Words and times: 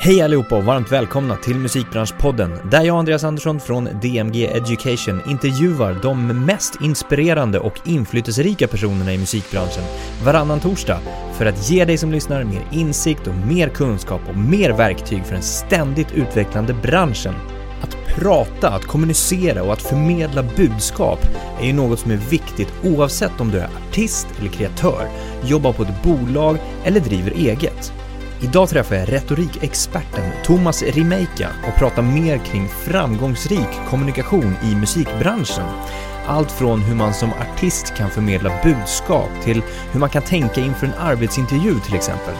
Hej 0.00 0.22
allihopa 0.22 0.56
och 0.56 0.64
varmt 0.64 0.92
välkomna 0.92 1.36
till 1.36 1.56
Musikbranschpodden 1.56 2.58
där 2.70 2.82
jag 2.82 2.98
Andreas 2.98 3.24
Andersson 3.24 3.60
från 3.60 3.84
DMG 4.02 4.46
Education 4.46 5.20
intervjuar 5.26 5.98
de 6.02 6.44
mest 6.44 6.80
inspirerande 6.80 7.58
och 7.58 7.80
inflytelserika 7.84 8.68
personerna 8.68 9.12
i 9.12 9.18
musikbranschen 9.18 9.82
varannan 10.24 10.60
torsdag 10.60 11.00
för 11.38 11.46
att 11.46 11.70
ge 11.70 11.84
dig 11.84 11.98
som 11.98 12.12
lyssnar 12.12 12.44
mer 12.44 12.62
insikt 12.72 13.26
och 13.26 13.34
mer 13.34 13.68
kunskap 13.68 14.20
och 14.28 14.36
mer 14.36 14.70
verktyg 14.70 15.24
för 15.24 15.32
den 15.32 15.42
ständigt 15.42 16.12
utvecklande 16.12 16.74
branschen. 16.74 17.34
Att 17.82 17.96
prata, 18.06 18.68
att 18.68 18.84
kommunicera 18.84 19.62
och 19.62 19.72
att 19.72 19.82
förmedla 19.82 20.42
budskap 20.56 21.20
är 21.60 21.66
ju 21.66 21.72
något 21.72 21.98
som 21.98 22.10
är 22.10 22.16
viktigt 22.30 22.72
oavsett 22.84 23.40
om 23.40 23.50
du 23.50 23.58
är 23.58 23.68
artist 23.88 24.26
eller 24.40 24.50
kreatör, 24.50 25.08
jobbar 25.44 25.72
på 25.72 25.82
ett 25.82 26.02
bolag 26.02 26.58
eller 26.84 27.00
driver 27.00 27.30
eget. 27.30 27.92
Idag 28.40 28.68
träffar 28.68 28.96
jag 28.96 29.12
retorikexperten 29.12 30.24
Thomas 30.44 30.82
Rimeika 30.82 31.48
och 31.68 31.78
pratar 31.78 32.02
mer 32.02 32.38
kring 32.38 32.68
framgångsrik 32.68 33.68
kommunikation 33.90 34.56
i 34.62 34.74
musikbranschen. 34.74 35.64
Allt 36.26 36.52
från 36.52 36.82
hur 36.82 36.94
man 36.94 37.14
som 37.14 37.30
artist 37.32 37.94
kan 37.96 38.10
förmedla 38.10 38.52
budskap 38.64 39.28
till 39.44 39.62
hur 39.92 40.00
man 40.00 40.10
kan 40.10 40.22
tänka 40.22 40.60
inför 40.60 40.86
en 40.86 40.94
arbetsintervju 40.98 41.74
till 41.80 41.94
exempel. 41.94 42.34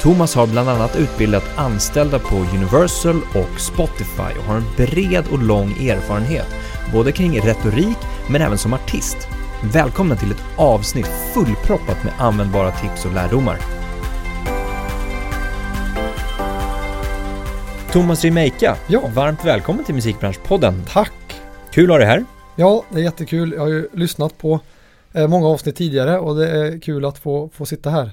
Thomas 0.00 0.34
har 0.34 0.46
bland 0.46 0.68
annat 0.68 0.96
utbildat 0.96 1.58
anställda 1.58 2.18
på 2.18 2.36
Universal 2.36 3.20
och 3.34 3.60
Spotify 3.60 4.38
och 4.38 4.44
har 4.44 4.56
en 4.56 4.70
bred 4.76 5.24
och 5.30 5.42
lång 5.42 5.70
erfarenhet, 5.70 6.54
både 6.92 7.12
kring 7.12 7.40
retorik 7.40 7.98
men 8.30 8.42
även 8.42 8.58
som 8.58 8.74
artist. 8.74 9.28
Välkomna 9.72 10.16
till 10.16 10.30
ett 10.30 10.44
avsnitt 10.56 11.10
fullproppat 11.34 12.04
med 12.04 12.12
användbara 12.18 12.70
tips 12.70 13.04
och 13.04 13.14
lärdomar. 13.14 13.77
Thomas 17.92 18.24
Rimeika, 18.24 18.76
Ja. 18.88 19.02
varmt 19.14 19.44
välkommen 19.44 19.84
till 19.84 19.94
Musikbranschpodden. 19.94 20.82
Tack! 20.88 21.12
Kul 21.72 21.84
att 21.84 21.90
ha 21.90 21.98
dig 21.98 22.06
här. 22.06 22.24
Ja, 22.56 22.84
det 22.92 22.98
är 23.00 23.04
jättekul. 23.04 23.52
Jag 23.52 23.60
har 23.60 23.68
ju 23.68 23.88
lyssnat 23.92 24.38
på 24.38 24.60
eh, 25.14 25.28
många 25.28 25.46
avsnitt 25.48 25.76
tidigare 25.76 26.18
och 26.18 26.36
det 26.36 26.50
är 26.50 26.80
kul 26.80 27.04
att 27.04 27.18
få, 27.18 27.50
få 27.54 27.66
sitta 27.66 27.90
här 27.90 28.10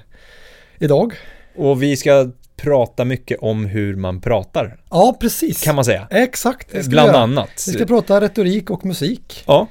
idag. 0.78 1.12
Och 1.56 1.82
vi 1.82 1.96
ska 1.96 2.30
prata 2.56 3.04
mycket 3.04 3.38
om 3.40 3.66
hur 3.66 3.96
man 3.96 4.20
pratar, 4.20 4.76
Ja, 4.90 5.16
precis. 5.20 5.62
kan 5.62 5.74
man 5.74 5.84
säga. 5.84 6.06
Exakt. 6.10 6.86
Bland 6.88 7.08
göra. 7.08 7.18
annat. 7.18 7.64
Vi 7.66 7.72
ska 7.72 7.84
prata 7.86 8.20
retorik 8.20 8.70
och 8.70 8.84
musik. 8.84 9.44
Ja. 9.46 9.66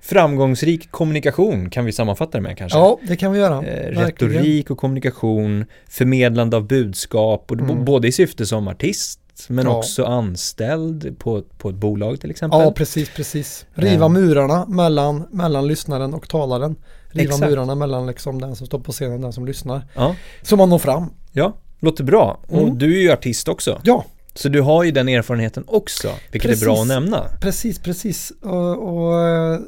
Framgångsrik 0.00 0.90
kommunikation 0.90 1.70
kan 1.70 1.84
vi 1.84 1.92
sammanfatta 1.92 2.38
det 2.38 2.42
med 2.42 2.58
kanske. 2.58 2.78
Ja, 2.78 2.98
det 3.08 3.16
kan 3.16 3.32
vi 3.32 3.38
göra. 3.38 3.66
Eh, 3.66 3.90
retorik 4.00 4.70
och 4.70 4.78
kommunikation, 4.78 5.64
förmedlande 5.88 6.56
av 6.56 6.66
budskap, 6.66 7.50
och 7.50 7.60
Mm. 7.60 7.84
både 7.84 8.08
i 8.08 8.12
syfte 8.12 8.46
som 8.46 8.68
artist 8.68 9.20
men 9.48 9.66
Ja. 9.66 9.76
också 9.78 10.04
anställd 10.04 11.18
på, 11.18 11.42
på 11.58 11.68
ett 11.68 11.74
bolag 11.76 12.20
till 12.20 12.30
exempel. 12.30 12.60
Ja, 12.60 12.70
precis, 12.72 13.08
precis. 13.16 13.66
Riva 13.74 14.08
murarna 14.08 14.66
mellan, 14.66 15.26
mellan 15.30 15.66
lyssnaren 15.66 16.14
och 16.14 16.28
talaren. 16.28 16.76
Riva 17.08 17.34
Exakt. 17.34 17.50
murarna 17.50 17.74
mellan 17.74 18.06
liksom 18.06 18.40
den 18.40 18.56
som 18.56 18.66
står 18.66 18.78
på 18.80 18.92
scenen 18.92 19.14
och 19.14 19.20
den 19.20 19.32
som 19.32 19.46
lyssnar. 19.46 19.82
Ja, 19.94 20.14
Så 20.42 20.56
man 20.56 20.68
når 20.70 20.78
fram. 20.78 21.10
ja. 21.32 21.52
låter 21.80 22.04
bra. 22.04 22.40
Och 22.48 22.62
Mm. 22.62 22.78
du 22.78 22.96
är 22.96 23.00
ju 23.02 23.12
artist 23.12 23.48
också. 23.48 23.80
Ja, 23.84 24.04
Så 24.34 24.48
du 24.48 24.60
har 24.60 24.84
ju 24.84 24.90
den 24.90 25.08
erfarenheten 25.08 25.64
också, 25.66 26.08
vilket 26.32 26.50
är 26.50 26.64
bra 26.64 26.72
att 26.72 26.78
Precis. 26.78 26.88
nämna. 26.88 27.24
Precis, 27.40 27.78
precis. 27.78 28.32
Och, 28.42 28.88
och 28.98 29.20
eh, 29.28 29.58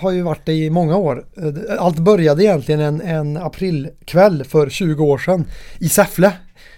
har 0.00 0.10
ju 0.10 0.22
varit 0.22 0.46
det 0.46 0.52
i 0.52 0.70
många 0.70 0.96
år. 0.96 1.24
Eh, 1.36 1.82
Allt 1.84 1.98
började 1.98 2.44
egentligen 2.44 2.80
en, 2.80 3.00
en 3.00 3.36
aprilkväll 3.36 4.44
för 4.44 4.70
20 4.70 5.04
år 5.04 5.18
sedan 5.18 5.44
i 5.78 5.88
Säffle. 5.88 6.32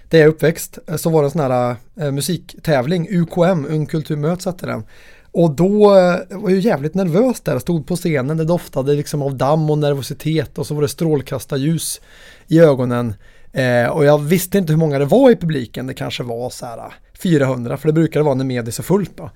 Där 0.09 0.19
jag 0.19 0.25
är 0.25 0.29
uppväxt. 0.29 0.79
Eh, 0.87 0.97
så 0.97 1.11
var 1.11 1.23
det 1.23 1.27
en 1.27 1.31
sån 1.31 1.41
här 1.41 1.77
eh, 2.01 2.13
musiktävling, 2.13 3.09
UKM, 3.11 3.67
Ung 3.69 3.87
Kultur 3.87 4.17
Möts 4.17 4.47
hette 4.47 4.67
den. 4.67 4.85
Och 5.37 5.51
då 5.51 5.85
eh, 5.85 6.19
var 6.31 6.51
jag 6.51 6.59
jävligt 6.59 6.95
nervös 6.95 7.41
där, 7.41 7.59
stod 7.59 7.87
på 7.87 7.97
scenen, 7.97 8.37
det 8.37 8.45
doftade 8.45 8.95
liksom 8.95 9.23
av 9.23 9.37
damm 9.37 9.71
och 9.71 9.79
nervositet 9.79 10.59
och 10.59 10.67
så 10.67 10.75
var 10.75 10.83
det 10.83 10.89
strålkastarljus 10.89 12.01
i 12.47 12.61
ögonen. 12.61 13.15
Eh, 13.53 13.87
och 13.87 14.05
jag 14.05 14.19
visste 14.19 14.59
inte 14.59 14.73
hur 14.73 14.79
många 14.79 14.99
det 14.99 15.05
var 15.05 15.31
i 15.31 15.37
publiken, 15.37 15.87
det 15.87 15.95
kanske 15.95 16.23
var 16.23 16.51
så 16.51 16.67
här 16.67 16.79
eh, 16.79 16.93
400, 17.23 17.77
för 17.77 17.89
det 17.89 17.93
brukar 17.93 18.21
vara 18.21 18.35
när 18.35 18.45
medis 18.45 18.79
är 18.79 18.83
fullt 18.83 19.17
då. 19.17 19.31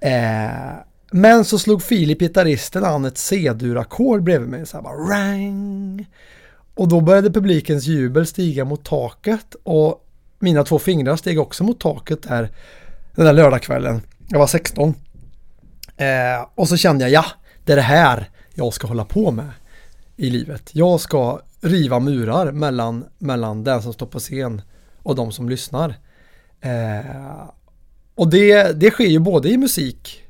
Eh, 0.00 0.76
men 1.10 1.44
så 1.44 1.58
slog 1.58 1.82
Filip, 1.82 2.18
gitarristen, 2.18 2.84
an 2.84 3.04
ett 3.04 3.18
C-dur-ackord 3.18 4.22
bredvid 4.22 4.48
mig, 4.48 4.66
så 4.66 4.76
här 4.76 4.84
bara 4.84 4.96
rang. 4.96 6.06
Och 6.74 6.88
då 6.88 7.00
började 7.00 7.30
publikens 7.30 7.86
jubel 7.86 8.26
stiga 8.26 8.64
mot 8.64 8.84
taket 8.84 9.56
och 9.62 10.05
mina 10.46 10.64
två 10.64 10.78
fingrar 10.78 11.16
steg 11.16 11.40
också 11.40 11.64
mot 11.64 11.80
taket 11.80 12.22
där 12.22 12.50
den 13.14 13.24
där 13.24 13.32
lördagskvällen. 13.32 14.02
Jag 14.28 14.38
var 14.38 14.46
16. 14.46 14.94
Eh, 15.96 16.48
och 16.54 16.68
så 16.68 16.76
kände 16.76 17.04
jag, 17.04 17.10
ja, 17.10 17.24
det 17.64 17.72
är 17.72 17.76
det 17.76 17.82
här 17.82 18.30
jag 18.54 18.74
ska 18.74 18.86
hålla 18.86 19.04
på 19.04 19.30
med 19.30 19.50
i 20.16 20.30
livet. 20.30 20.70
Jag 20.72 21.00
ska 21.00 21.40
riva 21.60 22.00
murar 22.00 22.52
mellan, 22.52 23.04
mellan 23.18 23.64
den 23.64 23.82
som 23.82 23.92
står 23.92 24.06
på 24.06 24.18
scen 24.18 24.62
och 25.02 25.16
de 25.16 25.32
som 25.32 25.48
lyssnar. 25.48 25.94
Eh, 26.60 27.48
och 28.14 28.30
det, 28.30 28.80
det 28.80 28.90
sker 28.90 29.04
ju 29.06 29.18
både 29.18 29.48
i 29.48 29.56
musik, 29.56 30.25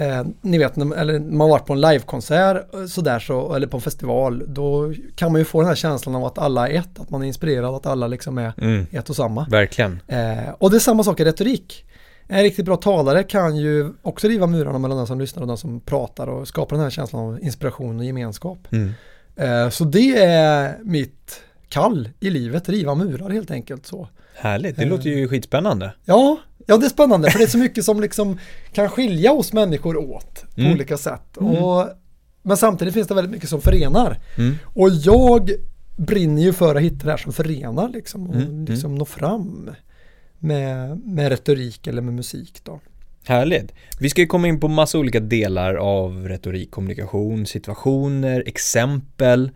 eh, 0.00 0.24
ni 0.40 0.58
vet, 0.58 0.76
när, 0.76 0.96
eller 0.96 1.18
man 1.20 1.48
varit 1.48 1.66
på 1.66 1.72
en 1.72 1.80
livekonsert 1.80 2.74
eh, 2.74 2.84
sådär 2.86 3.18
så, 3.18 3.54
eller 3.54 3.66
på 3.66 3.76
en 3.76 3.80
festival, 3.80 4.42
då 4.48 4.92
kan 5.14 5.32
man 5.32 5.40
ju 5.40 5.44
få 5.44 5.60
den 5.60 5.68
här 5.68 5.74
känslan 5.74 6.14
av 6.14 6.24
att 6.24 6.38
alla 6.38 6.68
är 6.68 6.78
ett, 6.78 7.00
att 7.00 7.10
man 7.10 7.22
är 7.22 7.26
inspirerad, 7.26 7.74
att 7.74 7.86
alla 7.86 8.06
liksom 8.06 8.38
är 8.38 8.52
Mm, 8.58 8.86
ett 8.92 9.10
och 9.10 9.16
samma. 9.16 9.46
verkligen. 9.50 10.00
Eh, 10.06 10.50
och 10.58 10.70
det 10.70 10.76
är 10.76 10.80
samma 10.80 11.04
sak 11.04 11.20
i 11.20 11.24
retorik. 11.24 11.84
En 12.32 12.42
riktigt 12.42 12.64
bra 12.64 12.76
talare 12.76 13.22
kan 13.22 13.56
ju 13.56 13.92
också 14.02 14.28
riva 14.28 14.46
murarna 14.46 14.78
mellan 14.78 14.96
den 14.98 15.06
som 15.06 15.20
lyssnar 15.20 15.42
och 15.42 15.48
den 15.48 15.56
som 15.56 15.80
pratar 15.80 16.26
och 16.26 16.48
skapa 16.48 16.74
den 16.74 16.82
här 16.84 16.90
känslan 16.90 17.22
av 17.22 17.40
inspiration 17.42 17.98
och 17.98 18.04
gemenskap. 18.04 18.58
Mm. 18.72 18.90
Eh, 19.36 19.68
så 19.70 19.84
det 19.84 20.22
är 20.24 20.78
mitt 20.84 21.40
kall 21.68 22.08
i 22.20 22.30
livet, 22.30 22.68
riva 22.68 22.94
murar 22.94 23.30
helt 23.30 23.50
enkelt 23.50 23.86
så. 23.86 24.08
Härligt, 24.36 24.76
det 24.76 24.82
Eh. 24.82 24.88
låter 24.88 25.10
ju 25.10 25.28
skitspännande. 25.28 25.92
Ja, 26.04 26.36
ja 26.70 26.76
det 26.76 26.86
är 26.86 26.90
spännande 26.90 27.30
för 27.30 27.38
det 27.38 27.44
är 27.44 27.48
så 27.48 27.58
mycket 27.58 27.84
som 27.84 28.00
liksom 28.00 28.38
kan 28.72 28.88
skilja 28.88 29.32
oss 29.32 29.52
människor 29.52 29.96
åt 29.96 30.44
på 30.54 30.60
Mm. 30.60 30.72
olika 30.72 30.96
sätt. 30.96 31.36
Mm. 31.40 31.52
Och, 31.56 31.88
men 32.42 32.56
samtidigt 32.56 32.94
finns 32.94 33.08
det 33.08 33.14
väldigt 33.14 33.32
mycket 33.32 33.48
som 33.48 33.60
förenar. 33.60 34.18
Mm. 34.38 34.54
Och 34.64 34.88
jag 34.90 35.50
brinner 35.96 36.42
ju 36.42 36.52
för 36.52 36.74
att 36.74 36.82
hitta 36.82 37.04
det 37.04 37.10
här 37.10 37.16
som 37.18 37.32
förenar 37.32 37.88
liksom 37.88 38.30
och 38.30 38.34
Mm, 38.36 38.64
liksom 38.64 38.94
nå 38.94 39.04
fram 39.04 39.70
med, 40.38 41.00
med 41.04 41.28
retorik 41.28 41.86
eller 41.86 42.02
med 42.02 42.14
musik 42.14 42.60
då. 42.64 42.80
Härligt. 43.24 43.72
Vi 44.00 44.10
ska 44.10 44.20
ju 44.20 44.26
komma 44.26 44.48
in 44.48 44.60
på 44.60 44.68
massa 44.68 44.98
olika 44.98 45.20
delar 45.20 45.74
av 45.74 46.28
retorik, 46.28 46.70
kommunikation, 46.70 47.46
situationer, 47.46 48.42
exempel 48.46 49.50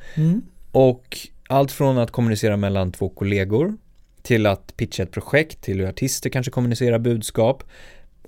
och 0.72 1.18
allt 1.48 1.72
från 1.72 1.98
att 1.98 2.10
kommunicera 2.10 2.56
mellan 2.56 2.92
två 2.92 3.08
kollegor 3.08 3.76
till 4.24 4.46
att 4.46 4.76
pitcha 4.76 5.02
ett 5.02 5.10
projekt, 5.10 5.60
till 5.60 5.80
hur 5.80 5.86
artister 5.88 6.30
kanske 6.30 6.52
kommunicerar 6.52 6.98
budskap. 6.98 7.62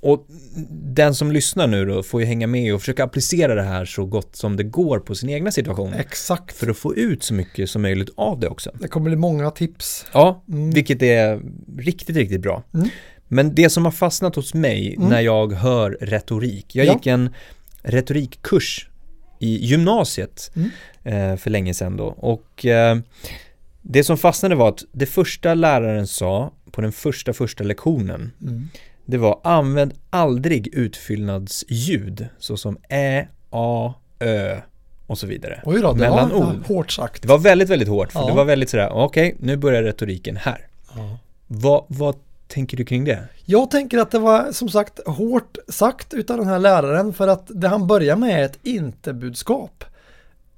Och 0.00 0.26
den 0.70 1.14
som 1.14 1.32
lyssnar 1.32 1.66
nu 1.66 1.84
då 1.84 2.02
får 2.02 2.20
ju 2.20 2.26
hänga 2.26 2.46
med 2.46 2.74
och 2.74 2.80
försöka 2.80 3.04
applicera 3.04 3.54
det 3.54 3.62
här 3.62 3.84
så 3.84 4.04
gott 4.04 4.36
som 4.36 4.56
det 4.56 4.62
går 4.64 4.98
på 4.98 5.14
sin 5.14 5.30
egna 5.30 5.50
situation. 5.50 5.92
Exakt. 5.94 6.56
För 6.56 6.70
att 6.70 6.76
få 6.76 6.94
ut 6.96 7.22
så 7.22 7.34
mycket 7.34 7.70
som 7.70 7.82
möjligt 7.82 8.10
av 8.16 8.40
det 8.40 8.48
också. 8.48 8.70
Det 8.80 8.88
kommer 8.88 9.06
bli 9.10 9.16
många 9.16 9.50
tips. 9.50 10.06
Ja, 10.12 10.44
Mm. 10.48 10.70
vilket 10.70 11.02
är 11.02 11.40
riktigt, 11.78 12.16
riktigt 12.16 12.40
bra. 12.40 12.62
Mm. 12.74 12.88
Men 13.28 13.54
det 13.54 13.70
som 13.70 13.84
har 13.84 13.92
fastnat 13.92 14.36
hos 14.36 14.54
mig 14.54 14.94
Mm. 14.96 15.08
när 15.08 15.20
jag 15.20 15.52
hör 15.52 15.98
retorik, 16.00 16.74
jag 16.76 16.86
Ja. 16.86 16.92
gick 16.92 17.06
en 17.06 17.34
retorikkurs 17.82 18.88
i 19.40 19.66
gymnasiet 19.66 20.50
Mm. 20.56 20.70
eh, 21.32 21.36
för 21.36 21.50
länge 21.50 21.74
sedan 21.74 21.96
då 21.96 22.04
och 22.06 22.66
eh, 22.66 22.98
det 23.88 24.04
som 24.04 24.16
fastnade 24.18 24.54
var 24.54 24.68
att 24.68 24.84
det 24.92 25.06
första 25.06 25.54
läraren 25.54 26.06
sa 26.06 26.52
på 26.70 26.80
den 26.80 26.92
första 26.92 27.32
första 27.32 27.64
lektionen 27.64 28.32
Mm. 28.42 28.68
det 29.06 29.18
var 29.18 29.40
använd 29.44 29.94
aldrig 30.10 30.66
utfyllnadsljud 30.74 32.26
såsom 32.38 32.78
ä, 32.88 33.26
a, 33.50 33.94
ö 34.18 34.60
och 35.06 35.18
så 35.18 35.26
vidare. 35.26 35.60
Oj 35.64 35.80
då, 35.82 35.92
det 35.92 35.98
Mellan 35.98 36.28
var 36.30 36.36
ord. 36.36 36.66
hårt 36.66 36.92
sagt. 36.92 37.22
Det 37.22 37.28
var 37.28 37.38
väldigt, 37.38 37.68
väldigt 37.70 37.88
hårt 37.88 38.12
för 38.12 38.20
Ja. 38.20 38.26
det 38.26 38.32
var 38.32 38.44
väldigt 38.44 38.70
sådär, 38.70 38.90
okej, 38.92 39.36
nu 39.40 39.56
börjar 39.56 39.82
retoriken 39.82 40.36
här. 40.36 40.66
Ja. 40.94 41.18
Vad, 41.46 41.84
vad 41.88 42.14
tänker 42.48 42.76
du 42.76 42.84
kring 42.84 43.04
det? 43.04 43.28
Jag 43.44 43.70
tänker 43.70 43.98
att 43.98 44.10
det 44.10 44.18
var 44.18 44.52
som 44.52 44.68
sagt 44.68 45.00
hårt 45.06 45.56
sagt 45.68 46.14
utav 46.14 46.36
den 46.38 46.46
här 46.46 46.58
läraren 46.58 47.12
för 47.12 47.28
att 47.28 47.50
det 47.54 47.68
han 47.68 47.86
börjar 47.86 48.16
med 48.16 48.40
är 48.40 48.44
ett 48.44 48.58
inte-budskap 48.62 49.84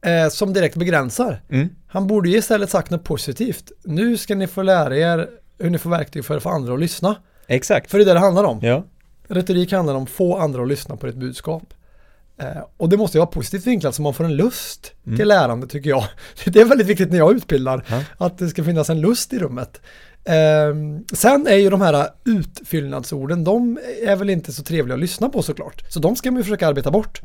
eh, 0.02 0.28
som 0.28 0.52
direkt 0.52 0.76
begränsar. 0.76 1.40
Mm. 1.50 1.68
Han 1.88 2.06
borde 2.06 2.28
ju 2.30 2.36
istället 2.38 2.70
sagt 2.70 2.90
något 2.90 3.04
positivt. 3.04 3.72
Nu 3.84 4.16
ska 4.16 4.34
ni 4.34 4.46
få 4.46 4.62
lära 4.62 4.96
er 4.96 5.28
hur 5.58 5.70
ni 5.70 5.78
får 5.78 5.90
verktyg 5.90 6.24
för 6.24 6.36
att 6.36 6.42
få 6.42 6.48
andra 6.48 6.74
att 6.74 6.80
lyssna. 6.80 7.16
Exakt. 7.46 7.90
För 7.90 7.98
det 7.98 8.04
är 8.04 8.06
det 8.06 8.12
det 8.12 8.18
handlar 8.20 8.44
om. 8.44 8.58
Ja. 8.62 8.84
Retorik 9.28 9.72
handlar 9.72 9.94
om 9.94 10.02
att 10.02 10.10
få 10.10 10.36
andra 10.38 10.62
att 10.62 10.68
lyssna 10.68 10.96
på 10.96 11.06
ditt 11.06 11.16
budskap. 11.16 11.62
Eh, 12.40 12.46
och 12.76 12.88
det 12.88 12.96
måste 12.96 13.18
ju 13.18 13.20
vara 13.20 13.30
positivt 13.30 13.66
vinklat 13.66 13.94
så 13.94 14.02
man 14.02 14.14
får 14.14 14.24
en 14.24 14.36
lust 14.36 14.92
Mm. 15.06 15.18
till 15.18 15.28
lärande 15.28 15.66
tycker 15.66 15.90
jag. 15.90 16.04
Det 16.44 16.60
är 16.60 16.64
väldigt 16.64 16.86
viktigt 16.86 17.10
när 17.10 17.18
jag 17.18 17.36
utbildar 17.36 17.84
Ja. 17.88 18.02
att 18.26 18.38
det 18.38 18.48
ska 18.48 18.64
finnas 18.64 18.90
en 18.90 19.00
lust 19.00 19.32
i 19.32 19.38
rummet. 19.38 19.80
Ehm, 20.24 21.04
sen 21.12 21.46
är 21.46 21.54
ju 21.56 21.70
de 21.70 21.80
här 21.80 22.06
utfyllnadsorden, 22.24 23.44
de 23.44 23.78
är 24.06 24.16
väl 24.16 24.30
inte 24.30 24.52
så 24.52 24.62
trevliga 24.62 24.94
att 24.94 25.00
lyssna 25.00 25.28
på 25.28 25.42
såklart. 25.42 25.82
Så 25.92 26.00
de 26.00 26.16
ska 26.16 26.30
man 26.30 26.36
ju 26.40 26.44
försöka 26.44 26.68
arbeta 26.68 26.90
bort. 26.90 27.20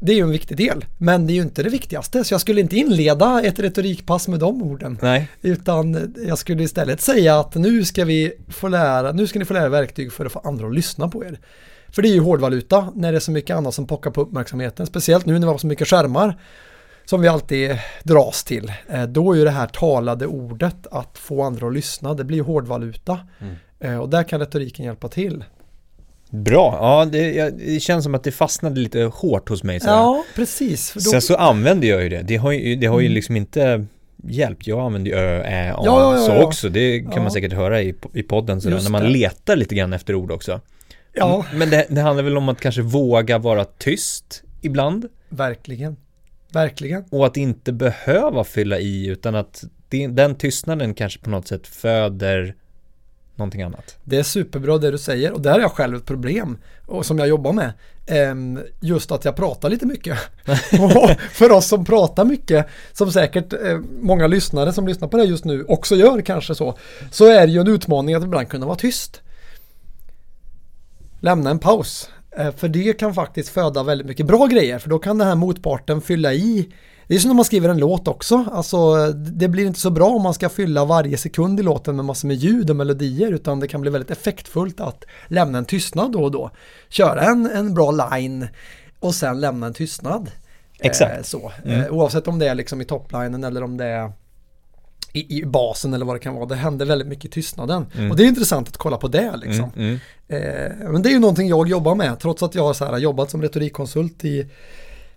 Det 0.00 0.12
är 0.12 0.16
ju 0.16 0.22
en 0.22 0.30
viktig 0.30 0.56
del, 0.56 0.84
men 0.98 1.26
det 1.26 1.32
är 1.32 1.34
ju 1.34 1.42
inte 1.42 1.62
det 1.62 1.70
viktigaste. 1.70 2.24
Så 2.24 2.34
jag 2.34 2.40
skulle 2.40 2.60
inte 2.60 2.76
inleda 2.76 3.42
ett 3.42 3.58
retorikpass 3.58 4.28
med 4.28 4.40
de 4.40 4.62
orden. 4.62 4.98
Nej. 5.02 5.28
Utan 5.42 6.14
jag 6.26 6.38
skulle 6.38 6.62
istället 6.62 7.00
säga 7.00 7.40
att 7.40 7.54
nu 7.54 7.84
ska 7.84 8.04
vi 8.04 8.32
få 8.48 8.68
lära, 8.68 9.12
nu 9.12 9.26
ska 9.26 9.38
ni 9.38 9.44
få 9.44 9.54
lära 9.54 9.68
verktyg 9.68 10.12
för 10.12 10.26
att 10.26 10.32
få 10.32 10.38
andra 10.38 10.66
att 10.66 10.74
lyssna 10.74 11.08
på 11.08 11.24
er. 11.24 11.38
För 11.88 12.02
det 12.02 12.08
är 12.08 12.12
ju 12.12 12.20
hårdvaluta 12.20 12.92
när 12.94 13.12
det 13.12 13.18
är 13.18 13.20
så 13.20 13.30
mycket 13.30 13.56
annat 13.56 13.74
som 13.74 13.86
pockar 13.86 14.10
på 14.10 14.20
uppmärksamheten. 14.20 14.86
Speciellt 14.86 15.26
nu 15.26 15.32
när 15.32 15.46
vi 15.46 15.46
har 15.46 15.58
så 15.58 15.66
mycket 15.66 15.88
skärmar 15.88 16.40
som 17.04 17.20
vi 17.20 17.28
alltid 17.28 17.78
dras 18.02 18.44
till. 18.44 18.72
Eh, 18.88 19.02
då 19.02 19.32
är 19.32 19.36
ju 19.36 19.44
det 19.44 19.50
här 19.50 19.66
talade 19.66 20.26
ordet 20.26 20.86
att 20.90 21.18
få 21.18 21.42
andra 21.42 21.66
att 21.66 21.74
lyssna, 21.74 22.14
det 22.14 22.24
blir 22.24 22.42
hårdvaluta. 22.42 23.18
Mm. 23.38 23.54
Eh, 23.80 23.98
och 23.98 24.08
där 24.08 24.22
kan 24.22 24.40
retoriken 24.40 24.84
hjälpa 24.84 25.08
till. 25.08 25.44
Bra, 26.30 26.78
ja 26.80 27.04
det, 27.12 27.50
det, 27.50 27.80
känns 27.80 28.04
som 28.04 28.14
att 28.14 28.24
det 28.24 28.32
fastnade 28.32 28.80
lite 28.80 29.02
hårt 29.02 29.48
hos 29.48 29.62
mig. 29.62 29.80
Sådär. 29.80 29.92
Ja, 29.92 30.24
precis. 30.34 30.92
Då... 30.94 31.00
Sen 31.00 31.22
så 31.22 31.36
använder 31.36 31.88
jag 31.88 32.02
ju 32.02 32.08
det. 32.08 32.22
Det 32.22 32.36
har 32.36 32.52
ju, 32.52 32.76
det 32.76 32.86
har 32.86 33.00
ju 33.00 33.06
mm. 33.06 33.14
liksom 33.14 33.36
inte 33.36 33.86
hjälpt. 34.24 34.66
Jag 34.66 34.80
använder 34.80 35.10
ju 35.10 35.16
ö, 35.16 35.42
ä, 35.42 35.74
a, 35.74 35.82
ja, 35.84 36.16
ja, 36.16 36.26
så 36.26 36.42
också. 36.42 36.68
Det 36.68 37.00
kan 37.00 37.22
man 37.22 37.30
säkert 37.30 37.52
höra 37.52 37.82
i, 37.82 37.94
i 38.14 38.22
podden 38.22 38.60
sådär, 38.60 38.80
när 38.82 38.90
man 38.90 39.02
det. 39.02 39.08
letar 39.08 39.56
lite 39.56 39.74
grann 39.74 39.92
efter 39.92 40.14
ord 40.14 40.30
också. 40.30 40.60
Ja. 41.12 41.44
Men 41.54 41.70
det, 41.70 41.86
det 41.90 42.00
handlar 42.00 42.24
väl 42.24 42.36
om 42.36 42.48
att 42.48 42.60
kanske 42.60 42.82
våga 42.82 43.38
vara 43.38 43.64
tyst 43.64 44.42
ibland. 44.60 45.08
Verkligen. 45.28 45.96
Verkligen. 46.52 47.04
Och 47.10 47.26
att 47.26 47.36
inte 47.36 47.72
behöva 47.72 48.44
fylla 48.44 48.78
i 48.78 49.06
utan 49.06 49.34
att 49.34 49.64
den 50.10 50.34
tystnaden 50.34 50.94
kanske 50.94 51.20
på 51.20 51.30
något 51.30 51.48
sätt 51.48 51.66
föder 51.66 52.54
någonting 53.38 53.62
annat. 53.62 53.96
Det 54.04 54.16
är 54.16 54.22
superbra 54.22 54.78
det 54.78 54.90
du 54.90 54.98
säger 54.98 55.32
och 55.32 55.40
där 55.40 55.54
är 55.54 55.60
jag 55.60 55.72
själv 55.72 55.96
ett 55.96 56.04
problem 56.04 56.58
och 56.86 57.06
som 57.06 57.18
jag 57.18 57.28
jobbar 57.28 57.52
med. 57.52 57.72
Ehm, 58.06 58.60
just 58.80 59.12
att 59.12 59.24
jag 59.24 59.36
pratar 59.36 59.70
lite 59.70 59.86
mycket. 59.86 60.18
för 61.32 61.52
oss 61.52 61.66
som 61.66 61.84
pratar 61.84 62.24
mycket, 62.24 62.66
som 62.92 63.12
säkert 63.12 63.52
eh, 63.52 63.78
många 64.00 64.26
lyssnare 64.26 64.72
som 64.72 64.88
lyssnar 64.88 65.08
på 65.08 65.16
det 65.16 65.24
just 65.24 65.44
nu 65.44 65.64
också 65.64 65.96
gör 65.96 66.20
kanske 66.20 66.54
så, 66.54 66.78
så 67.10 67.26
är 67.26 67.46
det 67.46 67.52
ju 67.52 67.60
en 67.60 67.68
utmaning 67.68 68.14
att 68.14 68.24
ibland 68.24 68.48
kunna 68.48 68.66
vara 68.66 68.76
tyst. 68.76 69.20
Lämna 71.20 71.50
en 71.50 71.58
paus. 71.58 72.10
Eh, 72.30 72.52
för 72.56 72.68
det 72.68 72.92
kan 72.92 73.14
faktiskt 73.14 73.48
föda 73.48 73.82
väldigt 73.82 74.06
mycket 74.06 74.26
bra 74.26 74.46
grejer 74.46 74.78
för 74.78 74.90
då 74.90 74.98
kan 74.98 75.18
den 75.18 75.28
här 75.28 75.34
motparten 75.34 76.00
fylla 76.00 76.32
i 76.32 76.68
det 77.08 77.14
är 77.14 77.18
som 77.18 77.28
när 77.28 77.34
man 77.34 77.44
skriver 77.44 77.68
en 77.68 77.78
låt 77.78 78.08
också, 78.08 78.44
alltså 78.52 79.12
det 79.12 79.48
blir 79.48 79.66
inte 79.66 79.80
så 79.80 79.90
bra 79.90 80.06
om 80.06 80.22
man 80.22 80.34
ska 80.34 80.48
fylla 80.48 80.84
varje 80.84 81.16
sekund 81.16 81.60
i 81.60 81.62
låten 81.62 81.96
med 81.96 82.04
massor 82.04 82.28
med 82.28 82.36
ljud 82.36 82.70
och 82.70 82.76
melodier 82.76 83.32
utan 83.32 83.60
det 83.60 83.68
kan 83.68 83.80
bli 83.80 83.90
väldigt 83.90 84.10
effektfullt 84.10 84.80
att 84.80 85.04
lämna 85.26 85.58
en 85.58 85.64
tystnad 85.64 86.12
då 86.12 86.22
och 86.22 86.30
då. 86.30 86.50
Köra 86.88 87.22
en, 87.22 87.46
en 87.46 87.74
bra 87.74 87.90
line 87.90 88.48
och 89.00 89.14
sen 89.14 89.40
lämna 89.40 89.66
en 89.66 89.74
tystnad. 89.74 90.30
Exakt. 90.78 91.16
Eh, 91.16 91.22
så. 91.22 91.52
Mm. 91.64 91.80
Eh, 91.80 91.90
oavsett 91.90 92.28
om 92.28 92.38
det 92.38 92.48
är 92.48 92.54
liksom 92.54 92.80
i 92.80 92.84
topplinen 92.84 93.44
eller 93.44 93.62
om 93.62 93.76
det 93.76 93.84
är 93.84 94.12
i, 95.12 95.38
i, 95.38 95.44
basen 95.44 95.94
eller 95.94 96.06
vad 96.06 96.16
det 96.16 96.20
kan 96.20 96.34
vara. 96.34 96.46
Det 96.46 96.54
händer 96.54 96.86
väldigt 96.86 97.08
mycket 97.08 97.24
i 97.24 97.28
tystnaden. 97.28 97.86
Mm. 97.94 98.10
Och 98.10 98.16
det 98.16 98.24
är 98.24 98.26
intressant 98.26 98.68
att 98.68 98.76
kolla 98.76 98.96
på 98.96 99.08
det 99.08 99.36
liksom. 99.36 99.70
Mm, 99.76 99.98
mm. 100.28 100.82
Eh, 100.82 100.90
men 100.90 101.02
det 101.02 101.08
är 101.08 101.12
ju 101.12 101.18
någonting 101.18 101.48
jag 101.48 101.68
jobbar 101.68 101.94
med 101.94 102.18
trots 102.18 102.42
att 102.42 102.54
jag 102.54 102.62
har 102.62 102.74
så 102.74 102.84
här, 102.84 102.98
jobbat 102.98 103.30
som 103.30 103.42
retorikkonsult 103.42 104.24
i, 104.24 104.46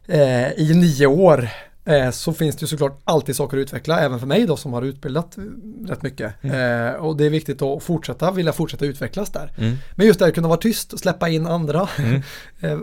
eh, 0.08 0.52
i 0.52 0.74
nio 0.76 1.06
år. 1.06 1.50
Eh, 1.86 2.12
så 2.12 2.34
finns 2.34 2.56
det 2.56 2.64
ju 2.64 2.68
såklart 2.68 3.02
alltid 3.04 3.36
saker 3.36 3.58
att 3.58 3.62
utveckla, 3.62 4.00
även 4.00 4.20
för 4.20 4.28
mig 4.28 4.46
då 4.46 4.58
som 4.58 4.74
har 4.74 4.82
utbildat 4.82 5.38
rätt 5.88 6.02
mycket. 6.02 6.34
Mm. 6.42 6.88
Eh, 6.88 6.94
och 6.94 7.18
det 7.18 7.26
är 7.26 7.30
viktigt 7.30 7.62
att 7.62 7.84
fortsätta, 7.84 8.32
vilja 8.32 8.54
fortsätta 8.54 8.86
utvecklas 8.86 9.32
där. 9.32 9.54
Mm. 9.58 9.76
Men 9.96 10.08
just 10.08 10.20
det 10.20 10.26
att 10.26 10.36
kunna 10.36 10.48
vara 10.48 10.60
tyst 10.60 10.94
och 10.94 11.00
släppa 11.00 11.30
in 11.30 11.48
andra, 11.48 11.90
mm. 11.98 12.22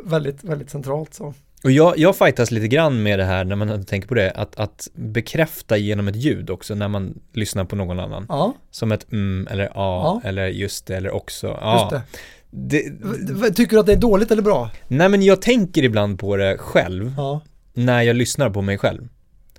väldigt, 0.08 0.44
väldigt 0.44 0.70
centralt. 0.70 1.14
Så. 1.14 1.34
Och 1.64 1.70
jag, 1.70 1.98
jag 1.98 2.16
fightas 2.16 2.50
lite 2.50 2.68
grann 2.68 3.02
med 3.02 3.18
det 3.18 3.24
här 3.24 3.44
när 3.44 3.56
man 3.56 3.84
tänker 3.84 4.08
på 4.08 4.14
det, 4.14 4.30
att, 4.30 4.56
att 4.56 4.88
bekräfta 4.94 5.76
genom 5.76 6.08
ett 6.08 6.16
ljud 6.16 6.50
också 6.50 6.74
när 6.74 6.88
man 6.88 7.20
lyssnar 7.32 7.64
på 7.64 7.76
någon 7.76 8.00
annan. 8.00 8.26
Ja. 8.28 8.54
Som 8.70 8.92
ett 8.92 9.12
mm 9.12 9.48
eller 9.50 9.64
ja, 9.64 9.70
ja. 9.74 10.28
eller 10.28 10.46
just 10.48 10.86
det 10.86 10.96
eller 10.96 11.10
också. 11.10 11.46
Ja. 11.46 11.88
Det. 11.90 12.02
Det, 12.50 13.50
Tycker 13.50 13.76
du 13.76 13.80
att 13.80 13.86
det 13.86 13.92
är 13.92 13.96
dåligt 13.96 14.30
eller 14.30 14.42
bra? 14.42 14.70
Nej 14.88 15.08
men 15.08 15.22
jag 15.22 15.42
tänker 15.42 15.82
ibland 15.82 16.18
på 16.18 16.36
det 16.36 16.58
själv 16.58 17.14
ja. 17.16 17.40
När 17.78 18.02
jag 18.02 18.16
lyssnar 18.16 18.50
på 18.50 18.62
mig 18.62 18.78
själv. 18.78 19.08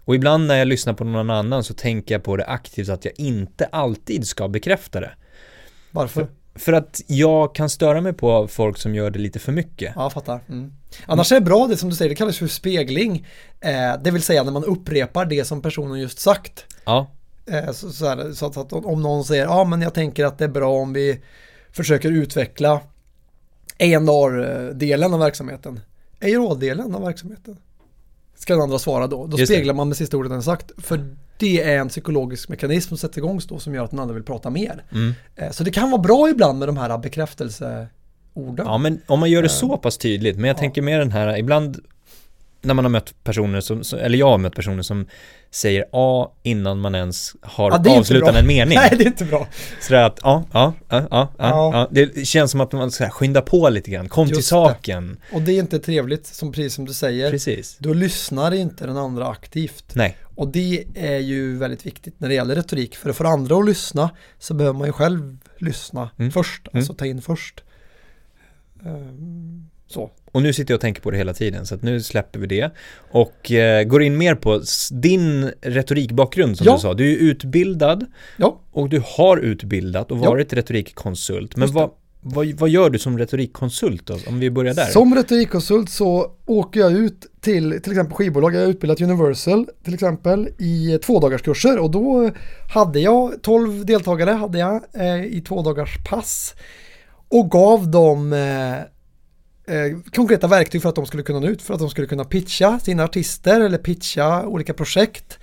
Och 0.06 0.16
ibland 0.16 0.48
när 0.48 0.56
jag 0.56 0.68
lyssnar 0.68 0.94
på 0.94 1.04
någon 1.04 1.30
annan 1.30 1.63
så 1.63 1.74
tänker 1.74 2.16
jag 2.16 2.24
på 2.24 2.38
det 2.38 2.45
aktivt 2.45 2.89
att 2.89 3.06
jag 3.06 3.13
inte 3.18 3.66
alltid 3.66 4.27
ska 4.27 4.48
bekräfta 4.48 5.00
det. 5.00 5.12
Varför? 5.92 6.27
För, 6.54 6.60
för 6.60 6.74
att 6.74 7.01
jag 7.07 7.56
kan 7.56 7.69
störa 7.69 8.01
mig 8.01 8.13
på 8.13 8.48
folk 8.48 8.77
som 8.77 8.95
gör 8.95 9.10
det 9.10 9.19
lite 9.19 9.39
för 9.39 9.51
mycket. 9.51 9.94
Ja, 9.95 10.01
jag 10.04 10.13
fattar. 10.13 10.39
Mm. 10.50 10.74
Annars 11.06 11.31
är 11.31 11.36
det 11.36 11.45
bra 11.45 11.68
det 11.68 11.77
som 11.77 11.89
du 11.89 11.95
säger, 11.95 12.10
det 12.10 12.16
kallas 12.16 12.38
för 12.38 12.48
spegling. 12.48 13.27
Eh, 13.60 14.01
det 14.04 14.12
vill 14.12 14.22
säga 14.22 14.44
när 14.44 14.51
man 14.51 14.63
upprepar 14.63 15.25
det 15.25 15.45
som 15.45 15.62
personen 15.62 16.00
just 16.00 16.19
sagt. 16.19 16.65
Ja. 16.86 17.12
Eh, 17.45 17.72
så, 17.72 17.89
så, 17.89 18.07
här, 18.07 18.31
så, 18.31 18.45
att 18.45 18.74
om 18.74 19.01
någon 19.01 19.24
säger, 19.24 19.44
ja 19.44 19.63
men 19.63 19.81
jag 19.81 19.94
tänker 19.94 20.25
att 20.25 20.38
det 20.38 20.44
är 20.44 20.50
bra 20.50 20.72
om 20.72 20.94
vi 20.94 21.22
försöker 21.72 22.12
utveckla 22.12 22.81
A&R-delen 23.80 25.13
av 25.13 25.19
verksamheten. 25.19 25.80
A&R-delen 26.22 26.95
av 26.95 27.01
verksamheten. 27.01 27.57
Ska 28.39 28.53
den 28.53 28.62
andra 28.62 28.80
svara 28.80 29.07
då. 29.07 29.27
Då 29.27 29.38
just 29.38 29.51
speglar 29.51 29.74
det. 29.74 29.77
man 29.77 29.88
med 29.88 29.97
sista 29.97 30.18
ordet 30.18 30.31
den 30.31 30.44
sagt. 30.44 30.71
För 30.77 31.15
det 31.38 31.63
är 31.63 31.77
en 31.77 31.89
psykologisk 31.89 32.50
mekanism 32.50 32.88
som 32.89 32.97
sätter 32.97 33.18
igång 33.18 33.39
då 33.47 33.59
som 33.59 33.75
gör 33.75 33.83
att 33.83 33.91
den 33.91 34.00
andra 34.00 34.13
vill 34.13 34.24
prata 34.24 34.50
mer. 34.50 34.83
Mm. 34.91 35.13
Eh, 35.36 35.51
så 35.51 35.63
det 35.63 35.71
kan 35.71 35.91
vara 35.91 36.01
bra 36.01 36.30
ibland 36.30 36.59
med 36.59 36.68
de 36.68 36.77
här 36.77 36.97
bekräftelseorden. 36.97 37.89
Ja, 38.57 38.77
men 38.77 39.01
om 39.07 39.19
man 39.19 39.30
gör 39.30 39.41
det 39.41 39.47
eh, 39.47 39.53
så 39.53 39.77
pass 39.77 39.97
tydligt, 39.97 40.36
men 40.36 40.45
jag 40.45 40.56
ja. 40.56 40.59
tänker 40.59 40.81
mer 40.81 41.00
den 41.00 41.12
här, 41.12 41.38
ibland 41.38 41.77
när 42.62 42.74
man 42.74 42.86
har 42.86 42.90
mött 42.90 43.14
personer 43.24 43.62
som, 43.62 44.00
eller 44.00 44.18
jag 44.18 44.30
har 44.30 44.38
mött 44.38 44.56
personer 44.56 44.82
som 44.82 45.06
säger 45.52 45.86
A 45.92 46.32
innan 46.44 46.80
man 46.80 46.96
ens 46.96 47.36
har 47.42 47.72
ja, 47.86 48.00
avslutat 48.00 48.36
en 48.36 48.48
mening. 48.48 48.78
Nej, 48.78 48.94
det 48.98 49.04
är 49.04 49.08
inte 49.08 49.26
bra. 49.26 49.48
Sådär 49.82 50.04
att, 50.04 50.20
ja, 50.24 50.44
ja, 50.54 50.74
ja, 50.90 51.08
ja, 51.10 51.30
ja. 51.38 51.88
Det 51.92 52.28
känns 52.28 52.52
som 52.52 52.62
att 52.62 52.72
man 52.72 52.92
ska 52.92 53.10
skynda 53.10 53.42
på 53.42 53.70
lite 53.70 53.92
grann, 53.92 54.10
kom 54.10 54.28
Just 54.28 54.36
till 54.36 54.44
saken. 54.44 55.20
Det. 55.30 55.36
Och 55.36 55.42
det 55.42 55.52
är 55.52 55.60
inte 55.60 55.80
trevligt, 55.80 56.28
som 56.28 56.52
precis 56.52 56.74
som 56.74 56.86
du 56.86 56.94
säger. 56.94 57.32
Precis. 57.32 57.78
Då 57.80 57.94
lyssnar 57.94 58.54
inte 58.54 58.86
den 58.86 58.98
andra 58.98 59.28
aktivt. 59.28 59.96
Nej. 59.96 60.18
Och 60.36 60.48
det 60.48 60.86
är 60.96 61.18
ju 61.18 61.58
väldigt 61.58 61.86
viktigt 61.86 62.20
när 62.20 62.28
det 62.28 62.34
gäller 62.36 62.56
retorik. 62.56 62.96
För 62.96 63.10
att 63.10 63.16
få 63.16 63.28
andra 63.28 63.58
att 63.58 63.66
lyssna 63.66 64.10
så 64.40 64.54
behöver 64.54 64.80
man 64.80 64.88
ju 64.88 64.94
själv 64.94 65.38
lyssna 65.58 66.10
mm. 66.18 66.32
först, 66.32 66.68
mm. 66.68 66.80
alltså 66.80 66.94
ta 66.94 67.06
in 67.06 67.22
först. 67.22 67.63
Um, 68.86 69.69
så. 69.89 70.12
Och 70.31 70.41
nu 70.41 70.53
sitter 70.53 70.74
jag 70.74 70.77
och 70.77 70.81
tänker 70.81 71.01
på 71.01 71.12
det 71.12 71.17
hela 71.17 71.34
tiden, 71.34 71.65
så 71.65 71.75
att 71.75 71.81
nu 71.81 72.01
släpper 72.01 72.39
vi 72.39 72.48
det. 72.48 72.72
Och 73.12 73.51
eh, 73.51 73.84
går 73.84 74.03
in 74.03 74.17
mer 74.17 74.36
på 74.36 74.62
din 74.91 75.51
retorikbakgrund 75.62 76.58
som 76.58 76.67
ja. 76.67 76.74
du 76.74 76.79
sa. 76.79 76.93
Du 76.93 77.12
är 77.12 77.17
utbildad 77.17 78.05
ja. 78.38 78.62
och 78.72 78.89
du 78.89 79.03
har 79.05 79.38
utbildat 79.38 80.12
och 80.12 80.17
varit 80.17 80.51
ja. 80.51 80.58
retorikkonsult. 80.58 81.55
Men 81.55 81.72
vad, 81.72 81.89
vad, 82.22 82.48
vad, 82.53 82.69
gör 82.69 82.89
du 82.89 83.00
som 83.00 83.17
retorikkonsult 83.17 84.05
då, 84.05 84.17
om 84.27 84.39
vi 84.39 84.51
börjar 84.51 84.74
där? 84.74 84.86
Som 84.86 85.15
retorikkonsult 85.15 85.89
så 85.89 86.31
åker 86.46 86.79
jag 86.79 86.91
ut 86.91 87.25
till 87.41 87.81
till 87.84 87.91
exempel 87.91 88.13
skivbolag. 88.15 88.55
Jag 88.55 88.62
har 88.62 88.67
utbildat 88.67 89.01
Universal 89.01 89.67
till 89.84 89.93
exempel 89.93 90.50
i 90.58 91.00
två 91.03 91.19
dagars 91.19 91.41
kurser 91.41 91.79
och 91.79 91.91
då 91.91 92.31
hade 92.74 93.00
jag 93.00 93.41
12 93.41 93.86
deltagare 93.86 94.31
hade 94.31 94.60
jag 94.60 94.84
eh, 94.93 95.25
i 95.25 95.43
två 95.48 95.62
dagars 95.62 95.98
pass 96.10 96.55
och 97.29 97.51
gav 97.51 97.91
dem 97.91 98.34
eh, 98.34 98.75
Eh, 99.70 99.98
konkreta 100.14 100.48
verktyg 100.48 100.82
för 100.82 100.90
att 100.90 100.96
de 100.96 101.06
skulle 101.06 101.24
kunna 101.24 101.40
nå 101.40 101.48
ut, 101.48 101.62
för 101.62 101.74
att 101.74 101.80
de 101.80 101.90
skulle 101.90 102.08
kunna 102.08 102.24
pitcha 102.24 102.80
sina 102.80 103.04
artister 103.04 103.62
eller 103.62 103.78
pitcha 103.78 104.48
olika 104.48 104.74
projekt 104.74 105.40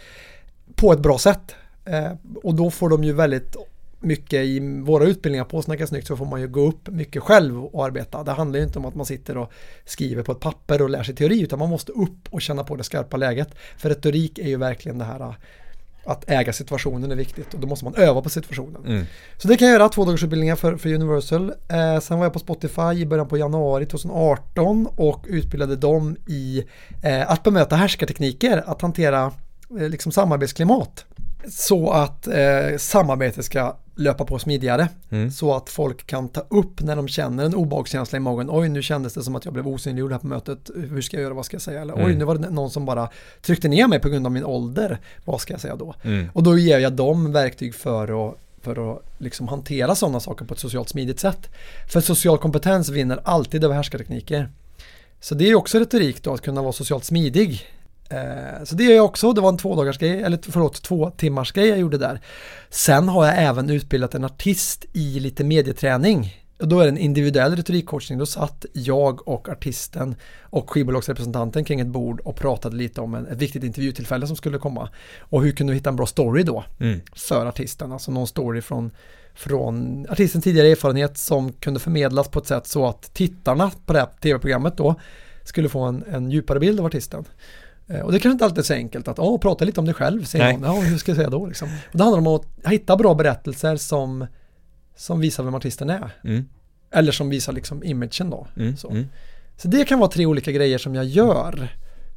på 0.75 0.93
ett 0.93 1.01
bra 1.01 1.19
sätt. 1.19 1.55
Eh, 1.85 2.13
och 2.43 2.55
då 2.55 2.71
får 2.71 2.89
de 2.89 3.05
ju 3.05 3.13
väldigt 3.13 3.57
mycket 4.01 4.45
i 4.45 4.81
våra 4.81 5.05
utbildningar 5.05 5.45
på 5.45 5.63
Snacka 5.63 5.87
snyggt 5.87 6.07
så 6.07 6.17
får 6.17 6.27
man 6.27 6.41
ju 6.41 6.49
gå 6.49 6.69
upp 6.69 6.89
mycket 6.89 7.23
själv 7.23 7.65
och 7.65 7.85
arbeta. 7.85 8.23
Det 8.23 8.33
handlar 8.33 8.59
ju 8.59 8.65
inte 8.65 8.79
om 8.79 8.85
att 8.85 8.95
man 8.95 9.07
sitter 9.07 9.37
och 9.37 9.53
skriver 9.85 10.23
på 10.23 10.33
ett 10.33 10.41
papper 10.41 10.83
och 10.83 10.91
lär 10.91 11.03
sig 11.03 11.15
teori 11.15 11.41
utan 11.41 11.59
man 11.59 11.69
måste 11.69 11.93
upp 11.93 12.29
och 12.31 12.43
känna 12.43 12.65
på 12.65 12.77
det 12.77 12.85
skarpa 12.85 13.17
läget. 13.17 13.49
För 13.77 13.89
retorik 13.89 14.39
är 14.39 14.49
ju 14.49 14.57
verkligen 14.57 14.99
det 14.99 15.05
här 15.05 15.35
att 16.07 16.31
äga 16.31 16.53
situationen 16.53 17.11
är 17.11 17.17
viktigt 17.17 17.55
och 17.55 17.61
då 17.61 17.67
måste 17.67 17.85
man 17.85 17.95
öva 17.95 18.23
på 18.23 18.31
situationen. 18.31 18.87
Mm. 18.87 19.05
Så 19.37 19.49
det 19.49 19.57
kan 19.57 19.69
jag 19.69 19.79
göra, 19.79 19.89
två 19.89 20.05
dagars 20.05 20.25
utbildningar 20.25 20.57
för, 20.57 20.77
för 20.77 20.95
Universal. 20.95 21.53
Eh, 21.69 22.01
sen 22.01 22.19
var 22.19 22.25
jag 22.25 22.33
på 22.33 22.39
Spotify 22.39 22.93
i 22.93 23.07
början 23.07 23.29
på 23.29 23.37
januari 23.37 23.87
2018 23.87 24.87
och 24.87 25.25
utbildade 25.29 25.77
dem 25.77 26.17
i 26.27 26.65
eh, 27.03 27.31
att 27.31 27.43
bemöta 27.43 27.77
härskartekniker, 27.77 28.65
att 28.67 28.83
hantera 28.83 29.33
eh, 29.81 29.89
liksom 29.89 30.13
samarbetsklimat. 30.13 31.05
Så 31.49 31.91
att 31.91 32.27
eh, 32.27 32.77
samarbetet 32.79 33.45
ska 33.45 33.77
löpa 33.97 34.25
på 34.25 34.39
smidigare. 34.39 34.89
Mm. 35.11 35.31
Så 35.31 35.55
att 35.55 35.71
folk 35.71 36.07
kan 36.07 36.29
ta 36.29 36.41
upp 36.49 36.83
när 36.83 36.97
de 36.97 37.09
känner 37.09 37.45
en 37.45 37.55
obehagskänsla 37.55 38.17
i 38.17 38.21
magen. 38.21 38.49
Oj, 38.51 38.69
nu 38.69 38.83
kändes 38.83 39.15
det 39.15 39.23
som 39.23 39.37
att 39.37 39.45
jag 39.45 39.55
blev 39.55 39.69
osynliggjord 39.69 40.13
här 40.13 40.19
på 40.19 40.27
mötet. 40.27 40.71
Hur 40.75 41.01
ska 41.01 41.17
jag 41.17 41.23
göra? 41.23 41.35
Vad 41.35 41.47
ska 41.47 41.55
jag 41.55 41.63
säga? 41.63 41.81
Eller 41.81 41.95
mm. 41.95 42.07
oj, 42.07 42.15
nu 42.15 42.25
var 42.25 42.35
det 42.35 42.51
någon 42.51 42.71
som 42.71 42.85
bara 42.85 43.09
tryckte 43.43 43.69
ner 43.69 43.89
mig 43.89 44.01
på 44.01 44.09
grund 44.09 44.27
av 44.27 44.33
min 44.33 44.45
ålder. 44.45 44.99
Vad 45.25 45.41
ska 45.41 45.53
jag 45.53 45.61
säga 45.61 45.77
då? 45.77 45.95
Mm. 46.03 46.29
Och 46.33 46.43
då 46.43 46.59
ger 46.59 46.79
jag 46.79 46.93
dem 46.93 47.33
verktyg 47.33 47.75
för 47.75 48.29
att 48.29 48.37
för 48.67 48.93
att 48.93 49.03
liksom 49.19 49.49
hantera 49.49 49.95
sådana 49.95 50.21
saker 50.21 50.45
på 50.45 50.55
ett 50.55 50.61
socialt 50.61 50.89
smidigt 50.89 51.21
sätt. 51.21 51.49
För 51.89 52.01
social 52.01 52.39
kompetens 52.39 52.89
vinner 52.89 53.21
alltid 53.25 53.65
över 53.65 53.75
härskartekniker. 53.75 54.51
Så 55.21 55.35
det 55.35 55.51
är 55.51 55.55
också 55.55 55.79
retorik 55.79 56.23
då, 56.23 56.35
att 56.35 56.41
kunna 56.41 56.63
vara 56.63 56.73
socialt 56.73 57.05
smidig. 57.05 57.67
Eh, 58.11 58.65
så 58.65 58.75
det 58.75 58.85
är 58.85 58.97
jag 58.97 59.05
också, 59.05 59.33
det 59.33 59.41
var 59.41 59.49
en 59.49 59.59
två 59.59 59.83
grej, 59.83 60.23
eller 60.23 60.39
förlåt, 60.51 60.83
två 60.83 61.11
timmars 61.11 61.53
grej 61.53 61.69
jag 61.69 61.79
gjorde 61.79 61.99
där. 61.99 62.21
Sen 62.71 63.09
har 63.09 63.27
jag 63.27 63.43
även 63.43 63.71
utbildat 63.71 64.15
en 64.15 64.25
artist 64.25 64.85
i 64.93 65.21
lite 65.21 65.45
medieträning. 65.45 66.43
Och 66.61 66.69
då 66.69 66.81
är 66.81 66.85
det 66.85 66.91
en 66.91 66.99
individuell 66.99 67.57
retorikcoachning. 67.57 68.19
Då 68.19 68.27
satt 68.27 68.67
jag 68.73 69.29
och 69.29 69.49
artisten 69.49 70.15
och 70.41 70.71
skivbolagsrepresentanten 70.71 71.65
kring 71.65 71.81
ett 71.81 71.87
bord 71.87 72.21
och 72.21 72.37
pratade 72.37 72.77
lite 72.77 73.01
om 73.01 73.15
en, 73.15 73.27
ett 73.27 73.39
viktigt 73.39 73.65
intervjutillfälle 73.65 74.27
som 74.27 74.37
skulle 74.37 74.59
komma. 74.59 74.89
Och 75.21 75.43
hur 75.43 75.53
kunde 75.53 75.73
vi 75.73 75.79
hitta 75.79 75.91
en 75.91 75.97
bra 75.97 76.07
story 76.07 76.43
då 76.43 76.65
mm. 76.81 77.01
för 77.15 77.47
artisten? 77.47 77.93
Alltså 77.93 78.11
någon 78.11 78.27
story 78.27 78.61
från, 78.61 78.91
från 79.35 80.07
artistens 80.11 80.45
tidigare 80.45 80.69
erfarenhet 80.69 81.19
som 81.19 81.53
kunde 81.53 81.81
förmedlas 81.81 82.29
på 82.29 82.39
ett 82.39 82.47
sätt 82.47 82.67
så 82.67 82.87
att 82.87 83.15
tittarna 83.15 83.71
på 83.87 83.93
det 83.93 83.99
här 83.99 84.09
tv-programmet 84.21 84.77
då 84.77 84.95
skulle 85.45 85.69
få 85.69 85.81
en, 85.81 86.05
en 86.11 86.31
djupare 86.31 86.61
bild 86.61 86.81
av 86.81 86.87
artisten. 86.87 87.25
Eh, 87.89 88.01
och 88.01 88.13
det 88.13 88.19
kanske 88.19 88.33
inte 88.33 88.45
alltid 88.45 88.59
är 88.59 88.63
så 88.63 88.75
enkelt 88.75 89.09
att 89.09 89.19
oh, 89.19 89.39
prata 89.39 89.65
lite 89.65 89.81
om 89.81 89.87
dig 89.87 89.95
själv, 89.95 90.25
säger 90.25 90.53
någon. 90.53 90.63
Ja, 90.63 90.81
hur 90.81 90.99
ska 90.99 91.11
jag 91.11 91.17
säga 91.17 91.31
då? 91.31 91.47
Liksom. 91.47 91.69
Och 91.69 91.99
det 91.99 92.03
handlar 92.03 92.19
om 92.19 92.27
att 92.27 92.73
hitta 92.73 92.97
bra 92.97 93.15
berättelser 93.15 93.77
som 93.77 94.27
som 94.97 95.21
visar 95.21 95.45
vem 95.45 95.55
artisten 95.55 95.91
är. 95.91 96.11
Mm. 96.25 96.45
Eller 96.91 97.13
som 97.13 97.31
visar 97.31 97.53
liksom 97.53 97.85
imagen 97.85 98.31
då. 98.31 98.47
Mm. 98.57 98.77
Så. 98.77 98.91
Mm. 98.91 99.07
så 99.57 99.69
det 99.69 99.85
kan 99.85 99.99
vara 99.99 100.11
tre 100.11 100.27
olika 100.27 100.53
grejer 100.53 100.79
som 100.79 100.95
jag 100.95 101.05
gör. 101.05 101.69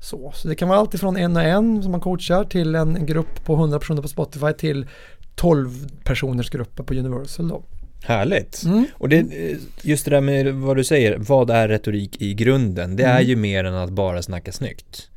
Så, 0.02 0.32
så 0.36 0.48
det 0.48 0.56
kan 0.56 0.70
vara 0.70 0.80
allt 0.80 0.94
ifrån 0.94 1.18
en 1.18 1.36
och 1.38 1.44
en 1.44 1.84
som 1.84 1.92
man 1.92 2.02
coachar 2.02 2.44
till 2.44 2.76
en, 2.76 2.96
en 2.96 3.06
grupp 3.06 3.46
på 3.46 3.54
100 3.54 3.80
personer 3.80 4.02
på 4.02 4.08
Spotify 4.08 4.54
till 4.54 4.88
12 5.36 5.88
personers 6.04 6.50
grupper 6.50 6.84
på 6.84 6.94
Universal 6.94 7.48
då. 7.48 7.64
Härligt. 8.04 8.64
Mm. 8.64 8.86
Och 8.94 9.10
det, 9.10 9.26
just 9.82 10.06
det 10.06 10.12
där 10.12 10.22
med 10.22 10.54
vad 10.54 10.78
du 10.78 10.84
säger, 10.84 11.18
vad 11.18 11.50
är 11.50 11.68
retorik 11.68 12.22
i 12.22 12.34
grunden? 12.34 12.96
Det 12.96 13.04
är 13.04 13.16
mm. 13.16 13.28
ju 13.28 13.36
mer 13.36 13.64
än 13.64 13.76
att 13.76 13.90
bara 13.90 14.22
snacka 14.22 14.52
snyggt. 14.52 15.10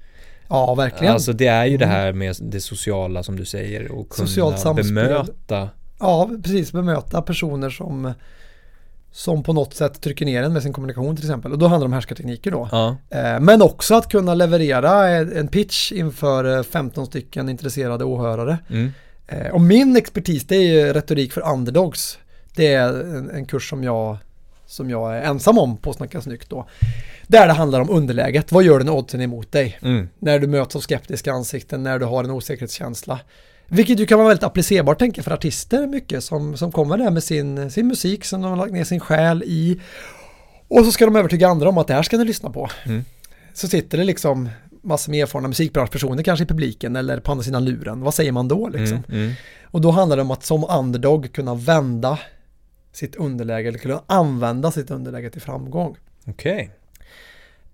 Ja, 0.52 0.75
verkligen. 0.75 1.12
Alltså 1.12 1.32
det 1.32 1.47
är 1.47 1.64
ju 1.64 1.76
det 1.76 1.85
mm. 1.85 1.97
här 1.97 2.12
med 2.12 2.37
det 2.40 2.61
sociala 2.61 3.23
som 3.23 3.37
du 3.37 3.44
säger 3.44 3.92
och 3.92 4.09
kunna 4.09 4.75
bemöta 4.75 5.68
Ja, 5.99 6.30
precis. 6.42 6.73
Bemöta 6.73 7.23
personer 7.23 7.71
som 7.71 8.12
som 9.12 9.42
på 9.42 9.52
något 9.52 9.75
sätt 9.75 10.00
trycker 10.00 10.25
ner 10.25 10.42
en 10.42 10.52
med 10.52 10.62
sin 10.62 10.73
kommunikation 10.73 11.16
till 11.16 11.25
exempel. 11.25 11.52
Och 11.52 11.59
då 11.59 11.66
handlar 11.66 11.87
det 11.87 11.88
om 11.88 11.92
härskartekniker 11.92 12.50
då. 12.50 12.68
Ja. 12.73 12.97
Eh, 13.11 13.40
men 13.40 13.62
också 13.62 13.94
att 13.94 14.09
kunna 14.09 14.35
leverera 14.35 15.09
en 15.09 15.49
pitch 15.49 15.92
inför 15.92 16.62
15 16.62 17.06
stycken 17.06 17.49
intresserade 17.49 18.04
åhörare. 18.04 18.59
Mm. 18.71 18.92
Eh, 19.26 19.52
och 19.52 19.61
min 19.61 19.97
expertis 19.97 20.47
det 20.47 20.56
är 20.56 20.94
retorik 20.94 21.32
för 21.32 21.52
underdogs. 21.52 22.18
Det 22.54 22.75
är 22.75 22.88
en, 22.88 23.30
en 23.30 23.47
kurs 23.47 23.71
som 23.71 23.85
jag, 23.85 24.16
som 24.66 24.90
jag 24.90 25.16
är 25.16 25.23
ensam 25.23 25.59
om 25.59 25.76
på 25.76 25.92
Snacka 25.92 26.21
Snyggt 26.21 26.50
då. 26.50 26.66
Där 27.33 27.47
det 27.47 27.53
handlar 27.53 27.81
om 27.81 27.91
underläget. 27.91 28.53
Vad 28.53 28.65
gör 28.65 28.81
när 28.81 28.93
oddsen 28.93 29.21
emot 29.21 29.53
dig? 29.53 29.79
Mm. 29.83 30.09
När 30.19 30.39
du 30.39 30.47
möts 30.47 30.77
av 30.77 30.81
skeptiska 30.81 31.33
ansikten, 31.33 31.83
när 31.83 31.99
du 31.99 32.05
har 32.05 32.25
en 32.25 32.31
osäkerhetskänsla. 32.31 33.21
Vilket 33.67 34.01
ju 34.01 34.07
kan 34.07 34.19
vara 34.19 34.29
väldigt 34.29 34.45
applicerbart 34.45 34.99
tänker 34.99 35.19
jag 35.19 35.25
för 35.25 35.33
artister 35.33 35.87
mycket 35.87 36.25
som, 36.25 36.57
som 36.57 36.73
kommer 36.73 36.99
där 36.99 37.11
med 37.11 37.25
sin, 37.25 37.71
sin 37.71 37.87
musik 37.87 38.25
som 38.25 38.43
de 38.43 38.51
har 38.51 38.57
lagt 38.57 38.73
ner 38.73 38.85
sin 38.85 39.01
själ 39.01 39.43
i. 39.43 39.81
Och 40.69 40.85
så 40.85 40.93
ska 40.93 41.05
de 41.05 41.17
övertyga 41.17 41.49
andra 41.49 41.69
om 41.69 41.79
att 41.79 41.87
det 41.87 41.95
här 41.95 42.03
ska 42.03 42.17
ni 42.17 42.25
lyssna 42.25 42.51
på. 42.51 42.71
Mm. 42.85 43.05
Så 43.53 43.69
sitter 43.69 43.99
det 43.99 44.05
liksom 44.05 44.49
massor 44.83 45.11
med 45.11 45.23
erfarna 45.23 45.49
musikbranschpersoner 45.49 46.23
kanske 46.23 46.45
i 46.45 46.47
publiken 46.47 46.97
eller 46.97 47.21
på 47.21 47.33
andra 47.33 47.45
sidan 47.45 47.65
luren. 47.65 48.01
Vad 48.01 48.15
säger 48.15 48.33
man 48.33 48.49
då 48.49 48.69
liksom? 48.69 49.03
Mm, 49.09 49.21
mm. 49.23 49.33
Och 49.65 49.81
då 49.81 49.91
handlar 49.91 50.17
det 50.17 50.23
om 50.23 50.31
att 50.31 50.45
som 50.45 50.65
underdog 50.65 51.33
kunna 51.33 51.55
vända 51.55 52.19
sitt 52.93 53.17
underläge 53.17 53.69
eller 53.69 53.79
kunna 53.79 54.03
använda 54.07 54.71
sitt 54.71 54.91
underläge 54.91 55.31
till 55.31 55.43
framgång. 55.43 55.97
Okej. 56.27 56.55
Okay. 56.55 56.69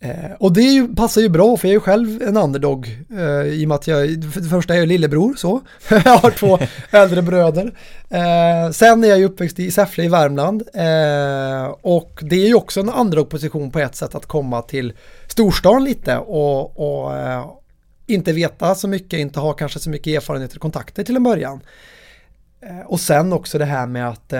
Eh, 0.00 0.32
och 0.38 0.52
det 0.52 0.62
ju, 0.62 0.94
passar 0.94 1.20
ju 1.20 1.28
bra 1.28 1.56
för 1.56 1.68
jag 1.68 1.70
är 1.70 1.74
ju 1.74 1.80
själv 1.80 2.22
en 2.22 2.36
underdog 2.36 3.04
eh, 3.10 3.46
i 3.46 3.64
och 3.64 3.68
med 3.68 3.74
att 3.74 3.86
jag, 3.86 4.24
för 4.32 4.40
det 4.40 4.48
första 4.48 4.74
är 4.74 4.78
jag 4.78 4.88
lillebror 4.88 5.34
så, 5.34 5.60
jag 5.90 5.98
har 5.98 6.30
två 6.30 6.58
äldre 6.90 7.22
bröder. 7.22 7.72
Eh, 8.08 8.70
sen 8.72 9.04
är 9.04 9.08
jag 9.08 9.18
ju 9.18 9.24
uppväxt 9.24 9.58
i 9.58 9.70
Säffle 9.70 10.04
i 10.04 10.08
Värmland 10.08 10.62
eh, 10.74 11.74
och 11.80 12.20
det 12.22 12.36
är 12.36 12.46
ju 12.46 12.54
också 12.54 12.80
en 12.80 12.88
underdog-position 12.88 13.70
på 13.70 13.78
ett 13.78 13.94
sätt 13.94 14.14
att 14.14 14.26
komma 14.26 14.62
till 14.62 14.92
storstan 15.28 15.84
lite 15.84 16.18
och, 16.18 16.80
och 16.80 17.16
eh, 17.16 17.46
inte 18.06 18.32
veta 18.32 18.74
så 18.74 18.88
mycket, 18.88 19.20
inte 19.20 19.40
ha 19.40 19.52
kanske 19.52 19.78
så 19.78 19.90
mycket 19.90 20.16
erfarenheter 20.16 20.56
och 20.56 20.62
kontakter 20.62 21.04
till 21.04 21.16
en 21.16 21.22
början. 21.22 21.60
Eh, 22.60 22.86
och 22.86 23.00
sen 23.00 23.32
också 23.32 23.58
det 23.58 23.64
här 23.64 23.86
med 23.86 24.08
att 24.08 24.32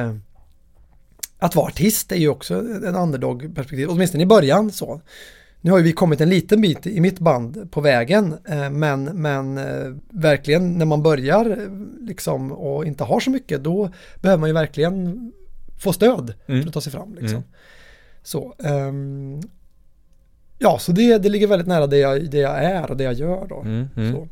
att 1.41 1.55
vara 1.55 1.67
artist 1.67 2.13
är 2.13 2.17
ju 2.17 2.29
också 2.29 2.55
en 2.55 2.97
underdog-perspektiv, 2.97 3.89
åtminstone 3.91 4.23
i 4.23 4.27
början 4.27 4.73
så. 4.73 5.01
Nu 5.61 5.71
har 5.71 5.79
ju 5.79 5.85
vi 5.85 5.93
kommit 5.93 6.21
en 6.21 6.29
liten 6.29 6.61
bit 6.61 6.87
i 6.87 7.01
mitt 7.01 7.19
band 7.19 7.71
på 7.71 7.81
vägen 7.81 8.37
eh, 8.49 8.71
men, 8.71 9.05
men 9.05 9.59
eh, 9.59 9.95
verkligen 10.11 10.79
när 10.79 10.87
man 10.87 11.03
börjar 11.03 11.71
liksom 12.07 12.53
och 12.53 12.85
inte 12.85 13.05
har 13.05 13.21
så 13.21 13.31
mycket 13.31 13.65
då 13.65 13.91
behöver 14.21 14.41
man 14.41 14.49
ju 14.49 14.55
verkligen 14.55 15.33
få 15.79 15.93
stöd 15.93 16.35
mm. 16.47 16.63
för 16.63 16.69
att 16.69 16.75
ta 16.75 16.81
sig 16.81 16.93
fram. 16.93 17.15
Liksom. 17.15 17.29
Mm. 17.29 17.43
Så, 18.23 18.55
um, 18.59 19.41
ja, 20.59 20.79
så 20.79 20.93
det, 20.93 21.19
det 21.19 21.29
ligger 21.29 21.47
väldigt 21.47 21.69
nära 21.69 21.87
det 21.87 21.99
jag, 21.99 22.31
det 22.31 22.39
jag 22.39 22.65
är 22.65 22.91
och 22.91 22.97
det 22.97 23.05
jag 23.05 23.15
gör 23.15 23.47
då. 23.49 23.61
Mm, 23.61 23.89
mm. 23.97 24.29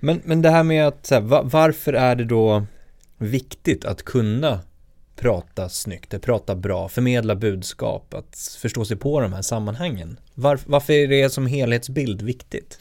Men, 0.00 0.20
men 0.24 0.42
det 0.42 0.50
här 0.50 0.62
med 0.62 0.86
att, 0.86 1.10
här, 1.10 1.20
varför 1.42 1.92
är 1.92 2.16
det 2.16 2.24
då 2.24 2.66
viktigt 3.18 3.84
att 3.84 4.02
kunna 4.02 4.60
prata 5.16 5.68
snyggt, 5.68 6.14
att 6.14 6.22
prata 6.22 6.54
bra, 6.54 6.88
förmedla 6.88 7.34
budskap, 7.34 8.14
att 8.14 8.58
förstå 8.60 8.84
sig 8.84 8.96
på 8.96 9.20
de 9.20 9.32
här 9.32 9.42
sammanhangen. 9.42 10.18
Var, 10.34 10.60
varför 10.66 10.92
är 10.92 11.08
det 11.08 11.30
som 11.30 11.46
helhetsbild 11.46 12.22
viktigt? 12.22 12.78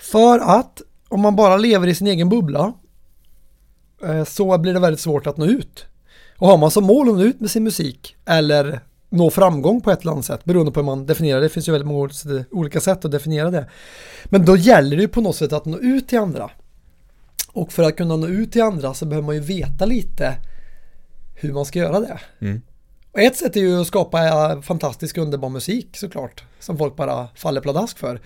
För 0.00 0.38
att 0.38 0.82
om 1.08 1.20
man 1.20 1.36
bara 1.36 1.56
lever 1.56 1.86
i 1.86 1.94
sin 1.94 2.06
egen 2.06 2.28
bubbla 2.28 2.72
eh, 4.02 4.24
så 4.24 4.58
blir 4.58 4.74
det 4.74 4.80
väldigt 4.80 5.00
svårt 5.00 5.26
att 5.26 5.36
nå 5.36 5.46
ut. 5.46 5.86
Och 6.38 6.48
har 6.48 6.58
man 6.58 6.70
som 6.70 6.84
mål 6.84 7.08
att 7.08 7.14
nå 7.14 7.22
ut 7.22 7.40
med 7.40 7.50
sin 7.50 7.64
musik 7.64 8.16
eller 8.24 8.80
nå 9.08 9.30
framgång 9.30 9.80
på 9.80 9.90
ett 9.90 10.00
eller 10.00 10.12
annat 10.12 10.24
sätt 10.24 10.44
beroende 10.44 10.72
på 10.72 10.80
hur 10.80 10.84
man 10.84 11.06
definierar 11.06 11.40
det. 11.40 11.46
Det 11.46 11.48
finns 11.48 11.68
ju 11.68 11.72
väldigt 11.72 11.88
många 11.88 12.10
olika 12.50 12.80
sätt 12.80 13.04
att 13.04 13.10
definiera 13.10 13.50
det. 13.50 13.68
Men 14.24 14.44
då 14.44 14.56
gäller 14.56 14.96
det 14.96 15.02
ju 15.02 15.08
på 15.08 15.20
något 15.20 15.36
sätt 15.36 15.52
att 15.52 15.64
nå 15.64 15.78
ut 15.78 16.08
till 16.08 16.18
andra. 16.18 16.50
Och 17.52 17.72
för 17.72 17.82
att 17.82 17.96
kunna 17.96 18.16
nå 18.16 18.26
ut 18.26 18.52
till 18.52 18.62
andra 18.62 18.94
så 18.94 19.06
behöver 19.06 19.26
man 19.26 19.34
ju 19.34 19.40
veta 19.40 19.86
lite 19.86 20.36
hur 21.36 21.52
man 21.52 21.64
ska 21.64 21.78
göra 21.78 22.00
det. 22.00 22.20
Mm. 22.40 22.62
Och 23.12 23.20
ett 23.20 23.36
sätt 23.36 23.56
är 23.56 23.60
ju 23.60 23.80
att 23.80 23.86
skapa 23.86 24.62
fantastisk 24.62 25.18
underbar 25.18 25.48
musik 25.48 25.96
såklart, 25.96 26.44
som 26.60 26.78
folk 26.78 26.96
bara 26.96 27.28
faller 27.34 27.60
pladask 27.60 27.98
för. 27.98 28.20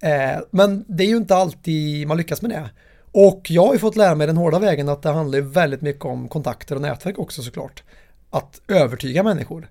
Eh, 0.00 0.40
men 0.50 0.84
det 0.88 1.04
är 1.04 1.08
ju 1.08 1.16
inte 1.16 1.36
alltid 1.36 2.06
man 2.06 2.16
lyckas 2.16 2.42
med 2.42 2.50
det. 2.50 2.70
Och 3.12 3.50
jag 3.50 3.66
har 3.66 3.72
ju 3.72 3.78
fått 3.78 3.96
lära 3.96 4.14
mig 4.14 4.26
den 4.26 4.36
hårda 4.36 4.58
vägen 4.58 4.88
att 4.88 5.02
det 5.02 5.10
handlar 5.10 5.40
väldigt 5.40 5.82
mycket 5.82 6.04
om 6.04 6.28
kontakter 6.28 6.74
och 6.74 6.82
nätverk 6.82 7.18
också 7.18 7.42
såklart. 7.42 7.82
Att 8.30 8.60
övertyga 8.68 9.22
människor. 9.22 9.70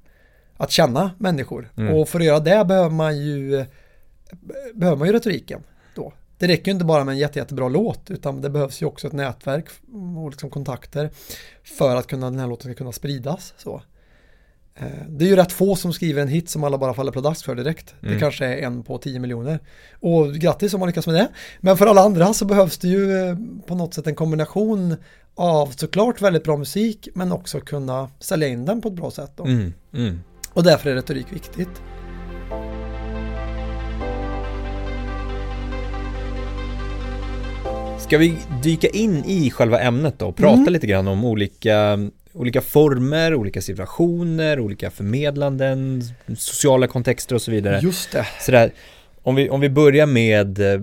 Att 0.58 0.72
känna 0.72 1.12
människor. 1.18 1.72
Mm. 1.78 1.96
Och 1.96 2.10
för 2.10 2.20
att 2.20 2.26
göra 2.26 2.40
det 2.40 2.66
behöver 2.66 2.90
man 2.90 3.18
ju 3.18 3.66
behöver 4.74 4.98
man 4.98 5.08
ju 5.08 5.14
retoriken 5.14 5.64
då. 5.96 6.14
Det 6.42 6.48
räcker 6.48 6.66
ju 6.66 6.72
inte 6.72 6.86
bara 6.86 7.04
med 7.04 7.12
en 7.14 7.18
jätte, 7.18 7.40
jättebra 7.40 7.68
låt 7.68 8.12
utan 8.12 8.42
det 8.42 8.50
behövs 8.50 8.82
ju 8.82 8.86
också 8.86 9.08
ett 9.08 9.14
nätverk 9.14 9.66
och 10.18 10.30
liksom 10.30 10.50
kontakter 10.50 11.10
för 11.64 11.96
att 11.96 12.08
kunna, 12.08 12.30
den 12.30 12.40
här 12.40 12.48
låten 12.48 12.72
ska 12.72 12.78
kunna 12.78 12.92
spridas. 12.92 13.54
Så. 13.58 13.82
Eh, 14.76 14.86
det 15.10 15.26
är 15.26 15.30
ju 15.30 15.36
rätt 15.36 15.52
få 15.52 15.76
som 15.76 15.94
skriver 15.94 16.22
en 16.22 16.28
hit 16.28 16.50
som 16.50 16.64
alla 16.64 16.78
bara 16.78 16.94
faller 16.94 17.12
pladask 17.12 17.46
för 17.46 17.56
direkt. 17.56 17.96
Mm. 18.02 18.14
Det 18.14 18.20
kanske 18.20 18.46
är 18.46 18.58
en 18.58 18.84
på 18.84 18.98
tio 18.98 19.20
miljoner. 19.20 19.60
Och 20.00 20.34
grattis 20.34 20.74
om 20.74 20.80
man 20.80 20.90
lyckas 20.90 21.08
med 21.08 21.16
det. 21.16 21.28
Men 21.60 21.78
för 21.78 21.88
alla 21.88 22.02
andra 22.02 22.34
så 22.34 22.46
behövs 22.46 22.78
det 22.78 22.88
ju 22.88 23.18
eh, 23.18 23.38
på 23.68 23.76
något 23.76 23.94
sätt 23.94 24.08
en 24.08 24.16
kombination 24.16 24.96
av 25.36 25.68
såklart 25.68 26.22
väldigt 26.22 26.44
bra 26.44 26.58
musik 26.58 27.08
men 27.16 27.32
också 27.32 27.60
kunna 27.60 28.10
sälja 28.20 28.48
in 28.48 28.66
den 28.66 28.82
på 28.82 28.88
ett 28.88 28.96
bra 28.96 29.12
sätt. 29.12 29.40
Mm. 29.40 29.74
Mm. 29.94 30.20
Och 30.54 30.64
därför 30.64 30.90
är 30.90 30.96
retorik 30.96 31.34
viktigt. 31.34 31.82
Ska 38.04 38.18
vi 38.18 38.38
dyka 38.64 38.88
in 38.88 39.26
i 39.26 39.52
själva 39.52 39.80
ämnet 39.80 40.20
då 40.20 40.28
och 40.28 40.36
prata 40.36 40.62
mm. 40.62 40.74
lite 40.74 40.88
grann 40.88 41.08
om 41.08 41.26
olika, 41.26 42.10
olika 42.34 42.62
former, 42.62 43.36
olika 43.36 43.62
situationer, 43.62 44.60
olika 44.60 44.92
förmedlanden, 44.92 46.04
sociala 46.38 46.88
kontexter 46.88 47.36
och 47.36 47.42
så 47.42 47.52
vidare. 47.52 47.80
Just 47.84 48.12
det. 48.12 48.28
Sådär, 48.40 48.74
om, 49.22 49.36
vi, 49.36 49.50
om 49.50 49.60
vi 49.60 49.70
börjar 49.70 50.06
med 50.06 50.74
eh, 50.74 50.82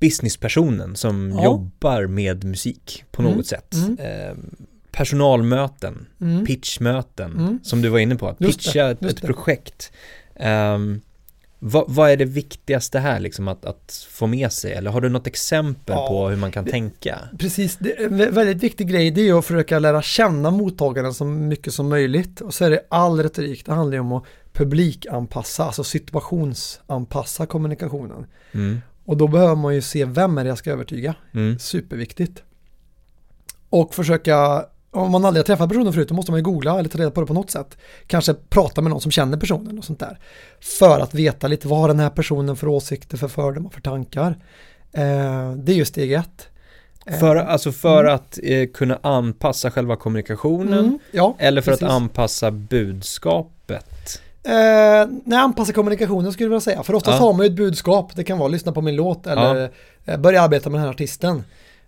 businesspersonen 0.00 0.96
som 0.96 1.32
ja. 1.36 1.44
jobbar 1.44 2.06
med 2.06 2.44
musik 2.44 3.04
på 3.10 3.22
något 3.22 3.32
mm. 3.32 3.44
sätt. 3.44 3.74
Mm. 3.74 3.98
Eh, 3.98 4.36
personalmöten, 4.90 6.06
mm. 6.20 6.46
pitchmöten, 6.46 7.32
mm. 7.32 7.60
som 7.62 7.82
du 7.82 7.88
var 7.88 7.98
inne 7.98 8.16
på, 8.16 8.28
att 8.28 8.38
pitcha 8.38 8.90
ett, 8.90 9.02
ett 9.02 9.22
projekt. 9.22 9.92
Um, 10.74 11.00
Vad, 11.58 11.84
vad 11.88 12.10
är 12.10 12.16
det 12.16 12.24
viktigaste 12.24 12.98
här 12.98 13.20
liksom 13.20 13.48
att, 13.48 13.64
att 13.64 14.06
få 14.10 14.26
med 14.26 14.52
sig? 14.52 14.72
Eller 14.72 14.90
har 14.90 15.00
du 15.00 15.08
något 15.08 15.26
exempel 15.26 15.96
Ja, 15.96 16.08
på 16.08 16.28
hur 16.28 16.36
man 16.36 16.52
kan 16.52 16.64
tänka? 16.64 17.18
Precis, 17.38 17.76
det 17.76 18.04
en 18.04 18.20
vä- 18.20 18.30
väldigt 18.30 18.62
viktig 18.62 18.88
grej 18.88 19.10
det 19.10 19.28
är 19.28 19.38
att 19.38 19.44
försöka 19.44 19.78
lära 19.78 20.02
känna 20.02 20.50
mottagaren 20.50 21.14
så 21.14 21.24
mycket 21.24 21.72
som 21.74 21.88
möjligt. 21.88 22.40
Och 22.40 22.54
så 22.54 22.64
är 22.64 22.70
det 22.70 22.80
all 22.88 23.22
retorik, 23.22 23.66
det 23.66 23.72
handlar 23.72 23.94
ju 23.94 24.00
om 24.00 24.12
att 24.12 24.24
publikanpassa, 24.52 25.64
alltså 25.64 25.84
situationsanpassa 25.84 27.46
kommunikationen. 27.46 28.26
Mm, 28.52 28.80
Och 29.04 29.16
då 29.16 29.28
behöver 29.28 29.54
man 29.54 29.74
ju 29.74 29.82
se 29.82 30.04
vem 30.04 30.38
är 30.38 30.44
det 30.44 30.48
jag 30.48 30.58
ska 30.58 30.70
övertyga. 30.72 31.14
mm, 31.34 31.58
Superviktigt. 31.58 32.42
Och 33.70 33.94
försöka, 33.94 34.64
om 34.96 35.12
man 35.12 35.24
aldrig 35.24 35.40
har 35.40 35.46
träffat 35.46 35.68
personen 35.68 35.92
förut, 35.92 36.08
då 36.08 36.14
måste 36.14 36.32
man 36.32 36.38
ju 36.38 36.44
googla 36.44 36.78
eller 36.78 36.88
ta 36.88 36.98
reda 36.98 37.10
på 37.10 37.20
det 37.20 37.26
på 37.26 37.34
något 37.34 37.50
sätt. 37.50 37.76
Kanske 38.06 38.34
prata 38.34 38.80
med 38.80 38.90
någon 38.90 39.00
som 39.00 39.10
känner 39.10 39.36
personen 39.38 39.78
och 39.78 39.84
sånt 39.84 39.98
där. 40.00 40.18
För 40.60 41.00
att 41.00 41.14
veta 41.14 41.48
lite 41.48 41.68
vad 41.68 41.90
den 41.90 42.00
här 42.00 42.10
personen 42.10 42.56
för 42.56 42.68
åsikter, 42.68 43.16
för 43.16 43.28
fördomar, 43.28 43.70
för 43.70 43.80
tankar. 43.80 44.38
Eh, 44.92 45.52
det 45.52 45.72
är 45.72 45.76
ju 45.76 45.84
steg 45.84 46.12
ett. 46.12 46.48
Eh, 47.06 47.18
För, 47.18 47.36
alltså 47.36 47.72
för 47.72 48.00
Mm. 48.04 48.14
att 48.14 48.38
eh, 48.42 48.66
kunna 48.74 48.98
anpassa 49.02 49.70
själva 49.70 49.96
kommunikationen 49.96 50.78
mm, 50.78 50.98
ja, 51.10 51.34
eller 51.38 51.60
för 51.62 51.70
precis. 51.70 51.86
att 51.86 51.90
anpassa 51.92 52.50
budskapet? 52.50 54.22
Eh, 54.42 54.52
nej, 55.24 55.38
anpassa 55.38 55.72
kommunikationen 55.72 56.32
skulle 56.32 56.44
jag 56.44 56.50
vilja 56.50 56.60
säga. 56.60 56.82
För 56.82 56.94
oftast 56.94 57.20
Ja. 57.20 57.26
har 57.26 57.32
man 57.32 57.46
ju 57.46 57.50
ett 57.50 57.56
budskap. 57.56 58.16
Det 58.16 58.24
kan 58.24 58.38
vara 58.38 58.48
lyssna 58.48 58.72
på 58.72 58.80
min 58.80 58.96
låt 58.96 59.26
eller 59.26 59.70
eh, 60.04 60.16
börja 60.18 60.42
arbeta 60.42 60.70
med 60.70 60.78
den 60.80 60.84
här 60.84 60.90
artisten. 60.94 61.44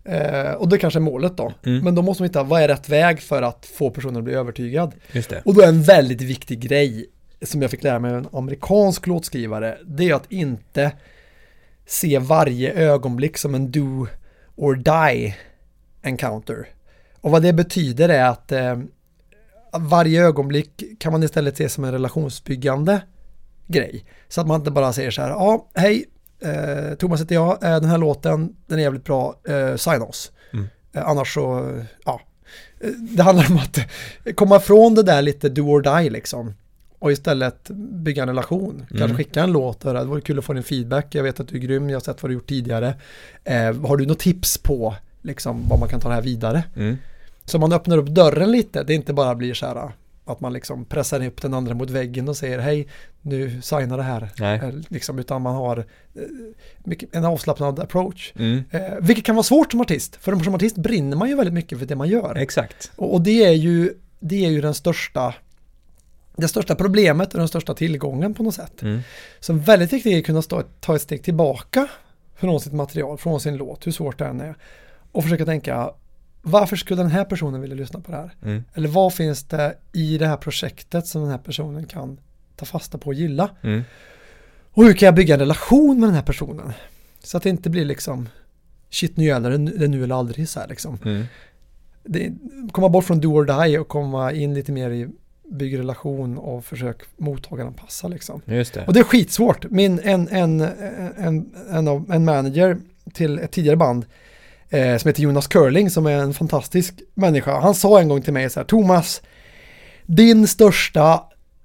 Eh, 0.08 0.52
och 0.52 0.68
det 0.68 0.78
kanske 0.78 0.98
är 0.98 1.00
målet 1.00 1.36
då. 1.36 1.52
Mm. 1.66 1.84
Men 1.84 1.94
då 1.94 2.02
måste 2.02 2.22
man 2.22 2.28
hitta 2.28 2.42
vad 2.42 2.62
är 2.62 2.68
rätt 2.68 2.88
väg 2.88 3.20
för 3.20 3.42
att 3.42 3.66
få 3.66 3.90
personen 3.90 4.16
att 4.16 4.24
bli 4.24 4.34
övertygad. 4.34 4.94
Och 5.44 5.54
då 5.54 5.60
är 5.60 5.68
en 5.68 5.82
väldigt 5.82 6.22
viktig 6.22 6.60
grej 6.60 7.06
som 7.42 7.62
jag 7.62 7.70
fick 7.70 7.82
lära 7.82 7.98
mig 7.98 8.10
av 8.10 8.16
en 8.18 8.28
amerikansk 8.32 9.06
låtskrivare. 9.06 9.78
Det 9.84 10.08
är 10.08 10.14
att 10.14 10.32
inte 10.32 10.92
se 11.86 12.18
varje 12.18 12.72
ögonblick 12.72 13.38
som 13.38 13.54
en 13.54 13.70
do 13.70 14.06
or 14.56 14.74
die 14.74 15.36
encounter. 16.02 16.68
Och 17.20 17.30
vad 17.30 17.42
det 17.42 17.52
betyder 17.52 18.08
är 18.08 18.24
att 18.24 18.52
eh, 18.52 18.78
varje 19.72 20.22
ögonblick 20.22 20.82
kan 20.98 21.12
man 21.12 21.22
istället 21.22 21.56
se 21.56 21.68
som 21.68 21.84
en 21.84 21.92
relationsbyggande 21.92 23.00
grej. 23.66 24.04
Så 24.28 24.40
att 24.40 24.46
man 24.46 24.60
inte 24.60 24.70
bara 24.70 24.92
säger 24.92 25.10
så 25.10 25.22
här, 25.22 25.30
ja, 25.30 25.66
hej, 25.74 26.04
eh, 26.40 26.94
Thomas 26.94 27.20
heter 27.20 27.34
jag, 27.34 27.52
eh, 27.64 27.80
den 27.80 27.90
här 27.90 27.98
låten, 27.98 28.54
den 28.66 28.78
är 28.78 28.82
jävligt 28.82 29.04
bra, 29.04 29.40
eh, 29.48 29.76
signa 29.76 30.04
oss. 30.04 30.32
Mm. 30.52 30.66
Eh, 30.92 31.08
annars 31.08 31.34
så, 31.34 31.74
ja, 32.04 32.20
Eh, 32.80 32.90
det 32.90 33.22
handlar 33.22 33.50
om 33.50 33.56
att 33.56 33.78
komma 34.36 34.56
ifrån 34.56 34.94
det 34.94 35.02
där 35.02 35.22
lite 35.22 35.48
do 35.48 35.62
or 35.62 36.00
die 36.00 36.10
liksom. 36.10 36.54
Och 36.98 37.12
istället 37.12 37.68
bygga 38.04 38.22
en 38.22 38.28
relation. 38.28 38.86
Kanske 38.88 39.04
Mm. 39.04 39.16
skicka 39.16 39.42
en 39.42 39.52
låt 39.52 39.84
och 39.84 39.94
det 39.94 40.04
vore 40.04 40.20
kul 40.20 40.38
att 40.38 40.44
få 40.44 40.52
din 40.52 40.62
feedback. 40.62 41.14
Jag 41.14 41.22
vet 41.22 41.40
att 41.40 41.48
du 41.48 41.56
är 41.56 41.60
grym, 41.60 41.90
jag 41.90 41.96
har 41.96 42.00
sett 42.00 42.22
vad 42.22 42.30
du 42.30 42.34
gjort 42.34 42.48
tidigare. 42.48 42.94
Eh, 43.44 43.74
har 43.86 43.96
du 43.96 44.06
något 44.06 44.18
tips 44.18 44.58
på 44.58 44.94
liksom, 45.22 45.68
vad 45.68 45.78
man 45.80 45.88
kan 45.88 46.00
ta 46.00 46.08
det 46.08 46.14
här 46.14 46.22
vidare? 46.22 46.62
Mm. 46.76 46.96
Så 47.44 47.58
man 47.58 47.72
öppnar 47.72 47.98
upp 47.98 48.06
dörren 48.08 48.52
lite, 48.52 48.82
det 48.82 48.94
inte 48.94 49.12
bara 49.12 49.34
blir 49.34 49.54
så 49.54 49.66
här 49.66 49.92
att 50.28 50.40
man 50.40 50.52
liksom 50.52 50.84
pressar 50.84 51.26
upp 51.26 51.42
den 51.42 51.54
andra 51.54 51.74
mot 51.74 51.90
väggen 51.90 52.28
och 52.28 52.36
säger 52.36 52.58
hej, 52.58 52.88
nu 53.22 53.62
signa 53.62 53.96
det 53.96 54.02
här. 54.02 54.30
Nej. 54.38 54.58
Eh, 54.58 54.70
Liksom, 54.88 55.18
utan 55.18 55.42
man 55.42 55.54
har 55.54 55.78
eh, 55.78 56.22
mycket, 56.84 57.16
en 57.16 57.24
avslappnad 57.24 57.80
approach. 57.80 58.32
Mm. 58.38 58.64
Eh, 58.70 58.80
vilket 59.00 59.24
kan 59.24 59.34
vara 59.34 59.42
svårt 59.42 59.70
som 59.70 59.80
artist, 59.80 60.16
för 60.16 60.36
som 60.36 60.54
artist 60.54 60.76
brinner 60.76 61.16
man 61.16 61.28
ju 61.28 61.34
väldigt 61.34 61.54
mycket 61.54 61.78
för 61.78 61.86
det 61.86 61.96
man 61.96 62.08
gör. 62.08 62.36
Exakt. 62.36 62.90
Och, 62.96 63.14
och 63.14 63.20
det 63.20 63.44
är 63.44 63.52
ju, 63.52 63.94
det 64.20 64.44
är 64.44 64.50
ju 64.50 64.60
den 64.60 64.74
största 64.74 65.34
det 66.36 66.48
största 66.48 66.74
problemet 66.74 67.32
och 67.34 67.38
den 67.38 67.48
största 67.48 67.74
tillgången 67.74 68.34
på 68.34 68.42
något 68.42 68.54
sätt. 68.54 68.82
Mm. 68.82 69.00
Så 69.40 69.52
väldigt 69.52 69.92
viktigt 69.92 70.12
är 70.12 70.18
att 70.18 70.26
kunna 70.26 70.42
stå, 70.42 70.62
ta 70.80 70.96
ett 70.96 71.02
steg 71.02 71.22
tillbaka 71.22 71.88
från 72.36 72.60
sitt 72.60 72.72
material, 72.72 73.18
från 73.18 73.40
sin 73.40 73.56
låt, 73.56 73.86
hur 73.86 73.92
svårt 73.92 74.18
det 74.18 74.26
än 74.26 74.40
är. 74.40 74.54
Och 75.12 75.22
försöka 75.22 75.44
tänka, 75.44 75.90
varför 76.50 76.76
skulle 76.76 77.02
den 77.02 77.10
här 77.10 77.24
personen 77.24 77.60
vilja 77.60 77.76
lyssna 77.76 78.00
på 78.00 78.10
det 78.10 78.16
här? 78.16 78.34
Mm. 78.42 78.64
Eller 78.74 78.88
vad 78.88 79.14
finns 79.14 79.44
det 79.44 79.74
i 79.92 80.18
det 80.18 80.26
här 80.26 80.36
projektet 80.36 81.06
som 81.06 81.22
den 81.22 81.30
här 81.30 81.38
personen 81.38 81.86
kan 81.86 82.20
ta 82.56 82.64
fasta 82.64 82.98
på 82.98 83.06
och 83.06 83.14
gilla? 83.14 83.50
Mm. 83.62 83.82
Och 84.70 84.84
hur 84.84 84.92
kan 84.92 85.06
jag 85.06 85.14
bygga 85.14 85.34
en 85.34 85.40
relation 85.40 86.00
med 86.00 86.08
den 86.08 86.14
här 86.14 86.22
personen? 86.22 86.72
Så 87.22 87.36
att 87.36 87.42
det 87.42 87.50
inte 87.50 87.70
blir 87.70 87.84
liksom 87.84 88.28
shit 88.90 89.16
nu 89.16 89.24
gäller 89.24 89.50
det, 89.50 89.88
nu 89.88 90.04
eller 90.04 90.14
aldrig 90.14 90.48
så 90.48 90.60
här 90.60 90.68
liksom. 90.68 90.98
Mm. 91.04 91.24
Det, 92.04 92.32
komma 92.72 92.88
bort 92.88 93.04
från 93.04 93.20
do 93.20 93.28
or 93.28 93.44
die 93.44 93.78
och 93.78 93.88
komma 93.88 94.32
in 94.32 94.54
lite 94.54 94.72
mer 94.72 94.90
i 94.90 95.08
bygg 95.50 95.78
relation 95.78 96.38
och 96.38 96.64
försök 96.64 97.02
mottagaren 97.16 97.74
passa 97.74 98.08
liksom. 98.08 98.42
Just 98.44 98.74
det. 98.74 98.86
Och 98.86 98.92
det 98.92 99.00
är 99.00 99.04
skitsvårt. 99.04 99.70
Min, 99.70 100.00
en, 100.02 100.28
en, 100.28 100.60
en, 101.16 101.54
en, 101.70 101.88
av, 101.88 102.12
en 102.12 102.24
manager 102.24 102.78
till 103.12 103.38
ett 103.38 103.50
tidigare 103.50 103.76
band 103.76 104.06
eh, 104.70 104.96
som 104.98 105.08
heter 105.08 105.22
Jonas 105.22 105.46
Curling 105.46 105.90
som 105.90 106.06
är 106.06 106.12
en 106.18 106.34
fantastisk 106.34 106.94
människa. 107.14 107.60
Han 107.60 107.74
sa 107.74 108.00
en 108.00 108.08
gång 108.08 108.22
till 108.22 108.32
mig 108.32 108.50
så 108.50 108.60
här, 108.60 108.64
Thomas, 108.64 109.22
din 110.06 110.48
största 110.48 111.22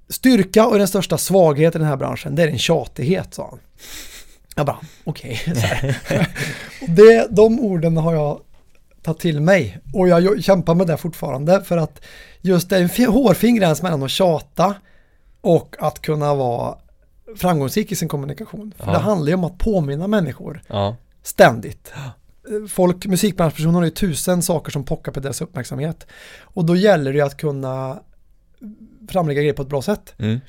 styrka 0.09 0.67
och 0.67 0.77
den 0.77 0.87
största 0.87 1.17
svaghet 1.17 1.75
i 1.75 1.77
den 1.77 1.87
här 1.87 1.97
branschen, 1.97 2.35
det 2.35 2.43
är 2.43 2.47
din 2.47 2.59
tjatighet, 2.59 3.33
sa 3.33 3.47
han. 3.49 3.59
Jag 4.55 4.65
bara, 4.65 4.77
okej. 5.03 5.41
Okay. 5.47 5.93
det, 6.87 7.27
de 7.29 7.59
orden 7.59 7.97
har 7.97 8.13
jag 8.13 8.39
tagit 9.03 9.19
till 9.19 9.39
mig 9.41 9.77
och 9.93 10.07
jag 10.07 10.43
kämpar 10.43 10.75
med 10.75 10.87
det 10.87 10.97
fortfarande 10.97 11.63
för 11.63 11.77
att 11.77 12.01
just 12.41 12.69
det 12.69 12.77
är 12.77 12.81
en 12.81 12.89
fi- 12.89 13.05
hårfin 13.05 13.55
gräns 13.55 13.81
mellan 13.81 14.03
att 14.03 14.11
tjata 14.11 14.75
och 15.41 15.75
att 15.79 16.01
kunna 16.01 16.33
vara 16.35 16.75
framgångsrik 17.37 17.91
i 17.91 17.95
sin 17.95 18.07
kommunikation. 18.07 18.73
För 18.77 18.85
Ja. 18.87 18.91
det 18.93 18.97
handlar 18.99 19.27
ju 19.27 19.33
om 19.33 19.43
att 19.43 19.57
påminna 19.57 20.07
människor 20.07 20.61
Ja. 20.67 20.95
ständigt. 21.23 21.91
Folk, 22.69 23.05
musikbranschpersoner 23.05 23.79
har 23.79 23.85
ju 23.85 23.91
tusen 23.91 24.41
saker 24.41 24.71
som 24.71 24.85
pockar 24.85 25.11
på 25.11 25.19
deras 25.19 25.41
uppmärksamhet. 25.41 26.07
Och 26.41 26.65
då 26.65 26.75
gäller 26.75 27.11
det 27.13 27.17
ju 27.17 27.25
att 27.25 27.37
kunna 27.37 27.99
framlägga 29.09 29.41
grejer 29.41 29.53
på 29.53 29.61
ett 29.61 29.69
bra 29.69 29.81
sätt. 29.81 30.13
Mm. 30.17 30.39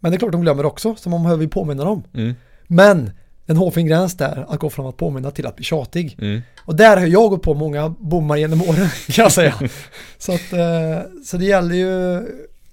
Men 0.00 0.10
det 0.10 0.16
är 0.16 0.18
klart 0.18 0.32
de 0.32 0.40
glömmer 0.42 0.66
också, 0.66 0.96
så 0.96 1.10
man 1.10 1.22
behöver 1.22 1.42
ju 1.42 1.48
påminna 1.48 1.84
dem. 1.84 2.02
Mm. 2.14 2.34
Men 2.66 3.10
en 3.46 3.56
hårfin 3.56 3.86
gräns 3.86 4.16
där, 4.16 4.46
att 4.48 4.60
gå 4.60 4.70
från 4.70 4.86
att 4.86 4.96
påminna 4.96 5.30
till 5.30 5.46
att 5.46 5.56
bli 5.56 5.64
tjatig. 5.64 6.16
Mm. 6.20 6.40
Och 6.60 6.76
där 6.76 6.96
har 6.96 7.06
jag 7.06 7.30
gått 7.30 7.42
på 7.42 7.54
många 7.54 7.88
bommar 7.88 8.36
genom 8.36 8.62
åren, 8.62 8.88
kan 9.08 9.22
jag 9.22 9.32
säga. 9.32 9.54
så, 10.18 10.32
att, 10.32 10.52
eh, 10.52 10.98
så 11.24 11.36
det 11.36 11.44
gäller 11.44 11.74
ju 11.74 12.22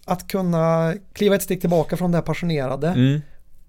att 0.05 0.27
kunna 0.27 0.93
kliva 1.13 1.36
ett 1.36 1.43
steg 1.43 1.62
tillbaka 1.62 1.97
från 1.97 2.12
det 2.12 2.17
här 2.17 2.23
passionerade 2.23 2.88
Mm. 2.88 3.21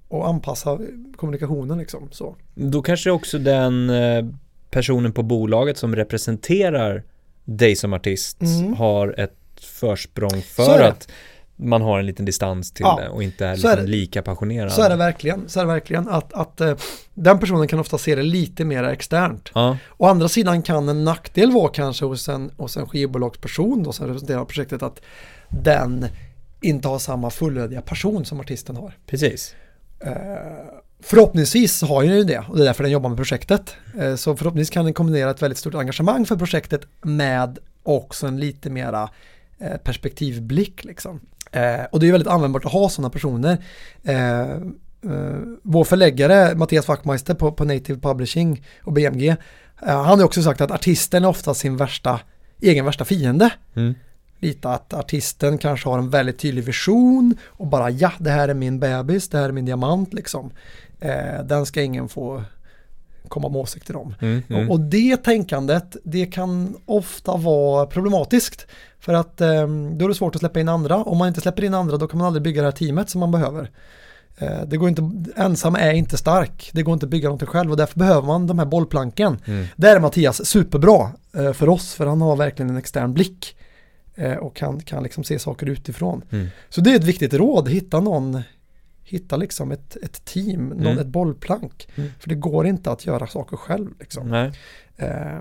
och 0.08 0.28
anpassa 0.28 0.78
kommunikationen 1.16 1.78
liksom. 1.78 2.08
Så. 2.12 2.36
Då 2.54 2.82
kanske 2.82 3.10
också 3.10 3.38
den 3.38 3.90
eh, 3.90 4.24
personen 4.72 5.12
på 5.12 5.22
bolaget 5.22 5.76
som 5.78 5.96
representerar 5.96 7.02
dig 7.44 7.76
som 7.76 7.92
artist 7.92 8.42
Mm. 8.42 8.74
har 8.74 9.20
ett 9.20 9.36
försprång 9.60 10.42
för 10.42 10.80
att 10.80 11.08
man 11.56 11.82
har 11.82 11.98
en 11.98 12.06
liten 12.06 12.24
distans 12.24 12.72
till 12.72 12.84
Ja, 12.84 13.00
det 13.02 13.08
och 13.08 13.22
inte 13.22 13.46
är, 13.46 13.56
så 13.56 13.66
är 13.68 13.70
liksom 13.70 13.86
det. 13.86 13.90
lika 13.92 14.22
passionerad. 14.22 14.72
Så 14.72 14.82
är 14.82 14.90
det 14.90 14.96
verkligen. 14.96 15.48
Så 15.48 15.60
är 15.60 15.64
det 15.64 15.72
verkligen 15.72 16.08
att, 16.08 16.32
att 16.32 16.60
eh, 16.60 16.74
den 17.14 17.38
personen 17.38 17.68
kan 17.68 17.78
ofta 17.78 17.98
se 17.98 18.14
det 18.14 18.22
lite 18.22 18.64
mer 18.64 18.84
externt. 18.84 19.50
Ja, 19.54 19.76
Å 19.96 20.06
andra 20.06 20.28
sidan 20.28 20.62
kan 20.62 20.88
en 20.88 21.04
nackdel 21.04 21.52
vara 21.52 21.68
kanske 21.72 22.04
hos 22.04 22.28
en, 22.28 22.50
hos 22.56 22.76
en 22.76 22.86
skivbolagsperson 22.86 23.82
då, 23.82 23.92
som 23.92 24.06
representerar 24.06 24.44
projektet 24.44 24.82
att 24.82 25.00
den 25.48 26.06
inte 26.60 26.88
har 26.88 26.98
samma 26.98 27.30
fullödiga 27.30 27.80
person 27.82 28.24
som 28.24 28.40
artisten 28.40 28.76
har. 28.76 28.96
precis. 29.06 29.54
Eh, 30.00 30.12
förhoppningsvis 31.02 31.82
har 31.82 32.02
den 32.02 32.16
ju 32.16 32.24
det 32.24 32.38
och 32.38 32.56
det 32.56 32.62
är 32.62 32.64
därför 32.64 32.82
den 32.82 32.92
jobbar 32.92 33.08
med 33.08 33.16
projektet. 33.16 33.76
Eh, 33.98 34.14
så 34.14 34.36
förhoppningsvis 34.36 34.70
kan 34.70 34.84
den 34.84 34.94
kombinera 34.94 35.30
ett 35.30 35.42
väldigt 35.42 35.58
stort 35.58 35.74
engagemang 35.74 36.26
för 36.26 36.36
projektet 36.36 36.86
med 37.02 37.58
också 37.82 38.26
en 38.26 38.40
lite 38.40 38.70
mera 38.70 39.10
eh, 39.58 39.76
perspektivblick 39.76 40.84
liksom. 40.84 41.20
Eh, 41.52 41.84
och 41.90 42.00
det 42.00 42.08
är 42.08 42.12
väldigt 42.12 42.28
användbart 42.28 42.64
att 42.64 42.72
ha 42.72 42.88
sådana 42.88 43.10
personer. 43.10 43.58
Vår 45.62 45.84
förläggare 45.84 46.54
Mattias 46.54 46.88
Wachtmeister 46.88 47.34
på, 47.34 47.52
på 47.52 47.64
Native 47.64 48.00
Publishing 48.00 48.64
och 48.82 48.92
BMG, 48.92 49.36
han 49.76 50.18
har 50.18 50.24
också 50.24 50.42
sagt 50.42 50.60
att 50.60 50.70
artisten 50.70 51.24
är 51.24 51.28
ofta 51.28 51.54
sin 51.54 51.76
värsta, 51.76 52.20
egen 52.60 52.84
värsta 52.84 53.04
fiende. 53.04 53.50
Mm. 53.74 53.94
Lite 54.42 54.68
att 54.68 54.94
artisten 54.94 55.58
kanske 55.58 55.88
har 55.88 55.98
en 55.98 56.10
väldigt 56.10 56.38
tydlig 56.38 56.64
vision 56.64 57.36
och 57.44 57.66
bara 57.66 57.90
ja, 57.90 58.12
det 58.18 58.30
här 58.30 58.48
är 58.48 58.54
min 58.54 58.80
bebis, 58.80 59.28
det 59.28 59.38
här 59.38 59.48
är 59.48 59.52
min 59.52 59.64
diamant 59.64 60.14
liksom. 60.14 60.50
Eh, 61.00 61.44
den 61.44 61.66
ska 61.66 61.82
ingen 61.82 62.08
få 62.08 62.44
komma 63.28 63.48
med 63.48 63.60
åsikter 63.60 63.96
om. 63.96 64.14
Mm. 64.20 64.42
Mm. 64.48 64.68
Och, 64.68 64.74
och 64.74 64.80
det 64.80 65.16
tänkandet, 65.16 65.96
det 66.04 66.26
kan 66.26 66.76
ofta 66.86 67.36
vara 67.36 67.86
problematiskt. 67.86 68.66
För 69.00 69.14
att 69.14 69.40
eh, 69.40 69.66
då 69.92 70.04
är 70.04 70.08
det 70.08 70.14
svårt 70.14 70.34
att 70.34 70.40
släppa 70.40 70.60
in 70.60 70.68
andra. 70.68 70.96
Om 70.96 71.18
man 71.18 71.28
inte 71.28 71.40
släpper 71.40 71.64
in 71.64 71.74
andra 71.74 71.96
då 71.96 72.08
kan 72.08 72.18
man 72.18 72.26
aldrig 72.26 72.42
bygga 72.42 72.62
det 72.62 72.66
här 72.66 72.72
teamet 72.72 73.10
som 73.10 73.20
man 73.20 73.30
behöver. 73.30 73.70
Eh, 74.38 74.62
det 74.66 74.76
går 74.76 74.88
inte, 74.88 75.10
ensam 75.36 75.74
är 75.74 75.92
inte 75.92 76.16
stark. 76.16 76.70
Det 76.72 76.82
går 76.82 76.94
inte 76.94 77.06
att 77.06 77.10
bygga 77.10 77.28
någonting 77.28 77.48
själv 77.48 77.70
och 77.70 77.76
därför 77.76 77.98
behöver 77.98 78.26
man 78.26 78.46
de 78.46 78.58
här 78.58 78.66
bollplanken. 78.66 79.38
Mm. 79.44 79.66
Där 79.76 79.96
är 79.96 80.00
Mattias 80.00 80.46
superbra 80.46 81.10
eh, 81.36 81.52
för 81.52 81.68
oss 81.68 81.94
för 81.94 82.06
han 82.06 82.20
har 82.20 82.36
verkligen 82.36 82.70
en 82.70 82.76
extern 82.76 83.14
blick. 83.14 83.56
Eh, 84.22 84.36
och 84.36 84.56
kan, 84.56 84.80
kan 84.80 85.02
liksom 85.02 85.24
se 85.24 85.38
saker 85.38 85.66
utifrån. 85.66 86.22
Mm. 86.30 86.46
Så 86.68 86.80
det 86.80 86.90
är 86.92 86.96
ett 86.96 87.04
viktigt 87.04 87.34
råd, 87.34 87.68
hitta 87.68 88.00
någon 88.00 88.42
hitta 89.04 89.36
liksom 89.36 89.72
ett, 89.72 89.96
ett 90.02 90.24
team, 90.24 90.68
någon, 90.68 90.86
Mm. 90.86 90.98
ett 90.98 91.06
bollplank. 91.06 91.88
Mm. 91.96 92.10
För 92.20 92.28
det 92.28 92.34
går 92.34 92.66
inte 92.66 92.90
att 92.90 93.06
göra 93.06 93.26
saker 93.26 93.56
själv. 93.56 93.90
Liksom. 94.00 94.30
Nej. 94.30 94.52
Eh, 94.96 95.40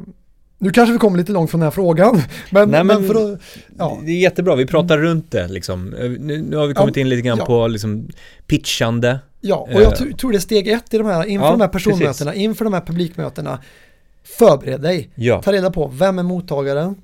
nu 0.58 0.70
kanske 0.72 0.94
vi 0.94 1.00
kommer 1.00 1.18
lite 1.18 1.32
långt 1.32 1.52
från 1.52 1.60
den 1.60 1.66
här 1.66 1.72
frågan. 1.72 2.16
Men, 2.52 2.70
Nej, 2.70 2.84
men, 2.84 3.08
men- 3.08 3.34
att, 3.34 3.42
ja. 3.78 4.00
Det 4.06 4.12
är 4.12 4.20
jättebra, 4.20 4.56
vi 4.56 4.66
pratar 4.66 4.98
runt 4.98 5.32
det 5.32 5.48
liksom. 5.48 5.94
Eh, 5.94 6.10
Nu, 6.10 6.42
nu 6.50 6.58
har 6.58 6.68
vi 6.68 6.74
kommit 6.74 6.96
Ja, 6.96 7.02
in 7.02 7.10
lite 7.10 7.22
grann 7.22 7.38
ja. 7.38 7.46
på 7.46 7.68
liksom 7.68 8.08
pitchande. 8.48 9.20
ja, 9.42 9.56
och 9.74 9.82
jag 9.82 9.94
tr- 9.94 10.16
tror 10.18 10.32
det 10.32 10.38
är 10.38 10.40
steg 10.40 10.68
ett 10.68 10.94
i 10.94 10.98
de 10.98 11.08
här, 11.08 11.26
inför 11.26 11.52
de 11.52 11.62
här 11.62 11.68
personmötena, 11.68 12.34
inför 12.34 12.66
de 12.66 12.74
här 12.74 12.82
publikmötena. 12.82 13.60
Förbered 14.24 14.82
dig. 14.82 15.10
Ta 15.44 15.52
reda 15.52 15.72
på 15.72 15.88
vem 15.88 16.20
är 16.20 16.24
mottagaren. 16.24 16.96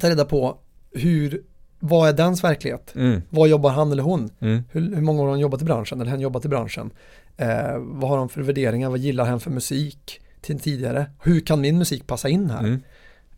Ta 0.00 0.10
reda 0.10 0.24
på 0.24 0.58
hur, 0.92 1.42
vad 1.78 2.08
är 2.08 2.12
dens 2.12 2.44
verklighet? 2.44 2.92
Mm, 2.96 3.22
Vad 3.30 3.48
jobbar 3.48 3.70
han 3.70 3.92
eller 3.92 4.02
hon? 4.02 4.30
mm, 4.40 4.62
Hur, 4.72 4.94
hur 4.94 5.02
många 5.02 5.20
år 5.22 5.24
har 5.24 5.30
han 5.32 5.40
jobbat 5.40 5.62
i 5.62 5.64
branschen 5.64 6.00
eller 6.00 6.10
hen 6.10 6.20
jobbat 6.20 6.44
i 6.44 6.48
branschen? 6.48 6.90
Eh, 7.36 7.76
vad 7.78 8.10
har 8.10 8.16
de 8.16 8.28
för 8.28 8.42
värderingar? 8.42 8.90
Vad 8.90 8.98
gillar 8.98 9.24
han 9.26 9.40
för 9.40 9.50
musik 9.50 10.20
till 10.40 10.60
tidigare? 10.60 11.06
Hur 11.22 11.40
kan 11.40 11.60
min 11.60 11.78
musik 11.78 12.06
passa 12.06 12.28
in 12.28 12.50
här? 12.50 12.58
mm. 12.58 12.80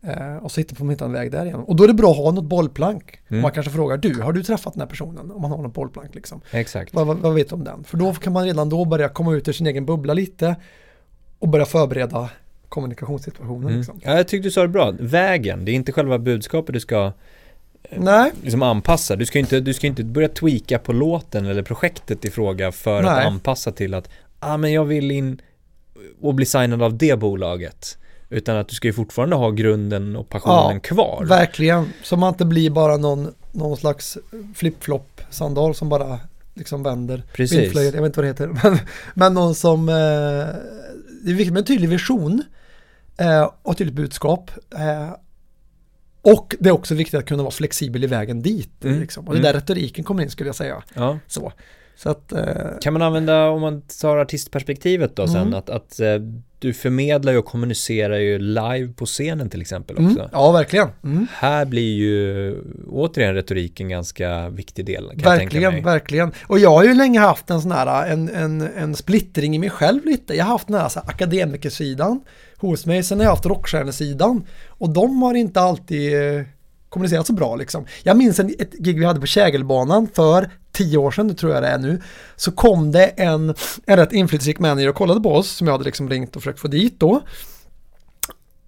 Eh, 0.03 0.35
och 0.37 0.51
så 0.51 0.61
hittar 0.61 0.83
man 0.83 0.89
hitta 0.89 1.05
en 1.05 1.11
väg 1.11 1.31
därigenom. 1.31 1.63
Och 1.63 1.75
då 1.75 1.83
är 1.83 1.87
det 1.87 1.93
bra 1.93 2.11
att 2.11 2.17
ha 2.17 2.31
något 2.31 2.43
bollplank. 2.45 3.19
Mm. 3.27 3.41
Man 3.41 3.51
kanske 3.51 3.71
frågar, 3.71 3.97
du, 3.97 4.21
har 4.21 4.33
du 4.33 4.43
träffat 4.43 4.73
den 4.73 4.81
här 4.81 4.87
personen? 4.87 5.31
Om 5.31 5.41
man 5.41 5.51
har 5.51 5.57
något 5.57 5.73
bollplank 5.73 6.15
liksom. 6.15 6.41
Exakt. 6.51 6.93
Vad, 6.93 7.07
vad, 7.07 7.17
vad 7.17 7.33
vet 7.33 7.49
du 7.49 7.55
om 7.55 7.63
den? 7.63 7.83
För 7.83 7.97
då 7.97 8.13
kan 8.13 8.33
man 8.33 8.45
redan 8.45 8.69
då 8.69 8.85
börja 8.85 9.09
komma 9.09 9.33
ut 9.33 9.47
ur 9.47 9.53
sin 9.53 9.67
egen 9.67 9.85
bubbla 9.85 10.13
lite 10.13 10.55
och 11.39 11.47
börja 11.49 11.65
förbereda 11.65 12.29
kommunikationssituationen. 12.69 13.67
Mm. 13.67 13.77
Liksom. 13.77 13.99
Ja, 14.03 14.15
jag 14.17 14.27
tyckte 14.27 14.47
du 14.47 14.51
sa 14.51 14.61
det 14.61 14.67
bra. 14.67 14.93
Vägen, 14.99 15.65
det 15.65 15.71
är 15.71 15.73
inte 15.73 15.91
själva 15.91 16.19
budskapet 16.19 16.73
du 16.73 16.79
ska 16.79 17.11
Nej, 17.89 18.31
liksom 18.43 18.63
anpassa. 18.63 19.15
Du 19.15 19.25
ska 19.25 19.39
inte, 19.39 19.59
du 19.59 19.73
ska 19.73 19.87
inte 19.87 20.03
börja 20.03 20.29
tweaka 20.29 20.79
på 20.79 20.93
låten 20.93 21.45
eller 21.45 21.63
projektet 21.63 22.25
i 22.25 22.31
fråga 22.31 22.71
för 22.71 23.03
att 23.03 23.15
Nej. 23.15 23.25
anpassa 23.25 23.71
till 23.71 23.93
att 23.93 24.09
ah, 24.39 24.57
men 24.57 24.73
jag 24.73 24.85
vill 24.85 25.11
in 25.11 25.41
och 26.21 26.35
bli 26.35 26.45
signad 26.45 26.83
av 26.83 26.97
det 26.97 27.19
bolaget. 27.19 27.97
Utan 28.29 28.57
att 28.57 28.67
du 28.67 28.75
ska 28.75 28.87
ju 28.87 28.93
fortfarande 28.93 29.35
ha 29.35 29.51
grunden 29.51 30.15
och 30.15 30.29
passionen 30.29 30.73
Ja, 30.73 30.79
kvar. 30.79 31.25
verkligen. 31.25 31.93
Så 32.03 32.17
man 32.17 32.29
inte 32.29 32.45
blir 32.45 32.69
bara 32.69 32.97
någon, 32.97 33.33
någon 33.51 33.77
slags 33.77 34.17
flip-flop 34.55 35.21
sandal 35.29 35.75
som 35.75 35.89
bara 35.89 36.19
liksom 36.53 36.83
vänder. 36.83 37.23
Precis. 37.33 37.59
Vindflöjel, 37.59 37.93
jag 37.93 38.01
vet 38.01 38.09
inte 38.09 38.19
vad 38.19 38.25
det 38.25 38.29
heter. 38.29 38.47
Men, 38.69 38.79
men 39.13 39.33
någon 39.33 39.55
som, 39.55 39.89
eh, 39.89 39.95
det 41.23 41.31
är 41.31 41.33
viktigt 41.33 41.53
med 41.53 41.59
en 41.59 41.65
tydlig 41.65 41.89
vision 41.89 42.43
eh, 43.17 43.51
och 43.61 43.77
tydligt 43.77 43.95
budskap. 43.95 44.51
Eh, 44.75 45.09
och 46.21 46.55
det 46.59 46.69
är 46.69 46.73
också 46.73 46.95
viktigt 46.95 47.19
att 47.19 47.25
kunna 47.25 47.43
vara 47.43 47.51
flexibel 47.51 48.03
i 48.03 48.07
vägen 48.07 48.41
dit. 48.41 48.83
Mm. 48.83 48.99
Liksom. 48.99 49.27
Och 49.27 49.33
det 49.33 49.37
är 49.37 49.41
Mm. 49.41 49.53
där 49.53 49.59
retoriken 49.59 50.03
kommer 50.03 50.23
in 50.23 50.29
skulle 50.29 50.47
jag 50.47 50.55
säga. 50.55 50.83
Ja. 50.93 51.19
Så, 51.27 51.51
så 51.95 52.09
att, 52.09 52.31
eh, 52.31 52.45
Kan 52.81 52.93
man 52.93 53.01
använda, 53.01 53.49
om 53.49 53.61
man 53.61 53.81
tar 54.01 54.17
artistperspektivet 54.17 55.15
då 55.15 55.27
sen, 55.27 55.35
Mm. 55.41 55.53
att, 55.53 55.69
att 55.69 55.99
eh, 55.99 56.07
du 56.59 56.73
förmedlar 56.73 57.31
ju 57.33 57.37
och 57.39 57.45
kommunicerar 57.45 58.17
ju 58.17 58.39
live 58.39 58.87
på 58.95 59.05
scenen 59.05 59.49
till 59.49 59.61
exempel 59.61 59.97
mm, 59.97 60.11
också. 60.11 60.29
ja 60.31 60.51
verkligen. 60.51 60.87
Mm. 61.03 61.27
Här 61.33 61.65
blir 61.65 61.93
ju 61.95 62.55
återigen 62.89 63.33
retoriken 63.33 63.89
ganska 63.89 64.49
viktig 64.49 64.85
del. 64.85 65.09
Kan 65.09 65.17
Verkligen, 65.17 65.83
verkligen. 65.83 66.31
Och 66.47 66.59
jag 66.59 66.69
har 66.69 66.83
ju 66.83 66.93
länge 66.93 67.19
haft 67.19 67.49
en 67.49 67.61
sån 67.61 67.71
här, 67.71 68.09
en, 68.11 68.29
en, 68.29 68.61
en 68.61 68.95
splittring 68.95 69.55
i 69.55 69.59
mig 69.59 69.69
själv 69.69 70.05
lite. 70.05 70.33
Jag 70.35 70.45
har 70.45 70.51
haft 70.51 70.67
den 70.67 70.75
här, 70.77 70.89
så 70.89 70.99
här 70.99 71.09
akademikersidan 71.09 72.21
hos 72.61 72.85
mig, 72.85 73.03
sen 73.03 73.19
har 73.19 73.25
jag 73.25 73.31
haft 73.31 73.45
rockstjärnesidan. 73.45 74.47
Och 74.67 74.89
de 74.89 75.21
har 75.21 75.33
inte 75.33 75.61
alltid 75.61 76.37
eh, 76.37 76.43
kommunicerat 76.89 77.27
så 77.27 77.33
bra 77.33 77.55
liksom. 77.55 77.85
Jag 78.03 78.17
minns 78.17 78.39
en, 78.39 78.49
ett 78.59 78.73
gig 78.73 78.99
vi 78.99 79.05
hade 79.05 79.19
på 79.19 79.25
Kägelbanan 79.25 80.07
för 80.13 80.49
tio 80.71 80.97
år 80.97 81.11
sedan, 81.11 81.27
det 81.27 81.33
tror 81.33 81.53
jag 81.53 81.63
det 81.63 81.69
är 81.69 81.77
nu. 81.77 82.01
Så 82.35 82.51
kom 82.51 82.91
det 82.91 83.05
en, 83.05 83.55
en 83.85 83.97
rätt 83.97 84.13
inflytelserik 84.13 84.59
manager 84.59 84.89
och 84.89 84.95
kollade 84.95 85.21
på 85.21 85.35
oss, 85.35 85.51
som 85.51 85.67
jag 85.67 85.73
hade 85.73 85.83
liksom 85.83 86.09
ringt 86.09 86.35
och 86.35 86.41
försökt 86.41 86.59
få 86.59 86.67
dit 86.67 86.99
då. 86.99 87.21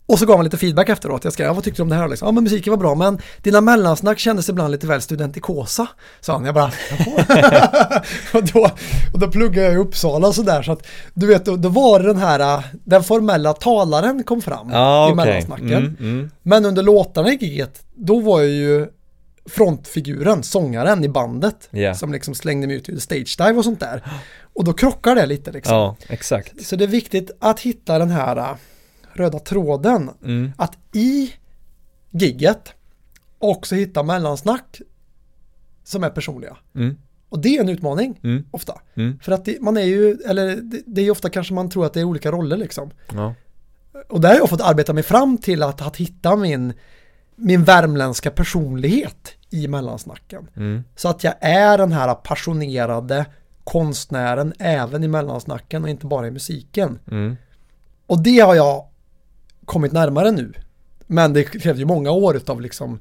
Och 0.06 0.20
så 0.20 0.26
gav 0.26 0.36
han 0.36 0.44
lite 0.44 0.58
feedback 0.58 0.89
efteråt. 0.89 1.24
Jag 1.24 1.34
skrev, 1.34 1.48
ja, 1.48 1.54
vad 1.54 1.63
tyckte 1.63 1.80
du 1.80 1.84
om 1.84 1.89
det 1.89 1.96
här? 1.96 2.08
Liksom, 2.08 2.26
ja, 2.26 2.32
men 2.32 2.44
musiken 2.44 2.72
var 2.72 2.78
bra, 2.78 2.96
men 2.96 3.20
dina 3.42 3.62
mellansnack 3.62 4.20
kändes 4.20 4.50
ibland 4.50 4.72
lite 4.72 4.88
väl 4.88 5.02
studentikosa. 5.02 5.88
Sa 6.22 6.34
han, 6.34 6.46
jag 6.46 6.56
bara, 6.56 6.66
och, 8.34 8.44
då, 8.54 8.70
och 9.13 9.20
då 9.20 9.28
pluggade 9.28 9.68
jag 9.68 9.74
i 9.74 9.78
Uppsala 9.78 10.28
och 10.28 10.36
sådär. 10.36 10.62
Så 10.62 10.72
att, 10.72 10.88
du 11.13 11.28
vet, 11.28 11.46
då, 11.46 11.56
då 11.56 11.70
var 11.70 12.00
det 12.00 12.08
den 12.08 12.18
här, 12.18 12.39
äh, 12.58 12.63
den 12.74 13.04
formella 13.04 13.54
talaren 13.54 14.24
kom 14.24 14.42
fram 14.42 14.70
Ja, 14.72 15.10
i 15.10 15.13
okej. 15.13 15.26
mellansnacken. 15.26 15.72
Mm, 15.74 15.96
mm. 16.00 16.32
Men 16.44 16.66
under 16.66 16.84
låtarna 16.84 17.30
i 17.30 17.36
giget, 17.36 17.82
då 17.96 18.20
var 18.20 18.42
jag 18.42 18.50
ju 18.50 18.88
frontfiguren, 19.50 20.44
sångaren 20.44 21.04
i 21.04 21.10
bandet. 21.10 21.68
Ja. 21.72 21.96
Som 21.96 22.12
liksom 22.13 22.36
slängde 22.36 22.68
mig 22.68 22.76
ut 22.76 22.89
i 22.89 23.00
stage 23.00 23.36
dive 23.38 23.54
och 23.54 23.63
sånt 23.63 23.80
där. 23.80 24.04
Och 24.56 24.63
då 24.63 24.74
krockar 24.74 25.16
det 25.16 25.26
lite 25.26 25.52
liksom. 25.52 25.76
Ja, 25.76 25.96
exakt. 26.08 26.66
Så 26.66 26.76
det 26.76 26.84
är 26.84 26.88
viktigt 26.88 27.32
att 27.39 27.60
hitta 27.60 28.00
den 28.00 28.10
här 28.10 28.38
äh, 28.38 28.52
röda 29.13 29.39
tråden. 29.39 30.10
Mm. 30.23 30.52
Att 30.58 30.78
i 30.93 31.34
gigget 32.12 32.73
också 33.39 33.76
hitta 33.76 34.04
mellansnack 34.04 34.82
som 35.84 36.04
är 36.04 36.10
personliga. 36.10 36.58
Mm. 36.76 36.97
Och 37.30 37.39
det 37.39 37.58
är 37.58 37.62
en 37.62 37.69
utmaning 37.69 38.19
Mm. 38.23 38.45
ofta. 38.52 38.82
Mm. 38.95 39.19
För 39.19 39.32
att 39.32 39.45
det, 39.45 39.62
man 39.62 39.78
är 39.78 39.82
ju, 39.82 40.17
eller 40.26 40.56
det, 40.56 40.82
det 40.86 41.02
är 41.02 41.06
ju 41.06 41.12
ofta 41.12 41.30
kanske 41.30 41.54
man 41.54 41.69
tror 41.69 41.86
att 41.86 41.93
det 41.93 41.99
är 41.99 42.04
olika 42.04 42.32
roller 42.32 42.58
liksom. 42.58 42.91
Ja. 43.13 43.34
Och 44.10 44.21
där 44.21 44.30
har 44.30 44.36
jag 44.36 44.49
fått 44.49 44.62
arbeta 44.62 44.93
mig 44.93 45.04
fram 45.04 45.38
till 45.38 45.63
att, 45.63 45.82
att 45.82 45.97
hitta 45.97 46.36
min, 46.36 46.73
min 47.36 47.63
värmländska 47.63 48.32
personlighet 48.32 49.32
i 49.49 49.67
mellansnacken. 49.67 50.47
Mm. 50.56 50.84
Så 50.95 51.10
att 51.10 51.23
jag 51.23 51.34
är 51.39 51.78
den 51.78 51.91
här 51.91 52.13
passionerade 52.13 53.26
konstnären 53.63 54.54
även 54.60 55.04
i 55.04 55.08
mellansnacken 55.08 55.84
och 55.84 55.89
inte 55.89 56.06
bara 56.06 56.28
i 56.28 56.32
musiken. 56.32 56.99
Mm. 57.12 57.36
Och 58.08 58.23
det 58.23 58.39
har 58.39 58.56
jag 58.56 58.88
kommit 59.65 59.91
närmare 59.91 60.32
nu. 60.32 60.54
Men 61.08 61.34
det 61.34 61.43
krävde 61.43 61.80
ju 61.80 61.86
många 61.86 62.12
år 62.12 62.39
av 62.47 62.62
liksom 62.62 62.99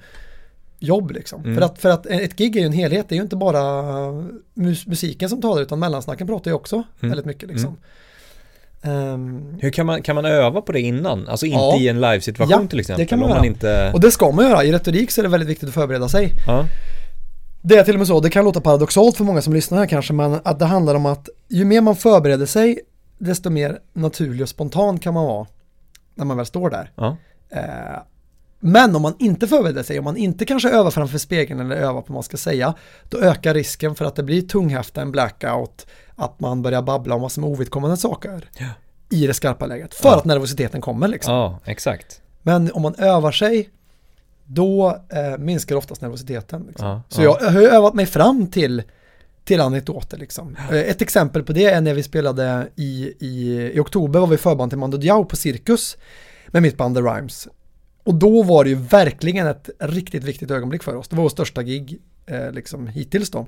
jobb 0.79 1.11
liksom. 1.11 1.41
Mm. 1.45 1.55
För, 1.55 1.63
att, 1.63 1.79
för 1.79 1.89
att 1.89 2.07
ett 2.07 2.37
gig 2.37 2.57
är 2.57 2.61
ju 2.61 2.67
en 2.67 2.73
helhet, 2.73 3.07
det 3.09 3.15
är 3.15 3.17
ju 3.17 3.23
inte 3.23 3.37
bara 3.37 3.83
mus 4.55 4.87
musiken 4.87 5.29
som 5.29 5.41
talar 5.41 5.63
utan 5.63 5.79
mellansnacken 5.79 6.27
pratar 6.27 6.51
ju 6.51 6.55
också 6.55 6.83
väldigt 7.01 7.25
mycket 7.27 7.49
liksom. 7.49 7.77
Ehm, 8.83 9.57
Hur 9.61 9.71
kan 9.71 9.87
man, 9.87 10.03
kan 10.03 10.15
man 10.15 10.25
öva 10.25 10.61
på 10.63 10.73
det 10.73 10.81
innan? 10.81 11.29
Alltså 11.29 11.47
inte 11.47 11.59
Ja. 11.59 11.77
i 11.79 11.89
en 11.89 12.01
livesituation 12.01 12.63
Ja, 12.63 12.69
till 12.69 12.81
exempel? 12.81 13.05
det 13.05 13.09
kan 13.09 13.19
man 13.19 13.29
göra. 13.29 13.39
man 13.39 13.47
inte... 13.47 13.91
och 13.95 14.01
det 14.01 14.11
ska 14.11 14.31
man 14.33 14.45
göra, 14.51 14.65
i 14.65 14.73
retorik 14.73 15.11
så 15.11 15.21
är 15.21 15.23
det 15.23 15.29
väldigt 15.29 15.49
viktigt 15.49 15.69
att 15.69 15.75
förbereda 15.75 16.09
sig. 16.09 16.33
Ja. 16.47 16.65
Det 17.63 17.77
är 17.77 17.85
till 17.85 17.95
och 17.95 17.99
med 17.99 18.07
så, 18.09 18.21
det 18.21 18.31
kan 18.31 18.45
låta 18.45 18.61
paradoxalt 18.61 19.17
för 19.17 19.25
många 19.25 19.43
som 19.43 19.53
lyssnar 19.53 19.79
här 19.79 19.87
kanske, 19.87 20.13
men 20.13 20.41
att 20.45 20.59
det 20.59 20.65
handlar 20.65 20.95
om 20.95 21.07
att 21.07 21.29
ju 21.49 21.65
mer 21.65 21.81
man 21.81 21.97
förbereder 21.97 22.47
sig, 22.47 22.79
desto 23.19 23.51
mer 23.51 23.79
naturlig 23.93 24.43
och 24.43 24.49
spontan 24.49 24.99
kan 24.99 25.15
man 25.15 25.25
vara 25.25 25.47
när 26.15 26.25
man 26.25 26.37
väl 26.37 26.47
står 26.47 26.71
där. 26.71 26.91
Ja. 26.97 27.17
Eh, 27.51 27.99
Men 28.61 28.97
om 28.97 29.03
man 29.03 29.15
inte 29.19 29.49
förbereder 29.49 29.83
sig, 29.83 29.99
om 29.99 30.05
man 30.05 30.17
inte 30.17 30.45
kanske 30.45 30.71
övar 30.71 30.91
framför 30.91 31.19
spegeln 31.19 31.61
eller 31.61 31.77
övar 31.77 32.01
på 32.01 32.07
vad 32.09 32.15
man 32.15 32.23
ska 32.23 32.37
säga, 32.37 32.75
då 33.09 33.19
ökar 33.19 33.55
risken 33.55 33.95
för 33.95 34.05
att 34.05 34.17
det 34.17 34.23
blir 34.23 34.43
tunghäfta, 34.43 35.03
en 35.03 35.13
blackout, 35.13 35.87
att 36.17 36.41
man 36.41 36.63
börjar 36.63 36.83
babbla 36.83 37.15
om 37.15 37.21
vad 37.23 37.33
som 37.33 37.45
är 37.45 37.49
ovidkommande 37.49 37.97
saker 37.97 38.51
Ja. 38.59 38.67
i 39.11 39.27
det 39.27 39.35
skarpa 39.35 39.67
läget, 39.67 39.95
för 39.95 40.09
Ja. 40.09 40.17
att 40.17 40.25
nervositeten 40.25 40.81
kommer 40.81 41.09
liksom. 41.09 41.35
ja, 41.35 41.59
exakt. 41.65 42.21
Men 42.43 42.73
om 42.73 42.83
man 42.83 42.95
övar 42.95 43.33
sig, 43.33 43.71
då 44.45 45.01
eh, 45.09 45.39
minskar 45.39 45.77
oftast 45.77 46.01
nervositeten. 46.03 46.65
Liksom. 46.69 46.87
Ja, 46.89 47.03
Så 47.09 47.23
ja. 47.23 47.39
jag 47.41 47.51
har 47.51 47.61
övat 47.63 47.95
mig 47.95 48.07
fram 48.07 48.47
till, 48.47 48.83
till 49.45 49.61
anekdoter. 49.61 50.19
Liksom. 50.19 50.57
Eh, 50.71 50.77
Ett 50.79 51.03
exempel 51.03 51.43
på 51.43 51.53
det 51.53 51.65
är 51.65 51.81
när 51.81 51.95
vi 51.95 52.03
spelade 52.03 52.69
i, 52.77 53.15
i, 53.19 53.57
i 53.75 53.81
oktober 53.81 54.21
var 54.21 54.27
vi 54.27 54.37
förband 54.37 54.71
till 54.71 54.79
Mando 54.79 54.97
Diao 54.97 55.25
på 55.25 55.37
Cirkus 55.37 55.97
med 56.49 56.63
mitt 56.63 56.77
band 56.77 56.97
The 56.97 57.03
Rhymes. 57.03 57.49
Och 58.05 58.15
då 58.15 58.43
var 58.43 58.65
det 58.65 58.71
ju 58.71 58.77
verkligen 58.77 59.47
ett 59.47 59.71
riktigt 59.79 60.25
viktigt 60.25 60.51
ögonblick 60.51 60.83
för 60.83 60.97
oss. 60.97 61.09
Det 61.09 61.17
var 61.17 61.23
vår 61.23 61.31
största 61.31 61.63
gig 61.63 62.01
eh, 62.27 62.53
liksom, 62.53 62.87
hittills 62.87 63.31
då. 63.31 63.47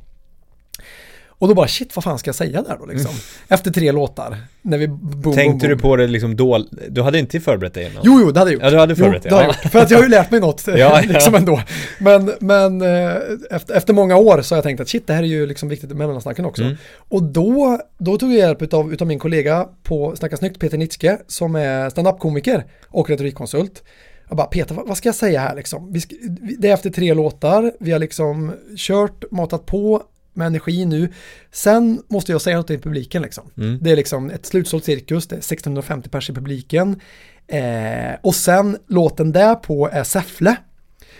Och 1.45 1.49
då 1.49 1.55
bara 1.55 1.69
shit, 1.69 1.97
vad 1.97 2.05
fan 2.05 2.19
ska 2.19 2.29
jag 2.29 2.35
säga 2.35 2.63
där 2.63 2.77
då 2.79 2.87
liksom? 2.87 3.11
Efter 3.49 3.71
tre 3.71 3.93
låtar. 3.93 4.37
När 4.63 4.79
vi 4.79 4.89
boom, 4.89 5.35
Tänkte 5.35 5.67
boom. 5.69 5.77
du 5.77 5.83
på 5.83 5.97
det 5.97 6.07
liksom 6.07 6.37
då? 6.37 6.67
Du 6.89 7.03
hade 7.03 7.19
inte 7.19 7.41
förberett 7.41 7.75
dig 7.75 7.91
innan? 7.91 8.03
Jo, 8.05 8.21
jo, 8.21 8.31
det 8.31 8.41
hade 8.41 8.51
jag 8.51 8.55
gjort. 8.55 8.63
Ja, 8.63 8.71
du 8.71 8.79
hade 8.79 8.97
förberett 8.97 9.27
jo, 9.31 9.37
dig. 9.37 9.47
Ja. 9.63 9.69
För 9.69 9.79
att 9.79 9.91
jag 9.91 9.99
har 9.99 10.03
ju 10.03 10.11
lärt 10.11 10.31
mig 10.31 10.41
något 10.41 10.67
Ja, 10.77 11.01
liksom 11.09 11.35
ändå. 11.35 11.61
Men, 11.99 12.33
men 12.41 12.83
eh, 12.83 13.17
efter, 13.51 13.75
efter 13.75 13.93
många 13.93 14.17
år 14.17 14.43
så 14.43 14.55
har 14.55 14.57
jag 14.57 14.65
tänkt 14.65 14.81
att 14.81 14.89
shit, 14.89 15.07
det 15.07 15.13
här 15.13 15.23
är 15.23 15.27
ju 15.27 15.47
liksom 15.47 15.69
viktigt 15.69 15.89
med 15.89 15.99
mellansnacken 15.99 16.45
också. 16.45 16.63
Mm. 16.63 16.77
Och 17.09 17.23
då, 17.23 17.81
då 17.99 18.19
tog 18.19 18.33
jag 18.33 18.39
hjälp 18.39 18.63
utav, 18.63 18.93
utav 18.93 19.07
min 19.07 19.19
kollega 19.19 19.69
på 19.83 20.17
Snacka 20.17 20.37
Snyggt, 20.37 20.61
Peter 20.61 20.79
Nitzke, 20.79 21.19
som 21.27 21.57
är 21.57 21.91
standup-komiker 21.91 22.65
och 22.89 23.11
retorikkonsult. 23.11 23.83
Jag 24.29 24.37
bara, 24.37 24.47
Peter, 24.47 24.75
vad, 24.75 24.97
ska 24.97 25.09
jag 25.09 25.17
säga 25.17 25.41
här 25.41 25.57
liksom? 25.57 26.01
Ska, 26.01 26.15
det 26.59 26.69
är 26.69 26.75
efter 26.75 26.91
tre 26.91 27.15
låtar, 27.15 27.73
vi 27.81 27.93
har 27.93 27.99
liksom 27.99 28.53
kört, 28.77 29.25
matat 29.31 29.67
på 29.67 30.03
med 30.35 30.47
energi 30.47 30.85
nu. 30.85 31.13
Sen 31.51 32.03
måste 32.09 32.33
jag 32.33 32.41
säga 32.41 32.57
något 32.57 32.67
till 32.67 32.81
publiken 32.81 33.23
liksom. 33.23 33.51
Mm. 33.57 33.79
Det 33.81 33.91
är 33.91 33.97
liksom 33.97 34.31
ett 34.31 34.47
slutsålt 34.47 34.85
cirkus, 34.85 35.27
det 35.27 35.35
är 35.35 35.39
1650 35.39 36.09
pers 36.09 36.31
i 36.31 36.33
publiken. 36.33 37.01
Eh, 37.47 38.15
och 38.23 38.35
sen 38.35 38.79
låten 38.87 39.33
där 39.33 39.55
på 39.55 39.89
är 39.93 40.05
Säffle. 40.05 40.57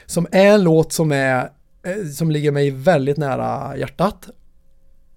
Som 0.07 0.27
är 0.33 0.55
en 0.55 0.65
låt 0.65 0.93
som, 0.93 1.13
är, 1.13 1.51
eh, 1.83 2.07
som 2.15 2.31
ligger 2.31 2.53
mig 2.53 2.71
väldigt 2.71 3.17
nära 3.17 3.77
hjärtat. 3.77 4.29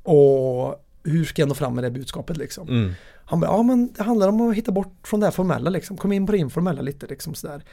Och 0.04 0.76
hur 1.04 1.26
ska 1.26 1.42
jag 1.42 1.50
nå 1.50 1.56
fram 1.56 1.76
med 1.76 1.84
det 1.84 1.92
budskapet 1.92 2.38
liksom? 2.38 2.70
Mm. 2.70 2.94
Han 3.26 3.40
bara, 3.40 3.52
ja 3.52 3.64
men 3.64 3.94
det 3.94 4.04
handlar 4.04 4.28
om 4.28 4.42
att 4.42 4.56
hitta 4.56 4.72
bort 4.72 5.08
från 5.08 5.20
det 5.20 5.26
här 5.26 5.32
formella 5.32 5.70
liksom, 5.70 5.98
kom 5.98 6.12
in 6.12 6.26
på 6.26 6.32
det 6.32 6.38
informella 6.38 6.82
lite 6.82 7.08
liksom 7.08 7.36
sådär. 7.36 7.64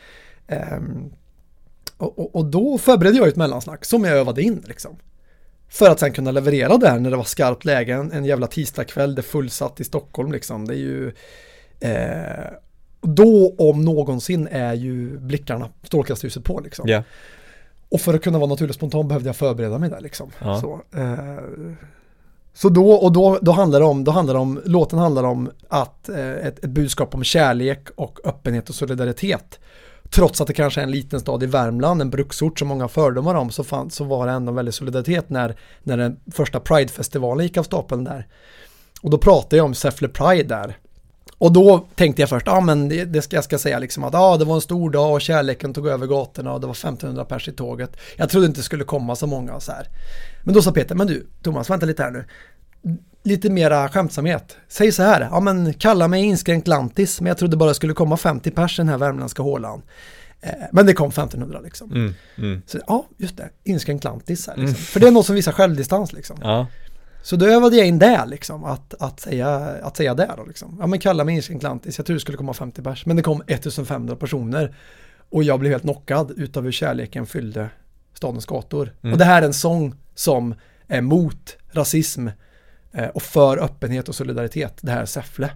Ehm, 0.47 1.13
och, 1.97 2.19
och, 2.19 2.37
och 2.37 2.45
då 2.45 2.79
förberedde 2.79 3.17
jag 3.19 3.29
ett 3.29 3.37
mellansnack 3.37 3.85
som 3.85 4.05
jag 4.05 4.19
övade 4.19 4.43
in 4.43 4.63
liksom. 4.67 4.97
För 5.75 5.91
att 5.91 6.01
sen 6.01 6.13
kunna 6.13 6.31
leverera 6.31 6.77
det 6.77 6.89
här 6.89 6.99
när 6.99 7.11
det 7.11 7.17
var 7.17 7.25
skarpt 7.25 7.65
läge, 7.65 7.95
en, 8.13 8.25
jävla 8.25 8.47
tisdagkväll, 8.47 9.15
det 9.15 9.23
fullsatt 9.23 9.81
i 9.81 9.85
Stockholm 9.85 10.33
liksom. 10.33 10.69
Det 10.69 10.75
är 10.75 10.79
ju... 10.79 11.13
Eh, 11.81 12.53
då 13.01 13.55
om 13.59 13.85
någonsin 13.85 14.49
är 14.51 14.75
ju 14.75 15.19
blickarna, 15.19 15.69
strålkastarljuset 15.83 16.45
på 16.45 16.61
liksom. 16.61 16.89
Ja. 16.89 17.03
Och 17.89 18.01
för 18.01 18.15
att 18.15 18.23
kunna 18.23 18.39
vara 18.39 18.51
naturligt 18.51 18.77
spontan 18.77 19.09
behövde 19.09 19.29
jag 19.29 19.37
förbereda 19.37 19.79
mig 19.79 19.91
där 19.91 20.01
liksom. 20.01 20.31
Ja. 20.39 20.61
Så, 20.61 20.99
eh, 20.99 21.39
så 22.53 22.69
då, 22.69 22.91
och 22.93 23.13
då, 23.13 23.39
då 23.43 23.53
handlar 23.53 23.81
det 23.81 23.87
om, 23.87 24.05
då 24.05 24.13
handlar 24.13 24.35
det 24.35 24.41
om, 24.41 24.61
låten 24.65 24.99
handlar 24.99 25.25
om 25.25 25.51
att 25.69 26.09
eh, 26.09 26.31
ett, 26.31 26.65
ett 26.65 26.71
budskap 26.71 27.15
om 27.15 27.25
kärlek 27.25 27.89
och 27.97 28.21
öppenhet 28.25 28.69
och 28.69 28.75
solidaritet. 28.75 29.61
Trots 30.15 30.41
att 30.41 30.47
det 30.47 30.55
kanske 30.55 30.81
är 30.81 30.83
en 30.83 30.91
liten 30.91 31.21
stad 31.21 31.43
i 31.43 31.47
Värmland, 31.47 32.03
en 32.03 32.11
bruksort 32.11 32.59
som 32.59 32.69
många 32.69 32.89
fördomar 32.89 33.35
om, 33.35 33.51
så, 33.51 33.65
fann, 33.65 33.91
så 33.91 34.05
var 34.05 34.27
det 34.27 34.33
ändå 34.33 34.53
väldigt 34.53 34.75
solidaritet 34.75 35.31
när, 35.31 35.57
när 35.83 35.97
den 35.97 36.21
första 36.33 36.61
Pride-festivalen 36.61 37.47
gick 37.47 37.57
av 37.57 37.63
stapeln 37.63 38.05
där. 38.05 38.27
Och 39.03 39.11
då 39.11 39.19
pratade 39.19 39.57
jag 39.57 39.65
om 39.65 39.75
Säffle 39.75 40.09
Pride 40.09 40.49
där. 40.49 40.79
Och 41.39 41.53
då 41.53 41.87
tänkte 41.95 42.23
jag 42.23 42.29
först, 42.29 42.47
ja 42.47 42.53
ah, 42.53 42.61
men 42.61 42.89
det, 42.89 43.05
det 43.05 43.23
ska 43.23 43.37
jag 43.37 43.45
ska 43.45 43.59
säga 43.59 43.79
liksom 43.79 44.05
att 44.05 44.15
ah, 44.15 44.37
det 44.37 44.45
var 44.45 44.55
en 44.55 44.61
stor 44.61 44.91
dag 44.91 45.13
och 45.13 45.21
kärleken 45.21 45.75
tog 45.75 45.89
över 45.89 46.07
gatorna 46.07 46.53
och 46.53 46.61
det 46.61 46.67
var 46.67 46.75
1500 46.75 47.25
pers 47.25 47.49
i 47.49 47.53
tåget. 47.53 47.97
Jag 48.17 48.31
trodde 48.31 48.47
inte 48.47 48.59
det 48.59 48.65
skulle 48.65 48.85
komma 48.85 49.17
så 49.17 49.27
många 49.27 49.61
så 49.61 49.73
här. 49.73 49.89
Men 50.43 50.55
då 50.55 50.63
sa 50.63 50.73
Peter, 50.73 50.95
men 50.95 51.07
du 51.07 51.27
Thomas, 51.43 51.71
vänta 51.71 51.87
lite 51.87 52.03
här 52.03 52.11
nu. 52.11 52.25
Lite 53.27 53.51
mera 53.51 53.89
skämtsamhet. 53.89 54.57
Säg 54.69 54.93
så 54.93 55.03
här, 55.03 55.21
ja 55.21 55.41
men 55.41 55.75
kalla 55.75 56.09
mig 56.09 56.25
inskränkt 56.25 56.69
lantis, 56.69 57.21
men 57.21 57.29
jag 57.29 57.39
trodde 57.39 57.57
bara 57.57 57.69
det 57.69 57.75
skulle 57.75 57.95
komma 57.95 58.17
50 58.17 58.51
pers 58.51 58.79
i 58.79 58.83
den 58.83 58.89
här 58.89 58.99
värmländska 58.99 59.43
hålan. 59.43 59.83
Eh, 60.41 60.53
Men 60.73 60.87
det 60.87 60.93
kom 60.93 61.09
1500 61.09 61.61
liksom. 61.61 61.93
Mm. 61.93 62.15
Mm. 62.39 62.63
Så 62.67 62.79
ja, 62.87 63.07
just 63.17 63.37
det, 63.37 63.51
inskränkt 63.65 64.05
lantis 64.05 64.47
här 64.47 64.57
liksom. 64.57 64.77
För 64.77 65.01
det 65.01 65.07
är 65.07 65.11
något 65.11 65.27
som 65.27 65.35
visar 65.35 65.53
självdistans 65.53 66.13
liksom. 66.13 66.37
Ja. 66.43 66.67
Så 67.23 67.37
då 67.37 67.47
övade 67.47 67.77
jag 67.77 67.87
in 67.87 67.99
det 67.99 68.25
liksom, 68.27 68.65
att, 68.65 68.95
att, 68.99 69.21
säga, 69.21 69.57
att 69.83 69.97
säga 69.97 70.15
det 70.15 70.31
då 70.37 70.45
liksom. 70.45 70.77
Ja 70.81 70.87
men 70.87 70.99
kalla 70.99 71.25
mig 71.25 71.35
inskränkt 71.35 71.63
lantis, 71.63 71.99
jag 71.99 72.07
trodde 72.07 72.17
det 72.17 72.21
skulle 72.21 72.39
komma 72.39 72.55
50 72.55 72.83
pers, 72.83 73.07
men 73.07 73.17
det 73.17 73.23
kom 73.23 73.43
1500 73.47 74.17
personer. 74.17 74.77
Och 75.31 75.45
jag 75.45 75.61
blev 75.61 75.73
helt 75.73 75.83
knockad 75.83 76.33
utav 76.37 76.65
hur 76.65 76.73
kärleken 76.73 77.27
fyllde 77.27 77.69
stadens 78.15 78.47
gator. 78.47 78.93
Mm. 79.03 79.13
Och 79.13 79.19
det 79.19 79.25
här 79.25 79.43
är 79.43 79.47
en 79.47 79.55
sång 79.55 79.95
som 80.15 80.55
är 80.89 81.01
mot 81.01 81.57
rasism 81.73 82.29
och 83.15 83.23
för 83.23 83.59
öppenhet 83.59 84.09
och 84.09 84.15
solidaritet. 84.15 84.79
Det 84.81 84.91
här 84.91 85.03
är 85.03 85.07
Säffle. 85.07 85.51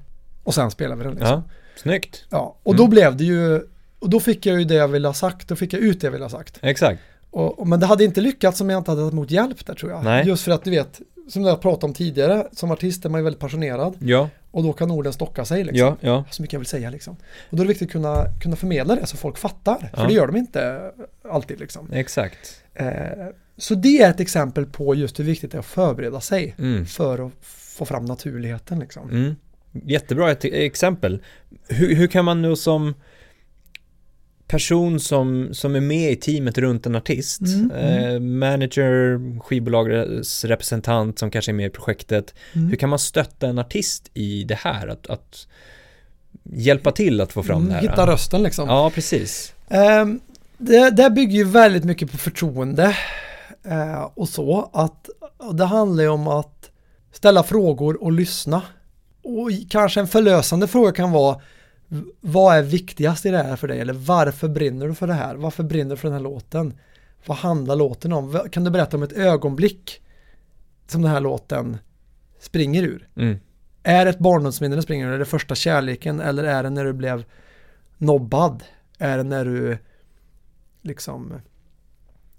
Och 0.45 0.55
sen 0.55 0.71
spelar 0.71 0.97
vi 0.97 1.05
den 1.05 1.13
liksom. 1.15 1.29
ja. 1.29 1.43
Snyggt. 1.77 2.25
Ja, 2.31 2.57
och 2.63 2.77
då 2.77 2.87
blev 2.87 3.17
det 3.17 3.25
ju, 3.25 3.61
och 3.99 4.11
då 4.11 4.21
fick 4.21 4.47
jag 4.47 4.59
ju 4.59 4.65
det 4.65 4.75
jag 4.75 4.89
ville 4.89 5.09
ha 5.09 5.15
sagt, 5.15 5.49
då 5.49 5.57
fick 5.57 5.73
jag 5.73 5.81
ut 5.83 6.01
det 6.01 6.07
jag 6.07 6.13
ville 6.13 6.25
ha 6.25 6.31
sagt. 6.31 6.59
Exakt. 6.63 7.01
Och, 7.31 7.59
och, 7.59 7.67
men 7.67 7.81
det 7.81 7.87
hade 7.87 8.05
inte 8.05 8.21
lyckats 8.21 8.61
om 8.61 8.71
jag 8.71 8.81
inte 8.81 8.91
hade 8.91 9.01
tagit 9.01 9.13
emot 9.13 9.31
hjälp 9.31 9.67
där 9.67 9.75
tror 9.75 9.91
jag. 9.93 10.05
Nej. 10.05 10.27
Just 10.27 10.45
för 10.45 10.53
att 10.53 10.65
du 10.65 10.71
vet, 10.71 11.01
som 11.29 11.45
jag 11.45 11.61
pratade 11.61 11.87
om 11.87 11.95
tidigare, 11.95 12.47
som 12.53 12.71
artist 12.71 13.05
är 13.05 13.09
man 13.09 13.21
ju 13.21 13.25
väldigt 13.25 13.41
passionerad 13.41 13.97
Ja. 14.01 14.29
och 14.51 14.63
då 14.63 14.73
kan 14.73 14.91
orden 14.91 15.13
stocka 15.13 15.45
sig 15.45 15.65
liksom. 15.65 15.79
Ja. 15.87 15.97
Ja. 16.01 16.25
Så 16.31 16.43
mycket 16.43 16.53
jag 16.53 16.61
vill 16.61 16.67
säga 16.69 16.91
liksom. 16.91 17.17
Och 17.51 17.57
då 17.57 17.63
är 17.63 17.65
det 17.65 17.69
viktigt 17.69 17.89
att 17.89 17.93
kunna, 17.93 18.25
kunna 18.41 18.57
förmedla 18.57 18.95
det 18.97 19.07
så 19.07 19.17
folk 19.17 19.39
fattar. 19.39 19.91
Ja. 19.93 19.99
För 19.99 20.07
det 20.09 20.15
gör 20.15 20.27
de 20.27 20.37
inte 20.37 20.91
alltid 21.31 21.61
liksom. 21.61 21.93
Exakt. 21.93 22.63
Eh, 22.75 22.87
så 23.59 23.75
det 23.75 24.03
är 24.03 24.11
ett 24.11 24.21
exempel 24.21 24.67
på 24.67 24.95
just 24.95 25.19
hur 25.19 25.25
viktigt 25.25 25.51
det 25.51 25.57
är 25.57 25.61
att 25.61 25.67
förbereda 25.67 26.21
sig 26.21 26.55
Mm. 26.59 26.87
för 26.87 27.27
att 27.27 27.33
få 27.43 27.85
fram 27.85 28.05
naturligheten 28.05 28.79
liksom. 28.79 29.11
Mm. 29.11 29.35
Jättebra 29.85 30.31
exempel. 30.33 31.23
Hur, 31.69 31.95
hur 31.95 32.07
kan 32.07 32.25
man 32.25 32.43
nu 32.43 32.57
som 32.57 32.95
person 34.47 35.01
som, 35.01 35.49
som 35.53 35.75
är 35.77 35.81
med 35.81 36.13
i 36.13 36.17
teamet 36.17 36.59
runt 36.59 36.87
en 36.87 36.95
artist, 36.97 37.41
Mm, 37.41 37.71
eh, 37.71 38.21
manager, 38.21 39.21
skivbolags 39.41 40.45
representant 40.45 41.19
som 41.19 41.31
kanske 41.31 41.51
är 41.51 41.55
med 41.55 41.67
i 41.67 41.71
projektet, 41.71 42.35
Mm. 42.55 42.69
hur 42.69 42.77
kan 42.77 42.89
man 42.89 42.99
stötta 42.99 43.47
en 43.49 43.59
artist 43.59 44.11
i 44.15 44.45
det 44.45 44.55
här? 44.55 44.89
Att, 44.89 45.07
att 45.07 45.47
hjälpa 46.43 46.91
till 46.93 47.21
att 47.21 47.33
få 47.33 47.43
fram 47.43 47.57
Mm, 47.59 47.69
det 47.69 47.75
här? 47.75 47.81
Hitta 47.83 48.07
rösten 48.07 48.43
liksom. 48.43 48.69
Ja, 48.69 48.91
precis. 48.95 49.55
Ehm, 49.69 50.21
det, 50.59 50.91
det 50.91 51.11
bygger 51.11 51.37
ju 51.39 51.45
väldigt 51.45 51.85
mycket 51.85 52.11
på 52.11 52.19
förtroende 52.19 52.97
eh, 53.69 54.11
och 54.15 54.29
så. 54.29 54.71
Att, 54.73 55.09
det 55.53 55.65
handlar 55.65 56.03
ju 56.03 56.09
om 56.09 56.29
att 56.29 56.71
ställa 57.13 57.43
frågor 57.43 58.03
och 58.03 58.13
lyssna. 58.13 58.63
Och 59.23 59.51
kanske 59.71 60.01
en 60.01 60.07
förlösande 60.07 60.67
fråga 60.67 60.93
kan 60.93 61.13
vara 61.13 61.41
vad 62.21 62.57
är 62.57 62.63
viktigast 62.63 63.27
i 63.27 63.31
det 63.31 63.43
här 63.43 63.57
för 63.57 63.69
dig? 63.69 63.81
Eller 63.81 63.93
varför 63.93 64.49
brinner 64.49 64.89
du 64.89 64.95
för 64.95 65.07
det 65.07 65.13
här? 65.13 65.35
Varför 65.35 65.63
brinner 65.63 65.91
du 65.91 65.97
för 65.97 66.09
den 66.09 66.17
här 66.17 66.23
låten? 66.23 66.75
Vad 67.27 67.37
handlar 67.37 67.77
låten 67.77 68.13
om? 68.13 68.41
Kan 68.53 68.65
du 68.65 68.71
berätta 68.71 68.97
om 68.97 69.03
ett 69.03 69.13
ögonblick 69.13 70.03
som 70.87 71.03
den 71.03 71.11
här 71.11 71.21
låten 71.21 71.79
springer 72.41 72.83
ur? 72.83 73.09
Mm. 73.17 73.39
Är 73.83 74.05
det 74.05 74.11
ett 74.11 74.19
barndomsminne 74.19 74.77
den 74.77 74.83
springer 74.83 75.07
ur? 75.09 75.13
Är 75.13 75.19
det 75.19 75.25
första 75.25 75.55
kärleken? 75.55 76.21
Eller 76.21 76.45
är 76.45 76.63
det 76.63 76.71
när 76.71 76.85
du 76.85 76.93
blev 76.93 77.25
nobbad? 77.99 78.65
Är 78.99 79.17
det 79.17 79.25
när 79.25 79.45
du 79.45 79.79
liksom 80.83 81.35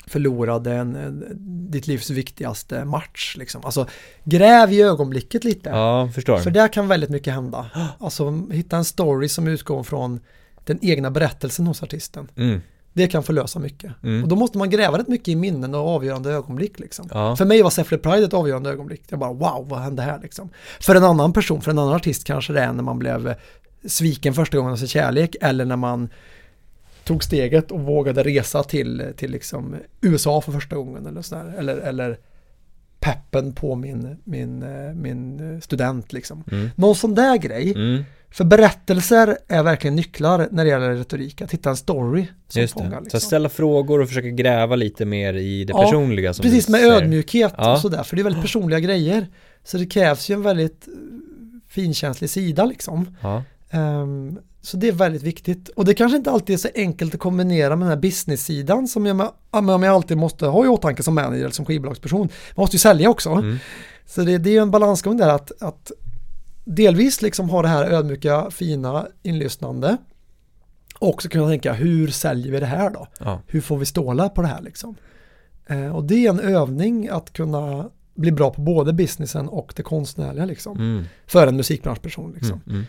förlorade 0.09 0.73
en, 0.73 1.23
ditt 1.71 1.87
livs 1.87 2.09
viktigaste 2.09 2.85
match? 2.85 3.35
Liksom? 3.37 3.61
Alltså 3.65 3.87
gräv 4.23 4.73
i 4.73 4.81
ögonblicket 4.81 5.43
lite. 5.43 5.69
Ja, 5.69 6.09
förstår. 6.15 6.37
För 6.37 6.51
där 6.51 6.67
kan 6.67 6.87
väldigt 6.87 7.09
mycket 7.09 7.33
hända. 7.33 7.69
Alltså 7.99 8.47
hitta 8.51 8.77
en 8.77 8.85
story 8.85 9.29
som 9.29 9.47
utgår 9.47 9.83
från 9.83 10.19
den 10.65 10.79
egna 10.81 11.11
berättelsen 11.11 11.67
hos 11.67 11.83
artisten. 11.83 12.27
Mm. 12.35 12.61
Det 12.93 13.07
kan 13.07 13.23
förlösa 13.23 13.59
mycket. 13.59 13.91
Mm. 14.03 14.23
Och 14.23 14.29
då 14.29 14.35
måste 14.35 14.57
man 14.57 14.69
gräva 14.69 14.97
rätt 14.97 15.07
mycket 15.07 15.27
i 15.27 15.35
minnen 15.35 15.75
och 15.75 15.87
avgörande 15.87 16.31
ögonblick. 16.31 16.79
Liksom. 16.79 17.09
Ja. 17.13 17.35
För 17.35 17.45
mig 17.45 17.61
var 17.61 17.69
Säffle 17.69 17.97
Pride 17.97 18.25
ett 18.25 18.33
avgörande 18.33 18.69
ögonblick. 18.69 19.01
Jag 19.09 19.19
bara 19.19 19.33
wow, 19.33 19.65
vad 19.69 19.79
hände 19.79 20.01
här 20.01 20.19
liksom? 20.21 20.49
För 20.79 20.95
en 20.95 21.03
annan 21.03 21.33
person, 21.33 21.61
för 21.61 21.71
en 21.71 21.79
annan 21.79 21.95
artist 21.95 22.23
kanske 22.23 22.53
det 22.53 22.61
är 22.61 22.73
när 22.73 22.83
man 22.83 22.99
blev 22.99 23.35
sviken 23.87 24.33
första 24.33 24.57
gången 24.57 24.73
av 24.73 24.77
sin 24.77 24.87
kärlek 24.87 25.35
eller 25.41 25.65
när 25.65 25.75
man 25.75 26.09
tog 27.09 27.23
steget 27.23 27.71
och 27.71 27.79
vågade 27.81 28.23
resa 28.23 28.63
till, 28.63 29.03
till 29.17 29.31
liksom 29.31 29.75
USA 30.01 30.41
för 30.41 30.51
första 30.51 30.75
gången 30.75 31.05
eller 31.07 31.21
sådär. 31.21 31.55
Eller, 31.57 31.77
eller 31.77 32.17
peppen 32.99 33.53
på 33.53 33.75
min, 33.75 34.17
min, 34.23 34.63
eh, 34.63 34.93
min 34.93 35.61
student 35.61 36.13
liksom. 36.13 36.43
Mm. 36.51 36.69
Någon 36.75 36.95
sån 36.95 37.15
där 37.15 37.37
grej. 37.37 37.71
Mm. 37.71 38.03
För 38.31 38.43
berättelser 38.43 39.37
är 39.47 39.63
verkligen 39.63 39.95
nycklar 39.95 40.47
när 40.51 40.63
det 40.63 40.69
gäller 40.69 40.95
retorik. 40.95 41.41
Att 41.41 41.51
hitta 41.53 41.69
en 41.69 41.77
story 41.77 42.27
som 42.47 42.61
Just 42.61 42.73
det. 42.77 42.83
fångar. 42.83 42.97
Så 42.97 43.03
Liksom. 43.03 43.19
ställa 43.19 43.49
frågor 43.49 44.01
och 44.01 44.07
försöka 44.07 44.27
gräva 44.29 44.75
lite 44.75 45.05
mer 45.05 45.33
i 45.33 45.63
det 45.65 45.71
Ja, 45.73 45.83
personliga 45.83 46.33
som 46.33 46.43
Precis 46.43 46.69
med 46.69 46.83
ödmjukhet 46.83 47.53
Ja. 47.57 47.73
och 47.73 47.79
sådär. 47.79 48.03
För 48.03 48.15
det 48.15 48.21
är 48.21 48.23
väldigt 48.23 48.41
personliga 48.41 48.79
grejer. 48.79 49.27
Så 49.63 49.77
det 49.77 49.85
krävs 49.85 50.29
ju 50.29 50.33
en 50.33 50.41
väldigt 50.41 50.87
eh, 50.87 50.93
finkänslig 51.67 52.29
sida 52.29 52.65
liksom. 52.65 53.15
Ja. 53.21 53.43
Ehm, 53.69 54.39
så 54.61 54.77
det 54.77 54.87
är 54.87 54.91
väldigt 54.91 55.23
viktigt. 55.23 55.69
Och 55.69 55.85
det 55.85 55.93
kanske 55.93 56.17
inte 56.17 56.31
alltid 56.31 56.53
är 56.53 56.57
så 56.57 56.67
enkelt 56.75 57.13
att 57.13 57.19
kombinera 57.19 57.75
med 57.75 57.85
den 57.85 57.89
här 57.89 58.01
business-sidan 58.01 58.87
som 58.87 59.05
jag, 59.05 59.31
jag 59.51 59.85
alltid 59.85 60.17
måste 60.17 60.45
ha 60.45 60.65
i 60.65 60.67
åtanke 60.67 61.03
som 61.03 61.15
manager 61.15 61.39
eller 61.39 61.49
som 61.49 61.65
skivbolagsperson. 61.65 62.19
Man 62.19 62.29
måste 62.63 62.75
ju 62.75 62.79
sälja 62.79 63.09
också. 63.09 63.29
Mm. 63.29 63.57
Så 64.05 64.21
det, 64.21 64.37
det 64.37 64.57
är 64.57 64.61
en 64.61 64.71
balansgång 64.71 65.17
där 65.17 65.29
att, 65.29 65.61
att 65.61 65.91
delvis 66.65 67.21
liksom 67.21 67.49
ha 67.49 67.61
det 67.61 67.67
här 67.67 67.85
ödmjuka, 67.91 68.51
fina 68.51 69.07
inlyssnande. 69.23 69.97
Och 70.99 71.09
också 71.09 71.29
kunna 71.29 71.47
tänka, 71.47 71.73
hur 71.73 72.07
säljer 72.07 72.51
vi 72.51 72.59
det 72.59 72.65
här 72.65 72.89
då? 72.89 73.07
Ja. 73.19 73.41
Hur 73.47 73.61
får 73.61 73.77
vi 73.77 73.85
stålar 73.85 74.29
på 74.29 74.41
det 74.41 74.47
här 74.47 74.61
liksom? 74.61 74.95
Eh, 75.67 75.95
och 75.95 76.03
det 76.03 76.25
är 76.25 76.29
en 76.29 76.39
övning 76.39 77.09
att 77.09 77.33
kunna 77.33 77.89
bli 78.15 78.31
bra 78.31 78.49
på 78.49 78.61
både 78.61 78.93
businessen 78.93 79.49
och 79.49 79.73
det 79.75 79.83
konstnärliga 79.83 80.45
liksom. 80.45 80.77
Mm. 80.77 81.03
För 81.27 81.47
en 81.47 81.55
musikbranschperson 81.55 82.31
liksom. 82.31 82.61
Mm. 82.65 82.75
Mm. 82.75 82.85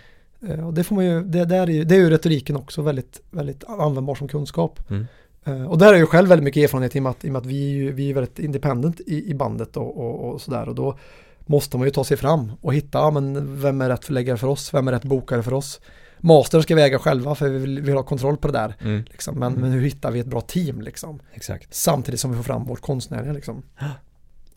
Eh, 0.48 0.66
och 0.66 0.74
det 0.74 0.84
får 0.84 0.94
man 0.94 1.04
ju, 1.04 1.22
det, 1.22 1.44
där 1.44 1.62
är 1.62 1.72
ju, 1.72 1.84
det 1.84 1.94
är 1.94 1.98
ju 1.98 2.10
retoriken 2.10 2.56
också 2.56 2.82
väldigt, 2.82 3.20
väldigt 3.30 3.64
användbar 3.64 4.14
som 4.14 4.28
kunskap. 4.28 4.90
Mm. 4.90 5.06
Eh, 5.44 5.64
och 5.64 5.78
där 5.78 5.86
har 5.86 5.92
jag 5.92 6.00
ju 6.00 6.06
själv 6.06 6.28
väldigt 6.28 6.44
mycket 6.44 6.64
erfarenhet 6.64 6.96
i 6.96 6.98
och 6.98 7.02
med 7.02 7.10
att, 7.10 7.24
i 7.24 7.28
och 7.28 7.32
med 7.32 7.40
att 7.40 7.46
vi, 7.46 7.88
är 7.88 7.92
vi 7.92 8.10
är 8.10 8.14
väldigt 8.14 8.38
independent 8.38 9.00
i, 9.00 9.30
i 9.30 9.34
bandet 9.34 9.76
och, 9.76 9.96
och, 9.96 10.32
och 10.32 10.40
sådär. 10.40 10.68
Och 10.68 10.74
då 10.74 10.98
måste 11.46 11.76
man 11.78 11.86
ju 11.86 11.90
ta 11.90 12.04
sig 12.04 12.16
fram 12.16 12.52
och 12.60 12.74
hitta, 12.74 12.98
ja, 12.98 13.10
men 13.10 13.60
vem 13.60 13.80
är 13.80 13.88
rätt 13.88 14.04
förläggare 14.04 14.36
för 14.36 14.46
oss? 14.46 14.74
Vem 14.74 14.88
är 14.88 14.92
rätt 14.92 15.04
bokare 15.04 15.42
för 15.42 15.52
oss? 15.52 15.80
Master 16.18 16.60
ska 16.60 16.74
vi 16.74 16.82
äga 16.82 16.98
själva 16.98 17.34
för 17.34 17.48
vi 17.48 17.58
vill, 17.58 17.80
vi 17.80 17.86
vill 17.86 17.94
ha 17.94 18.02
kontroll 18.02 18.36
på 18.36 18.48
det 18.48 18.52
där. 18.52 18.76
Mm. 18.80 19.04
Liksom. 19.10 19.38
Men, 19.38 19.52
men 19.52 19.70
hur 19.70 19.80
hittar 19.80 20.10
vi 20.10 20.20
ett 20.20 20.26
bra 20.26 20.40
team 20.40 20.80
liksom? 20.80 21.20
Exakt. 21.34 21.74
Samtidigt 21.74 22.20
som 22.20 22.30
vi 22.30 22.36
får 22.36 22.44
fram 22.44 22.64
vårt 22.64 22.80
konstnärliga 22.80 23.32
liksom. 23.32 23.62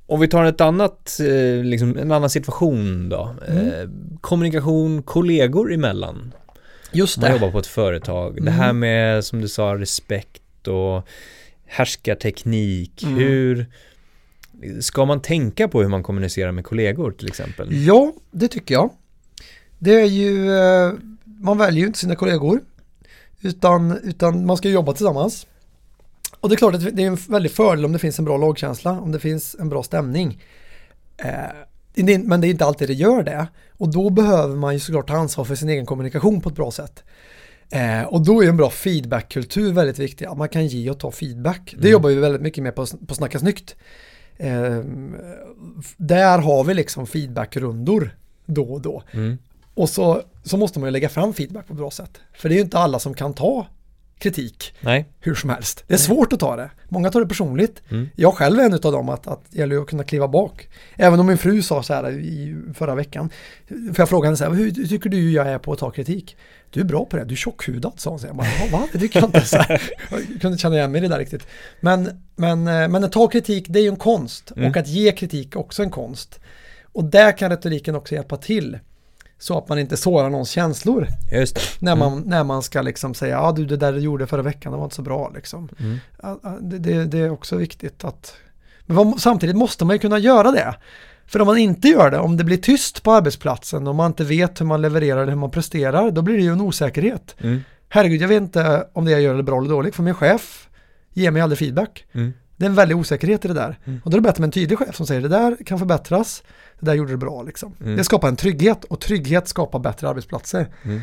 Om 0.06 0.20
vi 0.20 0.28
tar 0.28 0.44
ett 0.46 0.62
annat, 0.62 1.20
eh, 1.20 1.64
liksom, 1.64 1.98
en 1.98 2.12
annan 2.12 2.30
situation 2.30 3.10
då. 3.10 3.36
Mm. 3.48 3.68
Eh, 3.68 3.90
kommunikation 4.22 5.04
kollegor 5.04 5.74
emellan. 5.74 6.34
Just 6.92 7.18
Man 7.22 7.32
jobbar 7.32 7.52
på 7.52 7.60
ett 7.60 7.68
företag. 7.68 8.36
Det 8.36 8.42
Mm. 8.42 8.54
här 8.54 8.74
med, 8.74 9.26
som 9.26 9.42
du 9.42 9.48
sa, 9.48 9.76
respekt 9.76 10.68
och 10.68 11.08
härskarteknik. 11.66 13.04
Mm. 13.04 13.16
Hur, 13.16 13.66
Ska 14.82 15.06
man 15.06 15.22
tänka 15.22 15.68
på 15.68 15.82
hur 15.82 15.90
man 15.90 16.04
kommunicerar 16.04 16.52
med 16.52 16.66
kollegor 16.66 17.12
till 17.12 17.28
exempel? 17.28 17.68
Ja, 17.86 18.14
det 18.32 18.48
tycker 18.48 18.74
jag. 18.76 18.90
Det 19.80 20.02
är 20.02 20.06
ju, 20.06 20.52
eh, 20.58 20.94
man 21.26 21.58
väljer 21.58 21.82
ju 21.82 21.88
inte 21.88 22.00
sina 22.00 22.16
kollegor. 22.16 22.60
Utan, 23.42 23.98
utan 24.04 24.46
man 24.46 24.58
ska 24.58 24.70
jobba 24.70 24.94
tillsammans. 24.94 25.48
Och 26.44 26.50
det 26.50 26.56
är 26.56 26.58
klart 26.58 26.76
att 26.76 26.96
det 26.96 27.04
är 27.04 27.08
en 27.08 27.16
väldig 27.16 27.52
fördel 27.52 27.86
om 27.86 27.92
det 27.92 28.00
finns 28.00 28.20
en 28.20 28.26
bra 28.26 28.38
lagkänsla, 28.38 28.92
om 28.92 29.12
det 29.12 29.20
finns 29.20 29.56
en 29.60 29.70
bra 29.70 29.84
stämning. 29.84 30.42
Eh, 31.18 32.18
men 32.24 32.42
det 32.42 32.48
är 32.48 32.50
inte 32.50 32.66
alltid 32.66 32.90
det 32.90 32.94
gör 32.94 33.24
det. 33.24 33.48
Och 33.78 33.90
då 33.92 34.10
behöver 34.10 34.56
man 34.56 34.74
ju 34.74 34.80
såklart 34.80 35.08
ta 35.08 35.14
ansvar 35.14 35.46
för 35.46 35.56
sin 35.56 35.70
egen 35.70 35.86
kommunikation 35.86 36.42
på 36.42 36.50
ett 36.50 36.56
bra 36.56 36.72
sätt. 36.72 37.04
Eh, 37.70 38.04
och 38.04 38.26
då 38.26 38.44
är 38.44 38.50
en 38.50 38.58
bra 38.58 38.70
feedbackkultur 38.70 39.74
väldigt 39.74 40.00
viktig. 40.00 40.26
Att 40.26 40.38
man 40.38 40.50
kan 40.50 40.68
ge 40.68 40.90
och 40.90 41.00
ta 41.00 41.12
feedback. 41.12 41.72
Det 41.72 41.78
mm. 41.78 41.92
jobbar 41.92 42.10
vi 42.10 42.16
väldigt 42.16 42.42
mycket 42.42 42.64
med 42.64 42.76
på, 42.76 42.86
på 43.08 43.16
Snacka 43.16 43.40
Snyggt. 43.40 43.76
Eh, 44.38 44.80
där 45.98 46.38
har 46.38 46.64
vi 46.64 46.74
liksom 46.74 47.08
feedbackrundor 47.08 48.16
då 48.46 48.64
och 48.64 48.82
då. 48.82 49.04
Mm. 49.12 49.38
Och 49.74 49.90
så, 49.90 50.22
så 50.44 50.58
måste 50.58 50.80
man 50.80 50.88
ju 50.88 50.92
lägga 50.92 51.10
fram 51.10 51.34
feedback 51.34 51.68
på 51.68 51.74
ett 51.74 51.80
bra 51.80 51.92
sätt. 51.92 52.22
För 52.34 52.50
det 52.50 52.56
är 52.56 52.58
ju 52.58 52.64
inte 52.64 52.78
alla 52.78 53.00
som 53.00 53.14
kan 53.14 53.34
ta 53.34 53.68
kritik 54.24 54.74
Nej. 54.82 55.06
hur 55.20 55.36
som 55.36 55.50
helst. 55.50 55.84
Det 55.88 55.94
är 55.94 55.98
Nej. 55.98 56.06
svårt 56.06 56.34
att 56.34 56.40
ta 56.40 56.56
det. 56.56 56.70
Många 56.90 57.10
tar 57.10 57.20
det 57.20 57.28
personligt. 57.28 57.82
Mm. 57.90 58.10
Jag 58.16 58.34
själv 58.34 58.60
är 58.60 58.66
en 58.66 58.74
av 58.74 58.80
dem 58.80 59.10
att, 59.10 59.28
att 59.28 59.46
det 59.50 59.58
gäller 59.58 59.82
att 59.82 59.88
kunna 59.88 60.04
kliva 60.04 60.28
bak. 60.28 60.70
Även 60.96 61.20
om 61.20 61.28
min 61.28 61.38
fru 61.38 61.62
sa 61.62 61.84
så 61.84 61.94
här 61.94 62.12
i 62.12 62.56
förra 62.74 62.96
veckan. 62.96 63.30
För 63.68 63.96
jag 63.98 64.10
frågade 64.10 64.28
henne 64.28 64.38
så 64.38 64.44
här, 64.44 64.52
hur 64.52 64.88
tycker 64.88 65.10
du 65.10 65.32
jag 65.32 65.48
är 65.48 65.58
på 65.58 65.74
att 65.74 65.80
ta 65.80 65.92
kritik? 65.92 66.38
Du 66.70 66.80
är 66.80 66.84
bra 66.84 67.06
på 67.06 67.18
det, 67.18 67.26
du 67.26 67.34
är 67.34 67.38
tjockhudad 67.38 67.94
sa 67.98 68.10
hon. 68.10 68.20
Så 68.20 68.28
jag 68.28 68.36
bara, 68.36 68.48
va? 68.72 68.88
Det 68.92 69.00
tycker 69.00 69.20
jag 69.20 69.28
inte. 69.28 69.42
Så 69.42 69.58
här. 69.58 69.82
Jag 70.10 70.20
kunde 70.20 70.48
inte 70.48 70.62
känna 70.62 70.76
igen 70.76 70.92
mig 70.92 71.00
i 71.00 71.02
det 71.02 71.08
där 71.08 71.20
riktigt. 71.20 71.48
Men, 71.80 72.10
men, 72.36 72.68
eh, 72.68 72.88
men 72.88 73.04
att 73.04 73.12
ta 73.12 73.28
kritik, 73.28 73.66
det 73.70 73.80
är 73.80 73.84
ju 73.84 73.90
en 73.90 73.96
konst. 73.96 74.52
Mm. 74.56 74.70
Och 74.70 74.78
att 74.78 74.88
ge 74.88 75.12
kritik 75.12 75.56
också 75.56 75.84
en 75.84 75.92
konst. 75.92 76.40
Och 76.84 77.04
där 77.04 77.38
kan 77.38 77.50
retoriken 77.50 77.96
också 77.96 78.16
hjälpa 78.16 78.38
till. 78.38 78.78
Så 79.44 79.58
att 79.58 79.70
man 79.70 79.80
inte 79.80 79.98
sårar 79.98 80.30
någons 80.30 80.50
känslor. 80.50 81.08
Just 81.32 81.56
det. 81.56 81.62
När, 81.80 81.96
man, 81.96 82.14
mm. 82.14 82.24
när 82.30 82.44
man 82.44 82.64
ska 82.64 82.82
liksom 82.82 83.14
säga, 83.14 83.36
ja 83.36 83.52
du 83.52 83.66
det 83.66 83.78
där 83.78 83.94
du 83.94 84.00
gjorde 84.00 84.28
förra 84.28 84.42
veckan, 84.42 84.72
det 84.72 84.78
var 84.78 84.84
inte 84.84 84.96
så 84.96 85.02
bra 85.02 85.32
liksom. 85.36 85.70
Mm. 85.80 86.00
Det, 86.62 86.78
det, 86.78 87.06
det, 87.06 87.18
är 87.18 87.30
också 87.30 87.56
viktigt 87.56 88.04
att, 88.04 88.36
men 88.86 89.20
samtidigt 89.20 89.56
måste 89.56 89.86
man 89.86 89.96
ju 89.96 90.00
kunna 90.00 90.20
göra 90.20 90.52
det. 90.52 90.76
För 91.26 91.40
om 91.40 91.48
man 91.48 91.58
inte 91.58 91.88
gör 91.88 92.12
det, 92.12 92.20
om 92.20 92.38
det 92.38 92.44
blir 92.44 92.58
tyst 92.58 93.04
på 93.04 93.12
arbetsplatsen, 93.12 93.88
om 93.88 93.96
man 93.96 94.12
inte 94.12 94.24
vet 94.24 94.62
hur 94.62 94.66
man 94.66 94.82
levererar 94.82 95.22
eller 95.22 95.32
hur 95.32 95.40
man 95.40 95.52
presterar, 95.52 96.12
då 96.12 96.22
blir 96.22 96.38
det 96.38 96.44
ju 96.44 96.52
en 96.52 96.62
osäkerhet. 96.62 97.36
Mm. 97.40 97.62
Herregud, 97.90 98.22
jag 98.22 98.28
vet 98.28 98.42
inte 98.42 98.88
om 98.94 99.06
det 99.06 99.12
jag 99.12 99.22
gör 99.22 99.36
är 99.36 99.42
bra 99.42 99.58
eller 99.58 99.70
dåligt, 99.70 99.96
för 99.96 100.04
min 100.04 100.14
chef 100.14 100.70
ger 101.14 101.32
mig 101.32 101.42
aldrig 101.42 101.60
feedback. 101.60 102.06
Mm. 102.14 102.34
Det 102.58 102.66
är 102.66 102.70
en 102.70 102.76
väldig 102.76 102.98
osäkerhet 102.98 103.46
i 103.46 103.48
det 103.48 103.54
där. 103.54 103.80
Mm. 103.86 104.02
Och 104.06 104.12
då 104.12 104.18
är 104.18 104.22
det 104.22 104.28
bättre 104.28 104.42
med 104.42 104.48
en 104.48 104.52
tydlig 104.52 104.80
chef 104.80 104.96
som 104.96 105.08
säger 105.08 105.22
det 105.22 105.28
där 105.28 105.58
kan 105.66 105.80
förbättras, 105.80 106.44
det 106.84 106.92
där 106.92 106.98
gjorde 106.98 107.12
du 107.12 107.18
bra 107.18 107.44
liksom. 107.44 107.76
Mm. 107.82 107.96
Det 107.96 108.04
skapar 108.04 108.28
en 108.28 108.36
trygghet 108.36 108.84
och 108.84 109.00
trygghet 109.00 109.48
skapar 109.48 109.80
bättre 109.80 110.10
arbetsplatser. 110.10 110.68
Mm. 110.84 111.02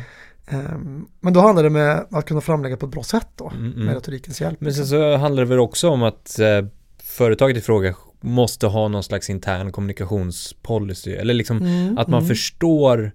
Um, 0.51 1.07
men 1.19 1.33
då 1.33 1.39
handlar 1.39 1.63
det 1.63 1.69
med 1.69 2.05
att 2.11 2.25
kunna 2.25 2.41
framlägga 2.41 2.77
på 2.77 2.85
ett 2.85 2.91
bra 2.91 3.03
sätt 3.03 3.27
då, 3.35 3.49
mm, 3.49 3.73
mm. 3.73 3.85
med 3.85 3.93
retorikens 3.93 4.41
hjälp. 4.41 4.61
Men 4.61 4.73
sen 4.73 4.87
så 4.87 5.15
handlar 5.17 5.43
det 5.43 5.49
väl 5.49 5.59
också 5.59 5.89
om 5.89 6.03
att 6.03 6.39
eh, 6.39 6.65
företaget 7.03 7.57
i 7.57 7.61
fråga 7.61 7.95
måste 8.21 8.67
ha 8.67 8.87
någon 8.87 9.03
slags 9.03 9.29
intern 9.29 9.71
kommunikationspolicy 9.71 11.11
eller 11.11 11.33
liksom 11.33 11.57
mm, 11.57 11.97
att 11.97 12.07
man 12.07 12.19
mm. 12.19 12.27
förstår 12.27 13.11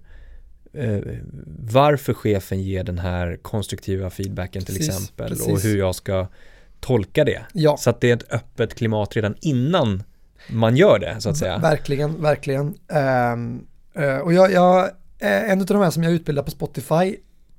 eh, 0.73 0.99
varför 1.59 2.13
chefen 2.13 2.61
ger 2.61 2.83
den 2.83 2.99
här 2.99 3.37
konstruktiva 3.41 4.09
feedbacken 4.09 4.63
till 4.65 4.75
precis, 4.75 4.89
exempel 4.89 5.29
precis. 5.29 5.47
och 5.47 5.59
hur 5.59 5.77
jag 5.77 5.95
ska 5.95 6.27
tolka 6.79 7.23
det. 7.23 7.41
Ja. 7.53 7.77
Så 7.77 7.89
att 7.89 8.01
det 8.01 8.09
är 8.09 8.15
ett 8.15 8.33
öppet 8.33 8.75
klimat 8.75 9.15
redan 9.15 9.35
innan 9.41 10.03
man 10.47 10.77
gör 10.77 10.99
det 10.99 11.21
så 11.21 11.29
att 11.29 11.37
säga. 11.37 11.57
Verkligen, 11.57 12.21
verkligen. 12.21 12.67
Uh, 12.67 14.17
och 14.17 14.33
jag, 14.33 14.51
jag, 14.51 14.89
en 15.19 15.59
av 15.59 15.65
de 15.65 15.81
här 15.81 15.89
som 15.89 16.03
jag 16.03 16.13
utbildar 16.13 16.43
på 16.43 16.51
Spotify, 16.51 17.15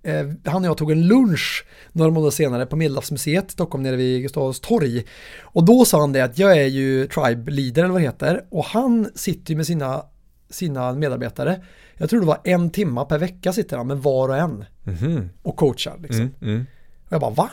uh, 0.09 0.33
han 0.45 0.63
och 0.63 0.69
jag 0.69 0.77
tog 0.77 0.91
en 0.91 1.07
lunch 1.07 1.67
några 1.93 2.11
månader 2.11 2.31
senare 2.31 2.67
på 2.67 2.77
Medelhavsmuseet 2.77 3.49
i 3.49 3.53
Stockholm 3.53 3.83
nere 3.83 3.97
vid 3.97 4.23
Gustav 4.23 4.43
Adolfs 4.43 4.61
torg. 4.61 5.05
Och 5.41 5.65
då 5.65 5.85
sa 5.85 6.01
han 6.01 6.13
det 6.13 6.21
att 6.21 6.39
jag 6.39 6.59
är 6.59 6.67
ju 6.67 7.07
tribe 7.07 7.51
leader 7.51 7.83
eller 7.83 7.93
vad 7.93 8.01
det 8.01 8.07
heter 8.07 8.45
och 8.51 8.65
han 8.65 9.11
sitter 9.15 9.51
ju 9.51 9.57
med 9.57 9.67
sina, 9.67 10.03
sina 10.51 10.93
medarbetare. 10.93 11.61
Jag 11.95 12.11
tror 12.11 12.21
det 12.21 12.27
var 12.27 12.41
en 12.45 12.71
timma 12.71 13.05
per 13.05 13.19
vecka 13.19 13.53
sitter 13.53 13.77
han 13.77 13.87
med 13.87 13.99
var 13.99 14.29
och 14.29 14.37
en 14.37 14.65
mm. 14.87 15.29
och 15.43 15.57
coachar. 15.57 15.99
Liksom. 15.99 16.21
Mm, 16.21 16.35
mm. 16.43 16.67
Och 17.07 17.13
jag 17.13 17.21
bara 17.21 17.31
va? 17.31 17.51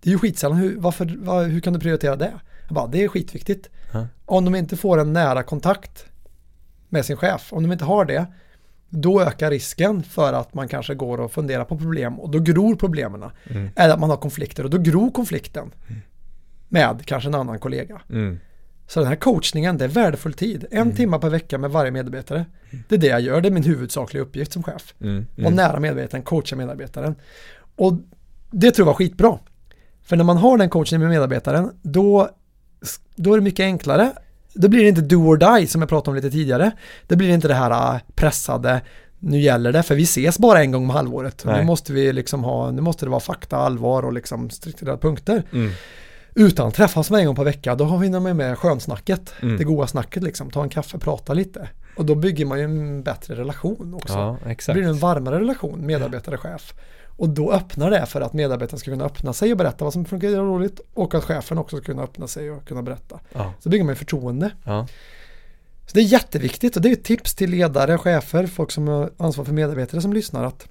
Det 0.00 0.10
är 0.10 0.12
ju 0.12 0.18
skitsällan, 0.18 0.56
hur, 0.56 0.76
varför, 0.76 1.16
var, 1.18 1.44
hur 1.44 1.60
kan 1.60 1.72
du 1.72 1.78
prioritera 1.78 2.16
det? 2.16 2.32
Jag 2.66 2.74
bara, 2.74 2.86
det 2.86 3.04
är 3.04 3.08
skitviktigt. 3.08 3.70
Mm. 3.96 4.08
Om 4.24 4.44
de 4.44 4.54
inte 4.54 4.76
får 4.76 4.98
en 4.98 5.12
nära 5.12 5.42
kontakt 5.42 6.04
med 6.88 7.04
sin 7.04 7.16
chef, 7.16 7.52
om 7.52 7.62
de 7.62 7.72
inte 7.72 7.84
har 7.84 8.04
det, 8.04 8.26
då 8.88 9.22
ökar 9.22 9.50
risken 9.50 10.02
för 10.02 10.32
att 10.32 10.54
man 10.54 10.68
kanske 10.68 10.94
går 10.94 11.20
och 11.20 11.32
funderar 11.32 11.64
på 11.64 11.78
problem 11.78 12.20
och 12.20 12.30
då 12.30 12.38
gror 12.38 12.76
problemen. 12.76 13.24
Mm. 13.50 13.70
Eller 13.76 13.94
att 13.94 14.00
man 14.00 14.10
har 14.10 14.16
konflikter 14.16 14.64
och 14.64 14.70
då 14.70 14.78
gror 14.78 15.10
konflikten 15.10 15.72
mm. 15.88 16.00
med 16.68 17.06
kanske 17.06 17.28
en 17.28 17.34
annan 17.34 17.58
kollega. 17.58 18.00
Mm. 18.10 18.38
Så 18.86 19.00
den 19.00 19.08
här 19.08 19.16
coachningen, 19.16 19.78
det 19.78 19.84
är 19.84 19.88
värdefull 19.88 20.32
tid. 20.32 20.66
En 20.70 20.82
mm. 20.82 20.96
timme 20.96 21.18
per 21.18 21.28
vecka 21.28 21.58
med 21.58 21.70
varje 21.70 21.90
medarbetare. 21.90 22.46
Mm. 22.70 22.84
Det 22.88 22.94
är 22.94 22.98
det 22.98 23.06
jag 23.06 23.20
gör, 23.20 23.40
det 23.40 23.48
är 23.48 23.52
min 23.52 23.62
huvudsakliga 23.62 24.22
uppgift 24.22 24.52
som 24.52 24.62
chef. 24.62 24.94
Mm. 25.00 25.26
Vara 25.36 25.54
nära 25.54 25.80
medarbetaren, 25.80 26.22
coacha 26.22 26.56
medarbetaren. 26.56 27.14
Och 27.76 27.92
det 28.50 28.70
tror 28.70 28.86
jag 28.86 28.92
var 28.92 28.98
skitbra. 28.98 29.38
För 30.02 30.16
när 30.16 30.24
man 30.24 30.36
har 30.36 30.58
den 30.58 30.68
coachningen 30.68 31.00
med 31.00 31.10
medarbetaren, 31.10 31.70
då, 31.82 32.30
då 33.16 33.32
är 33.32 33.38
det 33.38 33.44
mycket 33.44 33.64
enklare. 33.64 34.12
Då 34.54 34.68
blir 34.68 34.82
det 34.82 34.88
inte 34.88 35.00
do 35.00 35.16
or 35.16 35.36
die 35.36 35.66
som 35.66 35.82
jag 35.82 35.88
pratade 35.88 36.10
om 36.10 36.16
lite 36.16 36.30
tidigare. 36.30 36.70
Det 37.06 37.16
blir 37.16 37.28
inte 37.28 37.48
det 37.48 37.54
här 37.54 37.94
äh, 37.94 38.00
pressade, 38.14 38.80
nu 39.18 39.40
gäller 39.40 39.72
det, 39.72 39.82
för 39.82 39.94
vi 39.94 40.02
ses 40.02 40.38
bara 40.38 40.60
en 40.62 40.72
gång 40.72 40.84
om 40.84 40.90
halvåret. 40.90 41.44
Nu 41.44 41.64
måste 41.64 41.92
vi 41.92 42.12
liksom 42.12 42.44
ha, 42.44 42.70
nu 42.70 42.82
måste 42.82 43.06
det 43.06 43.10
vara 43.10 43.20
fakta, 43.20 43.56
allvar 43.56 44.02
och 44.02 44.12
liksom 44.12 44.50
strukturerade 44.50 45.00
punkter. 45.00 45.42
Mm. 45.52 45.70
Utan 46.34 46.72
träffas 46.72 47.10
man 47.10 47.20
en 47.20 47.26
gång 47.26 47.36
per 47.36 47.44
vecka, 47.44 47.74
då 47.74 47.84
har 47.84 47.98
vi 47.98 48.10
med, 48.10 48.36
med 48.36 48.58
skönsnacket, 48.58 49.32
mm. 49.40 49.56
det 49.56 49.64
goda 49.64 49.86
snacket 49.86 50.22
liksom, 50.22 50.50
ta 50.50 50.62
en 50.62 50.68
kaffe, 50.68 50.98
prata 50.98 51.34
lite. 51.34 51.68
Och 51.96 52.04
då 52.04 52.14
bygger 52.14 52.46
man 52.46 52.58
ju 52.58 52.64
en 52.64 53.02
bättre 53.02 53.34
relation 53.34 53.94
också. 53.94 54.14
Ja, 54.14 54.38
exakt. 54.46 54.74
Det 54.74 54.80
blir 54.80 54.90
en 54.90 54.98
varmare 54.98 55.40
relation, 55.40 55.86
medarbetare-chef. 55.86 56.74
Och 57.16 57.28
då 57.28 57.52
öppnar 57.52 57.90
det 57.90 58.06
för 58.06 58.20
att 58.20 58.32
medarbetaren 58.32 58.78
ska 58.78 58.90
kunna 58.90 59.04
öppna 59.04 59.32
sig 59.32 59.52
och 59.52 59.58
berätta 59.58 59.84
vad 59.84 59.92
som 59.92 60.04
funkar 60.04 60.28
roligt 60.28 60.80
och 60.94 61.14
att 61.14 61.24
chefen 61.24 61.58
också 61.58 61.76
ska 61.76 61.86
kunna 61.86 62.02
öppna 62.02 62.26
sig 62.26 62.50
och 62.50 62.68
kunna 62.68 62.82
berätta. 62.82 63.20
Ja. 63.32 63.52
Så 63.60 63.68
bygger 63.68 63.84
man 63.84 63.96
förtroende. 63.96 64.50
Ja. 64.64 64.86
Så 65.86 65.92
det 65.94 66.00
är 66.00 66.04
jätteviktigt 66.04 66.76
och 66.76 66.82
det 66.82 66.88
är 66.88 66.92
ett 66.92 67.04
tips 67.04 67.34
till 67.34 67.50
ledare, 67.50 67.98
chefer, 67.98 68.46
folk 68.46 68.70
som 68.70 68.88
har 68.88 69.10
ansvar 69.16 69.44
för 69.44 69.52
medarbetare 69.52 70.00
som 70.00 70.12
lyssnar 70.12 70.44
att 70.44 70.68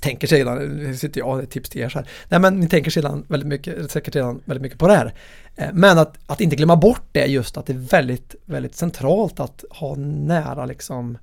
tänker 0.00 0.26
sedan, 0.26 0.96
sitter 0.96 1.20
jag, 1.20 1.42
ett 1.42 1.50
tips 1.50 1.70
till 1.70 1.80
er 1.80 1.88
så 1.88 1.98
här. 1.98 2.08
Nej 2.28 2.40
men 2.40 2.60
ni 2.60 2.68
tänker 2.68 2.90
sedan 2.90 3.24
väldigt 3.28 3.48
mycket, 3.48 3.90
säkert 3.90 4.16
redan 4.16 4.42
väldigt 4.44 4.62
mycket 4.62 4.78
på 4.78 4.88
det 4.88 4.94
här. 4.94 5.14
Eh, 5.56 5.68
men 5.72 5.98
att, 5.98 6.18
att 6.26 6.40
inte 6.40 6.56
glömma 6.56 6.76
bort 6.76 7.02
det 7.12 7.26
just 7.26 7.56
att 7.56 7.66
det 7.66 7.72
är 7.72 7.78
väldigt, 7.78 8.34
väldigt 8.44 8.74
centralt 8.74 9.40
att 9.40 9.64
ha 9.70 9.94
nära 9.96 10.66
liksom 10.66 11.18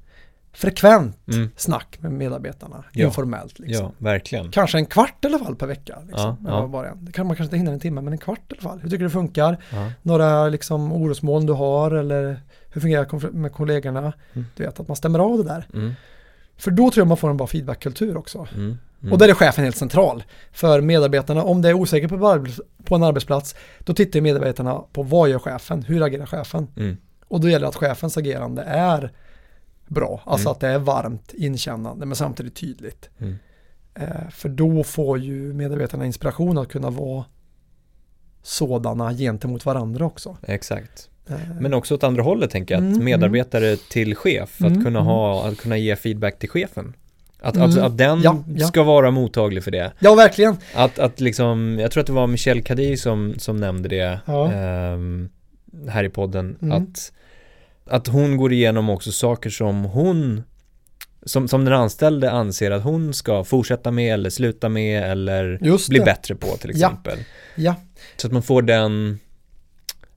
frekvent 0.54 1.28
mm. 1.28 1.50
snack 1.56 1.98
med 2.02 2.12
medarbetarna, 2.12 2.84
ja. 2.94 3.06
informellt. 3.06 3.60
Liksom. 3.60 3.92
Ja. 4.00 4.46
Kanske 4.52 4.78
en 4.78 4.86
kvart 4.86 5.26
i 5.26 5.28
alla 5.28 5.40
fall 5.40 5.56
per 5.56 5.68
vecka. 5.68 6.00
Liksom, 6.08 6.38
ja, 6.48 6.70
ja. 6.74 6.94
Det 7.02 7.12
kan 7.12 7.28
man 7.28 7.36
kanske 7.36 7.44
inte 7.44 7.58
hinna 7.58 7.72
en 7.72 7.80
timme, 7.80 8.02
men 8.02 8.14
en 8.14 8.20
kvart 8.20 8.52
i 8.52 8.54
alla 8.54 8.62
fall. 8.62 8.80
Hur 8.80 8.90
tycker 8.90 9.00
du 9.00 9.06
det 9.06 9.10
funkar? 9.10 9.58
Några 10.02 10.50
liksom, 10.50 10.94
orosmoln 10.94 11.46
du 11.46 11.54
har 11.54 11.92
eller 11.92 12.42
hur 12.72 12.82
fungerar 12.82 13.20
det 13.22 13.32
med 13.32 13.54
kollegorna? 13.54 14.14
Mm. 14.34 14.48
Du 14.56 14.64
vet, 14.64 14.80
att 14.80 14.88
man 14.88 14.98
stämmer 14.98 15.20
av 15.20 15.38
det 15.38 15.44
där. 15.44 15.68
Mm. 15.74 15.94
För 16.58 16.72
då 16.72 16.92
tror 16.92 17.02
jag 17.02 17.08
man 17.08 17.18
får 17.18 17.30
en 17.30 17.38
bra 17.38 17.48
feedbackkultur 17.48 18.18
också. 18.18 18.48
Mm. 18.56 18.78
Mm. 19.02 19.14
Och 19.14 19.20
där 19.20 19.30
är 19.30 19.34
chefen 19.34 19.64
helt 19.64 19.78
central. 19.78 20.24
För 20.52 20.82
medarbetarna, 20.82 21.44
om 21.44 21.62
det 21.62 21.70
är 21.70 21.74
osäkert 21.74 22.10
på, 22.10 22.46
på 22.84 22.96
en 22.96 23.04
arbetsplats, 23.04 23.56
då 23.80 23.94
tittar 23.94 24.22
medarbetarna 24.22 24.82
på 24.94 25.04
vad 25.04 25.30
gör 25.30 25.40
chefen? 25.40 25.84
Hur 25.84 26.04
agerar 26.04 26.26
chefen? 26.26 26.68
Mm. 26.78 26.98
Och 27.28 27.40
då 27.42 27.50
gäller 27.50 27.66
det 27.66 27.70
att 27.70 27.76
chefens 27.76 28.18
agerande 28.18 28.62
är 28.62 29.12
bra. 29.90 30.22
Alltså 30.26 30.48
mm. 30.48 30.52
att 30.52 30.60
det 30.60 30.68
är 30.68 30.80
varmt, 30.80 31.34
inkännande 31.34 32.06
men 32.06 32.16
samtidigt 32.16 32.56
tydligt. 32.56 33.10
Mm. 33.20 33.36
Eh, 33.96 34.30
för 34.32 34.50
då 34.50 34.84
får 34.84 35.20
ju 35.20 35.54
medarbetarna 35.54 36.06
inspiration 36.06 36.58
att 36.58 36.70
kunna 36.70 36.90
vara 36.90 37.26
sådana 38.44 39.14
gentemot 39.14 39.66
varandra 39.66 40.06
också. 40.06 40.38
Exakt. 40.42 41.10
Eh. 41.30 41.36
Men 41.60 41.74
också 41.74 41.96
åt 41.96 42.04
andra 42.04 42.24
hållet 42.24 42.52
tänker 42.52 42.76
jag, 42.76 42.84
att 42.84 42.92
mm, 42.94 43.06
medarbetare 43.06 43.68
mm. 43.68 43.80
till 43.90 44.16
chef, 44.16 44.62
att 44.62 44.72
mm, 44.72 44.84
kunna 44.84 45.00
ha, 45.00 45.48
att 45.48 45.58
kunna 45.58 45.78
ge 45.78 45.96
feedback 45.96 46.40
till 46.40 46.50
chefen. 46.50 46.94
Att, 47.42 47.56
mm. 47.56 47.70
att, 47.70 47.78
att 47.78 47.98
den 47.98 48.22
ja, 48.22 48.44
ja. 48.56 48.68
ska 48.68 48.84
vara 48.84 49.12
mottaglig 49.12 49.64
för 49.64 49.72
det. 49.72 49.92
Ja, 50.00 50.16
verkligen. 50.16 50.58
Att, 50.76 51.00
att 51.00 51.20
liksom, 51.20 51.78
jag 51.80 51.92
tror 51.92 52.02
att 52.02 52.08
det 52.08 52.14
var 52.14 52.28
Michel 52.28 52.62
Kadir 52.62 52.96
som, 52.96 53.34
som 53.38 53.58
nämnde 53.58 53.90
det 53.90 54.20
ja. 54.26 54.46
eh, 54.46 54.98
här 55.90 56.04
i 56.04 56.10
podden, 56.10 56.58
mm. 56.62 56.84
att 56.84 57.12
att 57.90 58.08
hon 58.08 58.38
går 58.38 58.54
igenom 58.54 58.90
också 58.90 59.12
saker 59.12 59.50
som 59.50 59.84
hon 59.84 60.44
som, 61.24 61.48
som 61.48 61.66
den 61.66 61.74
anställde 61.74 62.32
anser 62.32 62.72
att 62.72 62.84
hon 62.84 63.14
ska 63.14 63.44
fortsätta 63.44 63.92
med 63.92 64.14
eller 64.14 64.30
sluta 64.30 64.70
med 64.70 65.12
eller 65.12 65.60
bli 65.90 66.00
bättre 66.00 66.36
på 66.36 66.48
till 66.58 66.70
exempel. 66.70 67.18
Ja. 67.56 67.64
ja. 67.64 67.76
Så 68.18 68.28
att 68.28 68.34
man 68.34 68.44
får 68.44 68.62
den 68.62 69.20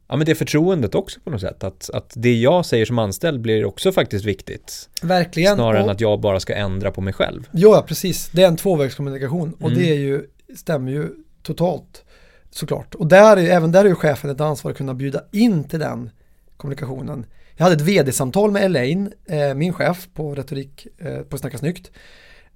ja, 0.09 0.17
men 0.17 0.27
det 0.27 0.35
förtroendet 0.35 0.95
också 0.95 1.21
på 1.21 1.31
något 1.31 1.41
sätt. 1.41 1.65
Att, 1.65 1.91
att 1.91 2.13
det 2.17 2.35
jag 2.35 2.67
säger 2.67 2.87
som 2.87 2.99
anställd 2.99 3.41
blir 3.41 3.65
också 3.65 3.93
faktiskt 3.93 4.25
viktigt. 4.25 4.89
Verkligen. 5.03 5.55
Snarare 5.55 5.79
och, 5.79 5.85
än 5.85 5.91
att 5.91 6.01
jag 6.01 6.21
bara 6.21 6.41
ska 6.41 6.55
ändra 6.55 6.91
på 6.91 7.01
mig 7.01 7.13
själv. 7.13 7.49
Ja, 7.51 7.85
precis. 7.89 8.31
Det 8.33 8.43
är 8.43 8.49
en 8.49 8.57
tvåvägskommunikation 8.57 9.53
och 9.53 9.71
Mm. 9.71 9.83
det 9.83 9.91
är 9.91 9.99
ju, 9.99 10.27
stämmer 10.57 10.93
ju 10.93 11.09
totalt 11.43 12.05
såklart. 12.51 12.95
Och 12.95 13.07
där 13.07 13.37
är, 13.37 13.51
även 13.51 13.73
där 13.73 13.85
är 13.85 13.89
ju 13.89 13.95
chefen 13.95 14.31
ett 14.31 14.41
ansvar 14.41 14.71
att 14.71 14.77
kunna 14.77 14.95
bjuda 14.95 15.23
in 15.33 15.65
till 15.65 15.79
den 15.79 16.11
kommunikationen. 16.57 17.27
Jag 17.57 17.65
hade 17.65 17.77
ett 17.77 17.81
vd-samtal 17.81 18.51
med 18.51 18.63
Elaine, 18.63 19.13
eh, 19.27 19.55
min 19.55 19.73
chef 19.73 20.09
på 20.15 20.35
retorik 20.35 20.87
eh, 20.99 21.19
på 21.19 21.39
Snacka 21.39 21.59
Snyggt. 21.59 21.91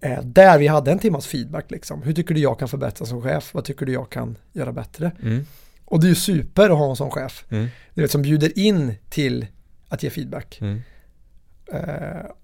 Eh, 0.01 0.23
där 0.23 0.59
vi 0.59 0.67
hade 0.67 0.93
en 0.93 0.99
timmas 0.99 1.27
feedback 1.27 1.71
liksom. 1.71 2.03
Hur 2.03 2.13
tycker 2.13 2.35
du 2.35 2.41
jag 2.41 2.59
kan 2.59 2.69
förbättra 2.69 3.07
som 3.07 3.23
chef? 3.23 3.55
Vad 3.55 3.65
tycker 3.65 3.87
du 3.87 3.93
jag 3.93 4.11
kan 4.11 4.37
göra 4.53 4.73
bättre? 4.73 5.13
Mm. 5.23 5.47
Och 5.85 6.01
det 6.01 6.07
är 6.07 6.09
ju 6.09 6.15
super 6.15 6.71
att 6.71 6.79
ha 6.79 6.91
en 6.91 6.97
sån 6.97 7.11
chef. 7.11 7.45
Mm. 7.49 7.67
Du 7.95 8.03
vet, 8.03 8.11
som 8.11 8.23
bjuder 8.23 8.59
in 8.59 8.95
till 9.09 9.47
att 9.89 10.03
ge 10.03 10.11
feedback. 10.11 10.59
Mm. 10.61 10.83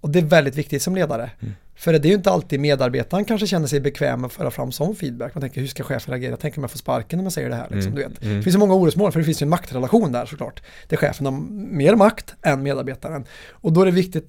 Och 0.00 0.10
det 0.10 0.18
är 0.18 0.22
väldigt 0.22 0.54
viktigt 0.54 0.82
som 0.82 0.94
ledare. 0.94 1.30
Mm. 1.40 1.54
För 1.74 1.92
det 1.92 1.98
är 2.06 2.10
ju 2.10 2.14
inte 2.16 2.30
alltid 2.30 2.60
medarbetaren 2.60 3.24
kanske 3.24 3.46
känner 3.46 3.66
sig 3.66 3.80
bekväm 3.80 4.20
med 4.20 4.26
att 4.26 4.32
föra 4.32 4.50
fram 4.50 4.72
sån 4.72 4.94
feedback. 4.96 5.34
Man 5.34 5.40
tänker 5.42 5.60
hur 5.60 5.68
ska 5.68 5.82
chefen 5.82 6.12
reagera? 6.14 6.36
Tänker 6.36 6.58
om 6.58 6.62
jag 6.64 6.70
får 6.70 6.78
sparken 6.78 7.16
när 7.18 7.22
man 7.22 7.30
säger 7.30 7.48
det 7.48 7.54
här. 7.54 7.66
Liksom, 7.70 7.92
Mm. 7.92 7.94
du 7.94 8.08
vet. 8.08 8.22
Mm. 8.22 8.36
Det 8.36 8.42
finns 8.42 8.54
ju 8.56 8.58
många 8.60 8.74
orosmål 8.74 9.12
för 9.12 9.18
det 9.18 9.24
finns 9.24 9.42
ju 9.42 9.44
en 9.44 9.50
maktrelation 9.50 10.12
där 10.12 10.26
såklart. 10.26 10.62
Där 10.88 10.96
chefen 10.96 11.26
har 11.26 11.32
mer 11.76 11.94
makt 11.94 12.34
än 12.42 12.62
medarbetaren. 12.62 13.24
Och 13.50 13.72
då 13.72 13.80
är 13.82 13.86
det 13.86 13.92
viktigt 13.92 14.28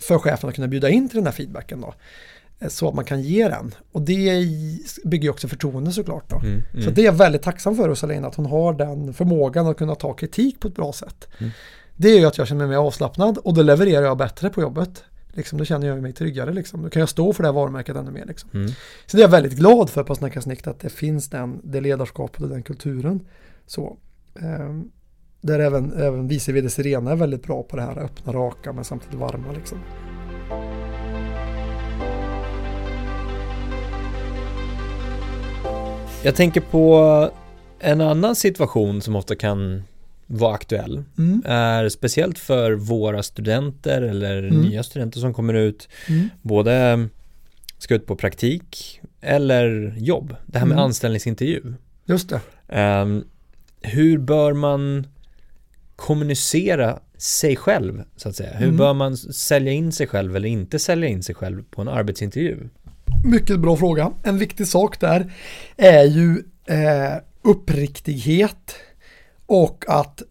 för 0.00 0.18
chefen 0.18 0.48
att 0.48 0.54
kunna 0.54 0.68
bjuda 0.68 0.88
in 0.88 1.08
till 1.08 1.16
den 1.16 1.26
här 1.26 1.32
feedbacken 1.32 1.80
då. 1.80 1.94
Eh, 2.60 2.68
Så 2.68 2.88
att 2.88 2.94
man 2.94 3.04
kan 3.04 3.22
ge 3.22 3.48
den. 3.48 3.74
Och 3.92 4.02
det 4.02 4.46
bygger 5.04 5.24
ju 5.24 5.30
också 5.30 5.48
förtroende 5.48 5.92
såklart 5.92 6.30
då. 6.30 6.36
Mm. 6.36 6.62
Så 6.72 6.78
Mm. 6.78 6.94
det 6.94 7.00
är 7.00 7.04
jag 7.04 7.12
väldigt 7.12 7.42
tacksam 7.42 7.76
för 7.76 7.88
hos 7.88 8.04
Alina, 8.04 8.28
att 8.28 8.34
hon 8.34 8.46
har 8.46 8.72
den 8.74 9.14
förmågan 9.14 9.66
att 9.66 9.76
kunna 9.76 9.94
ta 9.94 10.12
kritik 10.12 10.60
på 10.60 10.68
ett 10.68 10.74
bra 10.74 10.92
sätt. 10.92 11.28
Mm. 11.38 11.50
Det 11.96 12.08
är 12.08 12.18
ju 12.18 12.26
att 12.26 12.38
jag 12.38 12.48
känner 12.48 12.58
mig 12.66 12.68
mer 12.76 12.86
avslappnad 12.86 13.38
och 13.38 13.54
då 13.54 13.62
levererar 13.62 14.04
jag 14.06 14.16
bättre 14.18 14.50
på 14.50 14.60
jobbet. 14.60 15.04
Liksom, 15.38 15.58
då 15.58 15.64
känner 15.64 15.86
jag 15.86 16.02
mig 16.02 16.12
tryggare. 16.12 16.52
Liksom. 16.52 16.82
Då 16.82 16.90
kan 16.90 17.00
jag 17.00 17.08
stå 17.08 17.32
för 17.32 17.42
det 17.42 17.48
här 17.48 17.54
varumärket 17.54 17.96
ännu 17.96 18.10
mer. 18.10 18.26
Liksom. 18.26 18.50
Mm. 18.54 18.68
Så 19.06 19.16
det 19.16 19.20
är 19.20 19.24
jag 19.24 19.30
väldigt 19.30 19.52
glad 19.52 19.90
för 19.90 20.04
på 20.04 20.14
Snacka 20.14 20.40
Snikt 20.40 20.66
att 20.66 20.80
det 20.80 20.88
finns 20.88 21.30
den, 21.30 21.60
det 21.64 21.80
ledarskapet 21.80 22.42
och 22.42 22.48
den 22.48 22.62
kulturen. 22.62 23.20
Så, 23.66 23.96
ehm, 24.40 24.90
där 25.40 25.58
även, 25.58 25.92
även 25.92 26.28
vice 26.28 26.52
vd 26.52 26.70
Sirena 26.70 27.10
är 27.12 27.16
väldigt 27.16 27.42
bra 27.42 27.62
på 27.62 27.76
det 27.76 27.82
här 27.82 27.98
öppna, 27.98 28.32
raka 28.32 28.72
men 28.72 28.84
samtidigt 28.84 29.18
varma. 29.18 29.52
Liksom. 29.52 29.78
Jag 36.22 36.34
tänker 36.34 36.60
på 36.60 37.30
en 37.78 38.00
annan 38.00 38.36
situation 38.36 39.00
som 39.00 39.16
ofta 39.16 39.34
kan 39.34 39.82
vara 40.30 40.54
aktuell. 40.54 41.04
Mm. 41.18 41.42
Är 41.46 41.88
speciellt 41.88 42.38
för 42.38 42.72
våra 42.72 43.22
studenter 43.22 44.02
eller 44.02 44.38
Mm. 44.42 44.60
nya 44.60 44.82
studenter 44.82 45.20
som 45.20 45.34
kommer 45.34 45.54
ut. 45.54 45.88
Mm. 46.08 46.28
Både 46.42 47.08
ska 47.78 47.94
ut 47.94 48.06
på 48.06 48.16
praktik 48.16 49.00
eller 49.20 49.94
jobb. 49.98 50.36
Det 50.46 50.58
här 50.58 50.66
med 50.66 50.74
Mm. 50.74 50.84
anställningsintervju. 50.84 51.62
Just 52.06 52.28
det. 52.28 52.40
Ehm, 52.68 53.24
hur 53.82 54.18
bör 54.18 54.52
man 54.52 55.06
kommunicera 55.96 56.98
sig 57.16 57.56
själv 57.56 58.02
så 58.16 58.28
att 58.28 58.36
säga? 58.36 58.50
Hur 58.56 58.64
Mm. 58.64 58.76
bör 58.76 58.94
man 58.94 59.16
sälja 59.16 59.72
in 59.72 59.92
sig 59.92 60.06
själv 60.06 60.36
eller 60.36 60.48
inte 60.48 60.78
sälja 60.78 61.08
in 61.08 61.22
sig 61.22 61.34
själv 61.34 61.62
på 61.70 61.82
en 61.82 61.88
arbetsintervju? 61.88 62.56
Mycket 63.24 63.60
bra 63.60 63.76
fråga. 63.76 64.12
En 64.22 64.38
viktig 64.38 64.66
sak 64.66 65.00
där 65.00 65.32
är 65.76 66.04
ju 66.04 66.42
eh, 66.66 67.14
uppriktighet 67.42 68.74
och 69.48 69.84
att 69.88 70.22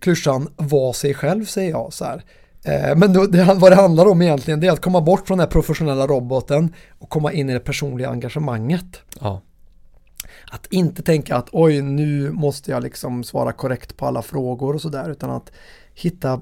klyschan 0.00 0.48
var 0.56 0.92
sig 0.92 1.14
själv 1.14 1.44
säger 1.44 1.70
jag 1.70 1.92
så 1.92 2.04
här. 2.04 2.24
Eh, 2.64 2.96
men 2.96 3.12
då, 3.12 3.26
det, 3.26 3.54
vad 3.54 3.72
det 3.72 3.76
handlar 3.76 4.06
om 4.06 4.22
egentligen 4.22 4.60
det 4.60 4.66
är 4.66 4.72
att 4.72 4.80
komma 4.80 5.00
bort 5.00 5.26
från 5.26 5.38
den 5.38 5.46
här 5.46 5.50
professionella 5.50 6.06
roboten 6.06 6.74
och 6.98 7.08
komma 7.08 7.32
in 7.32 7.50
i 7.50 7.52
det 7.52 7.60
personliga 7.60 8.08
engagemanget. 8.08 9.00
Ja, 9.20 9.42
Att 10.50 10.66
inte 10.66 11.02
tänka 11.02 11.36
att 11.36 11.48
oj 11.52 11.82
nu 11.82 12.30
måste 12.30 12.70
jag 12.70 12.82
liksom 12.82 13.24
svara 13.24 13.52
korrekt 13.52 13.96
på 13.96 14.06
alla 14.06 14.22
frågor 14.22 14.74
och 14.74 14.82
sådär 14.82 15.10
utan 15.10 15.30
att 15.30 15.52
hitta, 15.94 16.40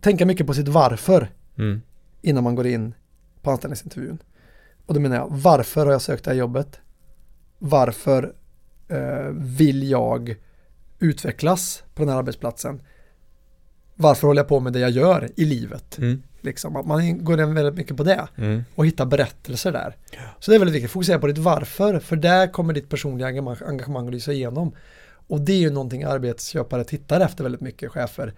tänka 0.00 0.26
mycket 0.26 0.46
på 0.46 0.54
sitt 0.54 0.68
varför 0.68 1.30
mm. 1.58 1.82
innan 2.22 2.44
man 2.44 2.54
går 2.54 2.66
in 2.66 2.94
på 3.42 3.50
anställningsintervjun. 3.50 4.18
Och 4.86 4.94
då 4.94 5.00
menar 5.00 5.16
jag, 5.16 5.28
varför 5.30 5.86
har 5.86 5.92
jag 5.92 6.02
sökt 6.02 6.24
det 6.24 6.30
här 6.30 6.38
jobbet? 6.38 6.80
Varför 7.58 8.34
eh, 8.88 9.28
vill 9.32 9.90
jag 9.90 10.36
utvecklas 10.98 11.84
på 11.94 12.02
den 12.02 12.08
här 12.08 12.18
arbetsplatsen? 12.18 12.82
Varför 13.94 14.26
håller 14.26 14.40
jag 14.40 14.48
på 14.48 14.60
med 14.60 14.72
det 14.72 14.78
jag 14.78 14.90
gör 14.90 15.28
i 15.36 15.44
livet? 15.44 15.98
Mm. 15.98 16.22
Liksom, 16.40 16.76
att 16.76 16.86
man 16.86 17.24
går 17.24 17.40
in 17.40 17.54
väldigt 17.54 17.74
mycket 17.74 17.96
på 17.96 18.02
det 18.02 18.28
Mm. 18.36 18.64
och 18.74 18.86
hittar 18.86 19.06
berättelser 19.06 19.72
där. 19.72 19.96
Så 20.40 20.50
det 20.50 20.56
är 20.56 20.58
väldigt 20.58 20.74
viktigt, 20.76 20.90
fokusera 20.90 21.18
på 21.18 21.26
ditt 21.26 21.38
varför, 21.38 21.98
för 21.98 22.16
där 22.16 22.52
kommer 22.52 22.72
ditt 22.72 22.88
personliga 22.88 23.26
engagemang, 23.66 24.06
att 24.06 24.12
lysa 24.12 24.32
igenom. 24.32 24.74
Och 25.26 25.40
det 25.40 25.52
är 25.52 25.58
ju 25.58 25.70
någonting 25.70 26.02
arbetsköpare 26.04 26.84
tittar 26.84 27.20
efter 27.20 27.44
väldigt 27.44 27.60
mycket, 27.60 27.90
chefer. 27.92 28.34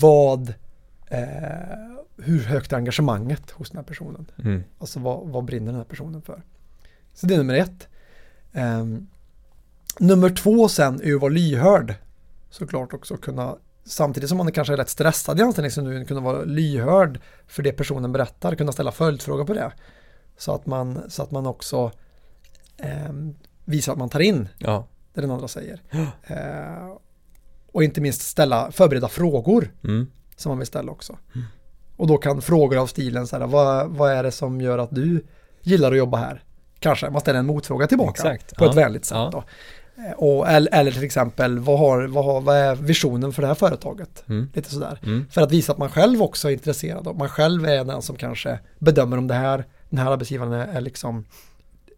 Vad, 0.00 0.54
eh, 1.06 1.18
hur 2.16 2.44
högt 2.44 2.72
är 2.72 2.76
engagemanget 2.76 3.50
hos 3.50 3.70
den 3.70 3.76
här 3.76 3.84
personen? 3.84 4.30
Mm. 4.38 4.62
Alltså 4.78 5.00
vad, 5.00 5.28
vad 5.28 5.44
brinner 5.44 5.66
den 5.66 5.76
här 5.76 5.84
personen 5.84 6.22
för? 6.22 6.42
Så 7.14 7.26
det 7.26 7.34
är 7.34 7.38
nummer 7.38 7.54
ett. 7.54 7.88
Ehm, 8.52 9.06
nummer 9.98 10.30
två 10.30 10.68
sen 10.68 11.00
är 11.00 11.04
ju 11.06 11.14
att 11.14 11.20
vara 11.20 11.32
lyhörd. 11.32 11.94
Såklart 12.50 12.92
också 12.94 13.16
kunna, 13.16 13.56
samtidigt 13.84 14.28
som 14.28 14.38
man 14.38 14.52
kanske 14.52 14.72
är 14.72 14.76
rätt 14.76 14.88
stressad 14.88 15.40
i 15.40 15.42
anställningsintervjun, 15.42 16.04
kunna 16.04 16.20
vara 16.20 16.42
lyhörd 16.44 17.20
för 17.46 17.62
det 17.62 17.72
personen 17.72 18.12
berättar, 18.12 18.54
kunna 18.54 18.72
ställa 18.72 18.92
följdfrågor 18.92 19.44
på 19.44 19.54
det. 19.54 19.72
Så 20.38 20.54
att 20.54 20.66
man, 20.66 21.00
så 21.08 21.22
att 21.22 21.30
man 21.30 21.46
också 21.46 21.90
ehm, 22.78 23.34
visar 23.64 23.92
att 23.92 23.98
man 23.98 24.08
tar 24.08 24.20
in 24.20 24.48
Ja. 24.58 24.86
det 25.14 25.20
den 25.20 25.30
andra 25.30 25.48
säger. 25.48 25.82
Eh, 26.22 26.96
och 27.72 27.84
inte 27.84 28.00
minst 28.00 28.22
ställa, 28.22 28.70
förbereda 28.72 29.08
frågor 29.08 29.72
Mm. 29.84 30.06
som 30.36 30.50
man 30.50 30.58
vill 30.58 30.66
ställa 30.66 30.92
också. 30.92 31.16
Och 31.96 32.06
då 32.06 32.18
kan 32.18 32.42
frågor 32.42 32.76
av 32.78 32.86
stilen 32.86 33.26
så 33.26 33.38
här, 33.38 33.46
vad, 33.46 33.90
vad 33.90 34.12
är 34.12 34.22
det 34.22 34.30
som 34.32 34.60
gör 34.60 34.78
att 34.78 34.90
du 34.94 35.24
gillar 35.62 35.92
att 35.92 35.98
jobba 35.98 36.18
här? 36.18 36.42
Kanske 36.78 37.10
man 37.10 37.20
ställer 37.20 37.38
en 37.38 37.46
motfråga 37.46 37.86
tillbaka 37.86 38.10
Exakt, 38.10 38.56
på 38.56 38.64
ja. 38.64 38.70
ett 38.70 38.76
vänligt 38.76 39.04
sätt 39.04 39.16
Ja. 39.16 39.28
då. 39.32 39.44
Eh, 39.98 40.12
Och, 40.12 40.48
eller, 40.48 40.74
eller 40.74 40.90
till 40.92 41.04
exempel, 41.04 41.58
vad, 41.58 41.78
har, 41.78 42.06
vad, 42.06 42.24
har, 42.24 42.40
vad 42.40 42.56
är 42.56 42.74
visionen 42.74 43.32
för 43.32 43.42
det 43.42 43.48
här 43.48 43.54
företaget? 43.54 44.24
Mm. 44.28 44.48
Lite 44.54 44.70
sådär. 44.70 44.98
Mm. 45.02 45.26
För 45.30 45.40
att 45.40 45.52
visa 45.52 45.72
att 45.72 45.78
man 45.78 45.88
själv 45.90 46.22
också 46.22 46.48
är 46.48 46.52
intresserad 46.52 47.06
och 47.06 47.16
man 47.16 47.28
själv 47.28 47.66
är 47.66 47.84
den 47.84 48.02
som 48.02 48.16
kanske 48.16 48.58
bedömer 48.78 49.18
om 49.18 49.26
det 49.26 49.34
här, 49.34 49.64
den 49.90 49.98
här 49.98 50.10
arbetsgivaren 50.12 50.52
är, 50.52 50.66
är 50.66 50.80
liksom 50.80 51.24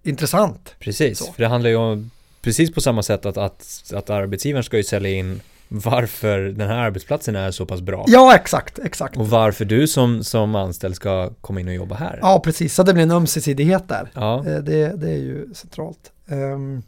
intressant. 0.03 0.75
Precis, 0.79 1.19
Så. 1.19 1.33
för 1.33 1.43
det 1.43 1.49
handlar 1.49 1.71
ju 1.71 1.77
om 1.77 2.11
precis 2.43 2.73
på 2.75 2.81
samma 2.81 3.03
sätt 3.03 3.27
att, 3.27 3.37
att, 3.37 3.93
att 3.95 4.11
arbetsgivaren 4.11 4.65
ska 4.65 4.77
ju 4.77 4.85
sälja 4.85 5.11
in 5.11 5.41
varför 5.69 6.39
den 6.39 6.69
här 6.69 6.77
arbetsplatsen 6.79 7.37
är 7.37 7.51
så 7.51 7.67
pass 7.67 7.81
bra. 7.81 8.05
Ja, 8.09 8.35
exakt, 8.35 8.79
exakt. 8.79 9.17
Och 9.17 9.29
varför 9.31 9.65
du 9.65 9.89
som, 9.89 10.25
som 10.25 10.55
anställd 10.55 10.97
ska 10.97 11.31
komma 11.41 11.61
in 11.61 11.69
och 11.69 11.75
jobba 11.75 11.95
här. 11.95 12.19
Ja, 12.23 12.41
precis. 12.45 12.75
Så 12.75 12.83
det 12.83 12.93
blir 12.95 13.03
en 13.03 13.11
ömsesidighet 13.11 13.89
där. 13.89 14.11
Ja. 14.15 14.39
Eh, 14.47 14.57
Det, 14.59 14.89
det 15.01 15.11
är 15.11 15.17
ju 15.17 15.55
centralt. 15.55 16.13
Ehm, 16.29 16.83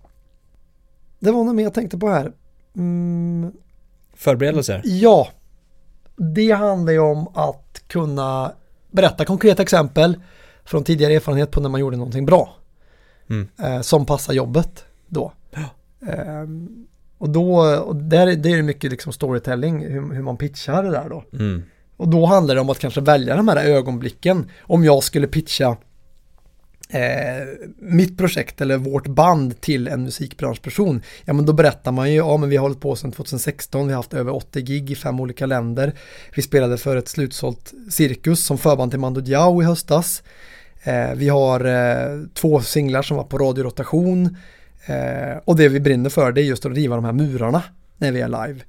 det 1.20 1.30
var 1.30 1.44
något 1.44 1.54
mer 1.54 1.62
jag 1.64 1.74
tänkte 1.74 1.98
på 1.98 2.08
här. 2.08 2.32
Mm, 2.76 3.52
Förberedelser. 4.14 4.82
ja, 4.84 5.28
det 6.16 6.50
handlar 6.50 6.92
ju 6.92 6.98
om 6.98 7.28
att 7.34 7.82
kunna 7.86 8.52
berätta 8.90 9.24
konkreta 9.24 9.62
exempel 9.62 10.20
från 10.64 10.84
tidigare 10.84 11.14
erfarenhet 11.14 11.50
på 11.50 11.60
när 11.60 11.68
man 11.68 11.80
gjorde 11.80 11.96
någonting 11.96 12.26
bra. 12.26 12.56
Mm. 13.30 13.48
eh, 13.62 13.80
som 13.80 14.06
passar 14.06 14.32
jobbet 14.32 14.84
då. 15.08 15.32
Ja. 15.50 15.64
Ehm, 16.12 16.86
och 17.18 17.30
då, 17.30 17.60
och 17.76 17.96
där, 17.96 18.26
är- 18.26 18.36
det 18.36 18.52
är 18.52 18.62
mycket 18.62 18.90
liksom 18.90 19.12
storytelling, 19.12 19.80
hur, 19.86 20.14
hur 20.14 20.22
man 20.22 20.36
pitchar 20.36 20.82
det 20.82 20.90
där 20.90 21.08
då. 21.08 21.24
Mm. 21.32 21.62
Och 21.96 22.08
då 22.08 22.26
handlar 22.26 22.54
det 22.54 22.60
om 22.60 22.70
att 22.70 22.78
kanske 22.78 23.00
välja 23.00 23.36
de 23.36 23.48
här 23.48 23.56
ögonblicken. 23.56 24.50
Om 24.62 24.84
jag 24.84 25.02
skulle 25.02 25.26
pitcha 25.26 25.76
eh, 26.90 27.46
mitt 27.78 28.18
projekt 28.18 28.60
eller 28.60 28.76
vårt 28.76 29.06
band 29.06 29.60
till 29.60 29.88
en 29.88 30.02
musikbranschperson. 30.02 31.02
Ja 31.24 31.32
men 31.32 31.46
då 31.46 31.52
berättar 31.52 31.92
man 31.92 32.10
ju, 32.10 32.16
ja 32.16 32.36
men 32.36 32.48
vi 32.48 32.56
har 32.56 32.62
hållit 32.62 32.80
på 32.80 32.96
sedan 32.96 33.12
2016, 33.12 33.86
vi 33.86 33.92
har 33.92 33.98
haft 33.98 34.14
över 34.14 34.34
80 34.34 34.60
gig 34.60 34.90
i 34.90 34.94
fem 34.94 35.20
olika 35.20 35.46
länder. 35.46 35.92
Vi 36.34 36.42
spelade 36.42 36.78
för 36.78 36.96
ett 36.96 37.08
slutsålt 37.08 37.72
cirkus 37.90 38.44
som 38.44 38.58
förband 38.58 38.92
till 38.92 39.00
Mando 39.00 39.20
Diao 39.20 39.62
i 39.62 39.64
höstas. 39.64 40.22
Eh, 40.82 41.14
vi 41.14 41.28
har 41.28 41.64
eh, 41.64 42.20
två 42.34 42.60
singlar 42.60 43.02
som 43.02 43.16
var 43.16 43.24
på 43.24 43.38
radiorotation. 43.38 44.36
Eh, 44.86 45.38
och 45.44 45.56
det 45.56 45.68
vi 45.68 45.80
brinner 45.80 46.10
för 46.10 46.32
det 46.32 46.40
är 46.40 46.44
just 46.44 46.66
att 46.66 46.72
riva 46.72 46.96
de 46.96 47.04
här 47.04 47.12
murarna 47.12 47.62
när 47.96 48.12
vi 48.12 48.20
är 48.20 48.28
live. 48.28 48.60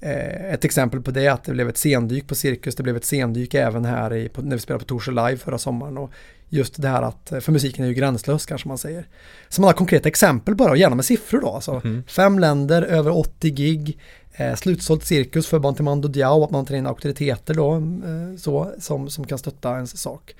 Eh, 0.00 0.52
ett 0.52 0.64
exempel 0.64 1.02
på 1.02 1.10
det 1.10 1.26
är 1.26 1.30
att 1.30 1.44
det 1.44 1.52
blev 1.52 1.68
ett 1.68 1.76
sendyk 1.78 2.26
på 2.28 2.34
Cirkus, 2.34 2.74
det 2.76 2.82
blev 2.82 2.96
ett 2.96 3.04
sendyk 3.04 3.54
även 3.54 3.84
här 3.84 4.14
i, 4.14 4.30
när 4.36 4.56
vi 4.56 4.60
spelade 4.62 4.84
på 4.84 4.88
Torshäll 4.88 5.14
Live 5.14 5.36
förra 5.36 5.58
sommaren. 5.58 5.98
Och 5.98 6.10
just 6.48 6.82
det 6.82 6.88
här 6.88 7.02
att, 7.02 7.32
eh, 7.32 7.40
för 7.40 7.52
musiken 7.52 7.84
är 7.84 7.88
ju 7.88 7.94
gränslös 7.94 8.46
kanske 8.46 8.68
man 8.68 8.78
säger. 8.78 9.06
Så 9.48 9.60
man 9.60 9.68
har 9.68 9.72
konkreta 9.74 10.08
exempel 10.08 10.54
bara, 10.54 10.70
och 10.70 10.76
gärna 10.76 10.94
med 10.96 11.04
siffror 11.04 11.40
då. 11.40 11.48
Alltså 11.50 11.80
Mhm. 11.84 12.04
fem 12.08 12.38
länder, 12.38 12.82
över 12.82 13.16
80 13.16 13.50
gig. 13.50 13.98
eh, 14.40 14.54
slutsålt 14.54 15.04
cirkus 15.04 15.46
för 15.46 15.58
Bantimando 15.58 16.08
Diao, 16.08 16.44
att 16.44 16.50
man 16.50 16.66
tar 16.66 16.74
in 16.74 16.86
auktoriteter 16.86 17.54
då, 17.54 17.74
eh, 17.74 18.36
så, 18.38 18.72
som, 18.80 19.10
som 19.10 19.26
kan 19.26 19.38
stötta 19.38 19.74
ens 19.74 19.98
sak. 20.02 20.34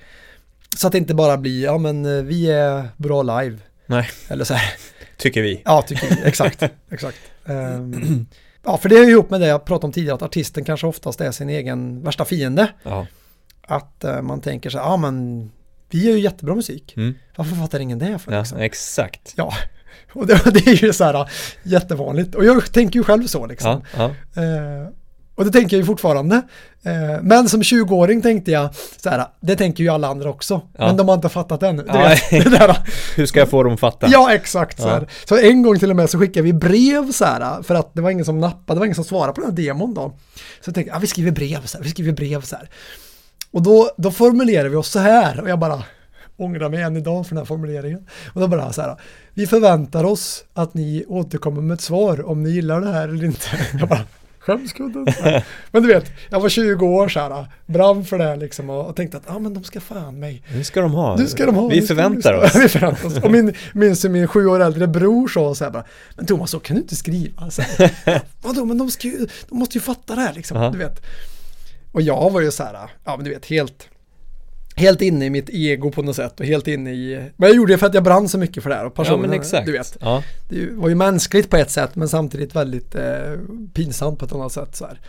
Så 0.77 0.87
att 0.87 0.91
det 0.91 0.97
inte 0.97 1.13
bara 1.13 1.37
blir, 1.37 1.63
ja 1.63 1.77
men 1.77 2.05
eh, 2.05 2.23
vi 2.23 2.51
är 2.51 2.87
bra 2.97 3.23
live. 3.23 3.57
Nej. 3.85 4.09
Eller 4.27 4.45
så 4.45 4.53
här. 4.53 4.73
Tycker 5.17 5.41
vi. 5.41 5.61
Ja, 5.65 5.81
tycker 5.81 6.07
vi. 6.09 6.27
Exakt. 6.27 6.63
exakt. 6.91 7.17
Um, 7.45 8.25
ja, 8.69 8.77
för 8.77 8.89
det 8.89 8.95
är 8.95 9.09
ihop 9.09 9.29
med 9.29 9.41
det 9.41 9.47
jag 9.47 9.65
pratade 9.65 9.85
om 9.85 9.91
tidigare, 9.91 10.15
att 10.15 10.21
artisten 10.21 10.63
kanske 10.63 10.87
oftast 10.87 11.21
är 11.21 11.31
sin 11.31 11.49
egen 11.49 12.03
värsta 12.03 12.25
fiende. 12.25 12.67
Ja. 12.83 13.07
Att 13.61 14.05
uh, 14.05 14.21
man 14.21 14.41
tänker 14.41 14.69
så 14.69 14.77
här, 14.77 14.85
ja 14.85 14.97
men 14.97 15.51
vi 15.89 16.05
gör 16.05 16.13
ju 16.13 16.19
jättebra 16.19 16.55
musik. 16.55 16.93
Mm. 16.97 17.13
Varför 17.35 17.55
fattar 17.55 17.79
ingen 17.79 17.99
det 17.99 18.19
för? 18.19 18.31
Ja, 18.31 18.39
Liksom? 18.39 18.57
exakt. 18.57 19.33
Ja, 19.35 19.53
och 20.13 20.27
det, 20.27 20.41
det 20.53 20.67
är 20.67 20.83
ju 20.83 20.93
så 20.93 21.03
här 21.03 21.29
jättevanligt. 21.63 22.35
Och 22.35 22.45
jag 22.45 22.73
tänker 22.73 22.99
ju 22.99 23.03
själv 23.03 23.27
så 23.27 23.45
liksom. 23.45 23.81
Ja, 23.97 24.11
ja. 24.33 24.41
Eh, 24.43 24.87
och 25.39 25.45
det 25.45 25.51
tänker 25.51 25.77
jag 25.77 25.81
ju 25.81 25.85
fortfarande. 25.85 26.35
Eh, 26.83 27.21
men 27.21 27.49
som 27.49 27.61
20-åring 27.61 28.21
tänkte 28.21 28.51
jag 28.51 28.69
så 29.03 29.09
här, 29.09 29.25
det 29.41 29.55
tänker 29.55 29.83
ju 29.83 29.89
alla 29.89 30.07
andra 30.07 30.29
också. 30.29 30.61
Ja. 30.77 30.87
Men 30.87 30.97
de 30.97 31.07
har 31.07 31.15
inte 31.15 31.29
fattat 31.29 31.63
än. 31.63 31.77
Du 31.77 31.83
Ja. 31.87 32.15
Hur 33.15 33.25
ska 33.25 33.39
jag 33.39 33.49
få 33.49 33.63
dem 33.63 33.73
att 33.73 33.79
fatta? 33.79 34.07
ja, 34.09 34.33
exakt. 34.33 34.81
Så, 34.81 34.87
Ja. 34.87 34.93
här. 34.93 35.07
så 35.25 35.37
en 35.37 35.63
gång 35.63 35.79
till 35.79 35.89
och 35.89 35.95
med 35.95 36.09
så 36.09 36.19
skickade 36.19 36.43
vi 36.43 36.53
brev 36.53 37.11
så 37.11 37.25
här, 37.25 37.63
för 37.63 37.75
att 37.75 37.93
det 37.93 38.01
var 38.01 38.09
ingen 38.09 38.25
som 38.25 38.39
nappade, 38.39 38.75
det 38.75 38.79
var 38.79 38.85
ingen 38.85 38.95
som 38.95 39.03
svarade 39.03 39.33
på 39.33 39.41
den 39.41 39.49
här 39.49 39.57
demon 39.57 39.93
då. 39.93 40.13
Så 40.35 40.69
jag 40.69 40.75
tänkte, 40.75 40.93
ja, 40.93 40.99
vi 40.99 41.07
skriver 41.07 41.31
brev 41.31 41.65
så 41.65 41.77
här, 41.77 41.83
vi 41.83 41.89
skriver 41.89 42.11
brev 42.11 42.41
så 42.41 42.55
här. 42.55 42.69
Och 43.51 43.61
då, 43.61 43.89
då 43.97 44.11
formulerar 44.11 44.69
vi 44.69 44.75
oss 44.75 44.89
så 44.89 44.99
här, 44.99 45.39
och 45.41 45.49
jag 45.49 45.59
bara 45.59 45.83
ångrar 46.37 46.69
mig 46.69 46.81
än 46.81 46.97
idag 46.97 47.25
för 47.27 47.29
den 47.35 47.37
här 47.41 47.45
formuleringen. 47.45 48.07
Och 48.33 48.41
då 48.41 48.47
bara 48.47 48.73
så 48.73 48.81
här, 48.81 48.95
vi 49.33 49.47
förväntar 49.47 50.03
oss 50.03 50.43
att 50.53 50.73
ni 50.73 51.05
återkommer 51.07 51.61
med 51.61 51.75
ett 51.75 51.81
svar 51.81 52.25
om 52.29 52.43
ni 52.43 52.49
gillar 52.49 52.81
det 52.81 52.91
här 52.91 53.07
eller 53.09 53.25
inte. 53.25 53.47
Jag 53.79 53.89
bara, 53.89 54.01
skämskudden. 54.39 55.07
Men 55.71 55.83
du 55.83 55.87
vet, 55.87 56.11
jag 56.29 56.39
var 56.39 56.49
20 56.49 56.85
år 56.85 57.07
så 57.09 57.19
här, 57.19 57.45
brann 57.65 58.05
för 58.05 58.17
det 58.17 58.23
här 58.23 58.35
liksom 58.37 58.69
och, 58.69 58.87
och 58.89 58.95
tänkte 58.95 59.17
att, 59.17 59.29
ah, 59.29 59.39
men 59.39 59.53
de 59.53 59.63
ska 59.63 59.81
fan 59.81 60.19
mig. 60.19 60.43
Nu 60.53 60.63
ska 60.63 60.81
de 60.81 60.91
ha. 60.93 61.15
Nu 61.15 61.27
ska 61.27 61.45
de 61.45 61.55
ha. 61.55 61.67
Vi 61.67 61.81
förväntar 61.81 62.33
oss. 62.33 62.55
vi 62.63 62.69
förväntar 62.69 63.07
oss. 63.07 63.17
Och 63.17 63.31
min, 63.31 63.53
minns 63.73 64.03
min 64.05 64.27
sju 64.27 64.45
år 64.47 64.59
äldre 64.59 64.87
bror 64.87 65.27
sa 65.27 65.55
så 65.55 65.63
här 65.63 65.71
bara, 65.71 65.83
men 66.15 66.25
Thomas 66.25 66.51
så 66.51 66.59
kan 66.59 66.75
du 66.75 66.81
inte 66.81 66.95
skriva. 66.95 67.49
Så 67.51 67.61
här, 67.61 68.21
Vadå, 68.41 68.65
men 68.65 68.77
de, 68.77 68.91
ska 68.91 69.07
ju, 69.07 69.27
de 69.49 69.59
måste 69.59 69.77
ju 69.77 69.81
fatta 69.81 70.15
det 70.15 70.21
här 70.21 70.33
liksom, 70.33 70.57
Ja. 70.57 70.69
du 70.69 70.77
vet. 70.77 71.01
Och 71.91 72.01
jag 72.01 72.29
var 72.31 72.41
ju 72.41 72.51
så 72.51 72.63
här, 72.63 72.73
ja 73.03 73.15
men 73.15 73.23
du 73.23 73.29
vet, 73.29 73.45
helt, 73.45 73.89
helt 74.79 75.01
inne 75.01 75.25
i 75.25 75.29
mitt 75.29 75.49
ego 75.49 75.91
på 75.91 76.01
något 76.01 76.15
sätt 76.15 76.39
och 76.39 76.45
helt 76.45 76.67
inne 76.67 76.91
i, 76.91 77.29
men 77.37 77.47
jag 77.49 77.55
gjorde 77.55 77.73
det 77.73 77.77
för 77.77 77.87
att 77.87 77.93
jag 77.93 78.03
brann 78.03 78.29
så 78.29 78.37
mycket 78.37 78.63
för 78.63 78.69
det 78.69 78.75
här 78.75 78.85
och 78.85 78.93
Ja, 78.97 79.03
personen, 79.03 79.33
exakt. 79.33 79.65
du 79.65 79.71
vet. 79.71 79.97
Ja. 80.01 80.23
Det 80.49 80.69
var 80.71 80.89
ju 80.89 80.95
mänskligt 80.95 81.49
på 81.49 81.57
ett 81.57 81.71
sätt 81.71 81.95
men 81.95 82.09
samtidigt 82.09 82.55
väldigt 82.55 82.95
eh, 82.95 83.03
pinsamt 83.73 84.19
på 84.19 84.25
ett 84.25 84.31
annat 84.33 84.51
sätt 84.51 84.75
så 84.75 84.85
här. 84.85 84.99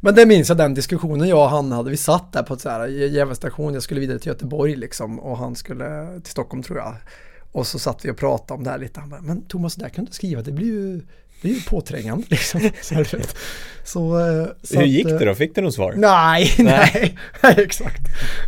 Men 0.00 0.14
det 0.14 0.26
minns 0.26 0.48
jag 0.48 0.58
den 0.58 0.74
diskussionen 0.74 1.28
jag 1.28 1.44
och 1.44 1.50
han 1.50 1.72
hade. 1.72 1.90
Vi 1.90 1.96
satt 1.96 2.32
där 2.32 2.42
på 2.42 2.54
ett 2.54 2.60
så 2.60 2.68
här 2.68 2.86
Gävle 2.86 3.34
station. 3.34 3.74
Jag 3.74 3.82
skulle 3.82 4.00
vidare 4.00 4.18
till 4.18 4.28
Göteborg 4.28 4.76
liksom 4.76 5.20
och 5.20 5.38
han 5.38 5.54
skulle 5.56 6.20
till 6.22 6.30
Stockholm 6.30 6.62
tror 6.62 6.78
jag. 6.78 6.94
Och 7.52 7.66
så 7.66 7.78
satt 7.78 8.04
vi 8.04 8.10
och 8.10 8.16
pratade 8.16 8.58
om 8.58 8.64
det 8.64 8.70
här 8.70 8.78
lite. 8.78 9.00
Han 9.00 9.10
bara, 9.10 9.20
men 9.20 9.42
Thomas, 9.42 9.74
det 9.74 9.84
där 9.84 9.88
kan 9.88 10.04
du 10.04 10.06
inte 10.06 10.16
skriva. 10.16 10.42
Det 10.42 10.52
blir 10.52 10.66
ju, 10.66 11.00
det 11.42 11.48
är 11.48 11.52
ju 11.54 11.60
påträngande 11.60 12.26
liksom. 12.30 12.60
Så, 12.82 13.04
så, 13.84 14.18
eh, 14.18 14.46
så 14.62 14.76
Hur 14.76 14.82
att, 14.82 14.88
gick 14.88 15.06
eh, 15.06 15.18
det 15.18 15.24
då? 15.24 15.34
Fick 15.34 15.54
du 15.54 15.60
något 15.60 15.74
svar? 15.74 15.94
Nej, 15.96 16.54
nej, 16.58 17.16
nej, 17.42 17.54
exakt. 17.58 18.02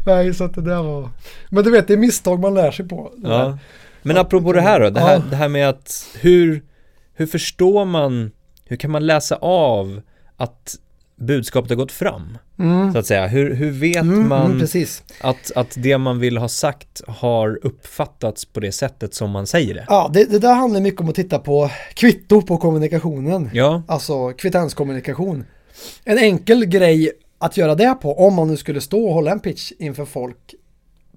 Nej, 0.06 0.34
så 0.34 0.44
att 0.44 0.54
det 0.54 0.60
där 0.62 0.82
var... 0.82 1.10
Men 1.50 1.64
du 1.64 1.70
vet, 1.70 1.88
det 1.88 1.92
är 1.92 1.98
misstag 1.98 2.40
man 2.40 2.54
lär 2.54 2.70
sig 2.70 2.88
på. 2.88 3.12
Ja. 3.22 3.58
Men 4.02 4.16
apropå 4.16 4.52
det 4.52 4.60
här 4.60 4.80
då, 4.80 4.90
det 4.90 5.00
här, 5.00 5.14
Ja. 5.14 5.22
det 5.30 5.36
här 5.36 5.48
med 5.48 5.68
att 5.68 6.06
hur, 6.20 6.62
hur 7.14 7.26
förstår 7.26 7.84
man, 7.84 8.30
hur 8.64 8.76
kan 8.76 8.90
man 8.90 9.06
läsa 9.06 9.36
av 9.40 10.00
att 10.36 10.74
budskapet 11.16 11.70
har 11.70 11.76
gått 11.76 11.92
fram? 11.92 12.38
Mm. 12.58 12.92
Så 12.92 12.98
att 12.98 13.06
säga, 13.06 13.26
hur, 13.26 13.54
hur 13.54 13.70
vet 13.70 13.96
Mm, 14.02 14.28
man 14.28 14.50
mm, 14.50 14.86
att, 15.20 15.52
att 15.56 15.74
det 15.78 15.98
man 15.98 16.18
vill 16.18 16.36
ha 16.36 16.48
sagt 16.48 17.02
har 17.06 17.60
uppfattats 17.62 18.44
på 18.44 18.60
det 18.60 18.72
sättet 18.72 19.14
som 19.14 19.30
man 19.30 19.46
säger 19.46 19.74
det? 19.74 19.86
Ja, 19.88 20.10
det, 20.12 20.24
det 20.24 20.38
där 20.38 20.54
handlar 20.54 20.80
mycket 20.80 21.00
om 21.00 21.08
att 21.08 21.14
titta 21.14 21.38
på 21.38 21.70
kvitto 21.94 22.42
på 22.42 22.56
kommunikationen. 22.56 23.50
Ja, 23.52 23.82
Alltså 23.88 24.32
kvittenskommunikation. 24.32 25.44
En 26.04 26.18
enkel 26.18 26.64
grej 26.64 27.12
att 27.38 27.56
göra 27.56 27.74
det 27.74 27.94
på, 28.02 28.26
om 28.26 28.34
man 28.34 28.48
nu 28.48 28.56
skulle 28.56 28.80
stå 28.80 29.06
och 29.06 29.14
hålla 29.14 29.30
en 29.32 29.40
pitch 29.40 29.72
inför 29.78 30.04
folk 30.04 30.54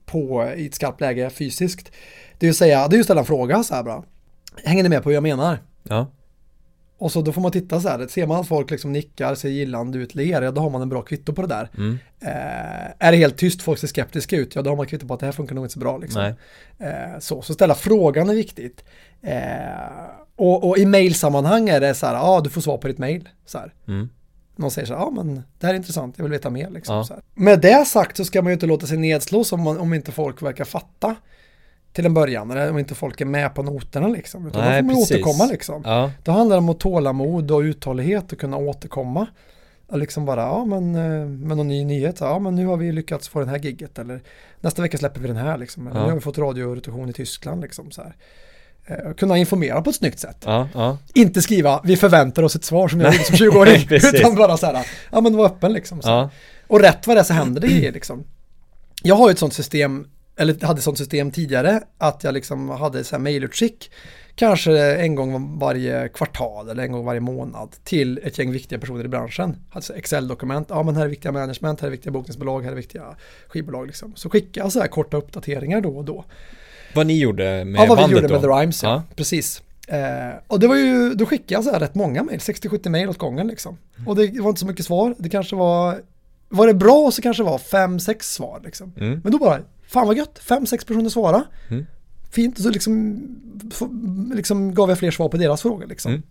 på, 0.06 0.52
i 0.58 0.68
ett 0.68 0.76
skarpt 0.76 1.02
läge 1.02 1.30
fysiskt. 1.30 1.92
Det 2.40 2.46
är 2.46 2.48
ju 2.48 2.52
att 2.52 2.58
säga, 2.58 2.88
det 2.88 2.94
är 2.94 2.98
ju 2.98 3.00
att 3.00 3.06
ställa 3.06 3.22
en 3.22 3.26
fråga 3.26 3.64
så 3.64 3.76
här 3.76 3.84
bara. 3.84 4.04
Hänger 4.64 4.84
ni 4.84 4.90
med 4.90 5.04
på 5.04 5.10
hur 5.10 5.14
jag 5.14 5.24
menar? 5.24 5.60
ja, 5.84 6.12
Och 7.00 7.12
så 7.12 7.22
då 7.22 7.32
får 7.32 7.42
man 7.42 7.52
titta 7.52 7.82
så 7.82 7.90
här, 7.90 8.08
ser 8.08 8.28
man 8.28 8.40
att 8.40 8.48
folk 8.48 8.72
liksom 8.72 8.92
nickar, 8.92 9.36
ser 9.36 9.50
gillande 9.50 9.98
ut, 9.98 10.16
ler, 10.16 10.42
ja 10.42 10.52
då 10.52 10.62
har 10.62 10.70
man 10.70 10.82
en 10.82 10.90
bra 10.90 11.02
kvitto 11.02 11.34
på 11.34 11.42
det 11.42 11.48
där. 11.48 11.70
mm, 11.78 11.98
Eh, 12.20 12.92
är 13.00 13.12
det 13.12 13.18
helt 13.18 13.38
tyst, 13.38 13.62
folk 13.62 13.80
ser 13.80 13.88
skeptiska 13.88 14.36
ut, 14.38 14.56
ja 14.56 14.62
då 14.62 14.70
har 14.72 14.78
man 14.78 14.86
kvitto 14.86 15.08
på 15.08 15.14
att 15.14 15.20
det 15.20 15.26
här 15.26 15.34
funkar 15.34 15.56
nog 15.56 15.66
inte 15.66 15.74
så 15.74 15.80
bra 15.80 15.98
liksom. 15.98 16.22
Eh, 16.80 17.20
så, 17.20 17.42
så 17.42 17.54
ställa 17.54 17.76
frågan 17.76 18.30
är 18.30 18.34
viktigt. 18.34 18.84
Eh, 19.22 19.42
och, 20.36 20.70
och 20.70 20.78
i 20.78 20.86
mailsammanhang 20.86 21.70
är 21.70 21.80
det 21.82 21.94
så 21.94 22.06
här, 22.06 22.14
ja 22.14 22.22
ah, 22.22 22.42
du 22.42 22.50
får 22.50 22.62
svar 22.62 22.78
på 22.78 22.88
ditt 22.88 22.98
mail. 22.98 23.30
Så 23.46 23.58
här. 23.58 23.74
mm, 23.88 24.10
Någon 24.56 24.72
säger 24.72 24.86
så 24.86 24.94
här, 24.94 25.02
ja 25.02 25.10
men 25.10 25.44
det 25.60 25.68
här 25.68 25.74
är 25.74 25.78
intressant, 25.78 26.14
jag 26.18 26.24
vill 26.24 26.32
veta 26.32 26.50
mer. 26.50 26.70
Liksom, 26.70 27.06
Ja. 27.10 27.16
Med 27.36 27.60
det 27.62 27.86
sagt 27.88 28.18
så 28.18 28.26
ska 28.26 28.42
man 28.42 28.50
ju 28.50 28.54
inte 28.54 28.66
låta 28.66 28.88
sig 28.88 28.98
nedslås 28.98 29.52
om, 29.52 29.62
man, 29.62 29.78
om 29.78 29.94
inte 29.94 30.12
folk 30.12 30.42
verkar 30.42 30.66
fatta 30.66 31.16
till 31.94 32.06
en 32.06 32.14
början, 32.14 32.52
eller 32.52 32.70
om 32.72 32.78
inte 32.80 32.96
folk 32.96 33.22
är 33.22 33.26
med 33.26 33.56
på 33.56 33.64
noterna 33.64 34.08
liksom. 34.08 34.48
Utan 34.48 34.62
Nej, 34.62 34.82
då 34.82 34.88
får 34.88 34.94
man 34.94 34.96
precis. 34.96 35.12
återkomma 35.18 35.46
liksom. 35.46 35.82
ja, 35.86 36.12
Då 36.24 36.32
handlar 36.32 36.56
det 36.56 36.60
om 36.60 36.70
att 36.70 36.80
tålamod 36.80 37.52
och 37.52 37.60
uthållighet 37.60 38.32
och 38.32 38.40
kunna 38.40 38.58
återkomma. 38.58 39.28
Och 39.90 39.98
liksom 39.98 40.26
bara, 40.26 40.42
ja 40.42 40.66
men 40.66 40.96
eh, 40.96 41.28
med 41.28 41.58
någon 41.58 41.68
ny 41.68 41.86
nyhet, 41.86 42.18
ja 42.20 42.40
men 42.40 42.56
nu 42.56 42.66
har 42.66 42.78
vi 42.78 42.92
lyckats 42.92 43.28
få 43.30 43.40
den 43.40 43.50
här 43.50 43.58
gigget 43.60 44.00
eller 44.00 44.22
nästa 44.62 44.82
vecka 44.82 44.98
släpper 44.98 45.20
vi 45.20 45.28
den 45.28 45.38
här 45.38 45.58
liksom. 45.58 45.88
Eller 45.88 46.00
Ja. 46.00 46.04
nu 46.04 46.10
har 46.10 46.16
vi 46.16 46.22
fått 46.22 46.38
radiorotation 46.38 47.10
i 47.10 47.14
Tyskland 47.14 47.62
liksom 47.62 47.92
så 47.92 48.02
här. 48.02 48.16
Eh, 48.86 49.14
kunna 49.14 49.38
informera 49.38 49.82
på 49.82 49.90
ett 49.90 49.96
snyggt 49.96 50.20
sätt. 50.20 50.38
ja, 50.46 50.68
ja, 50.74 50.98
Inte 51.14 51.42
skriva, 51.42 51.82
vi 51.84 51.98
förväntar 51.98 52.44
oss 52.44 52.56
ett 52.56 52.64
svar 52.66 52.88
som 52.88 53.02
jag 53.02 53.14
gjorde 53.14 53.24
som 53.26 53.36
20-åring. 53.36 53.88
Precis. 53.88 54.14
utan 54.14 54.36
bara 54.36 54.58
så 54.58 54.66
här, 54.66 54.86
ja 55.12 55.22
men 55.22 55.38
var 55.38 55.46
öppen 55.46 55.74
liksom. 55.74 56.02
Och 56.68 56.80
rätt 56.80 57.08
vad 57.08 57.16
det 57.18 57.20
är 57.22 57.24
så 57.24 57.34
händer 57.34 57.62
det 57.62 57.68
grejer 57.68 57.92
liksom. 57.92 58.24
Jag 59.04 59.16
har 59.16 59.28
ju 59.28 59.32
ett 59.32 59.40
sånt 59.40 59.54
system, 59.54 60.08
eller 60.38 60.66
hade 60.66 60.82
sånt 60.82 60.98
system 60.98 61.32
tidigare, 61.32 61.82
att 61.98 62.24
jag 62.24 62.34
liksom 62.34 62.70
hade 62.70 63.04
så 63.04 63.16
här 63.16 63.24
mailutskick, 63.24 63.92
kanske 64.36 64.96
en 64.96 65.16
gång 65.16 65.60
varje 65.60 66.08
kvartal 66.10 66.70
eller 66.70 66.84
en 66.84 66.92
gång 66.92 67.06
varje 67.06 67.20
månad 67.20 67.76
till 67.84 68.20
ett 68.24 68.38
gäng 68.38 68.52
viktiga 68.52 68.80
personer 68.80 69.06
i 69.06 69.08
branschen. 69.08 69.56
Alltså 69.72 69.94
Excel-dokument, 69.96 70.68
ja 70.70 70.84
men 70.84 70.96
här 70.96 71.06
är 71.06 71.10
viktiga 71.10 71.32
management, 71.32 71.82
här 71.82 71.88
är 71.88 71.92
viktiga 71.92 72.12
bokningsbolag, 72.12 72.62
här 72.64 72.72
är 72.72 72.76
viktiga 72.76 73.04
skivbolag 73.48 73.88
liksom. 73.88 74.16
Så 74.16 74.30
skickar 74.30 74.62
jag 74.62 74.72
så 74.72 74.80
här 74.80 74.88
korta 74.88 75.18
uppdateringar 75.18 75.82
då 75.82 75.98
och 75.98 76.06
då. 76.06 76.26
vad 76.96 77.08
ni 77.08 77.20
gjorde 77.20 77.66
med 77.66 77.82
Ja, 77.82 77.86
vad 77.86 77.98
vi 77.98 78.02
bandet 78.02 78.12
gjorde 78.12 78.28
då? 78.28 78.34
med 78.34 78.42
The 78.42 78.48
Rhymes, 78.48 78.84
ja. 78.84 78.90
Ja. 78.90 79.04
Precis. 79.16 79.62
Eh, 79.88 80.34
och 80.48 80.60
det 80.60 80.68
var 80.68 80.76
ju, 80.76 81.14
då 81.14 81.26
skickade 81.26 81.54
jag 81.54 81.64
så 81.64 81.72
här 81.72 81.80
rätt 81.80 81.96
många 81.96 82.24
mejl, 82.24 82.40
60-70 82.40 82.90
mejl 82.90 83.10
åt 83.10 83.18
gången 83.18 83.48
liksom. 83.48 83.78
Och 84.06 84.16
det 84.16 84.40
var 84.42 84.50
inte 84.50 84.60
så 84.60 84.68
mycket 84.68 84.86
svar, 84.86 85.16
det 85.18 85.30
kanske 85.30 85.56
var, 85.56 86.02
var 86.50 86.68
det 86.68 86.74
bra 86.74 87.12
så 87.12 87.22
kanske 87.22 87.44
det 87.44 87.50
var 87.50 87.58
5-6 87.58 88.16
svar 88.22 88.62
liksom. 88.66 88.94
Mm. 88.98 89.22
Men 89.24 89.32
då 89.32 89.38
bara, 89.38 89.62
fan 89.88 90.08
vad 90.08 90.18
gött, 90.18 90.42
5-6 90.48 90.88
personer 90.88 91.10
svara. 91.10 91.44
Mm. 91.70 91.86
Fint, 92.32 92.62
så 92.62 92.70
liksom, 92.70 93.20
liksom 94.34 94.74
gav 94.74 94.90
jag 94.90 95.00
fler 95.00 95.12
svar 95.12 95.30
på 95.30 95.38
deras 95.38 95.62
frågor 95.62 95.86
liksom. 95.86 96.12
Mm. 96.12 96.24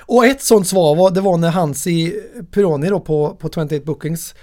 Och 0.00 0.26
ett 0.26 0.42
sånt 0.42 0.66
svar 0.66 0.94
var, 0.94 1.10
det 1.10 1.20
var 1.20 1.36
när 1.36 1.50
Hansi 1.50 2.14
Pironi 2.50 2.88
då 2.88 3.00
på, 3.00 3.36
på 3.40 3.50
28 3.54 3.74
Bookings 3.84 4.34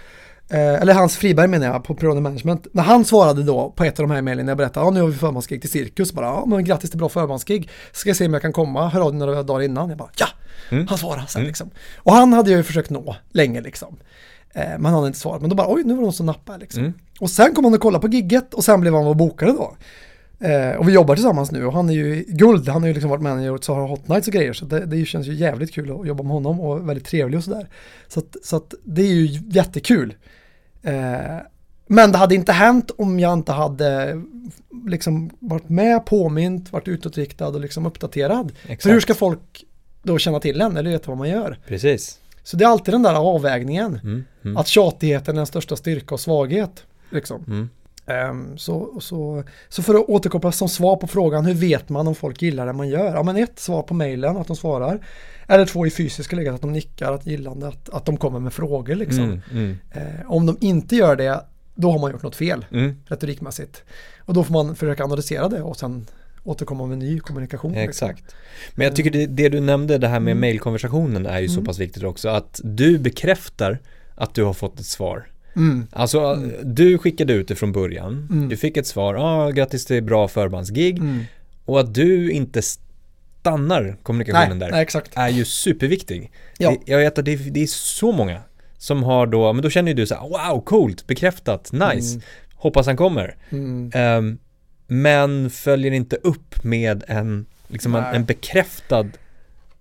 Eh, 0.49 0.73
eller 0.73 0.93
Hans 0.93 1.17
Friberg 1.17 1.47
menar 1.47 1.67
jag, 1.67 1.83
på 1.83 1.95
Pironi 1.95 2.21
Management. 2.21 2.67
När 2.71 2.83
han 2.83 3.05
svarade 3.05 3.43
då 3.43 3.73
på 3.75 3.83
ett 3.83 3.99
av 3.99 4.07
de 4.07 4.13
här 4.13 4.21
mejlen 4.21 4.45
när 4.45 4.51
jag 4.51 4.57
berättade, 4.57 4.85
ja 4.85 4.89
nu 4.89 5.01
har 5.01 5.07
vi 5.07 5.17
förmansgig 5.17 5.61
till 5.61 5.69
Cirkus, 5.69 6.13
bara, 6.13 6.25
ja 6.25 6.45
men 6.45 6.63
grattis 6.63 6.89
till 6.89 6.99
bra 6.99 7.09
förmansgig, 7.09 7.69
ska 7.91 8.09
jag 8.09 8.17
se 8.17 8.25
om 8.25 8.33
jag 8.33 8.41
kan 8.41 8.53
komma, 8.53 8.89
hör 8.89 9.01
av 9.01 9.11
dig 9.11 9.19
några 9.19 9.43
dagar 9.43 9.61
innan. 9.61 9.89
Jag 9.89 9.97
bara, 9.97 10.09
ja! 10.17 10.27
Mm. 10.69 10.87
Han 10.87 10.97
svarade 10.97 11.27
sen 11.27 11.39
Mm. 11.39 11.47
liksom. 11.47 11.69
Och 11.97 12.13
han 12.13 12.33
hade 12.33 12.51
jag 12.51 12.57
ju 12.57 12.63
försökt 12.63 12.89
nå 12.89 13.15
länge 13.31 13.61
liksom. 13.61 13.97
Eh, 14.55 14.69
men 14.69 14.85
han 14.85 14.93
hade 14.93 15.07
inte 15.07 15.19
svarat, 15.19 15.41
men 15.41 15.49
då 15.49 15.55
bara, 15.55 15.73
oj 15.73 15.83
nu 15.83 15.93
var 15.93 16.01
det 16.01 16.05
någon 16.05 16.13
som 16.13 16.25
nappade 16.25 16.59
liksom. 16.59 16.81
Mm. 16.81 16.93
Och 17.19 17.29
sen 17.29 17.55
kom 17.55 17.63
han 17.63 17.73
och 17.73 17.79
kollade 17.79 18.07
på 18.07 18.13
gigget 18.13 18.53
och 18.53 18.63
sen 18.63 18.81
blev 18.81 18.93
han 18.93 19.05
vår 19.05 19.15
bokare 19.15 19.51
då. 19.51 19.75
Eh, 20.39 20.75
och 20.75 20.87
vi 20.87 20.93
jobbar 20.93 21.15
tillsammans 21.15 21.51
nu 21.51 21.65
och 21.65 21.73
han 21.73 21.89
är 21.89 21.93
ju 21.93 22.25
guld, 22.27 22.69
han 22.69 22.81
har 22.81 22.87
ju 22.87 22.93
liksom 22.93 23.09
varit 23.09 23.21
manager 23.21 23.53
åt 23.53 23.63
Sahara 23.63 23.87
Hot 23.87 24.07
Nights 24.07 24.27
och 24.27 24.33
grejer 24.33 24.53
så 24.53 24.65
det, 24.65 24.85
det 24.85 25.05
känns 25.05 25.27
ju 25.27 25.33
jävligt 25.33 25.73
kul 25.73 25.91
att 25.91 26.07
jobba 26.07 26.23
med 26.23 26.31
honom 26.31 26.61
och 26.61 26.89
väldigt 26.89 27.05
trevlig 27.05 27.37
och 27.37 27.43
sådär. 27.43 27.69
Så, 28.07 28.19
att, 28.19 28.35
så 28.43 28.55
att 28.55 28.73
det 28.83 29.01
är 29.01 29.13
ju 29.13 29.41
jättekul. 29.49 30.15
Eh, 30.83 31.37
men 31.87 32.11
det 32.11 32.17
hade 32.17 32.35
inte 32.35 32.51
hänt 32.51 32.91
om 32.97 33.19
jag 33.19 33.33
inte 33.33 33.51
hade 33.51 34.21
liksom 34.87 35.29
varit 35.39 35.69
med, 35.69 36.05
påmint, 36.05 36.71
varit 36.71 36.87
utåtriktad 36.87 37.47
och 37.47 37.59
liksom 37.59 37.85
uppdaterad. 37.85 38.51
Exakt. 38.63 38.83
För 38.83 38.89
hur 38.89 38.99
ska 38.99 39.13
folk 39.13 39.65
då 40.03 40.17
känna 40.17 40.39
till 40.39 40.61
en 40.61 40.77
eller 40.77 40.91
veta 40.91 41.11
vad 41.11 41.17
man 41.17 41.29
gör? 41.29 41.59
Precis. 41.67 42.19
Så 42.45 42.57
det 42.57 42.65
är 42.65 42.69
alltid 42.69 42.93
den 42.93 43.03
där 43.03 43.13
avvägningen. 43.13 43.99
Mm. 44.03 44.23
Mm. 44.43 44.57
Att 44.57 44.67
tjatigheten 44.67 45.35
är 45.35 45.39
den 45.39 45.45
största 45.45 45.75
styrka 45.75 46.15
och 46.15 46.19
svaghet. 46.19 46.85
Liksom. 47.09 47.43
Mm. 47.47 47.69
Ehm, 48.05 48.57
så, 48.57 48.97
så, 49.01 49.43
så 49.69 49.83
för 49.83 49.95
att 49.95 50.09
återkoppla 50.09 50.51
som 50.51 50.69
svar 50.69 50.95
på 50.95 51.07
frågan 51.07 51.45
hur 51.45 51.53
vet 51.53 51.89
man 51.89 52.07
om 52.07 52.15
folk 52.15 52.41
gillar 52.41 52.65
det 52.65 52.73
man 52.73 52.89
gör? 52.89 53.15
Ja 53.15 53.23
men 53.23 53.37
ett, 53.37 53.59
svar 53.59 53.81
på 53.81 53.93
mejlen 53.93 54.37
att 54.37 54.47
de 54.47 54.55
svarar. 54.55 55.05
Eller 55.47 55.65
två 55.65 55.87
i 55.87 55.91
fysiska 55.91 56.35
läget 56.35 56.53
att 56.53 56.61
de 56.61 56.71
nickar, 56.71 57.11
att 57.11 57.25
gillande, 57.25 57.67
att, 57.67 57.89
att 57.89 58.05
de 58.05 58.17
kommer 58.17 58.39
med 58.39 58.53
frågor 58.53 58.95
liksom. 58.95 59.41
Mm, 59.51 59.77
Eh, 59.91 60.31
om 60.31 60.45
de 60.45 60.57
inte 60.61 60.95
gör 60.95 61.15
det, 61.15 61.45
då 61.75 61.91
har 61.91 61.99
man 61.99 62.11
gjort 62.11 62.23
något 62.23 62.35
fel 62.35 62.65
mm. 62.71 62.95
retorikmässigt. 63.05 63.83
Och 64.19 64.33
då 64.33 64.43
får 64.43 64.53
man 64.53 64.75
försöka 64.75 65.03
analysera 65.03 65.49
det 65.49 65.61
och 65.61 65.77
sen 65.77 66.05
återkomma 66.45 66.85
med 66.85 66.97
ny 66.97 67.19
kommunikation. 67.19 67.71
liksom. 67.71 67.89
Exakt. 68.09 68.35
Men 68.75 68.85
jag 68.85 68.95
tycker 68.95 69.11
det, 69.11 69.25
det 69.25 69.49
du 69.49 69.59
nämnde, 69.59 69.97
det 69.97 70.07
här 70.07 70.19
med 70.19 70.31
Mm. 70.31 70.41
mailkonversationen 70.41 71.25
är 71.25 71.39
ju 71.39 71.47
så 71.47 71.53
Mm. 71.53 71.65
pass 71.65 71.79
viktigt 71.79 72.03
också. 72.03 72.29
Att 72.29 72.61
du 72.63 72.97
bekräftar 72.99 73.79
att 74.15 74.33
du 74.35 74.43
har 74.43 74.53
fått 74.53 74.79
ett 74.79 74.85
svar. 74.85 75.27
Mm. 75.55 75.87
Alltså, 75.91 76.35
du 76.63 76.97
skickade 76.97 77.33
ut 77.33 77.47
det 77.47 77.55
från 77.55 77.71
början. 77.71 78.27
Mm. 78.31 78.49
Du 78.49 78.57
fick 78.57 78.77
ett 78.77 78.87
svar, 78.87 79.15
ah, 79.15 79.49
grattis 79.51 79.85
till 79.85 80.03
bra 80.03 80.27
förbandsgig. 80.27 80.97
Mm. 80.97 81.23
Och 81.65 81.79
att 81.79 81.93
du 81.93 82.31
inte 82.31 82.61
stannar 82.61 83.97
kommunikationen 84.03 84.57
Nej, 84.59 84.69
där 84.71 85.03
nej, 85.15 85.25
är 85.25 85.29
ju 85.29 85.45
superviktig. 85.45 86.31
Ja. 86.57 86.75
Jag 86.85 86.97
vet 86.97 87.19
att 87.19 87.25
det, 87.25 87.35
det 87.35 87.63
är 87.63 87.67
så 87.67 88.11
många 88.11 88.41
som 88.77 89.03
har 89.03 89.27
då, 89.27 89.53
men 89.53 89.61
då 89.63 89.69
känner 89.69 89.91
ju 89.91 89.95
du 89.95 90.07
så 90.07 90.15
här, 90.15 90.21
wow, 90.51 90.61
coolt, 90.61 91.07
bekräftat, 91.07 91.71
nice, 91.71 92.09
Mm. 92.15 92.21
hoppas 92.55 92.85
han 92.85 92.97
kommer. 92.97 93.35
Mm. 93.49 94.37
Men 94.87 95.49
följer 95.49 95.91
inte 95.91 96.15
upp 96.15 96.63
med 96.63 97.03
en, 97.07 97.45
liksom 97.67 97.95
en, 97.95 98.03
en 98.03 98.25
bekräftad 98.25 99.05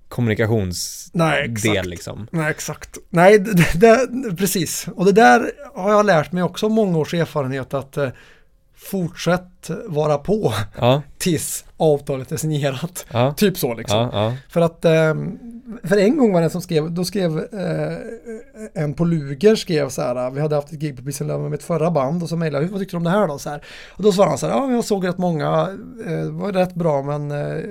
kommunikationsdel 0.09 1.28
Nej, 1.28 1.50
exakt. 1.50 1.86
liksom. 1.86 2.26
Nej, 2.30 2.50
exakt. 2.50 2.98
Nej, 3.11 3.38
det, 3.38 3.80
det, 3.80 4.09
precis. 4.36 4.88
Och 4.94 5.05
det 5.05 5.12
där 5.12 5.50
har 5.74 5.90
jag 5.90 6.07
lärt 6.07 6.32
mig 6.32 6.42
också 6.42 6.68
många 6.68 6.98
års 6.98 7.14
erfarenhet 7.14 7.74
att 7.74 7.96
eh, 7.96 8.09
fortsätt 8.91 9.70
vara 9.87 10.18
på 10.18 10.53
Ja, 10.78 11.03
tills 11.18 11.64
avtalet 11.76 12.32
är 12.32 12.37
signerat. 12.37 13.07
ja, 13.12 13.35
Typ 13.37 13.59
så 13.59 13.74
liksom. 13.74 14.11
ja. 14.12 14.37
För 14.49 14.61
att, 14.61 14.85
eh, 14.85 15.14
för 15.85 15.97
en 15.97 16.16
gång 16.18 16.32
var 16.32 16.41
det 16.41 16.47
en 16.47 16.51
som 16.51 16.61
skrev, 16.62 16.91
då 16.91 17.05
skrev 17.05 17.39
eh, 17.39 18.82
en 18.82 18.95
på 18.95 19.05
Luger 19.05 19.57
skrev 19.57 19.89
så 19.89 20.03
här, 20.03 20.30
vi 20.30 20.41
hade 20.41 20.55
haft 20.55 20.72
ett 20.72 20.78
gig 20.78 20.97
på 20.97 21.03
Peace 21.03 21.24
med 21.24 21.51
mitt 21.51 21.62
förra 21.62 21.91
band 21.91 22.22
och 22.22 22.28
så 22.28 22.37
mejlade 22.37 22.64
jag, 22.64 22.70
vad 22.72 22.80
tyckte 22.80 22.97
du 22.97 22.99
om 22.99 23.05
det 23.05 23.11
här 23.11 23.28
då? 23.28 23.39
Så 23.39 23.51
här. 23.51 23.64
Och 23.91 24.03
då 24.03 24.12
svarade 24.12 24.30
han 24.30 24.39
så 24.39 24.47
här, 24.47 24.55
ja 24.55 24.72
jag 24.72 24.85
såg 24.85 25.07
rätt 25.07 25.18
många, 25.18 25.68
eh, 26.07 26.12
det 26.12 26.30
var 26.30 26.53
rätt 26.53 26.74
bra 26.74 27.03
men 27.03 27.30
eh, 27.30 27.62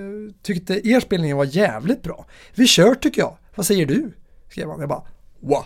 tyckte 0.42 0.88
er 0.88 1.00
spelning 1.00 1.36
var 1.36 1.46
jävligt 1.46 2.04
bra. 2.04 2.26
Vi 2.56 2.68
kör 2.68 2.96
tycker 2.96 3.22
jag, 3.22 3.38
vad 3.56 3.66
säger 3.66 3.86
du? 3.86 4.12
Skrev 4.50 4.70
han, 4.70 4.80
jag 4.80 4.90
bara, 4.90 5.04
wow. 5.40 5.66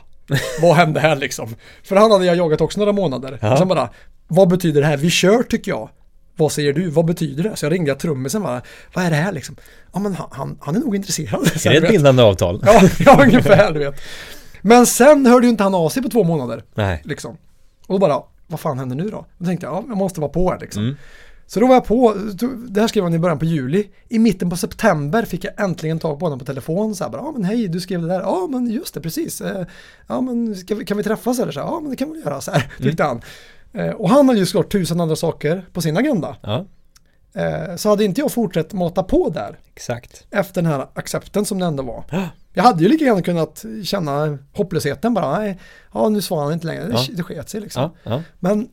Vad 0.61 0.75
hände 0.75 0.99
här 0.99 1.15
liksom? 1.15 1.55
För 1.83 1.95
han 1.95 2.11
hade 2.11 2.25
jag 2.25 2.35
jagat 2.35 2.61
också 2.61 2.79
några 2.79 2.91
månader. 2.91 3.39
Ja. 3.41 3.51
Och 3.51 3.57
sen 3.57 3.67
bara, 3.67 3.89
vad 4.27 4.47
betyder 4.49 4.81
det 4.81 4.87
här? 4.87 4.97
Vi 4.97 5.09
kör 5.09 5.43
tycker 5.43 5.71
jag. 5.71 5.89
Vad 6.35 6.51
säger 6.51 6.73
du? 6.73 6.89
Vad 6.89 7.05
betyder 7.05 7.43
det? 7.43 7.55
Så 7.55 7.65
jag 7.65 7.73
ringde 7.73 7.95
trummisen 7.95 8.43
bara, 8.43 8.61
vad 8.93 9.05
är 9.05 9.09
det 9.09 9.15
här 9.15 9.31
liksom? 9.31 9.55
Ja 9.93 9.99
men 9.99 10.15
han, 10.15 10.27
han, 10.31 10.57
han 10.61 10.75
är 10.75 10.79
nog 10.79 10.95
intresserad. 10.95 11.47
Så 11.59 11.69
Är 11.69 11.81
det 11.81 11.87
ett 11.87 11.93
bindande 11.93 12.23
avtal? 12.23 12.63
Ja, 12.65 12.81
ja, 12.99 13.19
ungefär 13.23 13.71
du 13.73 13.79
vet. 13.79 13.95
Men 14.61 14.85
sen 14.85 15.25
hörde 15.25 15.45
ju 15.45 15.49
inte 15.49 15.63
han 15.63 15.75
av 15.75 15.89
sig 15.89 16.03
på 16.03 16.09
två 16.09 16.23
månader. 16.23 16.63
Nej. 16.75 17.01
Liksom. 17.05 17.37
Och 17.87 17.93
då 17.93 17.97
bara, 17.99 18.21
vad 18.47 18.59
fan 18.59 18.79
händer 18.79 18.95
nu 18.95 19.09
då? 19.09 19.25
Då 19.37 19.45
tänkte 19.45 19.65
jag, 19.65 19.75
ja, 19.75 19.83
jag 19.87 19.97
måste 19.97 20.21
vara 20.21 20.31
på 20.31 20.51
här 20.51 20.59
liksom. 20.59 20.83
Mm. 20.83 20.95
Så 21.49 21.59
då 21.59 21.67
var 21.67 21.73
jag 21.73 21.85
på, 21.85 22.15
det 22.67 22.81
här 22.81 22.87
skrev 22.87 23.03
han 23.03 23.13
i 23.13 23.19
början 23.19 23.39
på 23.39 23.45
juli. 23.45 23.87
I 24.09 24.19
mitten 24.19 24.49
på 24.49 24.57
september 24.57 25.25
fick 25.25 25.43
jag 25.43 25.53
äntligen 25.61 25.99
tag 25.99 26.19
på 26.19 26.25
honom 26.25 26.39
på 26.39 26.45
telefon. 26.45 26.95
Så 26.95 27.03
här 27.03 27.11
bara, 27.11 27.21
ja 27.21 27.31
men 27.31 27.43
hej, 27.43 27.67
du 27.67 27.79
skrev 27.79 28.01
det 28.01 28.07
där. 28.07 28.19
Ja 28.19 28.47
men 28.51 28.67
just 28.67 28.93
det, 28.93 29.01
precis. 29.01 29.41
Eh, 29.41 29.65
Ja 30.07 30.21
men 30.21 30.55
ska 30.55 30.75
vi, 30.75 30.85
kan 30.85 30.97
vi 30.97 31.03
träffas 31.03 31.39
eller 31.39 31.51
så? 31.51 31.59
här, 31.59 31.67
Ja 31.67 31.79
men 31.79 31.89
det 31.91 31.95
kan 31.97 32.11
vi 32.11 32.19
göra 32.19 32.41
så 32.41 32.51
här, 32.51 32.71
tyckte 32.81 33.03
han. 33.03 33.21
Eh, 33.73 33.89
Och 33.89 34.09
han 34.09 34.27
hade 34.27 34.39
ju 34.39 34.45
såklart 34.45 34.71
tusen 34.71 35.01
andra 35.01 35.15
saker 35.15 35.65
på 35.73 35.81
sin 35.81 35.97
agenda. 35.97 36.37
Ja, 36.43 36.65
Eh, 37.33 37.75
Så 37.75 37.89
hade 37.89 38.03
inte 38.05 38.21
jag 38.21 38.31
fortsatt 38.31 38.73
mata 38.73 39.03
på 39.03 39.29
där 39.29 39.57
exakt. 39.75 40.25
efter 40.31 40.61
den 40.61 40.71
här 40.71 40.87
accepten 40.93 41.45
som 41.45 41.59
det 41.59 41.65
ändå 41.65 41.83
var. 41.83 42.03
Ja. 42.11 42.29
Jag 42.53 42.63
hade 42.63 42.83
ju 42.83 42.89
lika 42.89 43.05
gärna 43.05 43.21
kunnat 43.21 43.65
känna 43.83 44.37
hopplösheten 44.53 45.13
bara. 45.13 45.39
Nej, 45.39 45.59
ja 45.93 46.09
nu 46.09 46.21
svarar 46.21 46.43
han 46.43 46.53
inte 46.53 46.67
längre. 46.67 46.87
Ja. 46.91 47.03
Det, 47.07 47.13
det 47.15 47.23
sket 47.23 47.49
sig 47.49 47.61
liksom. 47.61 47.89
Ja. 48.03 48.21
Men 48.39 48.69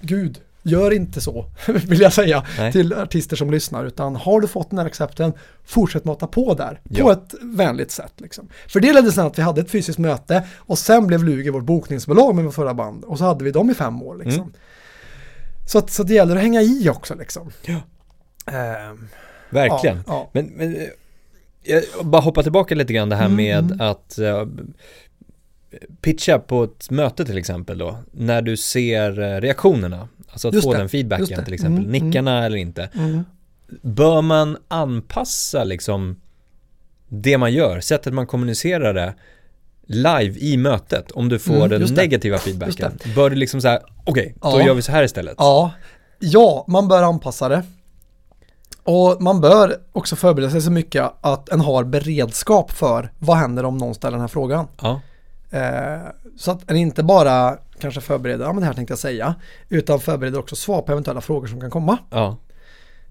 gud, 0.00 0.40
gör 0.62 0.90
inte 0.92 1.20
så 1.20 1.46
vill 1.66 2.00
jag 2.00 2.12
säga 2.12 2.46
Nej. 2.58 2.72
till 2.72 2.92
artister 2.92 3.36
som 3.36 3.50
lyssnar. 3.50 3.84
Utan 3.84 4.16
har 4.16 4.40
du 4.40 4.48
fått 4.48 4.70
den 4.70 4.78
här 4.78 4.86
accepten, 4.86 5.32
fortsätt 5.64 6.04
mata 6.04 6.26
på 6.26 6.54
där. 6.54 6.74
På 6.74 6.80
Ja. 6.88 7.12
ett 7.12 7.34
vänligt 7.42 7.90
sätt 7.90 8.12
liksom. 8.16 8.48
För 8.68 8.80
det 8.80 8.92
ledde 8.92 9.12
sen 9.12 9.26
att 9.26 9.38
vi 9.38 9.42
hade 9.42 9.60
ett 9.60 9.70
fysiskt 9.70 9.98
möte 9.98 10.42
och 10.56 10.78
sen 10.78 11.06
blev 11.06 11.24
Luger 11.24 11.50
vårt 11.50 11.64
bokningsbolag 11.64 12.34
med 12.34 12.44
vårt 12.44 12.54
förra 12.54 12.74
band. 12.74 13.04
Och 13.04 13.18
så 13.18 13.24
hade 13.24 13.44
vi 13.44 13.50
dem 13.50 13.70
i 13.70 13.74
fem 13.74 14.02
år 14.02 14.16
liksom. 14.16 14.42
Mm. 14.42 14.52
Så, 15.66 15.78
att, 15.78 15.90
så 15.90 16.02
det 16.02 16.14
gäller 16.14 16.36
att 16.36 16.42
hänga 16.42 16.62
i 16.62 16.88
också 16.88 17.14
liksom. 17.14 17.50
Ja. 17.64 17.80
Ehm, 18.52 19.08
Verkligen. 19.50 19.96
Ja, 19.96 20.02
ja. 20.06 20.30
Men, 20.32 20.46
men 20.46 20.76
eh, 20.76 20.88
jag 21.62 21.82
bara 22.02 22.22
hoppa 22.22 22.42
tillbaka 22.42 22.74
lite 22.74 22.92
grann 22.92 23.08
det 23.08 23.16
här 23.16 23.24
Mm, 23.24 23.36
med 23.36 23.58
mm. 23.64 23.80
att 23.80 24.18
eh, 24.18 24.46
pitcha 26.00 26.38
på 26.38 26.64
ett 26.64 26.90
möte 26.90 27.24
till 27.24 27.38
exempel 27.38 27.78
då, 27.78 27.96
när 28.12 28.42
du 28.42 28.56
ser 28.56 29.20
eh, 29.20 29.40
reaktionerna, 29.40 30.08
alltså 30.32 30.48
att 30.48 30.54
Just 30.54 30.64
få 30.64 30.72
det, 30.72 30.78
den 30.78 30.88
feedbacken 30.88 31.44
till 31.44 31.54
exempel, 31.54 31.84
Mm, 31.86 31.90
nickarna 31.92 32.44
eller 32.46 32.56
inte. 32.56 32.88
Mm. 32.94 33.24
Bör 33.82 34.22
man 34.22 34.56
anpassa 34.68 35.64
liksom 35.64 36.20
det 37.08 37.38
man 37.38 37.52
gör, 37.52 37.80
sättet 37.80 38.12
man 38.14 38.26
kommunicerar 38.26 38.94
det 38.94 39.14
live 39.86 40.38
i 40.38 40.56
mötet 40.56 41.10
om 41.10 41.28
du 41.28 41.38
får 41.38 41.54
Mm, 41.56 41.68
den 41.68 41.80
det. 41.80 41.90
negativa 41.94 42.38
feedbacken? 42.38 42.98
Bör 43.14 43.30
du 43.30 43.36
liksom 43.36 43.60
säga, 43.60 43.80
okej, 44.04 44.34
då 44.42 44.48
Ja. 44.48 44.66
gör 44.66 44.74
vi 44.74 44.82
så 44.82 44.92
här 44.92 45.02
istället? 45.02 45.34
Ja, 45.38 45.70
ja, 46.18 46.64
man 46.68 46.88
bör 46.88 47.02
anpassa 47.02 47.48
det. 47.48 47.62
Och 48.84 49.22
man 49.22 49.40
bör 49.40 49.76
också 49.92 50.16
förbereda 50.16 50.50
sig 50.50 50.60
så 50.60 50.70
mycket 50.70 51.12
att 51.20 51.48
en 51.48 51.60
har 51.60 51.84
beredskap 51.84 52.70
för 52.72 53.12
vad 53.18 53.36
händer 53.36 53.64
om 53.64 53.78
någon 53.78 53.94
ställer 53.94 54.12
den 54.12 54.20
här 54.20 54.28
frågan. 54.28 54.66
Ja, 54.82 55.00
Eh, 55.50 56.00
så 56.36 56.50
att 56.50 56.70
en 56.70 56.76
inte 56.76 57.02
bara 57.02 57.56
kanske 57.82 58.00
förbereder, 58.00 58.44
ja 58.44 58.52
men 58.52 58.60
det 58.60 58.66
här 58.66 58.74
tänkte 58.74 58.92
jag 58.92 58.98
säga, 58.98 59.34
utan 59.68 60.00
förbereder 60.00 60.38
också 60.38 60.56
svar 60.56 60.82
på 60.82 60.92
eventuella 60.92 61.20
frågor 61.20 61.46
som 61.46 61.60
kan 61.60 61.70
komma. 61.70 61.98
ja, 62.10 62.36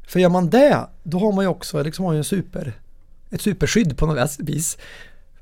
För 0.08 0.20
gör 0.20 0.30
man 0.30 0.50
det, 0.50 0.88
då 1.04 1.20
har 1.20 1.32
man 1.32 1.44
ju 1.46 1.50
också 1.50 1.84
liksom 1.84 2.06
har 2.06 2.14
ju 2.14 2.18
en 2.18 2.24
super, 2.24 2.74
ett 3.32 3.42
superskydd 3.42 3.98
på 3.98 4.06
något 4.06 4.40
vis. 4.40 4.78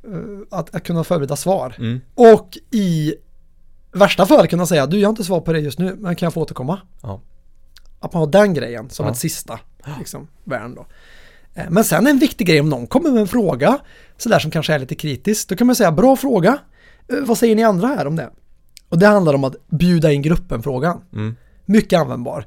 Eh, 0.04 0.58
att, 0.60 0.76
att 0.76 0.84
kunna 0.84 1.04
förbereda 1.04 1.36
svar. 1.36 1.76
mm, 1.78 2.02
Och 2.16 2.58
i 2.72 3.14
värsta 3.92 4.26
fall 4.26 4.48
kunna 4.48 4.66
säga, 4.66 4.86
du 4.88 5.00
jag 5.00 5.08
har 5.08 5.12
inte 5.12 5.24
svar 5.24 5.42
på 5.42 5.54
det 5.54 5.60
just 5.60 5.80
nu, 5.80 5.96
men 6.00 6.16
kan 6.16 6.26
jag 6.26 6.34
få 6.34 6.42
återkomma? 6.42 6.80
ja, 7.02 7.22
Att 8.00 8.14
man 8.14 8.20
har 8.20 8.28
den 8.28 8.54
grejen 8.54 8.90
som 8.90 9.06
Ja. 9.06 9.12
ett 9.12 9.18
sista 9.18 9.60
liksom, 10.00 10.28
värn 10.44 10.76
då. 10.76 10.86
Eh, 11.56 11.66
Men 11.70 11.84
sen 11.84 12.08
en 12.08 12.20
viktig 12.20 12.48
grej 12.48 12.60
om 12.62 12.70
någon 12.70 12.88
kommer 12.88 13.12
med 13.12 13.22
en 13.22 13.28
fråga 13.28 13.80
sådär 14.18 14.40
som 14.40 14.52
kanske 14.52 14.74
är 14.74 14.80
lite 14.80 14.96
kritisk. 14.96 15.50
Då 15.50 15.56
kan 15.56 15.68
man 15.68 15.76
säga 15.76 15.92
bra 15.92 16.16
fråga. 16.16 16.58
Eh, 17.08 17.18
Vad 17.26 17.38
säger 17.38 17.56
ni 17.56 17.64
andra 17.64 17.88
här 17.88 18.08
om 18.08 18.16
det? 18.16 18.30
Och 18.90 19.00
det 19.00 19.08
handlar 19.08 19.34
om 19.34 19.44
att 19.44 19.56
bjuda 19.68 20.12
in 20.12 20.22
gruppen-frågan. 20.22 21.02
mm, 21.14 21.36
Mycket 21.66 22.00
användbar. 22.00 22.46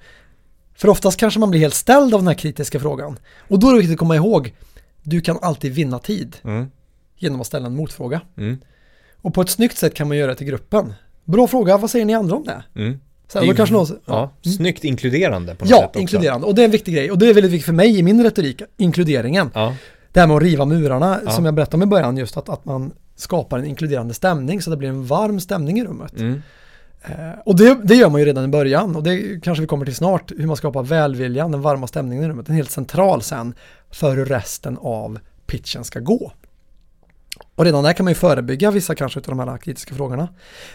För 0.74 0.88
oftast 0.88 1.16
kanske 1.18 1.40
man 1.40 1.50
blir 1.50 1.60
helt 1.60 1.74
ställd 1.74 2.14
av 2.14 2.20
den 2.20 2.26
här 2.26 2.34
kritiska 2.34 2.80
frågan. 2.80 3.18
Och 3.48 3.58
då 3.58 3.68
är 3.68 3.72
det 3.72 3.78
viktigt 3.78 3.94
att 3.94 3.98
komma 3.98 4.16
ihåg, 4.16 4.54
du 5.02 5.20
kan 5.20 5.38
alltid 5.42 5.72
vinna 5.72 5.98
tid 5.98 6.36
mm, 6.44 6.66
genom 7.18 7.40
att 7.40 7.46
ställa 7.46 7.66
en 7.66 7.76
motfråga. 7.76 8.20
mm, 8.36 8.58
Och 9.22 9.34
på 9.34 9.40
ett 9.42 9.48
snyggt 9.50 9.78
sätt 9.78 9.94
kan 9.94 10.08
man 10.08 10.16
göra 10.16 10.30
det 10.30 10.36
till 10.36 10.46
gruppen. 10.46 10.94
Bra 11.24 11.46
fråga, 11.46 11.76
vad 11.76 11.90
säger 11.90 12.04
ni 12.04 12.14
andra 12.14 12.36
om 12.36 12.44
det? 12.44 12.62
mm. 12.80 13.00
Så 13.28 13.38
Det 13.38 13.44
här, 13.44 13.52
då 13.52 13.56
kanske 13.56 13.74
någon, 13.74 13.86
Ja, 14.06 14.18
Mm. 14.44 14.56
snyggt 14.56 14.84
inkluderande 14.84 15.54
på 15.54 15.64
något 15.64 15.70
Ja, 15.70 15.76
sätt 15.76 15.86
också. 15.88 15.98
inkluderande. 16.00 16.46
Och 16.46 16.54
det 16.54 16.62
är 16.62 16.64
en 16.64 16.70
viktig 16.70 16.94
grej. 16.94 17.10
Och 17.10 17.18
det 17.18 17.28
är 17.28 17.34
väldigt 17.34 17.52
viktigt 17.52 17.66
för 17.66 17.72
mig 17.72 17.98
i 17.98 18.02
min 18.02 18.22
retorik, 18.22 18.62
inkluderingen. 18.76 19.50
Ja, 19.54 19.76
Det 20.12 20.20
här 20.20 20.26
med 20.26 20.36
att 20.36 20.42
riva 20.42 20.64
murarna, 20.64 21.20
Ja. 21.24 21.30
som 21.30 21.44
jag 21.44 21.54
berättade 21.54 21.76
om 21.76 21.82
i 21.82 21.86
början, 21.86 22.16
just 22.16 22.36
att, 22.36 22.48
att 22.48 22.64
man 22.64 22.92
skapar 23.22 23.58
en 23.58 23.64
inkluderande 23.64 24.14
stämning 24.14 24.62
så 24.62 24.70
det 24.70 24.76
blir 24.76 24.88
en 24.88 25.06
varm 25.06 25.40
stämning 25.40 25.78
i 25.78 25.84
rummet. 25.84 26.20
mm, 26.20 26.42
Eh, 27.04 27.38
och 27.44 27.56
det, 27.56 27.78
det 27.84 27.94
gör 27.94 28.10
man 28.10 28.20
ju 28.20 28.26
redan 28.26 28.44
i 28.44 28.48
början 28.48 28.96
och 28.96 29.02
det 29.02 29.40
kanske 29.42 29.60
vi 29.60 29.66
kommer 29.66 29.84
till 29.84 29.96
snart, 29.96 30.32
hur 30.38 30.46
man 30.46 30.56
skapar 30.56 30.82
välviljan, 30.82 31.52
den 31.52 31.62
varma 31.62 31.86
stämningen 31.86 32.24
i 32.24 32.28
rummet. 32.28 32.46
Den 32.46 32.54
är 32.54 32.56
helt 32.56 32.70
central 32.70 33.22
sen 33.22 33.54
för 33.90 34.16
hur 34.16 34.24
resten 34.24 34.78
av 34.80 35.18
pitchen 35.46 35.84
ska 35.84 36.00
gå. 36.00 36.32
Och 37.54 37.64
redan 37.64 37.84
där 37.84 37.92
kan 37.92 38.04
man 38.04 38.10
ju 38.10 38.14
förebygga 38.14 38.70
vissa 38.70 38.94
kanske 38.94 39.18
av 39.18 39.24
de 39.24 39.38
här 39.38 39.58
kritiska 39.58 39.94
frågorna. 39.94 40.28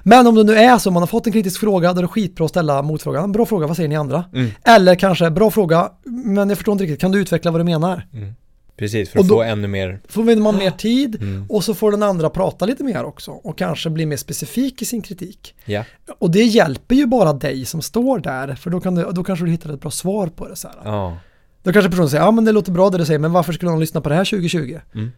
Men 0.03 0.27
om 0.27 0.35
det 0.35 0.43
nu 0.43 0.55
är 0.55 0.77
så, 0.77 0.91
man 0.91 1.01
har 1.01 1.07
fått 1.07 1.27
en 1.27 1.33
kritisk 1.33 1.59
fråga, 1.59 1.93
då 1.93 1.99
är 1.99 2.01
det 2.01 2.07
skitbra 2.07 2.45
att 2.45 2.51
ställa 2.51 2.81
motfrågan. 2.81 3.31
Bra 3.31 3.45
fråga, 3.45 3.67
vad 3.67 3.75
säger 3.75 3.89
ni 3.89 3.95
andra? 3.95 4.23
mm. 4.33 4.51
Eller 4.63 4.95
kanske, 4.95 5.29
bra 5.29 5.51
fråga, 5.51 5.91
men 6.03 6.49
jag 6.49 6.57
förstår 6.57 6.71
inte 6.71 6.83
riktigt, 6.83 7.01
kan 7.01 7.11
du 7.11 7.19
utveckla 7.19 7.51
vad 7.51 7.59
du 7.59 7.65
menar? 7.65 8.07
Precis, 8.77 9.09
för 9.09 9.19
att 9.19 9.27
då- 9.27 9.35
få 9.35 9.43
ännu 9.43 9.67
mer 9.67 9.99
Får 10.07 10.35
man 10.41 10.57
mer 10.57 10.71
tid 10.71 11.15
Mm. 11.21 11.45
och 11.49 11.63
så 11.63 11.73
får 11.73 11.91
den 11.91 12.03
andra 12.03 12.29
prata 12.29 12.65
lite 12.65 12.83
mer 12.83 13.03
också 13.03 13.31
och 13.31 13.57
kanske 13.57 13.89
bli 13.89 14.05
mer 14.05 14.17
specifik 14.17 14.81
i 14.81 14.85
sin 14.85 15.01
kritik. 15.01 15.55
Ja, 15.65 15.83
Och 16.19 16.31
det 16.31 16.43
hjälper 16.43 16.95
ju 16.95 17.05
bara 17.05 17.33
dig 17.33 17.65
som 17.65 17.81
står 17.81 18.19
där, 18.19 18.55
för 18.55 18.69
då, 18.69 18.79
kan 18.79 18.95
du, 18.95 19.11
då 19.11 19.23
kanske 19.23 19.45
du 19.45 19.51
hittar 19.51 19.73
ett 19.73 19.81
bra 19.81 19.91
svar 19.91 20.27
på 20.27 20.47
det. 20.47 20.55
Så 20.55 20.67
här. 20.67 20.77
ja, 20.83 21.17
Då 21.63 21.73
kanske 21.73 21.89
personen 21.89 22.09
säger, 22.09 22.23
ja 22.23 22.31
men 22.31 22.45
det 22.45 22.51
låter 22.51 22.71
bra 22.71 22.89
det 22.89 22.97
du 22.97 23.05
säger, 23.05 23.19
men 23.19 23.31
varför 23.31 23.53
skulle 23.53 23.71
någon 23.71 23.79
lyssna 23.79 24.01
på 24.01 24.09
det 24.09 24.15
här 24.15 24.25
2020? 24.25 24.79
Mm. 24.95 25.11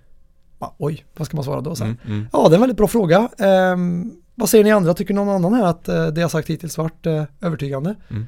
Ja, 0.59 0.75
oj, 0.79 1.05
vad 1.17 1.27
ska 1.27 1.37
man 1.37 1.43
svara 1.43 1.61
då? 1.61 1.75
Så 1.75 1.83
här? 1.83 1.95
mm, 2.05 2.17
mm, 2.17 2.27
Ja, 2.33 2.39
det 2.49 2.53
är 2.53 2.55
en 2.55 2.61
väldigt 2.61 2.77
bra 2.77 2.87
fråga. 2.87 3.29
Ehm, 3.37 4.11
Vad 4.35 4.49
säger 4.49 4.63
ni 4.63 4.71
andra? 4.71 4.93
Tycker 4.93 5.13
någon 5.13 5.29
annan 5.29 5.53
här 5.53 5.63
att 5.65 5.87
eh, 5.89 6.07
det 6.07 6.21
jag 6.21 6.31
sagt 6.31 6.49
hittills 6.49 6.77
varit 6.77 7.05
eh, 7.05 7.23
övertygande? 7.41 7.95
Mm. 8.09 8.27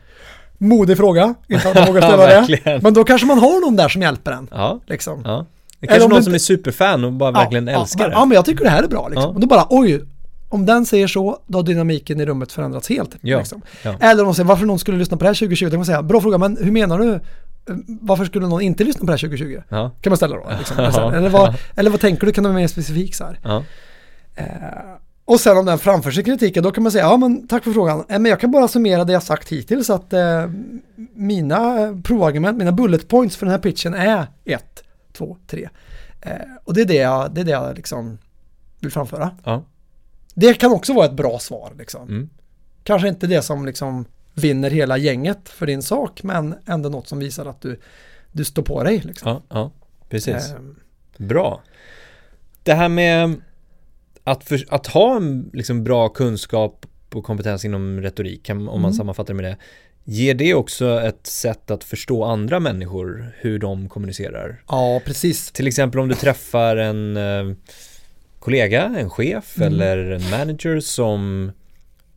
Modig 0.63 0.97
fråga, 0.97 1.33
inte 1.47 1.69
att 1.69 1.75
man 1.75 1.85
vågar 1.87 2.01
ställa 2.01 2.47
det. 2.47 2.83
Men 2.83 2.93
då 2.93 3.03
kanske 3.03 3.27
man 3.27 3.39
har 3.39 3.61
någon 3.65 3.75
där 3.75 3.89
som 3.89 4.01
hjälper 4.01 4.31
en. 4.31 4.47
Ja, 4.51 4.79
Liksom. 4.87 5.21
ja. 5.25 5.45
Det 5.79 5.87
är 5.87 5.91
Eller 5.91 5.99
kanske 5.99 6.03
om 6.05 6.09
någon 6.09 6.19
det 6.19 6.23
som 6.23 6.33
är 6.33 6.37
superfan 6.37 7.03
och 7.03 7.13
bara 7.13 7.31
verkligen 7.31 7.67
ja, 7.67 7.81
älskar 7.81 8.03
ja, 8.03 8.09
det. 8.09 8.13
Ja, 8.15 8.25
men 8.25 8.35
jag 8.35 8.45
tycker 8.45 8.63
det 8.63 8.69
här 8.69 8.83
är 8.83 8.87
bra 8.87 9.07
liksom. 9.07 9.23
Ja. 9.23 9.29
Och 9.29 9.39
då 9.39 9.47
bara, 9.47 9.67
oj, 9.69 10.01
om 10.49 10.65
den 10.65 10.85
säger 10.85 11.07
så, 11.07 11.39
då 11.47 11.57
har 11.57 11.63
dynamiken 11.63 12.19
i 12.19 12.25
rummet 12.25 12.51
förändrats 12.51 12.89
helt. 12.89 13.15
Ja, 13.21 13.37
Liksom. 13.37 13.61
ja. 13.83 13.95
Eller 13.99 14.21
om 14.23 14.27
de 14.27 14.35
säger, 14.35 14.47
varför 14.47 14.65
någon 14.65 14.79
skulle 14.79 14.97
lyssna 14.97 15.17
på 15.17 15.23
det 15.23 15.29
här 15.29 15.33
2020? 15.35 15.65
Då 15.65 15.69
kan 15.71 15.79
man 15.79 15.85
säga, 15.85 16.01
bra 16.03 16.21
fråga, 16.21 16.37
men 16.37 16.57
hur 16.61 16.71
menar 16.71 16.99
du? 16.99 17.19
Varför 18.01 18.25
skulle 18.25 18.47
någon 18.47 18.61
inte 18.61 18.83
lyssna 18.83 18.99
på 18.99 19.05
det 19.05 19.11
här 19.11 19.17
2020? 19.17 19.61
Ja, 19.69 19.91
Kan 20.01 20.11
man 20.11 20.17
ställa 20.17 20.35
då. 20.35 20.43
Liksom. 20.57 20.77
Ja. 20.95 21.13
eller, 21.15 21.29
vad, 21.29 21.53
eller 21.75 21.89
vad 21.91 21.99
tänker 21.99 22.25
du? 22.25 22.33
Kan 22.33 22.43
du 22.43 22.49
vara 22.49 22.59
mer 22.59 22.67
specifik 22.67 23.15
så 23.15 23.23
här? 23.23 23.39
ja, 23.43 23.63
Och 25.25 25.39
sen 25.39 25.57
om 25.57 25.65
den 25.65 25.77
framför 25.79 26.11
sig 26.11 26.23
kritiken, 26.23 26.63
då 26.63 26.71
kan 26.71 26.83
man 26.83 26.91
säga, 26.91 27.03
ja 27.03 27.17
men 27.17 27.47
tack 27.47 27.63
för 27.63 27.71
frågan. 27.71 27.99
Eh, 27.99 28.19
Men 28.19 28.25
jag 28.25 28.39
kan 28.39 28.51
bara 28.51 28.67
summera 28.67 29.03
det 29.03 29.13
jag 29.13 29.23
sagt 29.23 29.49
hittills, 29.49 29.89
att 29.89 30.13
eh, 30.13 30.49
mina 31.13 31.81
eh, 31.81 32.01
provargument, 32.01 32.57
mina 32.57 32.71
bullet 32.71 33.07
points 33.07 33.35
för 33.37 33.45
den 33.45 33.51
här 33.51 33.59
pitchen 33.59 33.93
är 33.93 34.27
1, 34.45 34.83
2, 35.13 35.37
3. 35.47 35.69
Eh, 36.21 36.31
och 36.63 36.73
det 36.73 36.81
är 36.81 36.85
det 36.85 36.93
jag, 36.95 37.33
det 37.33 37.41
är 37.41 37.45
det 37.45 37.51
jag 37.51 37.75
liksom 37.75 38.17
vill 38.79 38.91
framföra. 38.91 39.31
ja. 39.43 39.63
Det 40.33 40.53
kan 40.53 40.71
också 40.71 40.93
vara 40.93 41.05
ett 41.05 41.13
bra 41.13 41.39
svar 41.39 41.73
liksom. 41.77 42.01
Mm. 42.09 42.29
Kanske 42.83 43.07
inte 43.07 43.27
det 43.27 43.41
som 43.41 43.65
liksom 43.65 44.05
vinner 44.33 44.69
hela 44.69 44.97
gänget 44.97 45.49
för 45.49 45.65
din 45.65 45.81
sak, 45.83 46.23
men 46.23 46.55
ändå 46.65 46.89
något 46.89 47.07
som 47.07 47.19
visar 47.19 47.45
att 47.45 47.61
du, 47.61 47.79
du 48.31 48.45
står 48.45 48.63
på 48.63 48.83
dig 48.83 48.99
liksom. 48.99 49.31
ja, 49.31 49.41
ja. 49.49 49.71
Precis. 50.09 50.51
Ehm, 50.51 50.75
Bra. 51.17 51.61
Det 52.63 52.73
här 52.73 52.89
med 52.89 53.41
att, 54.23 54.43
för, 54.43 54.65
att 54.69 54.87
ha 54.87 55.15
en 55.17 55.49
liksom 55.53 55.83
bra 55.83 56.09
kunskap 56.09 56.85
och 57.13 57.23
kompetens 57.23 57.65
inom 57.65 58.01
retorik, 58.01 58.49
om 58.49 58.63
man 58.65 58.77
Mm. 58.79 58.93
sammanfattar 58.93 59.33
med 59.33 59.45
det, 59.45 59.57
ger 60.03 60.33
det 60.33 60.53
också 60.53 61.01
ett 61.01 61.27
sätt 61.27 61.71
att 61.71 61.83
förstå 61.83 62.23
andra 62.23 62.59
människor, 62.59 63.31
hur 63.39 63.59
de 63.59 63.89
kommunicerar? 63.89 64.63
ja, 64.67 65.01
precis. 65.05 65.51
Till 65.51 65.67
exempel 65.67 65.99
om 65.99 66.07
du 66.07 66.15
träffar 66.15 66.77
en 66.77 67.17
eh, 67.17 67.55
kollega, 68.39 68.95
en 68.99 69.09
chef 69.09 69.57
Mm. 69.57 69.67
eller 69.73 69.97
en 70.11 70.29
manager 70.29 70.79
som 70.79 71.51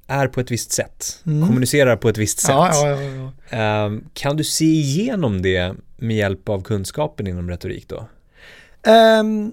är 0.07 0.29
på 0.29 0.41
ett 0.41 0.51
visst 0.51 0.73
sätt, 0.73 1.23
Mm. 1.27 1.49
kommunicerar 1.49 1.97
på 1.97 2.09
ett 2.09 2.19
visst 2.19 2.39
sätt. 2.41 2.51
Ja, 2.51 2.89
ja, 2.91 3.01
ja. 3.03 3.33
Ehm, 3.59 4.05
kan 4.13 4.37
du 4.37 4.45
se 4.45 4.65
igenom 4.65 5.43
det 5.43 5.75
med 5.97 6.17
hjälp 6.17 6.49
av 6.49 6.63
kunskapen 6.63 7.27
inom 7.27 7.51
retorik 7.51 7.89
då? 7.89 8.09
Ehm, 8.91 9.53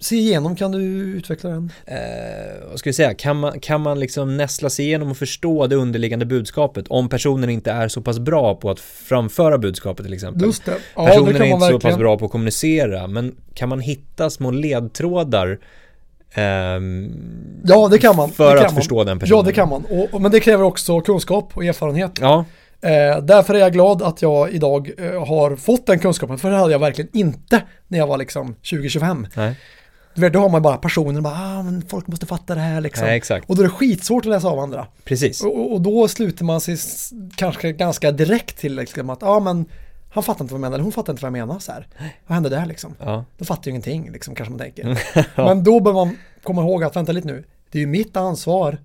se 0.00 0.16
igenom, 0.16 0.56
kan 0.56 0.72
du 0.72 0.78
utveckla 1.16 1.50
den? 1.50 1.72
eh, 1.86 1.96
vad 2.70 2.78
ska 2.78 2.88
vi 2.90 2.94
säga, 2.94 3.14
kan 3.14 3.36
man, 3.40 3.60
kan 3.60 3.80
man 3.80 4.00
liksom 4.00 4.36
nästla 4.36 4.70
sig 4.70 4.84
igenom 4.84 5.10
och 5.10 5.16
förstå 5.16 5.66
det 5.66 5.76
underliggande 5.76 6.26
budskapet 6.26 6.84
om 6.88 7.08
personen 7.08 7.50
inte 7.50 7.70
är 7.70 7.88
så 7.88 8.00
pass 8.02 8.18
bra 8.18 8.54
på 8.54 8.70
att 8.70 8.80
framföra 8.80 9.58
budskapet 9.58 10.04
till 10.04 10.14
exempel. 10.14 10.46
Just 10.46 10.64
det. 10.64 10.74
Ja, 10.96 11.06
personen 11.06 11.24
det 11.24 11.30
är 11.30 11.38
kan 11.38 11.48
man 11.48 11.56
inte 11.56 11.66
så 11.66 11.72
pass 11.72 11.84
verkligen. 11.84 11.98
bra 11.98 12.18
på 12.18 12.24
att 12.24 12.30
kommunicera, 12.30 13.06
men 13.06 13.36
kan 13.54 13.68
man 13.68 13.80
hitta 13.80 14.30
små 14.30 14.50
ledtrådar 14.50 15.58
ehm, 16.34 17.60
Ja, 17.64 17.88
det 17.88 17.98
kan 17.98 18.16
man. 18.16 18.30
för 18.30 18.56
kan 18.56 18.66
att 18.66 18.72
man. 18.72 18.80
förstå 18.80 19.04
den 19.04 19.18
personen? 19.18 19.38
Ja, 19.38 19.42
det 19.46 19.52
kan 19.52 19.68
man. 19.68 19.84
Och, 19.84 20.14
och, 20.14 20.22
men 20.22 20.30
det 20.30 20.40
kräver 20.40 20.64
också 20.64 21.00
kunskap 21.00 21.50
och 21.54 21.64
erfarenhet. 21.64 22.12
Ja, 22.20 22.44
Eh, 22.80 23.22
därför 23.22 23.54
är 23.54 23.58
jag 23.58 23.72
glad 23.72 24.02
att 24.02 24.22
jag 24.22 24.50
idag 24.52 24.90
eh, 24.98 25.26
har 25.26 25.56
fått 25.56 25.86
den 25.86 25.98
kunskapen, 25.98 26.38
för 26.38 26.50
det 26.50 26.56
hade 26.56 26.72
jag 26.72 26.78
verkligen 26.78 27.10
inte 27.16 27.62
när 27.88 27.98
jag 27.98 28.06
var 28.06 28.18
liksom 28.18 28.54
2025. 28.54 29.26
Vet, 30.20 30.32
då 30.32 30.38
har 30.38 30.48
man 30.48 30.62
bara 30.62 30.76
personer, 30.76 31.20
bara, 31.20 31.34
ah, 31.34 31.62
men 31.62 31.82
folk 31.88 32.06
måste 32.06 32.26
fatta 32.26 32.54
det 32.54 32.60
här 32.60 32.80
liksom. 32.80 33.06
exakt. 33.06 33.50
Och 33.50 33.56
då 33.56 33.62
är 33.62 33.64
det 33.66 33.70
skitsvårt 33.72 34.24
att 34.26 34.30
läsa 34.30 34.48
av 34.48 34.58
andra. 34.58 34.86
Precis. 35.04 35.44
Och, 35.44 35.72
och- 35.72 35.80
då 35.80 36.08
sluter 36.08 36.44
man 36.44 36.60
sig 36.60 36.76
kanske 37.36 37.72
ganska 37.72 38.12
direkt 38.12 38.58
till 38.58 38.74
liksom, 38.76 39.10
att, 39.10 39.18
ja 39.22 39.28
ah, 39.28 39.40
men 39.40 39.64
han 40.10 40.22
fattar 40.22 40.44
inte 40.44 40.54
vad 40.54 40.58
jag 40.58 40.60
menar, 40.60 40.74
eller 40.74 40.82
hon 40.82 40.92
fattar 40.92 41.12
inte 41.12 41.22
vad 41.22 41.38
jag 41.38 41.46
menar 41.46 41.58
så 41.58 41.72
här. 41.72 41.86
Vad 42.26 42.34
hände 42.34 42.48
där 42.48 42.66
liksom? 42.66 42.94
Ja, 43.00 43.24
De 43.38 43.44
fattar 43.44 43.64
ju 43.64 43.70
ingenting, 43.70 44.10
liksom, 44.12 44.34
kanske 44.34 44.50
man 44.50 44.58
tänker. 44.58 44.98
Men 45.36 45.64
då 45.64 45.80
bör 45.80 45.92
man 45.92 46.16
komma 46.42 46.62
ihåg 46.62 46.84
att, 46.84 46.96
vänta 46.96 47.12
lite 47.12 47.26
nu, 47.28 47.44
det 47.70 47.78
är 47.78 47.80
ju 47.80 47.86
mitt 47.86 48.16
ansvar 48.16 48.78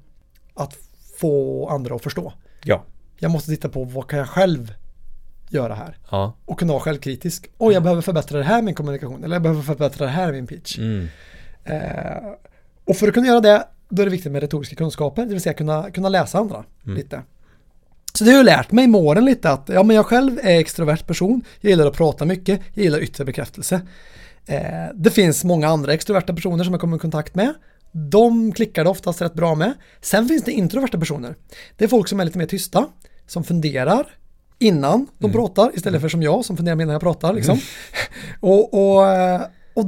att 0.54 0.78
få 1.20 1.68
andra 1.70 1.96
att 1.96 2.04
förstå. 2.04 2.34
ja, 2.64 2.84
Jag 3.18 3.32
måste 3.32 3.50
titta 3.52 3.70
på 3.70 3.84
vad 3.84 4.08
kan 4.08 4.20
jag 4.20 4.28
själv 4.28 4.74
göra 5.54 5.76
här? 5.76 5.98
ja, 6.12 6.38
Och 6.46 6.60
kunna 6.60 6.74
vara 6.74 6.84
självkritisk. 6.84 7.48
Oj, 7.58 7.74
jag 7.74 7.84
behöver 7.84 8.02
förbättra 8.02 8.38
det 8.38 8.44
här 8.44 8.56
med 8.56 8.64
min 8.64 8.76
kommunikation. 8.76 9.24
Eller 9.24 9.36
jag 9.36 9.42
behöver 9.44 9.62
förbättra 9.62 10.06
det 10.06 10.12
här 10.12 10.26
med 10.26 10.34
min 10.34 10.48
pitch. 10.48 10.78
mm, 10.78 11.08
Eh, 11.66 12.24
och 12.86 12.96
för 12.96 13.08
att 13.08 13.14
kunna 13.14 13.28
göra 13.28 13.40
det, 13.42 13.68
då 13.90 14.02
är 14.02 14.06
det 14.06 14.12
viktigt 14.12 14.32
med 14.32 14.42
retoriska 14.42 14.76
kunskaper. 14.76 15.26
Det 15.26 15.30
vill 15.32 15.42
säga 15.42 15.54
kunna, 15.54 15.92
kunna 15.92 16.10
läsa 16.10 16.38
andra 16.38 16.64
Mm. 16.86 16.98
lite. 16.98 17.22
Så 18.14 18.24
det 18.24 18.32
har 18.32 18.38
ju 18.38 18.44
lärt 18.44 18.72
mig 18.72 18.88
med 18.88 19.02
åren 19.02 19.26
lite 19.26 19.50
att 19.50 19.70
ja, 19.74 19.84
men 19.84 19.96
jag 19.96 20.06
själv 20.06 20.40
är 20.44 20.60
extrovert 20.60 21.08
person. 21.08 21.42
Jag 21.62 21.70
gillar 21.70 21.88
att 21.88 21.94
prata 21.98 22.26
mycket. 22.26 22.62
Jag 22.74 22.84
gillar 22.84 23.00
yttre 23.00 23.26
bekräftelse. 23.26 23.82
Eh, 24.46 24.62
det 24.94 25.10
finns 25.10 25.44
många 25.44 25.68
andra 25.68 25.94
extroverta 25.94 26.34
personer 26.34 26.64
som 26.64 26.74
jag 26.74 26.82
kommer 26.82 26.98
i 26.98 27.00
kontakt 27.00 27.36
med. 27.36 27.54
De 27.92 28.52
klickar 28.52 28.84
det 28.84 28.90
oftast 28.90 29.22
rätt 29.22 29.34
bra 29.34 29.56
med. 29.56 29.74
Sen 30.02 30.28
finns 30.28 30.44
det 30.44 30.52
introverta 30.52 31.00
personer. 31.00 31.36
Det 31.78 31.84
är 31.84 31.90
folk 31.90 32.08
som 32.08 32.20
är 32.20 32.26
lite 32.26 32.38
mer 32.38 32.46
tysta, 32.46 32.88
som 33.28 33.44
funderar 33.44 34.08
innan 34.60 35.08
de 35.18 35.32
pratar 35.32 35.72
istället 35.74 36.02
för 36.02 36.10
som 36.10 36.24
jag 36.24 36.46
som 36.46 36.58
funderar 36.58 36.76
innan 36.82 36.90
jag 36.94 37.02
pratar. 37.02 37.34
Liksom. 37.34 37.60
och, 38.40 38.74
och, 38.98 39.08
eh, 39.08 39.42
och 39.74 39.86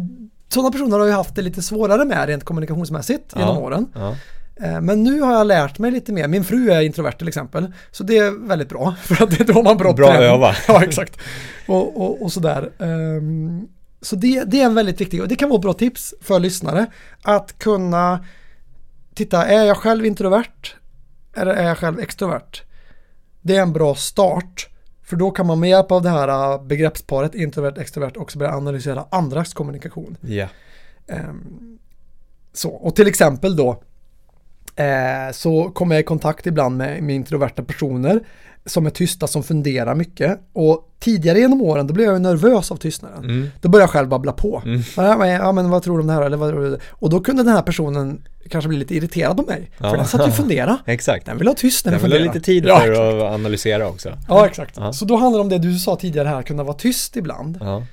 sådana 0.50 0.72
personer 0.72 1.00
har 1.00 1.06
jag 1.08 1.16
haft 1.16 1.36
det 1.36 1.42
lite 1.42 1.62
svårare 1.62 2.06
med 2.06 2.28
rent 2.28 2.44
kommunikationsmässigt 2.44 3.34
genom 3.36 3.56
Ja. 3.56 3.62
åren. 3.62 3.88
ja, 3.96 4.16
Eh, 4.64 4.82
Men 4.82 5.04
nu 5.04 5.22
har 5.22 5.34
jag 5.34 5.48
lärt 5.48 5.80
mig 5.80 5.92
lite 5.92 6.14
mer. 6.14 6.28
Min 6.28 6.44
fru 6.44 6.72
är 6.72 6.82
introvert 6.82 7.12
till 7.12 7.28
exempel. 7.28 7.74
Så 7.92 8.04
det 8.04 8.18
är 8.18 8.48
väldigt 8.48 8.70
bra. 8.70 8.96
För 9.04 9.24
att 9.24 9.32
det 9.32 9.50
är 9.50 9.54
då 9.54 9.64
man 9.64 9.78
bra 9.78 9.94
Bra 9.94 10.14
öva. 10.14 10.56
Ja, 10.68 10.84
exakt. 10.84 11.18
Och, 11.68 12.02
och, 12.02 12.22
och 12.22 12.32
sådär. 12.32 12.70
Ehm, 12.80 13.68
Så 14.02 14.16
det, 14.16 14.44
det 14.44 14.62
är 14.62 14.66
en 14.66 14.76
väldigt 14.76 15.02
viktig, 15.02 15.22
och 15.22 15.28
det 15.28 15.36
kan 15.36 15.50
vara 15.50 15.58
ett 15.58 15.62
bra 15.62 15.74
tips 15.74 16.14
för 16.22 16.40
lyssnare. 16.40 16.86
Att 17.22 17.60
kunna 17.60 18.26
titta, 19.16 19.46
är 19.46 19.64
jag 19.64 19.78
själv 19.78 20.06
introvert? 20.06 20.76
Eller 21.36 21.54
är 21.54 21.68
jag 21.68 21.78
själv 21.78 22.00
extrovert? 22.00 22.62
Det 23.46 23.56
är 23.56 23.62
en 23.62 23.74
bra 23.74 23.96
start. 23.96 24.70
För 25.04 25.16
då 25.16 25.32
kan 25.32 25.46
man 25.46 25.60
med 25.60 25.70
hjälp 25.70 25.92
av 25.92 26.02
det 26.02 26.10
här 26.10 26.54
äh, 26.54 26.64
begreppsparet 26.64 27.36
introvert, 27.36 27.78
extrovert 27.78 28.18
också 28.18 28.40
börja 28.40 28.56
analysera 28.56 29.06
andras 29.12 29.54
kommunikation. 29.54 30.18
Ehm, 31.08 31.78
så, 32.54 32.70
och 32.70 32.96
till 32.96 33.08
exempel 33.08 33.56
då 33.56 33.84
eh, 34.76 35.32
så 35.32 35.70
kommer 35.70 35.96
jag 35.96 36.02
i 36.02 36.06
kontakt 36.06 36.48
ibland 36.48 36.78
med, 36.78 37.04
med 37.04 37.16
introverta 37.16 37.64
personer 37.64 38.20
som 38.66 38.86
är 38.86 38.90
tysta, 38.90 39.28
som 39.28 39.44
funderar 39.44 39.96
mycket. 39.96 40.40
Och 40.54 40.92
tidigare 41.00 41.40
genom 41.40 41.62
åren, 41.62 41.88
då 41.88 41.94
blev 41.94 42.12
jag 42.12 42.22
nervös 42.22 42.72
av 42.72 42.76
tystnaden. 42.76 43.24
mm, 43.24 43.50
Då 43.62 43.70
började 43.70 43.84
jag 43.84 43.90
själv 43.90 44.08
babbla 44.10 44.32
på. 44.32 44.62
Mm. 44.66 44.82
Ja, 44.98 45.18
men, 45.18 45.30
ja, 45.66 45.70
vad 45.70 45.84
tror 45.84 45.98
du 45.98 46.02
om 46.02 46.08
det 46.08 46.14
här? 46.14 46.22
Eller 46.22 46.38
vad 46.38 46.50
tror 46.52 46.62
du? 46.64 46.80
Och 46.90 47.10
då 47.10 47.20
kunde 47.20 47.44
den 47.44 47.54
här 47.54 47.62
personen 47.62 48.22
kanske 48.50 48.68
bli 48.68 48.78
lite 48.78 48.96
irriterad 48.96 49.38
på 49.38 49.44
mig. 49.44 49.72
Ja. 49.78 49.90
För 49.90 49.98
den 49.98 50.06
satt 50.08 50.22
ju 50.22 50.26
och 50.26 50.36
funderade. 50.36 50.78
exakt. 50.86 51.26
Den 51.26 51.38
vill 51.38 51.48
ha 51.48 51.56
tyst 51.56 51.86
när 51.86 51.92
Den 51.92 52.02
den 52.02 52.12
vill 52.12 52.20
ha 52.22 52.34
lite 52.34 52.46
tid 52.46 52.66
Ja, 52.66 52.80
för 52.80 52.92
exakt. 52.92 53.22
att 53.24 53.34
analysera 53.34 53.88
också. 53.88 54.18
Ja, 54.28 54.46
exakt. 54.48 54.78
Ja. 54.78 54.94
Så 54.94 55.06
då 55.06 55.16
handlar 55.16 55.40
det 55.40 55.42
om 55.44 55.50
det 55.50 55.58
du 55.58 55.80
sa 55.80 55.96
tidigare 55.96 56.28
här, 56.28 56.42
kunna 56.44 56.64
vara 56.64 56.78
tyst 56.78 57.16
ibland. 57.16 57.58
Ja, 57.62 57.84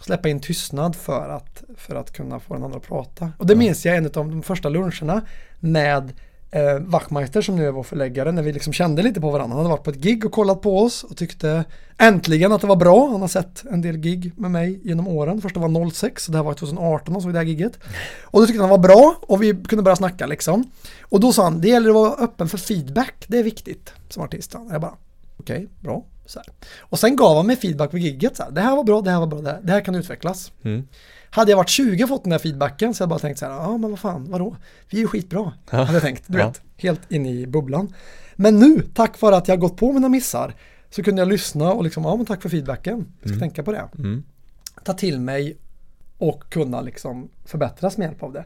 släppa 0.00 0.28
in 0.28 0.40
tystnad 0.40 0.96
för 0.96 1.28
att, 1.28 1.62
för 1.76 1.94
att 1.96 2.12
kunna 2.12 2.40
få 2.40 2.54
den 2.54 2.64
andra 2.64 2.76
att 2.76 2.86
prata. 2.88 3.32
Och 3.38 3.46
det 3.46 3.54
minns 3.54 3.86
jag 3.86 3.96
en 3.96 4.04
av 4.06 4.10
de 4.12 4.42
första 4.42 4.68
luncherna 4.68 5.22
med 5.60 6.12
eh, 6.50 6.78
Wachtmeister 6.80 7.42
som 7.42 7.56
nu 7.56 7.66
är 7.66 7.70
vår 7.70 7.82
förläggare 7.82 8.32
när 8.32 8.42
vi 8.42 8.52
liksom 8.52 8.72
kände 8.72 9.02
lite 9.02 9.20
på 9.20 9.30
varandra. 9.30 9.56
Han 9.56 9.66
hade 9.66 9.76
varit 9.76 9.84
på 9.84 9.90
ett 9.90 9.96
gig 9.96 10.24
och 10.24 10.32
kollat 10.32 10.62
på 10.62 10.78
oss 10.78 11.04
och 11.04 11.16
tyckte 11.16 11.64
äntligen 11.98 12.52
att 12.52 12.60
det 12.60 12.66
var 12.66 12.76
bra. 12.76 13.10
Han 13.10 13.20
har 13.20 13.28
sett 13.28 13.64
en 13.70 13.80
del 13.80 13.96
gig 13.96 14.32
med 14.36 14.50
mig 14.50 14.80
genom 14.84 15.08
åren. 15.08 15.40
Första 15.40 15.60
var 15.60 15.90
06 15.90 16.28
och 16.28 16.32
det 16.32 16.38
här 16.38 16.44
var 16.44 16.54
2018 16.54 17.16
och 17.16 17.22
såg 17.22 17.32
det 17.32 17.38
här 17.38 17.46
giget. 17.46 17.78
Och 18.22 18.40
då 18.40 18.46
tyckte 18.46 18.62
han 18.62 18.70
det 18.70 18.76
var 18.76 18.82
bra 18.82 19.16
och 19.20 19.42
vi 19.42 19.62
kunde 19.68 19.82
börja 19.82 19.96
snacka 19.96 20.26
liksom. 20.26 20.70
Och 21.02 21.20
då 21.20 21.32
sa 21.32 21.44
han, 21.44 21.60
det 21.60 21.68
gäller 21.68 21.88
att 21.90 21.94
vara 21.94 22.12
öppen 22.12 22.48
för 22.48 22.58
feedback, 22.58 23.24
det 23.28 23.38
är 23.38 23.42
viktigt 23.42 23.92
som 24.08 24.22
artist. 24.22 24.54
Och 24.54 24.66
jag 24.70 24.80
bara, 24.80 24.94
okej, 25.36 25.68
bra. 25.80 26.04
Så 26.26 26.38
här. 26.38 26.48
Och 26.80 26.98
sen 26.98 27.16
gav 27.16 27.36
han 27.36 27.46
mig 27.46 27.56
feedback 27.56 27.90
på 27.90 27.98
gigget. 27.98 28.36
Så 28.36 28.42
här, 28.42 28.50
det 28.50 28.60
här 28.60 28.76
var 28.76 28.84
bra, 28.84 29.00
det 29.00 29.10
här 29.10 29.20
var 29.20 29.26
bra, 29.26 29.40
det 29.40 29.50
här, 29.50 29.60
det 29.62 29.72
här 29.72 29.80
kan 29.80 29.94
utvecklas. 29.94 30.52
mm. 30.62 30.88
Hade 31.30 31.50
jag 31.52 31.56
varit 31.56 31.68
20 31.68 32.02
och 32.02 32.08
fått 32.08 32.24
den 32.24 32.32
här 32.32 32.38
feedbacken 32.38 32.94
så 32.94 33.04
hade 33.04 33.12
jag 33.12 33.18
bara 33.20 33.28
tänkt 33.28 33.38
så 33.38 33.46
här, 33.46 33.52
ja 33.52 33.76
men 33.78 33.90
vad 33.90 33.98
fan, 33.98 34.30
vadå? 34.30 34.56
Vi 34.90 34.98
är 34.98 35.02
ju 35.02 35.08
skitbra, 35.08 35.52
Ja. 35.70 35.78
hade 35.78 35.92
jag 35.92 36.02
tänkt, 36.02 36.24
du 36.26 36.38
Ja. 36.38 36.46
vet, 36.46 36.62
helt 36.76 37.12
inne 37.12 37.30
i 37.30 37.46
bubblan. 37.46 37.94
Men 38.36 38.58
nu, 38.58 38.82
tack 38.94 39.20
vare 39.20 39.36
att 39.36 39.48
jag 39.48 39.60
gått 39.60 39.76
på 39.76 39.92
mina 39.92 40.08
missar, 40.08 40.54
så 40.90 41.02
kunde 41.02 41.20
jag 41.22 41.28
lyssna 41.28 41.72
och 41.72 41.84
liksom, 41.84 42.04
ja 42.04 42.16
men 42.16 42.26
tack 42.26 42.42
för 42.42 42.48
feedbacken, 42.48 43.06
jag 43.22 43.30
ska 43.30 43.38
tänka 43.38 43.62
på 43.62 43.72
det. 43.72 43.88
Mm. 43.98 44.22
Ta 44.84 44.92
till 44.92 45.20
mig 45.20 45.56
och 46.18 46.50
kunna 46.50 46.80
liksom 46.80 47.28
förbättras 47.44 47.96
med 47.96 48.06
hjälp 48.06 48.22
av 48.22 48.32
det. 48.32 48.44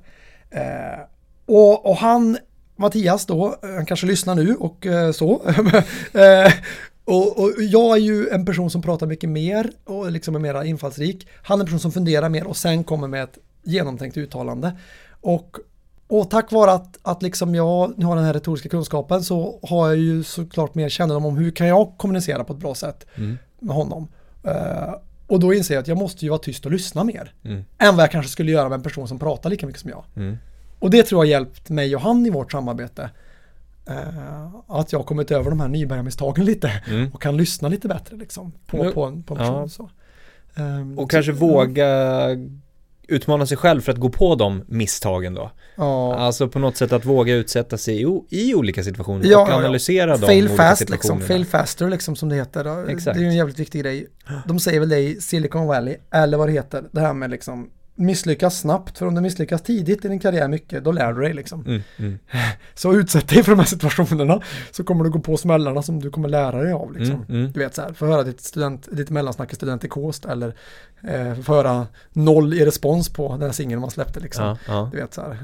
Eh, 0.51 1.01
och, 1.47 1.87
och 1.91 1.97
han, 1.97 2.39
Mattias 2.76 3.26
då, 3.26 3.57
eh, 3.62 3.70
han 3.74 3.87
kanske 3.87 4.07
lyssnar 4.07 4.35
nu 4.35 4.55
och 4.55 4.87
eh, 4.87 5.12
så. 5.12 5.43
och, 7.05 7.38
och 7.38 7.50
jag 7.59 7.96
är 7.96 8.00
ju 8.00 8.28
en 8.28 8.44
person 8.44 8.70
som 8.70 8.82
pratar 8.82 9.07
mycket 9.07 9.30
mer 9.30 9.70
och 9.84 10.11
liksom 10.11 10.34
är 10.34 10.38
mera 10.38 10.64
infallsrik. 10.64 11.28
Han 11.42 11.59
är 11.59 11.62
en 11.62 11.66
person 11.66 11.80
som 11.80 11.92
funderar 11.92 12.28
mer 12.28 12.46
och 12.46 12.57
sen 12.57 12.84
kommer 12.84 13.09
med 13.09 13.22
ett 13.24 13.38
genomtänkt 13.62 14.16
uttalande. 14.16 14.72
Och 15.20 15.59
och 16.07 16.30
tack 16.30 16.53
vare 16.53 16.72
att, 16.72 16.98
att 17.03 17.22
liksom 17.22 17.55
jag 17.55 17.64
har 18.03 18.16
den 18.16 18.24
här 18.24 18.32
retoriska 18.32 18.68
kunskapen 18.68 19.22
så 19.22 19.59
har 19.62 19.88
jag 19.88 19.96
ju 19.96 20.24
såklart 20.24 20.74
mer 20.74 20.88
kännedom 20.88 21.24
om 21.24 21.36
hur 21.36 21.50
kan 21.50 21.66
jag 21.66 21.92
kommunicera 21.96 22.44
på 22.44 22.53
ett 22.53 22.59
bra 22.59 22.74
sätt 22.74 23.07
Mm. 23.14 23.38
med 23.61 23.76
honom. 23.76 24.09
Eh, 24.44 24.94
och 25.26 25.40
då 25.40 25.55
inser 25.55 25.74
jag 25.74 25.82
att 25.82 25.88
jag 25.88 25.98
måste 25.98 26.24
ju 26.24 26.28
vara 26.28 26.38
tyst 26.38 26.66
och 26.66 26.72
lyssna 26.72 27.05
mer. 27.05 27.34
Mm. 27.44 27.64
Än 27.78 27.96
vad 27.96 28.03
jag 28.03 28.11
kanske 28.11 28.32
skulle 28.32 28.53
göra 28.53 28.68
med 28.68 28.76
en 28.76 28.82
person 28.82 29.09
som 29.09 29.18
pratar 29.18 29.50
lika 29.50 29.66
mycket 29.66 29.80
som 29.80 29.90
jag. 29.90 30.05
Mm. 30.16 30.36
Och 30.78 30.90
det 30.90 31.03
tror 31.03 31.18
jag 31.18 31.26
har 31.26 31.40
hjälpt 31.40 31.68
mig 31.68 31.96
och 31.96 32.03
han 32.03 32.26
i 32.26 32.30
vårt 32.30 32.53
samarbete. 32.53 33.11
Eh, 33.89 34.47
att 34.68 34.93
jag 34.93 34.99
har 34.99 35.05
kommit 35.05 35.30
över 35.30 35.51
de 35.51 35.61
här 35.61 35.68
nybörjarmisstagen 35.68 36.45
lite 36.45 36.83
Mm. 36.89 37.11
och 37.14 37.22
kan 37.22 37.37
lyssna 37.37 37.68
lite 37.68 37.89
bättre 37.89 38.16
liksom 38.16 38.53
på, 38.66 38.76
Men- 38.76 38.93
på, 38.93 39.05
en, 39.05 39.22
på 39.22 39.35
en 39.35 39.41
ja. 39.41 39.47
person. 39.62 39.68
Så. 39.70 39.91
Ehm, 40.62 40.99
Och 40.99 41.11
kanske 41.11 41.33
så- 41.33 41.39
våga 41.39 42.28
utmana 43.09 43.47
sig 43.47 43.57
själv 43.57 43.80
för 43.80 43.93
att 43.93 43.99
gå 43.99 44.09
på 44.09 44.35
de 44.35 44.62
misstagen 44.66 45.35
då. 45.35 45.51
Ja, 45.76 46.14
Alltså 46.16 46.49
på 46.49 46.59
något 46.59 46.76
sätt 46.76 46.93
att 46.93 47.05
våga 47.05 47.35
utsätta 47.35 47.78
sig 47.78 48.03
i, 48.03 48.07
i 48.30 48.55
olika 48.55 48.83
situationer 48.85 49.26
Ja, 49.26 49.43
och 49.43 49.49
ja, 49.49 49.53
ja. 49.53 49.59
analysera 49.59 50.16
de 50.16 50.26
fail 50.26 50.49
fast 50.49 50.91
liksom, 50.91 51.20
fail 51.20 51.47
faster 51.47 51.89
liksom 51.91 52.16
som 52.16 52.28
det 52.28 52.35
heter. 52.37 52.89
Exakt. 52.89 53.14
Det 53.14 53.20
är 53.20 53.22
ju 53.24 53.28
en 53.28 53.37
jävligt 53.37 53.59
viktig 53.59 53.80
grej. 53.83 54.07
De 54.47 54.61
säger 54.61 54.80
väl 54.80 54.89
det 54.89 54.99
i 55.01 55.20
Silicon 55.20 55.66
Valley, 55.66 55.97
eller 56.11 56.39
vad 56.39 56.49
det 56.49 56.53
heter, 56.53 56.85
det 56.93 57.01
här 57.01 57.14
med 57.14 57.30
liksom 57.30 57.70
misslyckas 58.07 58.61
snabbt, 58.61 58.98
för 58.98 59.07
om 59.07 59.14
du 59.14 59.20
misslyckas 59.20 59.62
tidigt 59.62 60.05
i 60.05 60.09
din 60.09 60.18
karriär 60.18 60.48
mycket, 60.48 60.84
då 60.84 60.92
lär 60.92 61.12
du 61.12 61.22
dig 61.22 61.34
liksom. 61.34 61.64
Mm, 61.66 61.82
mm, 61.98 62.18
Så 62.74 62.94
utsätt 62.94 63.28
dig 63.28 63.42
för 63.42 63.53
de 63.53 63.59
här 63.59 63.66
situationerna, 63.66 64.40
så 64.70 64.84
kommer 64.84 65.05
du 65.05 65.11
gå 65.11 65.18
på 65.18 65.36
smällarna 65.36 65.82
som 65.82 66.00
du 66.03 66.11
kommer 66.11 66.28
lära 66.28 66.62
dig 66.62 66.72
av 66.72 66.92
liksom. 66.98 67.16
mm, 67.28 67.40
mm. 67.40 67.53
Du 67.53 67.61
vet 67.61 67.74
så 67.74 67.82
här, 67.82 67.92
få 67.92 68.07
höra 68.07 68.22
ditt, 68.22 68.40
student, 68.40 68.88
ditt 68.92 69.11
mellansnack 69.11 69.53
i 69.53 69.55
studentikost 69.57 70.24
eller 70.24 70.55
eh, 71.09 71.34
få 71.34 71.55
höra 71.55 71.86
noll 72.12 72.55
i 72.55 72.64
respons 72.64 73.09
på 73.09 73.28
den 73.32 73.42
här 73.42 73.53
singeln 73.53 73.80
man 73.80 73.90
släppte 73.90 74.20
liksom. 74.20 74.44
Ja, 74.44 74.59
ja. 74.66 74.88
Du 74.92 74.98
vet 74.98 75.14
så 75.14 75.20
här, 75.20 75.36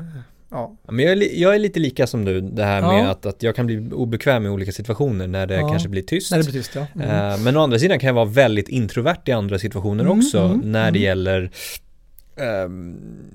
ja. 0.51 0.77
Men 0.89 1.05
jag 1.05 1.13
är, 1.13 1.41
jag 1.41 1.55
är 1.55 1.59
lite 1.59 1.81
lika 1.81 2.07
som 2.07 2.25
du, 2.25 2.41
det 2.41 2.65
här 2.65 2.83
med 2.83 3.05
Ja. 3.05 3.11
att, 3.11 3.27
att 3.27 3.43
jag 3.43 3.57
kan 3.57 3.67
bli 3.67 3.91
obekväm 3.93 4.47
i 4.47 4.49
olika 4.49 4.73
situationer 4.73 5.27
när 5.27 5.47
det 5.47 5.55
Ja. 5.55 5.69
kanske 5.69 5.89
blir 5.89 6.03
tyst. 6.03 6.31
När 6.31 6.39
det 6.39 6.45
blir 6.45 6.53
tyst 6.53 6.75
ja. 6.75 6.87
Mm. 6.95 7.31
Eh, 7.33 7.39
Men 7.39 7.57
å 7.57 7.61
andra 7.61 7.79
sidan 7.79 7.99
kan 7.99 8.07
jag 8.07 8.15
vara 8.15 8.25
väldigt 8.25 8.69
introvert 8.69 9.23
i 9.25 9.33
andra 9.33 9.59
situationer 9.59 10.05
Mm, 10.05 10.19
också 10.19 10.39
mm, 10.39 10.73
när 10.73 10.83
det 10.83 10.99
mm. 10.99 11.03
gäller 11.03 11.51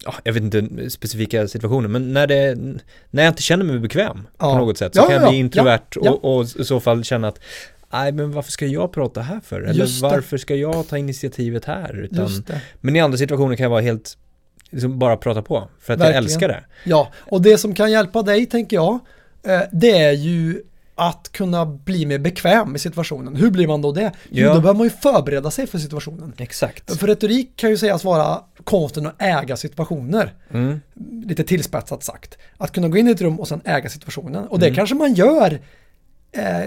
ja, 0.06 0.14
jag 0.24 0.34
vet 0.34 0.43
inte 0.43 0.89
specifika 0.89 1.47
situationer, 1.47 1.89
men 1.89 2.14
när, 2.14 2.28
det, 2.28 2.56
när 3.10 3.24
jag 3.24 3.32
inte 3.32 3.41
känner 3.43 3.66
mig 3.66 3.80
bekväm 3.80 4.18
på 4.38 4.45
Ja. 4.45 4.58
något 4.58 4.78
sätt 4.78 4.95
så 4.95 5.01
Ja, 5.01 5.06
kan 5.06 5.14
jag 5.16 5.24
ja, 5.24 5.30
bli 5.30 5.38
introvert. 5.39 5.97
Och, 5.97 6.38
och 6.38 6.45
i 6.60 6.64
så 6.66 6.80
fall 6.80 7.04
känna 7.04 7.28
att 7.28 7.39
nej 7.93 8.12
men 8.12 8.32
varför 8.32 8.51
ska 8.51 8.66
jag 8.66 8.91
prata 8.93 9.22
här 9.22 9.39
för? 9.43 9.62
Eller 9.62 10.01
varför 10.01 10.38
ska 10.38 10.56
jag 10.56 10.88
ta 10.88 10.97
initiativet 10.97 11.66
här? 11.66 11.95
Utan, 11.99 12.30
men 12.82 12.95
i 12.95 12.99
andra 12.99 13.18
situationer 13.18 13.56
kan 13.56 13.64
jag 13.64 13.70
vara 13.72 13.82
helt, 13.82 14.18
liksom 14.70 14.99
bara 14.99 15.18
prata 15.18 15.41
på 15.41 15.70
för 15.80 15.93
att 15.93 15.99
jag 15.99 16.06
Verkligen. 16.06 16.24
älskar 16.24 16.47
det. 16.47 16.64
Ja, 16.84 17.12
och 17.16 17.41
det 17.41 17.58
som 17.58 17.74
kan 17.76 17.91
hjälpa 17.91 18.22
dig 18.22 18.45
tänker 18.45 18.76
jag, 18.78 18.99
eh, 19.45 19.62
det 19.72 19.91
är 19.91 20.12
ju 20.12 20.62
att 20.95 21.29
kunna 21.31 21.65
bli 21.65 22.05
mer 22.05 22.19
bekväm 22.19 22.75
i 22.75 22.79
situationen. 22.79 23.35
Hur 23.35 23.51
blir 23.51 23.67
man 23.67 23.81
då 23.81 23.91
det? 23.91 24.11
Jo, 24.29 24.45
Ja. 24.47 24.53
då 24.53 24.61
behöver 24.61 24.77
man 24.77 24.83
ju 24.87 24.89
förbereda 24.89 25.51
sig 25.51 25.67
för 25.67 25.77
situationen. 25.77 26.33
Exakt. 26.37 26.95
För 26.99 27.07
retorik 27.07 27.55
kan 27.55 27.69
ju 27.69 27.77
sägas 27.77 28.03
vara 28.03 28.41
konsten 28.63 29.05
att 29.07 29.21
äga 29.21 29.57
situationer. 29.57 30.33
Mm. 30.53 30.81
Lite 31.25 31.43
tillspetsat 31.43 32.03
sagt. 32.03 32.37
Att 32.57 32.71
kunna 32.71 32.87
gå 32.89 32.97
in 32.97 33.07
i 33.07 33.11
ett 33.11 33.21
rum 33.21 33.39
och 33.39 33.47
sen 33.47 33.61
äga 33.65 33.89
situationen. 33.89 34.47
Och 34.47 34.59
det 34.59 34.65
Mm. 34.67 34.75
kanske 34.75 34.95
man 34.95 35.13
gör, 35.13 35.59
eh, 36.31 36.63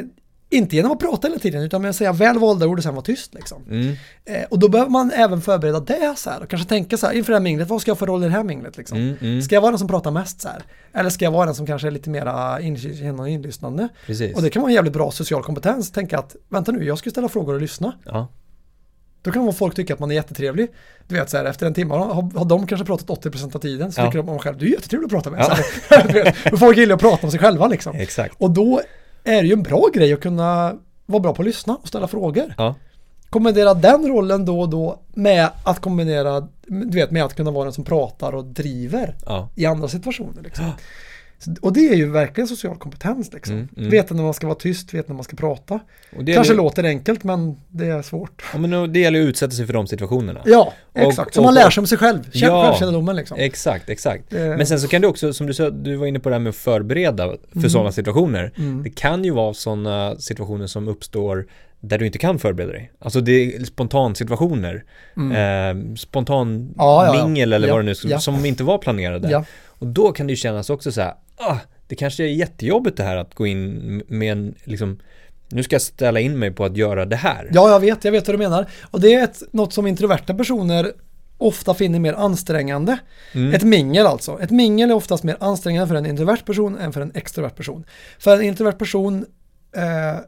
inte 0.57 0.77
genom 0.77 0.93
att 0.93 0.99
prata 0.99 1.29
hela 1.29 1.39
tiden, 1.41 1.63
utan 1.63 1.83
med 1.83 1.89
att 1.91 1.97
säga 1.97 2.13
väl 2.13 2.39
valda 2.39 2.67
ord 2.67 2.79
och 2.79 2.83
sen 2.83 2.95
vara 2.95 3.05
tyst. 3.05 3.35
Liksom. 3.35 3.63
Mm. 3.71 3.97
Eh, 4.25 4.45
och 4.51 4.59
då 4.59 4.69
behöver 4.69 4.91
man 4.91 5.11
även 5.11 5.41
förbereda 5.41 5.81
det 5.81 6.15
så 6.17 6.31
här. 6.31 6.43
Och 6.43 6.49
kanske 6.51 6.69
tänka 6.69 6.97
så 6.97 7.07
här, 7.07 7.15
inför 7.15 7.33
det 7.33 7.37
här 7.39 7.43
minglet, 7.43 7.69
vad 7.69 7.81
ska 7.81 7.91
jag 7.91 7.99
få 7.99 8.07
roll 8.07 8.23
i 8.23 8.27
det 8.27 8.33
här 8.33 8.45
minglet? 8.45 8.77
Liksom? 8.77 8.99
Mm, 8.99 9.17
mm. 9.21 9.43
Ska 9.43 9.55
jag 9.55 9.61
vara 9.63 9.71
den 9.73 9.79
som 9.79 9.89
pratar 9.89 10.11
mest 10.11 10.41
så 10.41 10.49
här? 10.49 10.63
Eller 10.93 11.11
ska 11.11 11.25
jag 11.25 11.33
vara 11.33 11.47
den 11.47 11.55
som 11.55 11.67
kanske 11.67 11.89
är 11.89 11.91
lite 11.91 12.11
mera 12.11 12.61
in- 12.61 13.27
inlyssnande? 13.29 13.89
Precis. 14.07 14.37
Och 14.37 14.43
det 14.43 14.51
kan 14.51 14.63
vara 14.63 14.71
en 14.71 14.75
jävligt 14.75 14.93
bra 14.93 15.11
social 15.11 15.43
kompetens. 15.43 15.91
Tänka 15.91 16.19
att, 16.19 16.37
vänta 16.49 16.73
nu, 16.73 16.85
jag 16.85 16.99
ska 16.99 17.11
ställa 17.11 17.29
frågor 17.29 17.55
och 17.55 17.61
lyssna. 17.61 17.93
Ja. 18.05 18.29
Då 19.23 19.33
kan 19.33 19.53
folk 19.55 19.75
tycka 19.75 19.95
att 19.95 20.01
man 20.01 20.11
är 20.11 20.15
jättetrevlig. 20.15 20.69
Du 21.09 21.15
vet 21.15 21.31
så 21.31 21.37
här, 21.37 21.45
efter 21.45 21.67
en 21.67 21.75
timme 21.75 21.95
har, 21.95 22.39
har 22.39 22.45
de 22.45 22.67
kanske 22.67 22.87
pratat 22.87 23.25
80% 23.25 23.57
av 23.57 23.61
tiden. 23.61 23.93
Så 23.93 24.01
Ja. 24.01 24.05
tycker 24.07 24.19
de 24.19 24.29
om 24.29 24.39
själv, 24.39 24.59
du 24.59 24.67
är 24.67 24.71
jättetrevlig 24.71 25.07
att 25.07 25.13
prata 25.13 25.31
med. 25.31 25.41
Ja. 25.41 25.45
Så 25.89 25.95
här, 25.95 26.57
folk 26.57 26.79
gillar 26.79 26.95
att 26.95 27.01
prata 27.01 27.27
om 27.27 27.31
sig 27.31 27.41
själva 27.41 27.67
liksom. 27.69 27.97
Exakt. 27.97 28.35
Och 28.39 28.51
då 28.51 28.81
är 29.27 29.43
det 29.43 29.49
ju 29.49 29.53
en 29.53 29.63
bra 29.63 29.89
grej 29.95 30.13
att 30.13 30.21
kunna 30.21 30.75
vara 31.07 31.21
bra 31.21 31.35
på 31.35 31.43
att 31.43 31.47
lyssna 31.47 31.77
och 31.83 31.89
ställa 31.89 32.09
frågor. 32.09 32.55
Ja. 32.59 32.75
Kombinera 33.31 33.75
den 33.75 34.09
rollen 34.09 34.45
då 34.45 34.61
och 34.61 34.69
då 34.69 35.01
med 35.15 35.51
att 35.65 35.81
kombinera, 35.81 36.49
du 36.67 36.91
vet, 36.97 37.11
med 37.11 37.25
att 37.25 37.35
kunna 37.35 37.51
vara 37.51 37.65
den 37.65 37.73
som 37.73 37.85
pratar 37.85 38.33
och 38.33 38.45
driver 38.45 39.15
Ja. 39.27 39.49
i 39.55 39.67
andra 39.67 39.89
situationer. 39.89 40.43
Liksom. 40.43 40.65
Så, 41.39 41.55
och 41.63 41.73
det 41.73 41.81
är 41.89 41.95
ju 41.95 42.11
verkligen 42.11 42.49
social 42.49 42.77
kompetens. 42.77 43.33
Liksom. 43.33 43.55
Mm, 43.55 43.69
mm. 43.77 43.91
Veta 43.91 44.15
när 44.15 44.23
man 44.23 44.35
ska 44.35 44.47
vara 44.47 44.59
tyst, 44.59 44.95
veta 44.95 45.09
när 45.09 45.15
man 45.15 45.25
ska 45.25 45.37
prata. 45.37 45.81
Det 46.21 46.35
Kanske 46.35 46.53
gäller, 46.53 46.63
låter 46.63 46.85
enkelt 46.85 47.25
men 47.25 47.57
det 47.69 47.87
är 47.87 48.03
svårt. 48.03 48.45
ja, 48.53 48.59
men 48.59 48.93
det 48.93 48.99
gäller 49.01 49.21
att 49.23 49.29
utsätta 49.29 49.51
sig 49.51 49.67
för 49.67 49.73
de 49.73 49.87
situationerna. 49.87 50.41
Ja, 50.47 50.73
Och- 50.93 51.01
exakt. 51.01 51.35
Så 51.35 51.41
och- 51.41 51.45
man 51.45 51.55
lär 51.55 51.71
sig 51.71 51.81
om 51.81 51.87
sig 51.87 51.99
själv. 51.99 52.31
Känn 52.31 52.49
Ja. 52.49 52.65
självkännedomen 52.65 53.17
liksom. 53.17 53.37
Exakt, 53.41 53.89
exakt. 53.91 54.33
Eh. 54.33 54.41
Men 54.41 54.67
sen 54.67 54.81
så 54.81 54.89
kan 54.89 55.03
du 55.03 55.09
också, 55.09 55.33
som 55.33 55.47
du 55.47 55.55
sa, 55.55 55.71
du 55.71 55.97
var 55.97 56.07
inne 56.07 56.21
på 56.21 56.29
det 56.29 56.35
här 56.35 56.41
med 56.41 56.51
att 56.51 56.57
förbereda 56.57 57.29
för 57.53 57.59
Mm. 57.59 57.71
sådana 57.71 57.93
situationer. 57.93 58.53
Mm. 58.59 58.83
Det 58.83 58.91
kan 58.91 59.25
ju 59.25 59.31
vara 59.31 59.55
sådana 59.55 60.17
situationer 60.19 60.67
som 60.67 60.89
uppstår 60.89 61.47
där 61.81 61.99
du 61.99 62.07
inte 62.07 62.19
kan 62.19 62.39
förbereda 62.39 62.73
dig. 62.73 62.93
Alltså 62.99 63.21
det 63.21 63.33
är 63.57 63.65
spontansituationer. 63.65 64.85
Eh, 65.17 65.95
spontan 65.97 66.49
Mm. 66.51 66.75
Ja, 66.77 67.17
ja, 67.17 67.27
mingel 67.27 67.53
eller 67.53 67.69
vad 67.71 67.79
det 67.79 67.83
nu 67.83 67.91
är, 68.15 68.19
som 68.19 68.47
inte 68.47 68.65
var 68.65 68.79
planerade. 68.79 69.45
Och 69.79 69.87
då 69.87 70.13
kan 70.13 70.27
det 70.27 70.31
ju 70.33 70.37
kännas 70.37 70.71
också 70.71 70.93
så 70.93 71.01
här, 71.01 71.15
ah, 71.37 71.57
det 71.87 71.95
kanske 71.95 72.23
är 72.25 72.29
jättejobbigt 72.29 72.97
det 72.97 73.03
här 73.03 73.17
att 73.17 73.35
gå 73.35 73.47
in 73.47 74.03
med 74.09 74.33
en, 74.33 74.55
liksom, 74.65 74.99
nu 75.49 75.63
ska 75.63 75.75
jag 75.75 75.83
ställa 75.83 76.21
in 76.21 76.39
mig 76.39 76.51
på 76.51 76.65
att 76.65 76.77
göra 76.77 77.05
det 77.05 77.17
här. 77.17 77.51
ja, 77.53 77.71
jag 77.71 77.81
vet. 77.81 78.05
Jag 78.05 78.13
vet 78.13 78.27
vad 78.29 78.35
du 78.35 78.39
menar. 78.39 78.67
Och 78.83 79.01
det 79.01 79.15
är 79.15 79.25
ett, 79.25 79.43
något 79.53 79.73
som 79.73 79.87
introverta 79.87 80.35
personer 80.35 80.93
ofta 81.39 81.75
finner 81.75 81.99
mer 81.99 82.13
ansträngande. 82.15 82.99
Mm. 83.33 83.55
Ett 83.55 83.63
mingel 83.63 84.07
alltså. 84.07 84.41
Ett 84.41 84.51
mingel 84.51 84.91
är 84.91 84.95
oftast 84.95 85.25
mer 85.25 85.37
ansträngande 85.41 85.89
för 85.89 85.95
en 85.95 86.07
introvert 86.07 86.41
person 86.47 86.79
än 86.79 86.93
för 86.93 87.01
en 87.01 87.13
extrovert 87.15 87.51
person. 87.57 87.85
För 88.19 88.37
en 88.37 88.43
introvert 88.43 88.73
person 88.79 89.27
eh, 89.77 90.21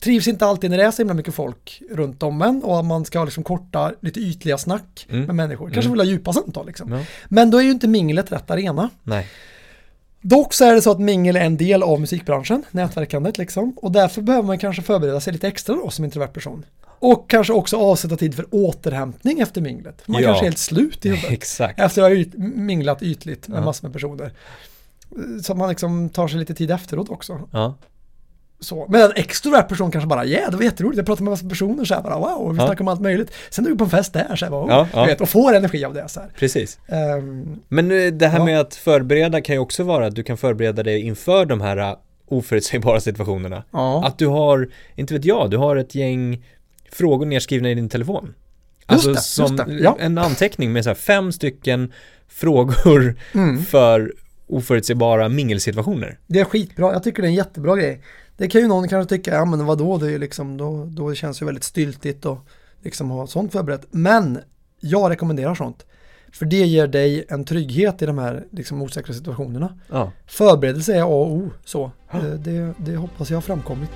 trivs 0.00 0.28
inte 0.28 0.46
alltid 0.46 0.70
när 0.70 0.78
det 0.78 0.84
är 0.84 0.90
så 0.90 1.02
himla 1.02 1.14
mycket 1.14 1.34
folk 1.34 1.82
runt 1.90 2.22
om 2.22 2.42
en 2.42 2.62
och 2.62 2.84
man 2.84 3.04
ska 3.04 3.18
ha 3.18 3.24
liksom 3.24 3.44
korta, 3.44 3.92
lite 4.00 4.20
ytliga 4.20 4.58
snack 4.58 5.06
Mm. 5.10 5.24
med 5.24 5.34
människor. 5.34 5.66
Kanske 5.66 5.80
Mm. 5.80 5.92
vill 5.92 6.00
ha 6.00 6.06
djupa 6.12 6.32
samtal 6.32 6.66
liksom. 6.66 6.92
Ja. 6.92 7.04
Men 7.28 7.50
då 7.50 7.58
är 7.58 7.62
ju 7.62 7.70
inte 7.70 7.88
minglet 7.88 8.32
rätt 8.32 8.50
arena. 8.50 8.90
Nej. 9.02 9.26
Dock 10.22 10.52
så 10.54 10.64
är 10.64 10.74
det 10.74 10.82
så 10.82 10.90
att 10.90 11.00
mingel 11.00 11.36
är 11.36 11.40
en 11.40 11.56
del 11.56 11.82
av 11.82 12.00
musikbranschen, 12.00 12.64
nätverkandet 12.70 13.38
liksom. 13.38 13.72
Och 13.76 13.92
därför 13.92 14.22
behöver 14.22 14.46
man 14.46 14.58
kanske 14.58 14.82
förbereda 14.82 15.20
sig 15.20 15.32
lite 15.32 15.48
extra 15.48 15.74
då 15.74 15.90
som 15.90 16.04
introvert 16.04 16.28
person. 16.28 16.64
Och 16.98 17.30
kanske 17.30 17.52
också 17.52 17.76
avsätta 17.76 18.16
tid 18.16 18.34
för 18.34 18.46
återhämtning 18.50 19.40
efter 19.40 19.60
minglet. 19.60 20.02
Man 20.08 20.22
Ja. 20.22 20.28
kanske 20.28 20.42
är 20.44 20.46
helt 20.46 20.58
slut 20.58 21.06
i 21.06 21.08
huvudet. 21.08 21.30
Exakt. 21.32 21.80
Efter 21.80 22.02
att 22.02 22.08
ha 22.08 22.14
yt, 22.16 22.34
minglat 22.38 23.02
ytligt 23.02 23.48
med 23.48 23.58
Ja. 23.60 23.64
massor 23.64 23.88
med 23.88 23.92
personer. 23.92 24.32
Så 25.42 25.52
att 25.52 25.58
man 25.58 25.68
liksom 25.68 26.08
tar 26.08 26.28
sig 26.28 26.38
lite 26.38 26.54
tid 26.54 26.70
efteråt 26.70 27.08
också. 27.08 27.40
Ja. 27.52 27.74
Så. 28.62 28.86
Men 28.88 29.00
en 29.02 29.12
extrovert 29.16 29.62
person 29.62 29.90
kanske 29.90 30.08
bara, 30.08 30.24
ja 30.24 30.50
det 30.50 30.56
var 30.56 30.64
jätteroligt, 30.64 30.96
jag 30.96 31.06
pratar 31.06 31.22
med 31.24 31.30
massa 31.30 31.48
personer 31.48 31.84
så 31.84 31.94
här 31.94 32.02
bara, 32.02 32.18
wow, 32.18 32.52
vi 32.52 32.58
Ja. 32.58 32.66
snackar 32.66 32.80
om 32.84 32.88
allt 32.88 33.00
möjligt. 33.00 33.32
Sen 33.50 33.66
är 33.66 33.70
vi 33.70 33.76
på 33.76 33.84
en 33.84 33.90
fest 33.90 34.12
där 34.12 34.36
så 34.36 34.44
här, 34.44 34.50
bara, 34.50 34.64
oh, 34.64 34.68
Ja, 34.70 34.88
ja. 34.92 35.04
Vet, 35.04 35.20
och 35.20 35.28
får 35.28 35.54
energi 35.54 35.84
av 35.84 35.94
det 35.94 36.08
så 36.08 36.20
här. 36.20 36.28
Precis. 36.38 36.78
Ehm, 36.88 37.60
Men 37.68 37.90
eh, 37.90 38.06
det 38.12 38.26
här 38.28 38.38
Ja. 38.38 38.44
med 38.44 38.60
att 38.60 38.74
förbereda 38.74 39.40
kan 39.40 39.54
ju 39.54 39.58
också 39.60 39.82
vara 39.82 40.06
att 40.06 40.14
du 40.14 40.22
kan 40.22 40.36
förbereda 40.36 40.82
dig 40.82 41.00
inför 41.00 41.44
de 41.46 41.60
här 41.60 41.76
eh, 41.76 41.96
oförutsägbara 42.28 43.00
situationerna. 43.10 43.64
ja. 43.70 44.06
Att 44.06 44.18
du 44.18 44.26
har, 44.26 44.68
inte 44.96 45.14
vet 45.14 45.24
jag, 45.24 45.50
du 45.50 45.56
har 45.56 45.76
ett 45.76 45.94
gäng 45.94 46.44
frågor 46.92 47.26
nedskrivna 47.26 47.70
i 47.70 47.74
din 47.74 47.88
telefon. 47.88 48.34
Alltså 48.86 49.08
det, 49.08 49.14
just 49.14 49.32
som 49.34 49.56
det, 49.56 49.64
ja. 49.80 49.96
en 50.00 50.18
anteckning 50.18 50.72
med 50.72 50.84
så 50.84 50.90
här 50.90 50.94
fem 50.94 51.32
stycken 51.32 51.92
frågor 52.28 53.16
Mm. 53.34 53.64
för 53.64 54.12
oförutsägbara 54.46 55.28
mingelsituationer. 55.28 56.18
Det 56.26 56.40
är 56.40 56.44
skitbra, 56.44 56.92
jag 56.92 57.02
tycker 57.02 57.22
det 57.22 57.26
är 57.28 57.30
en 57.30 57.34
jättebra 57.34 57.76
grej. 57.76 58.00
Det 58.40 58.48
kan 58.48 58.60
ju 58.60 58.68
någon 58.68 58.88
kanske 58.88 59.16
tycka, 59.16 59.34
ja 59.34 59.44
men 59.44 59.66
vadå, 59.66 59.98
det 59.98 60.12
är 60.12 60.18
liksom, 60.18 60.56
då, 60.56 60.84
då 60.84 61.14
känns 61.14 61.38
det 61.38 61.42
ju 61.42 61.46
väldigt 61.46 61.64
styltigt 61.64 62.26
och 62.26 62.38
liksom 62.82 63.10
ha 63.10 63.26
sånt 63.26 63.52
förberett. 63.52 63.86
Men 63.90 64.38
jag 64.80 65.10
rekommenderar 65.10 65.54
sånt. 65.54 65.86
För 66.32 66.46
det 66.46 66.56
ger 66.56 66.86
dig 66.86 67.24
en 67.28 67.44
trygghet 67.44 68.02
i 68.02 68.06
de 68.06 68.18
här 68.18 68.44
liksom, 68.50 68.82
osäkra 68.82 69.14
situationerna. 69.14 69.78
Ja. 69.88 70.12
Förberedelse 70.26 70.94
är 70.94 71.02
A 71.02 71.04
och 71.06 71.32
O, 71.32 71.50
så. 71.64 71.90
Eh, 72.12 72.22
Det, 72.22 72.74
det 72.78 72.96
hoppas 72.96 73.30
jag 73.30 73.36
har 73.36 73.42
framkommit. 73.42 73.90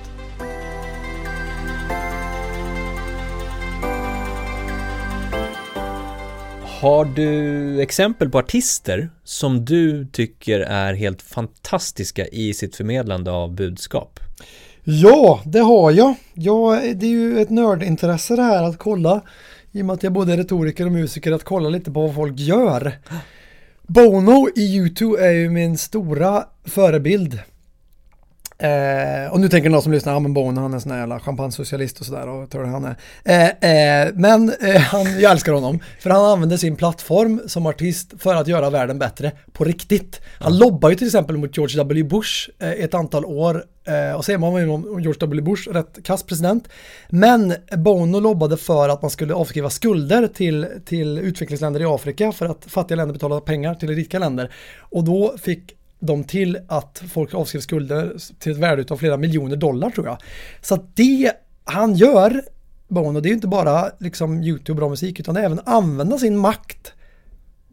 Har 6.81 7.05
du 7.05 7.81
exempel 7.81 8.29
på 8.29 8.37
artister 8.37 9.09
som 9.23 9.65
du 9.65 10.05
tycker 10.05 10.59
är 10.59 10.93
helt 10.93 11.21
fantastiska 11.21 12.27
i 12.27 12.53
sitt 12.53 12.75
förmedlande 12.75 13.31
av 13.31 13.55
budskap? 13.55 14.19
Ja, 14.87 15.41
det 15.45 15.59
har 15.59 15.91
jag. 15.91 16.15
Ja, 16.33 16.81
Det 16.95 17.05
är 17.05 17.09
ju 17.09 17.39
ett 17.39 17.49
nördintresse 17.49 18.35
det 18.35 18.41
här 18.41 18.63
att 18.63 18.77
kolla, 18.77 19.21
i 19.71 19.81
och 19.81 19.85
med 19.85 19.93
att 19.93 20.03
jag 20.03 20.13
både 20.13 20.33
är 20.33 20.37
retoriker 20.37 20.85
och 20.85 20.91
musiker, 20.91 21.31
att 21.31 21.43
kolla 21.43 21.69
lite 21.69 21.91
på 21.91 22.01
vad 22.01 22.15
folk 22.15 22.39
gör. 22.39 22.93
Bono 23.87 24.49
i 24.55 24.79
U2 24.79 25.19
är 25.19 25.31
ju 25.31 25.49
min 25.49 25.77
stora 25.77 26.43
förebild. 26.65 27.39
Eh, 28.57 29.31
och 29.31 29.39
nu 29.39 29.49
tänker 29.49 29.69
någon 29.69 29.81
som 29.81 29.91
lyssnar, 29.91 30.13
ja 30.13 30.19
men 30.19 30.33
Bono 30.33 30.61
han 30.61 30.71
är 30.71 30.75
en 30.75 30.81
sån 30.81 30.91
här 30.91 30.99
jävla 30.99 31.19
champagnesocialist 31.19 31.99
och 31.99 32.05
sådär 32.05 32.27
och 32.27 32.49
tror 32.49 32.63
det 32.63 32.69
han 32.69 32.85
är. 32.85 32.95
Eh, 33.23 34.05
eh, 34.05 34.13
men 34.13 34.53
eh, 34.61 34.81
han, 34.81 35.19
jag 35.19 35.31
älskar 35.31 35.53
honom, 35.53 35.79
för 35.99 36.09
han 36.09 36.25
använder 36.25 36.57
sin 36.57 36.75
plattform 36.75 37.41
som 37.47 37.65
artist 37.65 38.13
för 38.19 38.35
att 38.35 38.47
göra 38.47 38.69
världen 38.69 38.99
bättre 38.99 39.31
på 39.51 39.63
riktigt. 39.63 40.21
Han 40.39 40.51
mm. 40.51 40.59
lobbar 40.59 40.89
ju 40.89 40.95
till 40.95 41.07
exempel 41.07 41.37
mot 41.37 41.57
George 41.57 41.77
W. 41.77 42.03
Bush 42.03 42.49
eh, 42.59 42.69
ett 42.69 42.93
antal 42.93 43.25
år 43.25 43.63
eh, 43.87 44.15
och 44.15 44.25
säger 44.25 44.39
man 44.39 44.61
ju 44.61 44.69
om 44.69 45.01
George 45.01 45.19
W. 45.19 45.41
Bush, 45.41 45.69
rätt 45.69 46.03
kass 46.03 46.23
president. 46.23 46.67
Men 47.09 47.53
Bono 47.77 48.19
lobbade 48.19 48.57
för 48.57 48.89
att 48.89 49.01
man 49.01 49.11
skulle 49.11 49.33
avskriva 49.33 49.69
skulder 49.69 50.27
till, 50.27 50.67
till 50.85 51.19
utvecklingsländer 51.19 51.81
i 51.81 51.85
Afrika 51.85 52.31
för 52.31 52.45
att 52.45 52.65
fattiga 52.67 52.95
länder 52.95 53.13
betalade 53.13 53.41
pengar 53.41 53.75
till 53.75 53.89
rika 53.89 54.19
länder. 54.19 54.51
Och 54.79 55.03
då 55.03 55.35
fick 55.41 55.75
dem 55.99 56.23
till 56.23 56.59
att 56.67 57.03
folk 57.09 57.33
avskrev 57.33 57.61
skulder 57.61 58.15
till 58.39 58.51
ett 58.51 58.57
värde 58.57 58.85
av 58.89 58.97
flera 58.97 59.17
miljoner 59.17 59.55
dollar 59.55 59.89
tror 59.89 60.07
jag. 60.07 60.17
Så 60.61 60.75
att 60.75 60.95
det 60.95 61.31
han 61.63 61.95
gör, 61.95 62.41
Bono, 62.87 63.19
det 63.19 63.27
är 63.27 63.29
ju 63.29 63.35
inte 63.35 63.47
bara 63.47 63.91
liksom 63.99 64.43
YouTube 64.43 64.71
och 64.71 64.77
bra 64.77 64.89
musik 64.89 65.19
utan 65.19 65.37
även 65.37 65.59
använda 65.65 66.17
sin 66.17 66.37
makt 66.37 66.93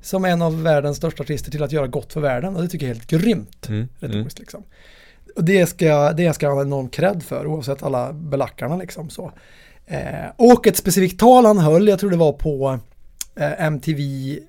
som 0.03 0.25
en 0.25 0.43
av 0.43 0.63
världens 0.63 0.97
största 0.97 1.23
artister 1.23 1.51
till 1.51 1.63
att 1.63 1.73
göra 1.73 1.87
gott 1.87 2.13
för 2.13 2.21
världen 2.21 2.57
och 2.57 2.63
det 2.63 2.69
tycker 2.69 2.87
jag 2.87 2.91
är 2.91 2.95
helt 2.95 3.11
grymt. 3.11 3.69
Mm. 3.69 3.89
Retoriskt 3.99 4.39
mm. 4.39 4.43
liksom. 4.43 4.65
Och 5.37 5.45
det 5.45 5.67
ska, 5.67 6.13
det 6.13 6.33
ska 6.33 6.49
han 6.49 6.57
ha 6.57 6.63
enorm 6.63 6.89
cred 6.89 7.23
för 7.23 7.47
oavsett 7.47 7.83
alla 7.83 8.13
belackarna 8.13 8.77
liksom 8.77 9.11
så. 9.11 9.33
Eh, 9.87 10.31
och 10.37 10.67
ett 10.67 10.77
specifikt 10.77 11.21
tal 11.21 11.47
han 11.47 11.59
höll, 11.59 11.89
jag 11.89 11.99
tror 11.99 12.11
det 12.11 12.17
var 12.17 12.33
på 12.33 12.79
eh, 13.37 13.67
MTV 13.67 14.03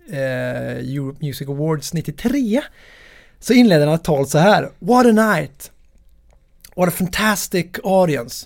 eh, 0.09 0.17
Europe 0.17 1.25
Music 1.25 1.49
Awards 1.49 1.93
93 1.93 2.61
så 3.43 3.53
inleder 3.53 3.85
han 3.85 3.95
ett 3.95 4.03
tal 4.03 4.27
så 4.27 4.37
här. 4.37 4.69
What 4.79 5.05
a 5.05 5.11
night! 5.11 5.71
What 6.75 6.87
a 6.87 6.91
fantastic 6.91 7.65
audience! 7.83 8.45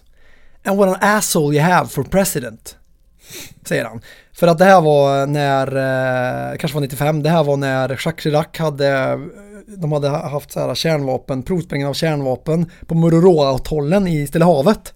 And 0.66 0.78
what 0.78 0.90
an 0.90 0.98
asshole 1.02 1.56
you 1.56 1.64
have 1.64 1.88
for 1.88 2.04
president! 2.04 2.78
Säger 3.66 3.86
han. 3.86 4.02
För 4.34 4.48
att 4.48 4.58
det 4.58 4.66
här 4.66 4.82
var 4.82 5.26
när, 5.26 5.68
eh, 5.68 6.58
kanske 6.58 6.76
var 6.76 6.82
95, 6.82 7.24
det 7.24 7.30
här 7.30 7.44
var 7.44 7.58
när 7.58 7.90
Jacques 7.90 8.24
Chirac 8.24 8.48
hade, 8.58 8.88
eh, 8.88 9.20
de 9.68 9.92
hade 9.92 10.10
haft 10.10 10.52
så 10.52 10.60
här 10.60 10.76
kärnvapen, 10.76 11.44
provsprängning 11.44 11.88
av 11.88 11.94
kärnvapen 11.94 12.72
på 12.86 12.96
Mururoa-atollen 12.96 14.08
i 14.08 14.28
Stilla 14.28 14.46
havet. 14.46 14.94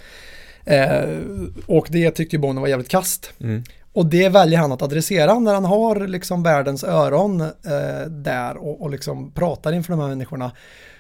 Eh, 0.66 1.18
och 1.66 1.88
det 1.90 2.12
tyckte 2.12 2.36
ju 2.36 2.40
Bono 2.40 2.62
var 2.62 2.68
jävligt 2.68 2.90
kast. 2.90 3.32
Mm. 3.40 3.64
Och 3.94 4.06
det 4.06 4.30
väljer 4.30 4.60
han 4.60 4.72
att 4.72 4.82
adressera 4.82 5.40
när 5.40 5.54
han 5.54 5.66
har 5.66 6.08
liksom 6.08 6.44
världens 6.44 6.84
öron 6.84 7.42
eh, 7.42 8.06
där 8.08 8.58
och, 8.58 8.82
och 8.82 8.90
liksom 8.90 9.32
pratar 9.32 9.74
inför 9.74 9.94
de 9.94 10.00
här 10.00 10.08
människorna. 10.08 10.52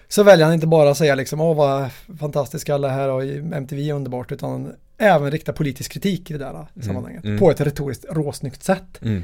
Så 0.07 0.23
väljer 0.23 0.45
han 0.45 0.53
inte 0.53 0.67
bara 0.67 0.89
att 0.91 0.97
säga 0.97 1.15
liksom, 1.15 1.41
åh 1.41 1.55
vad 1.55 1.89
fantastiska 2.19 2.75
alla 2.75 2.89
här 2.89 3.09
och 3.09 3.23
MTV 3.53 3.89
är 3.89 3.93
underbart, 3.93 4.31
utan 4.31 4.73
även 4.97 5.31
rikta 5.31 5.53
politisk 5.53 5.91
kritik 5.91 6.29
i 6.29 6.33
det 6.33 6.39
där 6.39 6.49
mm, 6.49 6.67
sammanhanget. 6.81 7.23
Mm. 7.23 7.39
På 7.39 7.51
ett 7.51 7.61
retoriskt 7.61 8.05
råsnyggt 8.09 8.63
sätt. 8.63 9.01
Mm. 9.01 9.23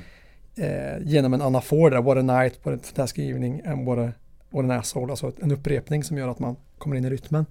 Eh, 0.56 1.02
genom 1.02 1.34
en 1.34 1.42
anafor 1.42 1.90
där, 1.90 2.02
what 2.02 2.18
a 2.18 2.22
night, 2.22 2.60
what 2.64 2.76
a 2.76 2.80
fantastic 2.84 3.30
evening 3.30 3.62
and 3.66 3.86
what, 3.86 4.00
a, 4.00 4.12
what 4.50 4.64
an 4.64 4.72
asshole, 4.72 5.12
alltså 5.12 5.32
en 5.42 5.52
upprepning 5.52 6.04
som 6.04 6.18
gör 6.18 6.28
att 6.28 6.40
man 6.40 6.56
kommer 6.78 6.96
in 6.96 7.06
i 7.06 7.10
rytmen. 7.10 7.46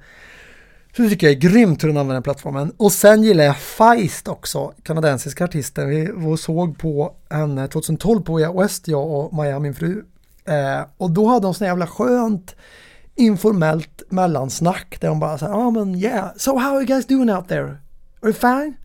Så 0.96 1.02
det 1.02 1.08
tycker 1.08 1.26
jag 1.26 1.36
är 1.36 1.40
grymt 1.40 1.84
hur 1.84 1.88
den 1.88 1.96
använder 1.96 2.20
plattformen. 2.20 2.72
Och 2.76 2.92
sen 2.92 3.22
gillar 3.22 3.44
jag 3.44 3.56
Feist 3.56 4.28
också, 4.28 4.72
kanadensiska 4.82 5.44
artisten. 5.44 5.88
Vi 5.88 6.36
såg 6.36 6.78
på 6.78 7.14
henne 7.30 7.62
eh, 7.62 7.68
2012 7.68 8.22
på 8.22 8.60
West, 8.60 8.88
jag 8.88 9.10
och 9.10 9.34
Maja, 9.34 9.58
min 9.58 9.74
fru. 9.74 10.04
Eh, 10.44 10.86
och 10.96 11.10
då 11.10 11.26
hade 11.26 11.46
hon 11.46 11.54
sån 11.54 11.66
jävla 11.66 11.86
skönt 11.86 12.56
informellt 13.14 14.02
mellansnack 14.08 14.96
där 15.00 15.08
hon 15.08 15.20
bara 15.20 15.38
sa, 15.38 15.46
ja 15.46 15.66
oh, 15.66 15.72
men 15.72 15.94
yeah, 15.94 16.30
so 16.36 16.58
how 16.58 16.70
are 16.70 16.76
you 16.76 16.86
guys 16.86 17.06
doing 17.06 17.30
out 17.30 17.48
there? 17.48 17.66
Are 18.20 18.30
you 18.30 18.32
fine? 18.32 18.76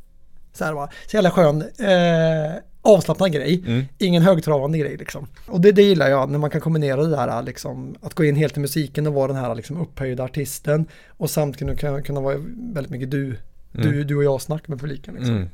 Så 0.53 0.66
här 0.66 0.74
bara, 0.74 0.89
så 1.07 1.18
jävla 1.18 1.32
skön. 1.32 1.62
Eh, 1.62 2.55
avslappnad 2.82 3.32
grej, 3.32 3.64
mm. 3.68 3.84
ingen 3.98 4.22
högtravande 4.22 4.78
grej 4.78 4.98
liksom. 4.98 5.28
Och 5.46 5.62
det, 5.62 5.72
det 5.72 5.82
gillar 5.82 6.10
jag 6.10 6.30
när 6.30 6.40
man 6.40 6.50
kan 6.50 6.62
kombinera 6.62 7.04
det 7.04 7.10
där 7.10 7.44
liksom, 7.44 7.96
att 8.02 8.14
gå 8.14 8.26
in 8.26 8.36
helt 8.36 8.58
i 8.58 8.60
musiken 8.60 9.08
och 9.08 9.14
vara 9.14 9.28
den 9.28 9.36
här 9.36 9.56
liksom 9.56 9.82
upphöjda 9.82 10.24
artisten 10.24 10.86
och 11.08 11.30
samtidigt 11.30 11.80
kunna, 11.80 12.02
kunna 12.02 12.22
vara 12.22 12.38
väldigt 12.74 12.92
mycket 12.92 13.12
du, 13.12 13.38
mm. 13.74 14.08
du, 14.08 14.16
och 14.16 14.24
jag 14.24 14.42
snack 14.42 14.68
med 14.68 14.80
publiken 14.80 15.14
liksom. 15.14 15.36
Mm. 15.36 15.50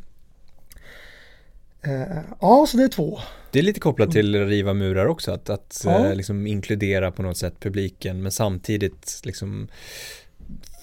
Uh, 1.87 2.17
ja, 2.41 2.65
så 2.69 2.77
det 2.77 2.83
är 2.83 2.87
två. 2.87 3.19
Det 3.51 3.59
är 3.59 3.63
lite 3.63 3.79
kopplat 3.79 4.11
till 4.11 4.47
riva 4.47 4.73
murar 4.73 5.05
också, 5.05 5.31
att, 5.31 5.49
att 5.49 5.81
ja. 5.85 6.05
uh, 6.05 6.15
liksom 6.15 6.47
inkludera 6.47 7.11
på 7.11 7.21
något 7.21 7.37
sätt 7.37 7.59
publiken 7.59 8.21
men 8.21 8.31
samtidigt 8.31 9.21
liksom 9.23 9.67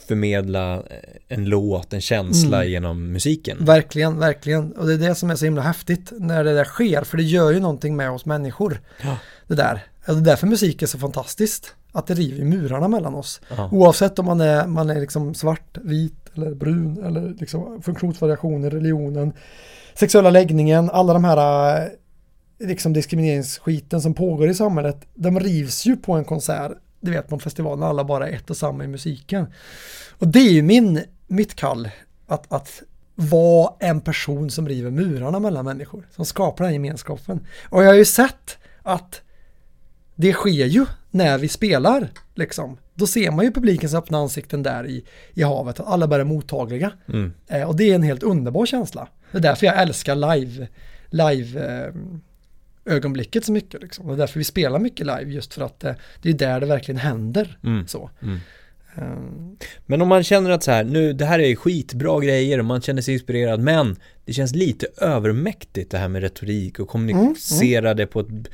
förmedla 0.06 0.82
en 1.28 1.44
låt, 1.44 1.92
en 1.92 2.00
känsla 2.00 2.56
mm. 2.56 2.70
genom 2.70 3.12
musiken. 3.12 3.64
Verkligen, 3.64 4.18
verkligen. 4.18 4.72
Och 4.72 4.86
det 4.86 4.94
är 4.94 4.98
det 4.98 5.14
som 5.14 5.30
är 5.30 5.36
så 5.36 5.44
himla 5.44 5.62
häftigt 5.62 6.12
när 6.18 6.44
det 6.44 6.54
där 6.54 6.64
sker, 6.64 7.04
för 7.04 7.16
det 7.16 7.22
gör 7.22 7.52
ju 7.52 7.60
någonting 7.60 7.96
med 7.96 8.10
oss 8.10 8.26
människor. 8.26 8.80
Ja. 9.02 9.18
Det 9.46 9.54
där. 9.54 9.86
Det 10.06 10.12
är 10.12 10.16
därför 10.16 10.46
musik 10.46 10.82
är 10.82 10.86
så 10.86 10.98
fantastiskt. 10.98 11.74
Att 11.92 12.06
det 12.06 12.14
river 12.14 12.44
murarna 12.44 12.88
mellan 12.88 13.14
oss. 13.14 13.40
Ja. 13.56 13.68
Oavsett 13.72 14.18
om 14.18 14.26
man 14.26 14.40
är, 14.40 14.66
man 14.66 14.90
är 14.90 15.00
liksom 15.00 15.34
svart, 15.34 15.78
vit 15.82 16.24
eller 16.36 16.54
brun 16.54 17.04
eller 17.04 17.34
liksom 17.40 17.82
funktionsvariationer, 17.82 18.70
religionen, 18.70 19.32
sexuella 19.94 20.30
läggningen, 20.30 20.90
alla 20.90 21.12
de 21.12 21.24
här 21.24 21.76
eh, 21.82 21.88
liksom 22.66 22.92
diskrimineringsskiten 22.92 24.00
som 24.00 24.14
pågår 24.14 24.48
i 24.48 24.54
samhället, 24.54 25.06
de 25.14 25.40
rivs 25.40 25.86
ju 25.86 25.96
på 25.96 26.12
en 26.12 26.24
konsert 26.24 26.72
du 27.04 27.10
vet 27.10 27.28
på 27.28 27.34
en 27.34 27.40
festival 27.40 27.78
när 27.78 27.86
alla 27.86 28.04
bara 28.04 28.28
är 28.28 28.32
ett 28.32 28.50
och 28.50 28.56
samma 28.56 28.84
i 28.84 28.86
musiken. 28.86 29.46
Och 30.18 30.28
det 30.28 30.38
är 30.38 30.52
ju 30.52 30.62
min, 30.62 31.00
mitt 31.26 31.54
kall, 31.54 31.88
att, 32.26 32.52
att 32.52 32.82
vara 33.14 33.72
en 33.80 34.00
person 34.00 34.50
som 34.50 34.68
river 34.68 34.90
murarna 34.90 35.38
mellan 35.38 35.64
människor, 35.64 36.06
som 36.10 36.24
skapar 36.24 36.64
den 36.64 36.72
gemenskapen. 36.72 37.46
Och 37.68 37.82
jag 37.82 37.88
har 37.88 37.94
ju 37.94 38.04
sett 38.04 38.58
att 38.82 39.22
det 40.14 40.32
sker 40.32 40.66
ju 40.66 40.86
när 41.10 41.38
vi 41.38 41.48
spelar, 41.48 42.08
liksom. 42.34 42.78
Då 42.94 43.06
ser 43.06 43.30
man 43.30 43.44
ju 43.44 43.52
publikens 43.52 43.94
öppna 43.94 44.18
ansikten 44.18 44.62
där 44.62 44.86
i, 44.86 45.04
i 45.34 45.42
havet, 45.42 45.80
att 45.80 45.86
alla 45.86 46.08
bara 46.08 46.20
är 46.20 46.24
mottagliga. 46.24 46.92
Mm. 47.08 47.32
Eh, 47.46 47.68
och 47.68 47.76
det 47.76 47.90
är 47.90 47.94
en 47.94 48.02
helt 48.02 48.22
underbar 48.22 48.66
känsla. 48.66 49.08
Det 49.30 49.38
är 49.38 49.42
därför 49.42 49.66
jag 49.66 49.82
älskar 49.82 50.14
live, 50.14 50.68
live 51.10 51.84
eh, 51.84 51.94
ögonblicket 52.86 53.44
så 53.44 53.52
mycket. 53.52 53.82
Liksom. 53.82 54.10
Och 54.10 54.16
därför 54.16 54.38
vi 54.38 54.44
spelar 54.44 54.78
mycket 54.78 55.06
live 55.06 55.32
just 55.32 55.54
för 55.54 55.62
att 55.62 55.80
det, 55.80 55.96
det 56.22 56.28
är 56.30 56.34
där 56.34 56.60
det 56.60 56.66
verkligen 56.66 56.98
händer. 56.98 57.58
Mm. 57.64 57.86
Så. 57.86 58.10
Mm. 58.22 58.38
Um. 58.96 59.56
Men 59.86 60.02
om 60.02 60.08
man 60.08 60.24
känner 60.24 60.50
att 60.50 60.62
så 60.62 60.70
här, 60.70 60.84
nu 60.84 61.12
det 61.12 61.24
här 61.24 61.38
är 61.38 61.56
skitbra 61.56 62.20
grejer 62.20 62.58
och 62.58 62.64
man 62.64 62.80
känner 62.80 63.02
sig 63.02 63.14
inspirerad 63.14 63.60
men 63.60 63.96
det 64.24 64.32
känns 64.32 64.54
lite 64.54 64.86
övermäktigt 64.96 65.90
det 65.90 65.98
här 65.98 66.08
med 66.08 66.22
retorik 66.22 66.78
och 66.78 66.88
kommunicera 66.88 67.90
mm. 67.90 67.96
det 67.96 68.02
mm. 68.02 68.12
på 68.12 68.20
ett 68.20 68.48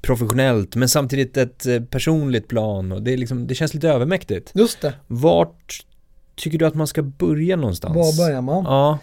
professionellt 0.00 0.76
men 0.76 0.88
samtidigt 0.88 1.36
ett 1.36 1.66
eh, 1.66 1.82
personligt 1.82 2.48
plan 2.48 2.92
och 2.92 3.02
det, 3.02 3.12
är 3.12 3.16
liksom, 3.16 3.46
det 3.46 3.54
känns 3.54 3.74
lite 3.74 3.88
övermäktigt. 3.88 4.52
Just 4.54 4.80
det. 4.80 4.94
Vart 5.06 5.84
tycker 6.34 6.58
du 6.58 6.66
att 6.66 6.74
man 6.74 6.86
ska 6.86 7.02
börja 7.02 7.56
någonstans? 7.56 7.96
Var 7.96 8.26
börjar 8.26 8.42
man? 8.42 8.64
Ja. 8.64 8.98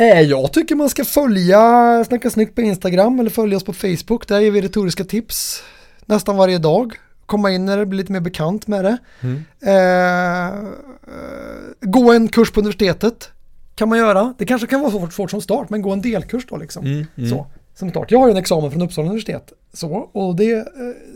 Eh, 0.00 0.20
jag 0.20 0.52
tycker 0.52 0.74
man 0.74 0.90
ska 0.90 1.04
följa 1.04 2.04
Snacka 2.04 2.30
Snyggt 2.30 2.54
på 2.54 2.60
Instagram 2.60 3.20
eller 3.20 3.30
följa 3.30 3.56
oss 3.56 3.64
på 3.64 3.72
Facebook. 3.72 4.28
Där 4.28 4.40
ger 4.40 4.50
vi 4.50 4.60
retoriska 4.60 5.04
tips 5.04 5.62
nästan 6.06 6.36
varje 6.36 6.58
dag. 6.58 6.94
Komma 7.26 7.50
in 7.50 7.66
när 7.66 7.76
det 7.76 7.86
blir 7.86 7.98
lite 7.98 8.12
mer 8.12 8.20
bekant 8.20 8.66
med 8.66 8.84
det. 8.84 8.98
Mm. 9.20 9.44
Eh, 9.60 10.70
gå 11.80 12.12
en 12.12 12.28
kurs 12.28 12.52
på 12.52 12.60
universitetet 12.60 13.30
kan 13.74 13.88
man 13.88 13.98
göra. 13.98 14.34
Det 14.38 14.46
kanske 14.46 14.66
kan 14.66 14.80
vara 14.80 14.90
svårt, 14.90 15.12
svårt 15.12 15.30
som 15.30 15.40
start, 15.40 15.70
men 15.70 15.82
gå 15.82 15.90
en 15.90 16.00
delkurs 16.00 16.46
då 16.46 16.56
liksom. 16.56 16.84
Mm, 16.84 17.06
mm. 17.16 17.30
Så, 17.30 17.46
som 17.74 17.90
start. 17.90 18.10
Jag 18.10 18.18
har 18.18 18.26
ju 18.26 18.30
en 18.30 18.36
examen 18.36 18.70
från 18.70 18.82
Uppsala 18.82 19.08
universitet. 19.08 19.52
Så, 19.72 19.88
och 20.12 20.36
det, 20.36 20.52
eh, 20.52 20.64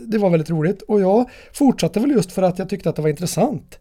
det 0.05 0.17
var 0.17 0.29
väldigt 0.29 0.49
roligt. 0.49 0.81
Och 0.81 1.01
jag 1.01 1.29
fortsatte 1.53 1.99
väl 1.99 2.11
just 2.11 2.31
för 2.31 2.41
att 2.41 2.59
jag 2.59 2.69
tyckte 2.69 2.89
att 2.89 2.95
det 2.95 3.01
var 3.01 3.09
intressant. 3.09 3.79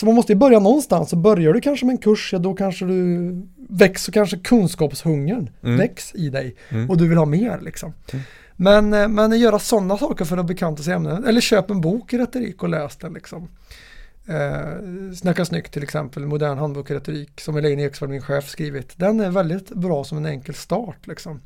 Så 0.00 0.06
man 0.06 0.14
måste 0.14 0.32
ju 0.32 0.38
börja 0.38 0.58
någonstans. 0.58 1.10
Så 1.10 1.16
börjar 1.16 1.52
du 1.52 1.60
kanske 1.60 1.86
med 1.86 1.92
en 1.92 1.98
kurs, 1.98 2.32
ja 2.32 2.38
då 2.38 2.54
kanske 2.54 2.84
du 2.84 3.42
växer 3.68 4.12
kanske 4.12 4.36
kunskapshungern 4.38 5.50
mm. 5.62 5.76
väcks 5.76 6.14
i 6.14 6.28
dig 6.28 6.56
mm. 6.68 6.90
och 6.90 6.96
du 6.96 7.08
vill 7.08 7.18
ha 7.18 7.24
mer 7.24 7.60
liksom. 7.60 7.92
Mm. 8.12 8.24
Men, 8.56 8.94
eh, 8.94 9.08
men 9.08 9.40
göra 9.40 9.58
sådana 9.58 9.98
saker 9.98 10.24
för 10.24 10.36
att 10.36 10.46
bekanta 10.46 10.82
sig 10.82 10.94
ämnen. 10.94 11.24
Eller 11.24 11.40
köp 11.40 11.70
en 11.70 11.80
bok 11.80 12.12
i 12.12 12.18
retorik 12.18 12.62
och 12.62 12.68
läs 12.68 12.96
den 12.96 13.12
liksom. 13.12 13.48
Eh, 14.30 15.14
Snacka 15.14 15.44
snyggt 15.44 15.72
till 15.72 15.82
exempel, 15.82 16.26
modern 16.26 16.58
handbok 16.58 16.90
i 16.90 16.94
retorik 16.94 17.40
som 17.40 17.56
Elaine 17.56 17.80
Eksvärd, 17.80 18.10
min 18.10 18.22
chef, 18.22 18.48
skrivit. 18.48 18.92
Den 18.96 19.20
är 19.20 19.30
väldigt 19.30 19.70
bra 19.70 20.04
som 20.04 20.18
en 20.18 20.26
enkel 20.26 20.54
start 20.54 21.06
liksom. 21.06 21.40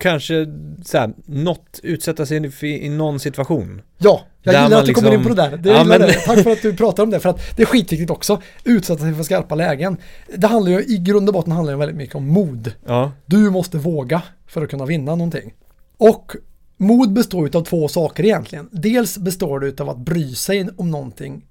Kanske 0.00 0.46
så 0.84 0.98
här, 0.98 1.12
något, 1.26 1.80
utsätta 1.82 2.26
sig 2.26 2.52
i, 2.60 2.86
i 2.86 2.88
någon 2.88 3.20
situation. 3.20 3.82
Ja, 3.98 4.20
jag 4.42 4.64
gillar 4.64 4.78
att 4.78 4.84
du 4.84 4.86
liksom... 4.86 5.04
kommer 5.04 5.16
in 5.16 5.22
på 5.22 5.28
det 5.28 5.34
där. 5.34 5.56
Det 5.56 5.70
ja, 5.70 5.84
men... 5.84 6.00
det. 6.00 6.12
Tack 6.12 6.42
för 6.42 6.50
att 6.50 6.62
du 6.62 6.76
pratar 6.76 7.02
om 7.02 7.10
det, 7.10 7.20
för 7.20 7.28
att 7.28 7.56
det 7.56 7.62
är 7.62 7.66
skitviktigt 7.66 8.10
också. 8.10 8.42
Utsätta 8.64 9.00
sig 9.00 9.14
för 9.14 9.22
skarpa 9.22 9.54
lägen. 9.54 9.96
Det 10.36 10.46
handlar 10.46 10.72
ju, 10.72 10.84
i 10.84 10.98
grund 10.98 11.28
och 11.28 11.34
botten 11.34 11.52
handlar 11.52 11.72
det 11.72 11.78
väldigt 11.78 11.96
mycket 11.96 12.14
om 12.14 12.28
mod. 12.28 12.72
Ja. 12.86 13.12
Du 13.26 13.50
måste 13.50 13.78
våga 13.78 14.22
för 14.46 14.62
att 14.62 14.70
kunna 14.70 14.86
vinna 14.86 15.14
någonting. 15.14 15.54
Och 15.96 16.32
mod 16.76 17.12
består 17.12 17.56
av 17.56 17.64
två 17.64 17.88
saker 17.88 18.24
egentligen. 18.24 18.68
Dels 18.72 19.18
består 19.18 19.60
det 19.60 19.80
av 19.80 19.90
att 19.90 19.98
bry 19.98 20.34
sig 20.34 20.68
om 20.76 20.90
någonting 20.90 21.44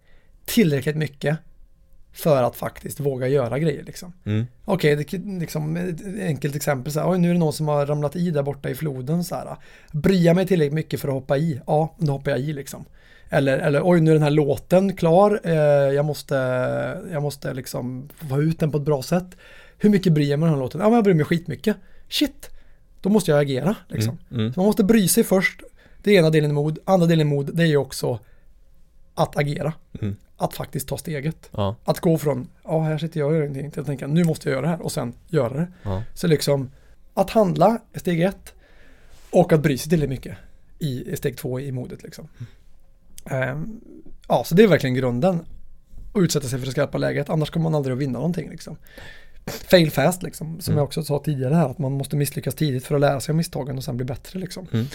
tillräckligt 0.48 0.96
mycket 0.96 1.38
för 2.14 2.44
att 2.44 2.56
faktiskt 2.56 3.00
våga 3.00 3.28
göra 3.28 3.60
grejer. 3.60 3.84
Liksom. 3.84 4.14
Mm. 4.26 4.46
Okej, 4.66 5.00
okay, 5.00 5.20
liksom, 5.40 5.78
ett 5.78 6.02
enkelt 6.22 6.56
exempel. 6.56 6.94
Så 6.94 7.00
här, 7.00 7.12
Oj, 7.12 7.20
nu 7.20 7.30
är 7.30 7.34
det 7.34 7.40
någon 7.40 7.54
som 7.54 7.68
har 7.68 7.86
ramlat 7.86 8.16
i 8.16 8.32
där 8.32 8.44
borta 8.44 8.70
i 8.70 8.76
floden. 8.76 9.24
Så 9.24 9.36
här, 9.36 9.56
Bryr 9.92 10.34
mig 10.34 10.48
tillräckligt 10.48 10.74
mycket 10.74 11.02
för 11.02 11.08
att 11.08 11.14
hoppa 11.14 11.38
i? 11.38 11.62
Ja, 11.68 11.96
då 11.98 12.12
hoppar 12.12 12.32
jag 12.32 12.40
i 12.40 12.54
liksom. 12.54 12.86
Eller, 13.30 13.58
eller 13.58 13.82
oj, 13.84 14.02
nu 14.02 14.12
är 14.12 14.16
den 14.16 14.24
här 14.24 14.30
låten 14.30 14.96
klar. 14.96 15.42
Eh, 15.44 15.54
jag 15.94 16.06
måste, 16.06 16.36
jag 17.12 17.24
måste 17.24 17.54
liksom 17.54 18.10
få 18.30 18.42
ut 18.42 18.60
den 18.60 18.72
på 18.72 18.78
ett 18.78 18.84
bra 18.84 19.02
sätt. 19.02 19.38
Hur 19.78 19.90
mycket 19.90 20.14
bryr 20.14 20.30
jag 20.30 20.40
mig 20.40 20.48
om 20.48 20.52
den 20.52 20.60
här 20.60 20.66
låten? 20.66 20.82
Ja, 20.82 20.88
men 20.88 20.96
jag 20.96 21.04
bryr 21.04 21.14
mig 21.14 21.26
skitmycket. 21.26 21.78
Shit, 22.10 22.50
då 23.02 23.10
måste 23.10 23.32
jag 23.32 23.40
agera. 23.40 23.76
Liksom. 23.88 24.18
Mm, 24.30 24.42
mm. 24.42 24.54
man 24.56 24.66
måste 24.66 24.84
bry 24.84 25.08
sig 25.08 25.24
först. 25.24 25.62
Det 26.04 26.12
är 26.12 26.20
ena 26.20 26.30
delen 26.30 26.54
mod. 26.54 26.80
Andra 26.86 27.08
delen 27.08 27.28
mod, 27.28 27.56
det 27.56 27.64
är 27.64 27.68
ju 27.68 27.78
också 27.78 28.20
att 29.16 29.38
agera. 29.38 29.74
Mm. 30.02 30.16
Att 30.38 30.54
faktiskt 30.54 30.88
ta 30.88 30.98
steget. 30.98 31.50
Ja. 31.52 31.76
Att 31.84 32.00
gå 32.00 32.18
från, 32.18 32.50
ja 32.64 32.84
här 32.84 32.98
sitter 32.98 33.20
jag 33.20 33.30
och 33.30 33.36
gör 33.36 33.42
ingenting, 33.42 33.72
till 33.72 33.82
att 33.82 33.88
tänka, 33.88 34.08
nu 34.08 34.24
måste 34.24 34.50
jag 34.50 34.56
göra 34.56 34.66
det 34.66 34.72
här 34.72 34.82
och 34.82 34.92
sen 34.92 35.14
göra 35.28 35.54
det. 35.54 35.68
Ja. 35.84 36.04
Så 36.14 36.28
liksom, 36.28 36.72
att 37.14 37.30
handla 37.30 37.80
är 37.94 38.00
steg 38.00 38.22
ett. 38.22 38.54
Och 39.32 39.54
att 39.54 39.62
bry 39.62 39.78
sig 39.78 39.90
tillräckligt 39.90 40.10
mycket 40.10 40.38
i, 40.80 41.12
i 41.12 41.18
steg 41.18 41.38
två 41.38 41.60
i 41.60 41.72
modet 41.72 42.04
liksom. 42.04 42.28
Um, 43.24 43.82
ja, 44.28 44.44
så 44.44 44.56
det 44.56 44.64
är 44.64 44.68
verkligen 44.68 44.96
grunden. 44.96 45.46
Att 46.14 46.22
utsätta 46.22 46.48
sig 46.48 46.60
för 46.60 46.66
det 46.66 46.72
skarpa 46.72 46.98
läget, 46.98 47.30
annars 47.30 47.50
kommer 47.50 47.64
man 47.64 47.76
aldrig 47.76 47.94
att 47.94 48.00
vinna 48.00 48.20
någonting 48.20 48.50
liksom 48.50 48.78
fail 49.52 49.92
fast 49.92 50.24
liksom. 50.24 50.62
Som 50.62 50.72
mm. 50.72 50.78
jag 50.78 50.86
också 50.86 51.04
sa 51.04 51.20
tidigare 51.20 51.54
här, 51.54 51.70
att 51.70 51.78
man 51.78 51.92
måste 51.92 52.16
misslyckas 52.16 52.56
tidigt 52.56 52.86
för 52.86 52.96
att 52.96 53.02
lära 53.02 53.20
sig 53.20 53.34
av 53.34 53.36
misstagen 53.36 53.78
och 53.78 53.84
sen 53.84 53.98
bli 53.98 54.06
bättre 54.06 54.40
liksom. 54.40 54.68
Mm. 54.74 54.86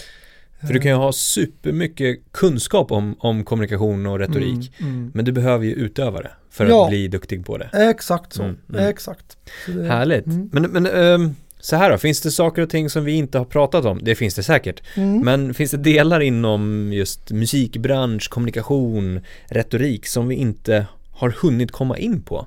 För 0.67 0.75
du 0.75 0.81
kan 0.81 0.91
ju 0.91 0.97
ha 0.97 1.13
supermycket 1.13 2.21
kunskap 2.31 2.93
om, 2.93 3.17
om 3.19 3.45
kommunikation 3.45 4.07
och 4.07 4.19
retorik. 4.19 4.73
Mm, 4.81 4.93
mm. 4.93 5.11
men 5.15 5.25
du 5.25 5.33
behöver 5.33 5.65
ju 5.65 5.73
utöva 5.73 6.23
det 6.23 6.31
för 6.51 6.67
ja, 6.67 6.85
att 6.85 6.91
bli 6.91 7.09
duktig 7.09 7.47
på 7.47 7.59
det. 7.59 7.71
Exakt 7.73 8.33
så. 8.33 8.43
Mm, 8.43 8.57
mm. 8.69 8.89
Exakt. 8.89 9.37
Så 9.67 9.73
det, 9.73 9.85
Härligt. 9.85 10.27
Mm. 10.27 10.51
Men, 10.53 10.63
men 10.63 10.87
um, 10.87 11.37
så 11.61 11.77
här 11.77 11.91
då, 11.91 11.99
finns 11.99 12.21
det 12.21 12.31
saker 12.31 12.63
och 12.63 12.71
ting 12.71 12.91
som 12.91 13.05
vi 13.05 13.13
inte 13.13 13.39
har 13.39 13.45
pratat 13.45 13.85
om? 13.85 14.01
Det 14.03 14.15
finns 14.15 14.35
det 14.35 14.43
säkert. 14.43 14.83
Men 15.25 15.55
finns 15.55 15.71
det 15.71 15.77
delar 15.77 16.21
inom 16.21 16.93
just 16.93 17.31
musikbransch, 17.31 18.31
kommunikation, 18.31 19.21
retorik 19.47 20.07
som 20.07 20.29
vi 20.29 20.35
inte 20.35 20.87
har 21.11 21.35
hunnit 21.43 21.73
komma 21.73 21.99
in 21.99 22.23
på? 22.23 22.47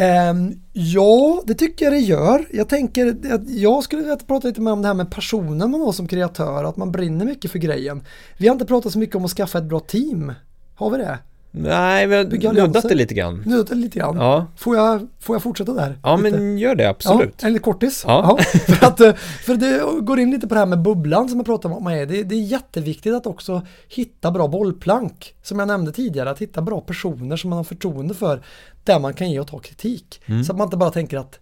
Ehm, 0.00 0.54
ja, 0.72 1.42
det 1.46 1.54
tycker 1.54 1.84
jag 1.84 1.94
det 1.94 1.98
gör. 1.98 2.46
Jag 2.52 2.68
tänker 2.68 3.32
att 3.34 3.50
jag 3.50 3.84
skulle 3.84 4.02
vilja 4.02 4.16
prata 4.16 4.48
lite 4.48 4.60
mer 4.60 4.72
om 4.72 4.82
det 4.82 4.88
här 4.88 4.94
med 4.94 5.10
personen 5.10 5.70
man 5.70 5.80
har 5.80 5.92
som 5.92 6.08
kreatör, 6.08 6.64
att 6.64 6.76
man 6.76 6.92
brinner 6.92 7.24
mycket 7.24 7.50
för 7.50 7.58
grejen. 7.58 8.02
Vi 8.38 8.48
har 8.48 8.52
inte 8.54 8.66
pratat 8.66 8.92
så 8.92 8.98
mycket 8.98 9.16
om 9.16 9.24
att 9.24 9.30
skaffa 9.30 9.58
ett 9.58 9.64
bra 9.64 9.80
team. 9.80 10.32
Har 10.74 10.90
vi 10.90 10.98
det? 10.98 11.18
Nej, 11.52 12.06
vi 12.06 12.16
har 12.16 12.52
nuddat 12.52 12.88
det 12.88 12.94
lite 12.94 13.14
grann. 13.14 13.42
Nuddat 13.46 13.66
det 13.66 13.74
lite 13.74 13.98
grann. 13.98 14.16
Ja. 14.16 14.46
Får, 14.56 14.76
jag, 14.76 15.08
får 15.20 15.34
jag 15.34 15.42
fortsätta 15.42 15.72
där? 15.72 15.98
Ja, 16.02 16.16
lite? 16.16 16.38
men 16.38 16.58
gör 16.58 16.74
det 16.74 16.88
absolut. 16.88 17.34
Ja, 17.40 17.46
en 17.46 17.52
liten 17.52 17.64
kortis. 17.72 18.04
Ja. 18.06 18.38
ja. 18.38 18.44
för, 18.74 18.86
att, 18.86 19.00
eh, 19.00 19.14
för 19.14 19.54
det 19.56 20.00
går 20.02 20.20
in 20.20 20.30
lite 20.30 20.48
på 20.48 20.54
det 20.54 20.60
här 20.60 20.66
med 20.66 20.82
bubblan 20.82 21.28
som 21.28 21.38
jag 21.38 21.46
pratade 21.46 21.74
om. 21.74 21.84
Det, 21.84 22.22
det 22.22 22.34
är 22.34 22.40
jätteviktigt 22.42 23.14
att 23.14 23.26
också 23.26 23.66
hitta 23.88 24.30
bra 24.30 24.48
bollplank. 24.48 25.34
Som 25.42 25.58
jag 25.58 25.68
nämnde 25.68 25.92
tidigare, 25.92 26.30
att 26.30 26.38
hitta 26.38 26.62
bra 26.62 26.80
personer 26.80 27.36
som 27.36 27.50
man 27.50 27.56
har 27.56 27.64
förtroende 27.64 28.14
för. 28.14 28.42
Där 28.84 28.98
man 28.98 29.14
kan 29.14 29.30
ge 29.30 29.40
och 29.40 29.46
ta 29.46 29.58
kritik. 29.58 30.20
Mm. 30.26 30.44
Så 30.44 30.52
att 30.52 30.58
man 30.58 30.66
inte 30.66 30.76
bara 30.76 30.90
tänker 30.90 31.18
att 31.18 31.40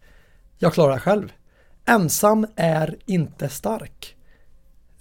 jag 0.59 0.73
klarar 0.73 0.95
det 0.95 1.01
själv. 1.01 1.33
Ensam 1.85 2.47
är 2.57 2.97
inte 3.07 3.49
stark. 3.49 4.15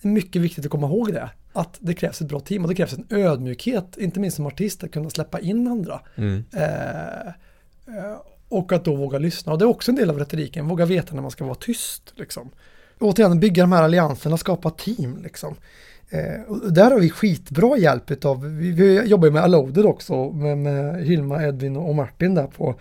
Det 0.02 0.08
är 0.08 0.12
mycket 0.12 0.42
viktigt 0.42 0.66
att 0.66 0.72
komma 0.72 0.88
ihåg 0.88 1.14
det 1.14 1.30
att 1.54 1.78
det 1.80 1.94
krävs 1.94 2.22
ett 2.22 2.28
bra 2.28 2.40
team 2.40 2.64
och 2.64 2.70
det 2.70 2.76
krävs 2.76 2.94
en 2.94 3.08
ödmjukhet, 3.10 3.98
inte 3.98 4.20
minst 4.20 4.38
som 4.38 4.46
artist, 4.46 4.84
att 4.84 4.92
kunna 4.92 5.10
släppa 5.10 5.40
in 5.40 5.68
andra. 5.68 6.00
Mm. 6.16 6.44
Eh, 6.54 7.28
eh, 7.98 8.18
och 8.50 8.72
att 8.72 8.86
då 8.86 8.96
våga 8.96 9.20
lyssna. 9.20 9.52
Och 9.52 9.60
det 9.60 9.66
är 9.66 9.70
också 9.70 9.92
en 9.92 9.96
del 9.96 10.10
av 10.10 10.20
retoriken, 10.20 10.68
våga 10.68 10.86
veta 10.86 11.16
när 11.16 11.22
man 11.22 11.32
ska 11.32 11.46
vara 11.46 11.56
tyst. 11.56 12.14
Liksom. 12.16 12.50
Återigen, 13.00 13.40
bygga 13.40 13.64
de 13.64 13.72
här 13.72 13.84
allianserna, 13.84 14.38
skapa 14.38 14.70
team. 14.70 15.22
Liksom. 15.24 15.56
Eh, 16.10 16.42
och 16.48 16.74
där 16.74 16.92
har 16.92 17.00
vi 17.00 17.10
skitbra 17.10 17.78
hjälp 17.78 18.26
av, 18.26 18.46
vi, 18.46 18.72
vi 18.72 19.04
jobbar 19.06 19.30
med 19.30 19.44
Alloded 19.44 19.86
också 19.86 20.32
med, 20.32 20.58
med 20.58 21.06
Hilma, 21.06 21.44
Edvin 21.44 21.78
och 21.78 21.96
Martin 21.96 22.36
där 22.36 22.48
på 22.48 22.76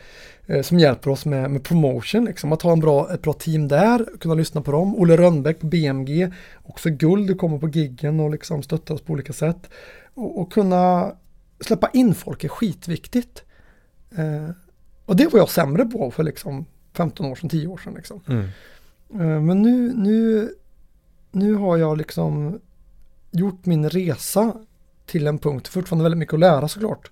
eh, 0.47 0.63
som 0.63 0.79
hjälper 0.79 1.11
oss 1.11 1.27
med, 1.27 1.51
med 1.51 1.65
promotion, 1.65 2.25
liksom. 2.25 2.53
att 2.53 2.63
ha 2.63 2.73
en 2.73 2.81
bra, 2.81 3.15
ett 3.15 3.23
bra 3.23 3.33
team 3.33 3.69
där, 3.69 4.07
kunna 4.21 4.35
lyssna 4.35 4.61
på 4.61 4.73
dem. 4.73 4.97
Olle 4.97 5.17
Rönnbäck 5.17 5.61
på 5.61 5.67
BMG, 5.67 6.33
också 6.63 6.91
guld, 6.91 7.29
du 7.29 7.35
kommer 7.35 7.59
på 7.59 7.69
giggen 7.69 8.21
och 8.21 8.31
liksom 8.31 8.63
stöttar 8.63 8.95
oss 8.95 9.03
på 9.03 9.13
olika 9.13 9.33
sätt. 9.33 9.71
Och, 10.15 10.41
och 10.41 10.53
kunna 10.53 11.13
släppa 11.61 11.91
in 11.93 12.15
folk 12.15 12.45
är 12.45 12.49
skitviktigt. 12.49 13.45
Eh, 14.17 14.51
och 15.07 15.17
det 15.17 15.33
var 15.33 15.39
jag 15.39 15.51
sämre 15.51 15.85
på 15.85 16.11
för 16.11 16.23
liksom 16.23 16.65
15 16.93 17.27
år 17.27 17.35
sedan, 17.35 17.49
10 17.49 17.67
år 17.67 17.79
sedan. 17.79 17.95
Liksom. 17.95 18.21
Mm. 18.29 18.45
Eh, 19.15 19.41
men 19.41 19.63
nu, 19.63 19.93
nu, 19.95 20.51
nu 21.31 21.55
har 21.55 21.77
jag 21.77 21.99
liksom 21.99 22.61
gjort 23.39 23.67
min 23.67 23.91
resa 23.91 24.53
till 25.07 25.27
en 25.27 25.39
punkt, 25.39 25.69
fortfarande 25.69 26.03
väldigt 26.03 26.19
mycket 26.19 26.35
att 26.35 26.41
lära 26.41 26.69
såklart. 26.69 27.11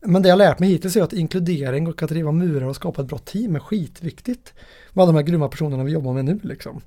Men 0.00 0.22
det 0.22 0.28
jag 0.28 0.38
lärt 0.38 0.58
mig 0.58 0.68
hittills 0.68 0.96
är 0.96 1.02
att 1.02 1.12
inkludering 1.12 1.86
och 1.86 2.02
att 2.02 2.12
riva 2.12 2.32
murar 2.32 2.66
och 2.66 2.76
skapa 2.76 3.02
ett 3.02 3.08
bra 3.08 3.18
team 3.18 3.56
är 3.56 3.60
skitviktigt. 3.60 4.54
Med 4.92 5.02
alla 5.02 5.12
de 5.12 5.18
här 5.18 5.22
grymma 5.22 5.48
personerna 5.48 5.84
vi 5.84 5.92
jobbar 5.92 6.12
med 6.12 6.24
nu 6.24 6.40
liksom. 6.42 6.80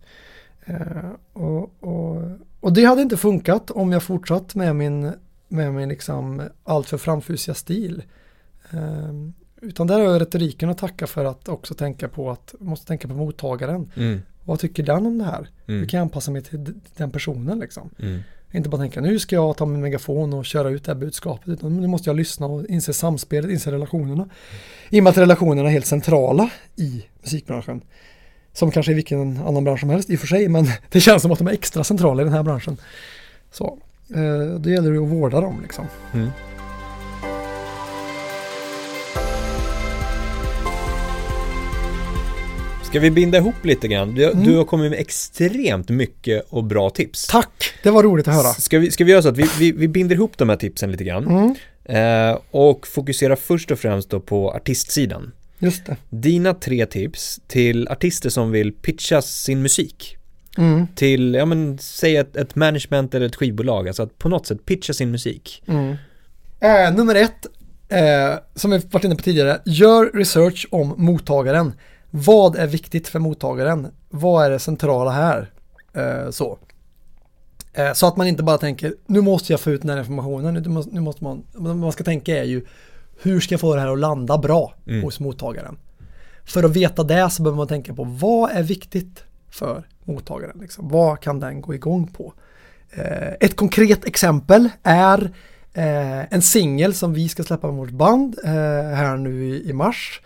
Eh, 0.65 1.11
och, 1.33 1.83
och, 1.83 2.21
och, 2.59 2.73
det 2.73 2.83
hade 2.83 3.01
inte 3.01 3.17
funkat 3.17 3.71
om 3.71 3.91
jag 3.91 4.03
fortsatt 4.03 4.55
med 4.55 4.75
min, 4.75 5.11
med 5.47 5.73
min 5.73 5.89
liksom 5.89 6.41
alltför 6.63 6.97
framfusiga 6.97 7.55
stil. 7.55 8.03
Eh, 8.69 9.11
utan 9.61 9.87
där 9.87 9.99
har 9.99 10.05
jag 10.05 10.21
retoriken 10.21 10.69
att 10.69 10.77
tacka 10.77 11.07
för 11.07 11.25
att 11.25 11.49
också 11.49 11.73
tänka 11.73 12.07
på 12.07 12.31
att, 12.31 12.55
måste 12.59 12.87
tänka 12.87 13.07
på 13.07 13.13
mottagaren. 13.13 13.91
Mm. 13.95 14.21
Vad 14.43 14.59
tycker 14.59 14.83
den 14.83 15.05
om 15.05 15.17
det 15.17 15.25
här? 15.25 15.49
Mm. 15.67 15.79
Hur 15.79 15.85
kan 15.85 15.97
jag 15.97 16.05
anpassa 16.05 16.31
mig 16.31 16.41
till 16.41 16.73
den 16.95 17.11
personen 17.11 17.59
liksom? 17.59 17.89
Mm. 17.99 18.19
Inte 18.53 18.69
bara 18.69 18.81
tänka 18.81 19.01
nu 19.01 19.19
ska 19.19 19.35
jag 19.35 19.57
ta 19.57 19.65
min 19.65 19.81
megafon 19.81 20.33
och 20.33 20.45
köra 20.45 20.69
ut 20.69 20.83
det 20.83 20.91
här 20.91 20.99
budskapet 20.99 21.47
utan 21.47 21.81
nu 21.81 21.87
måste 21.87 22.09
jag 22.09 22.17
lyssna 22.17 22.45
och 22.45 22.65
inse 22.65 22.93
samspelet, 22.93 23.51
inse 23.51 23.71
relationerna. 23.71 24.29
I 24.89 24.99
och 24.99 25.03
med 25.03 25.11
att 25.11 25.17
relationerna 25.17 25.69
är 25.69 25.73
helt 25.73 25.85
centrala 25.85 26.49
i 26.75 27.05
musikbranschen. 27.21 27.81
Som 28.53 28.71
kanske 28.71 28.91
i 28.91 28.95
vilken 28.95 29.37
annan 29.37 29.63
bransch 29.63 29.79
som 29.79 29.89
helst 29.89 30.09
i 30.09 30.15
och 30.15 30.19
för 30.19 30.27
sig 30.27 30.47
men 30.47 30.65
det 30.89 30.99
känns 30.99 31.21
som 31.21 31.31
att 31.31 31.37
de 31.37 31.47
är 31.47 31.51
extra 31.51 31.83
centrala 31.83 32.21
i 32.21 32.25
den 32.25 32.33
här 32.33 32.43
branschen. 32.43 32.77
Så 33.51 33.77
eh, 34.15 34.59
det 34.59 34.71
gäller 34.71 34.91
ju 34.91 35.03
att 35.03 35.09
vårda 35.09 35.41
dem 35.41 35.59
liksom. 35.61 35.85
Mm. 36.13 36.29
Ska 42.91 42.99
vi 42.99 43.11
binda 43.11 43.37
ihop 43.37 43.65
lite 43.65 43.87
grann? 43.87 44.15
Du, 44.15 44.31
mm. 44.31 44.43
du, 44.43 44.57
har 44.57 44.63
kommit 44.63 44.91
med 44.91 44.99
extremt 44.99 45.89
mycket 45.89 46.45
och 46.49 46.63
bra 46.63 46.89
tips. 46.89 47.27
Tack! 47.27 47.73
Det 47.83 47.91
var 47.91 48.03
roligt 48.03 48.27
att 48.27 48.33
höra. 48.33 48.53
Ska 48.53 48.79
vi, 48.79 48.91
ska 48.91 49.03
vi 49.03 49.11
göra 49.11 49.21
så 49.21 49.29
att 49.29 49.37
vi, 49.37 49.49
vi, 49.59 49.71
vi 49.71 49.87
binder 49.87 50.15
ihop 50.15 50.37
de 50.37 50.49
här 50.49 50.55
tipsen 50.55 50.91
lite 50.91 51.03
grann 51.03 51.27
mm. 51.27 52.31
eh, 52.31 52.37
och 52.51 52.87
fokuserar 52.87 53.35
först 53.35 53.71
och 53.71 53.79
främst 53.79 54.09
då 54.09 54.19
på 54.19 54.51
artistsidan. 54.51 55.31
Just 55.59 55.85
det. 55.85 55.95
Dina 56.09 56.53
tre 56.53 56.85
tips 56.85 57.39
till 57.47 57.87
artister 57.87 58.29
som 58.29 58.51
vill 58.51 58.71
pitcha 58.71 59.21
sin 59.21 59.61
musik. 59.61 60.17
Mm. 60.57 60.87
Till, 60.95 61.33
ja 61.33 61.45
men 61.45 61.77
säg 61.77 62.17
ett, 62.17 62.35
ett, 62.35 62.55
management 62.55 63.15
eller 63.15 63.25
ett 63.25 63.35
skivbolag, 63.35 63.87
alltså 63.87 64.03
att 64.03 64.17
på 64.17 64.29
något 64.29 64.47
sätt 64.47 64.65
pitcha 64.65 64.93
sin 64.93 65.11
musik. 65.11 65.63
Mm. 65.67 65.95
Eh, 66.59 66.95
nummer 66.95 67.15
ett, 67.15 67.47
eh, 67.89 68.39
som 68.55 68.71
vi 68.71 68.77
varit 68.77 69.03
inne 69.03 69.15
på 69.15 69.23
tidigare, 69.23 69.61
gör 69.65 70.11
research 70.13 70.67
om 70.71 70.93
mottagaren. 70.97 71.73
Vad 72.11 72.55
är 72.55 72.67
viktigt 72.67 73.07
för 73.07 73.19
mottagaren? 73.19 73.87
Vad 74.09 74.45
är 74.45 74.49
det 74.49 74.59
centrala 74.59 75.11
här? 75.11 75.51
Eh, 75.93 76.29
så. 76.29 76.57
Eh, 77.73 77.93
så 77.93 78.07
att 78.07 78.17
man 78.17 78.27
inte 78.27 78.43
bara 78.43 78.57
tänker, 78.57 78.95
nu 79.05 79.21
måste 79.21 79.53
jag 79.53 79.59
få 79.59 79.71
ut 79.71 79.81
den 79.81 79.89
här 79.89 79.99
informationen. 79.99 80.53
Nu 80.91 80.99
måste, 80.99 81.23
man, 81.23 81.43
vad 81.53 81.75
man 81.75 81.91
ska 81.91 82.03
tänka 82.03 82.37
är 82.37 82.43
ju, 82.43 82.65
hur 83.21 83.39
ska 83.39 83.53
jag 83.53 83.61
få 83.61 83.75
det 83.75 83.81
här 83.81 83.93
att 83.93 83.99
landa 83.99 84.37
bra 84.37 84.73
mm. 84.87 85.03
hos 85.03 85.19
mottagaren? 85.19 85.77
För 86.45 86.63
att 86.63 86.71
veta 86.71 87.03
det 87.03 87.29
så 87.29 87.43
behöver 87.43 87.57
man 87.57 87.67
tänka 87.67 87.93
på 87.93 88.03
vad 88.03 88.51
är 88.51 88.63
viktigt 88.63 89.23
för 89.49 89.87
mottagaren? 90.03 90.57
Liksom? 90.61 90.89
Vad 90.89 91.19
kan 91.19 91.39
den 91.39 91.61
gå 91.61 91.73
igång 91.75 92.07
på? 92.07 92.33
Eh, 92.91 93.33
ett 93.39 93.55
konkret 93.55 94.05
exempel 94.05 94.69
är 94.83 95.31
en 95.73 96.41
singel 96.41 96.93
som 96.93 97.13
vi 97.13 97.29
ska 97.29 97.43
släppa 97.43 97.67
med 97.67 97.75
vårt 97.75 97.89
band 97.89 98.35
här 98.43 99.17
nu 99.17 99.55
i, 99.55 99.73
mars 99.73 100.21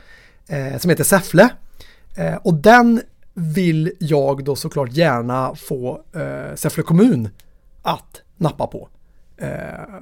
som 0.79 0.89
heter 0.89 1.03
Säffle. 1.03 1.49
Eh, 2.15 2.35
och 2.35 2.53
den 2.53 3.01
vill 3.33 3.91
jag 3.99 4.43
då 4.43 4.55
såklart 4.55 4.91
gärna 4.93 5.55
få 5.55 6.01
eh, 6.15 6.55
Säffle 6.55 6.83
kommun 6.83 7.29
att 7.81 8.21
nappa 8.37 8.67
på. 8.67 8.89
Eh, 9.37 9.49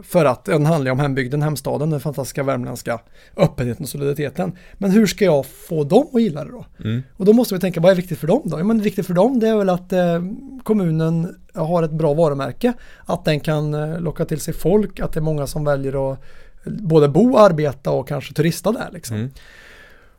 för 0.03 0.25
att 0.25 0.45
den 0.45 0.65
handlar 0.65 0.91
om 0.91 0.99
hembygden, 0.99 1.41
hemstaden, 1.41 1.89
den 1.89 1.99
fantastiska 1.99 2.43
värmländska 2.43 2.99
öppenheten 3.37 3.83
och 3.83 3.89
solidariteten. 3.89 4.51
Men 4.73 4.91
hur 4.91 5.07
ska 5.07 5.25
jag 5.25 5.45
få 5.45 5.83
dem 5.83 6.07
att 6.13 6.21
gilla 6.21 6.45
det 6.45 6.51
då? 6.51 6.65
Mm. 6.83 7.03
Och 7.17 7.25
då 7.25 7.33
måste 7.33 7.53
vi 7.53 7.61
tänka, 7.61 7.81
vad 7.81 7.91
är 7.91 7.95
viktigt 7.95 8.19
för 8.19 8.27
dem 8.27 8.41
då? 8.45 8.59
Ja, 8.59 8.63
men 8.63 8.81
viktigt 8.81 9.07
för 9.07 9.13
dem 9.13 9.39
det 9.39 9.47
är 9.47 9.55
väl 9.55 9.69
att 9.69 9.93
eh, 9.93 10.21
kommunen 10.63 11.35
har 11.53 11.83
ett 11.83 11.91
bra 11.91 12.13
varumärke, 12.13 12.73
att 13.05 13.25
den 13.25 13.39
kan 13.39 13.73
eh, 13.73 13.99
locka 13.99 14.25
till 14.25 14.39
sig 14.39 14.53
folk, 14.53 14.99
att 14.99 15.13
det 15.13 15.19
är 15.19 15.21
många 15.21 15.47
som 15.47 15.65
väljer 15.65 16.11
att 16.11 16.19
både 16.65 17.09
bo, 17.09 17.37
arbeta 17.37 17.91
och 17.91 18.07
kanske 18.07 18.33
turista 18.33 18.71
där 18.71 18.89
liksom. 18.93 19.15
Mm. 19.15 19.29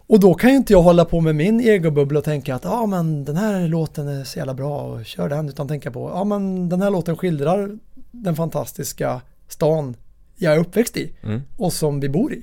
Och 0.07 0.21
då 0.21 0.35
kan 0.35 0.51
ju 0.51 0.57
inte 0.57 0.73
jag 0.73 0.83
hålla 0.83 1.05
på 1.05 1.21
med 1.21 1.35
min 1.35 1.61
egobubbla 1.61 2.19
och 2.19 2.25
tänka 2.25 2.55
att 2.55 2.65
ja 2.65 2.71
ah, 2.71 2.87
men 2.87 3.25
den 3.25 3.37
här 3.37 3.69
låten 3.69 4.09
är 4.09 4.25
så 4.25 4.39
jävla 4.39 4.55
bra 4.55 4.81
och 4.81 5.05
kör 5.05 5.29
den 5.29 5.49
utan 5.49 5.69
tänka 5.69 5.91
på 5.91 6.09
ja 6.09 6.15
ah, 6.15 6.25
men 6.25 6.69
den 6.69 6.83
här 6.83 6.91
låten 6.91 7.17
skildrar 7.17 7.79
den 8.11 8.37
fantastiska 8.37 9.21
stan 9.49 9.97
jag 10.37 10.55
är 10.55 10.59
uppväxt 10.59 10.97
i 10.97 11.13
Mm. 11.23 11.43
och 11.57 11.73
som 11.73 12.01
vi 12.01 12.09
bor 12.09 12.33
i 12.33 12.43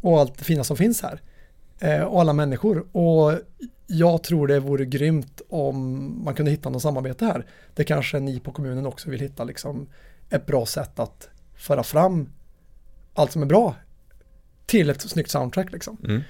och 0.00 0.20
allt 0.20 0.38
det 0.38 0.44
fina 0.44 0.64
som 0.64 0.76
finns 0.76 1.02
här 1.02 1.20
eh, 1.80 2.02
och 2.02 2.20
alla 2.20 2.32
människor 2.32 2.96
och 2.96 3.32
jag 3.86 4.22
tror 4.22 4.46
det 4.46 4.60
vore 4.60 4.84
grymt 4.84 5.40
om 5.48 6.12
man 6.24 6.34
kunde 6.34 6.50
hitta 6.50 6.70
något 6.70 6.82
samarbete 6.82 7.24
här. 7.24 7.46
Det 7.74 7.84
kanske 7.84 8.20
ni 8.20 8.40
på 8.40 8.52
kommunen 8.52 8.86
också 8.86 9.10
vill 9.10 9.20
hitta 9.20 9.44
liksom 9.44 9.86
ett 10.30 10.46
bra 10.46 10.66
sätt 10.66 10.98
att 10.98 11.28
föra 11.56 11.82
fram 11.82 12.28
allt 13.14 13.32
som 13.32 13.42
är 13.42 13.46
bra 13.46 13.74
till 14.66 14.90
ett 14.90 15.00
snyggt 15.00 15.30
soundtrack 15.30 15.72
liksom. 15.72 15.96
Mm. 16.04 16.22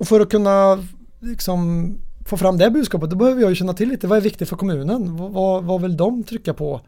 Och 0.00 0.08
för 0.08 0.20
att 0.20 0.30
kunna 0.30 0.84
liksom 1.18 1.94
få 2.24 2.36
fram 2.36 2.58
det 2.58 2.70
budskapet 2.70 3.10
då 3.10 3.16
behöver 3.16 3.40
jag 3.40 3.50
ju 3.50 3.54
känna 3.54 3.72
till 3.72 3.88
lite 3.88 4.06
vad 4.06 4.18
är 4.18 4.22
viktigt 4.22 4.48
för 4.48 4.56
kommunen? 4.56 5.16
Vad, 5.16 5.64
vad, 5.64 5.82
vill 5.82 5.96
de 5.96 6.24
trycka 6.24 6.54
på 6.54 6.80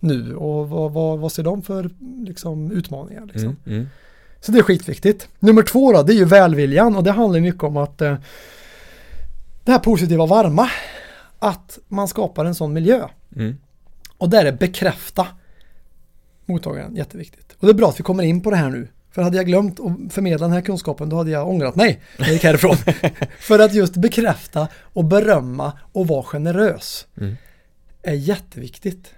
nu 0.00 0.36
och 0.36 0.68
vad, 0.68 0.92
vad, 0.92 1.18
vad 1.18 1.32
ser 1.32 1.42
de 1.42 1.62
för 1.62 1.90
liksom, 2.26 2.72
utmaningar? 2.72 3.26
Liksom? 3.26 3.56
Mm. 3.66 3.78
Mm. 3.78 3.86
Så 4.40 4.52
det 4.52 4.58
är 4.58 4.62
skitviktigt. 4.62 5.28
Nummer 5.38 5.62
två 5.62 5.92
då, 5.92 6.02
det 6.02 6.12
är 6.12 6.16
ju 6.16 6.24
välviljan 6.24 6.96
och 6.96 7.04
det 7.04 7.12
handlar 7.12 7.40
mycket 7.40 7.62
om 7.62 7.76
att 7.76 8.00
eh, 8.00 8.16
det 9.64 9.72
här 9.72 9.78
positiva 9.78 10.26
varma, 10.26 10.70
att 11.38 11.78
man 11.88 12.08
skapar 12.08 12.44
en 12.44 12.54
sån 12.54 12.72
miljö. 12.72 13.08
Mm. 13.36 13.56
Och 14.18 14.30
där 14.30 14.44
är 14.44 14.52
bekräfta 14.52 15.26
mottagaren 16.46 16.96
jätteviktigt. 16.96 17.56
Och 17.58 17.66
det 17.66 17.72
är 17.72 17.74
bra 17.74 17.88
att 17.88 18.00
vi 18.00 18.04
kommer 18.04 18.22
in 18.22 18.40
på 18.40 18.50
det 18.50 18.56
här 18.56 18.70
nu. 18.70 18.88
För 19.16 19.22
hade 19.22 19.36
jag 19.36 19.46
glömt 19.46 19.80
att 19.80 20.12
förmedla 20.12 20.46
den 20.46 20.54
här 20.54 20.60
kunskapen 20.60 21.08
då 21.08 21.16
hade 21.16 21.30
jag 21.30 21.48
ångrat 21.48 21.76
mig 21.76 22.00
när 22.18 22.26
jag 22.26 22.32
gick 22.32 22.44
härifrån. 22.44 22.76
för 23.38 23.58
att 23.58 23.74
just 23.74 23.96
bekräfta 23.96 24.68
och 24.82 25.04
berömma 25.04 25.72
och 25.92 26.06
vara 26.06 26.22
generös 26.22 27.06
Mm. 27.16 27.36
är 28.02 28.14
jätteviktigt. 28.14 29.14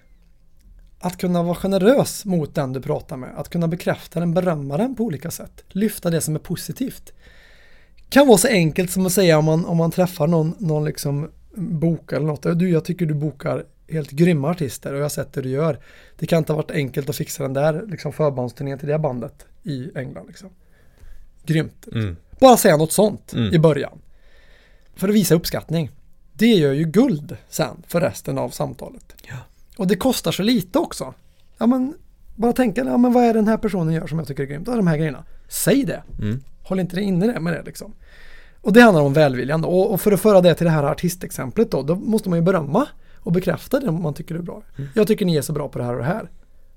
Att 1.00 1.16
kunna 1.16 1.42
vara 1.42 1.54
generös 1.54 2.24
mot 2.24 2.54
den 2.54 2.72
du 2.72 2.80
pratar 2.80 3.16
med, 3.16 3.30
att 3.36 3.48
kunna 3.48 3.68
bekräfta 3.68 4.20
den, 4.20 4.34
berömma 4.34 4.76
den 4.76 4.94
på 4.94 5.04
olika 5.04 5.30
sätt, 5.30 5.64
lyfta 5.68 6.10
det 6.10 6.20
som 6.20 6.34
är 6.34 6.40
positivt. 6.40 7.12
Kan 8.08 8.26
vara 8.26 8.38
så 8.38 8.48
enkelt 8.48 8.90
som 8.90 9.06
att 9.06 9.12
säga 9.12 9.38
om 9.38 9.44
man, 9.44 9.64
om 9.64 9.76
man 9.76 9.90
träffar 9.90 10.26
någon, 10.26 10.54
någon 10.58 10.84
liksom 10.84 11.30
bok 11.54 12.12
eller 12.12 12.26
något, 12.26 12.58
du 12.58 12.70
jag 12.70 12.84
tycker 12.84 13.06
du 13.06 13.14
bokar 13.14 13.64
helt 13.88 14.10
grymma 14.10 14.50
artister 14.50 14.92
och 14.92 14.98
jag 14.98 15.04
har 15.04 15.08
sett 15.08 15.32
det 15.32 15.42
du 15.42 15.48
gör. 15.48 15.78
Det 16.18 16.26
kan 16.26 16.38
inte 16.38 16.52
ha 16.52 16.56
varit 16.56 16.70
enkelt 16.70 17.08
att 17.08 17.16
fixa 17.16 17.42
den 17.42 17.52
där 17.52 17.84
liksom 17.88 18.12
förbandsturnén 18.12 18.78
till 18.78 18.88
det 18.88 18.98
bandet 18.98 19.46
i 19.62 19.90
England. 19.94 20.26
Liksom. 20.26 20.50
Grymt. 21.44 21.86
Mm. 21.92 22.16
Bara 22.40 22.56
säga 22.56 22.76
något 22.76 22.92
sånt 22.92 23.32
Mm. 23.32 23.54
i 23.54 23.58
början. 23.58 23.98
För 24.94 25.08
att 25.08 25.14
visa 25.14 25.34
uppskattning. 25.34 25.90
Det 26.32 26.46
gör 26.46 26.72
ju 26.72 26.84
guld 26.84 27.36
sen 27.48 27.82
för 27.86 28.00
resten 28.00 28.38
av 28.38 28.48
samtalet. 28.50 29.14
Ja. 29.28 29.36
Och 29.76 29.86
det 29.86 29.96
kostar 29.96 30.32
så 30.32 30.42
lite 30.42 30.78
också. 30.78 31.14
Ja 31.58 31.66
men 31.66 31.94
bara 32.36 32.52
tänka, 32.52 32.84
ja 32.84 32.96
men 32.96 33.12
vad 33.12 33.24
är 33.24 33.34
den 33.34 33.48
här 33.48 33.56
personen 33.56 33.94
gör 33.94 34.06
som 34.06 34.18
jag 34.18 34.28
tycker 34.28 34.42
är 34.42 34.46
grymt? 34.46 34.66
Ja, 34.68 34.76
de 34.76 34.86
här 34.86 34.96
grejerna. 34.96 35.24
Säg 35.48 35.84
det. 35.84 36.02
Mm. 36.22 36.42
Håll 36.62 36.80
inte 36.80 36.96
det 36.96 37.02
inne 37.02 37.26
det 37.26 37.40
med 37.40 37.52
det 37.52 37.62
liksom. 37.62 37.92
Och 38.60 38.72
det 38.72 38.80
handlar 38.80 39.02
om 39.02 39.12
välviljan. 39.12 39.64
Och, 39.64 39.92
och 39.92 40.00
för 40.00 40.12
att 40.12 40.20
föra 40.20 40.40
det 40.40 40.54
till 40.54 40.64
det 40.64 40.70
här 40.70 40.84
artistexemplet 40.84 41.70
då, 41.70 41.82
då 41.82 41.94
måste 41.96 42.28
man 42.28 42.38
ju 42.38 42.42
berömma 42.44 42.86
och 43.28 43.34
bekräfta 43.34 43.80
det 43.80 43.90
man 43.90 44.14
tycker 44.14 44.34
är 44.34 44.42
bra. 44.42 44.62
Mm. 44.76 44.90
Jag 44.94 45.06
tycker 45.06 45.26
ni 45.26 45.36
är 45.36 45.42
så 45.42 45.52
bra 45.52 45.68
på 45.68 45.78
det 45.78 45.84
här 45.84 45.92
och 45.92 45.98
det 45.98 46.04
här. 46.04 46.30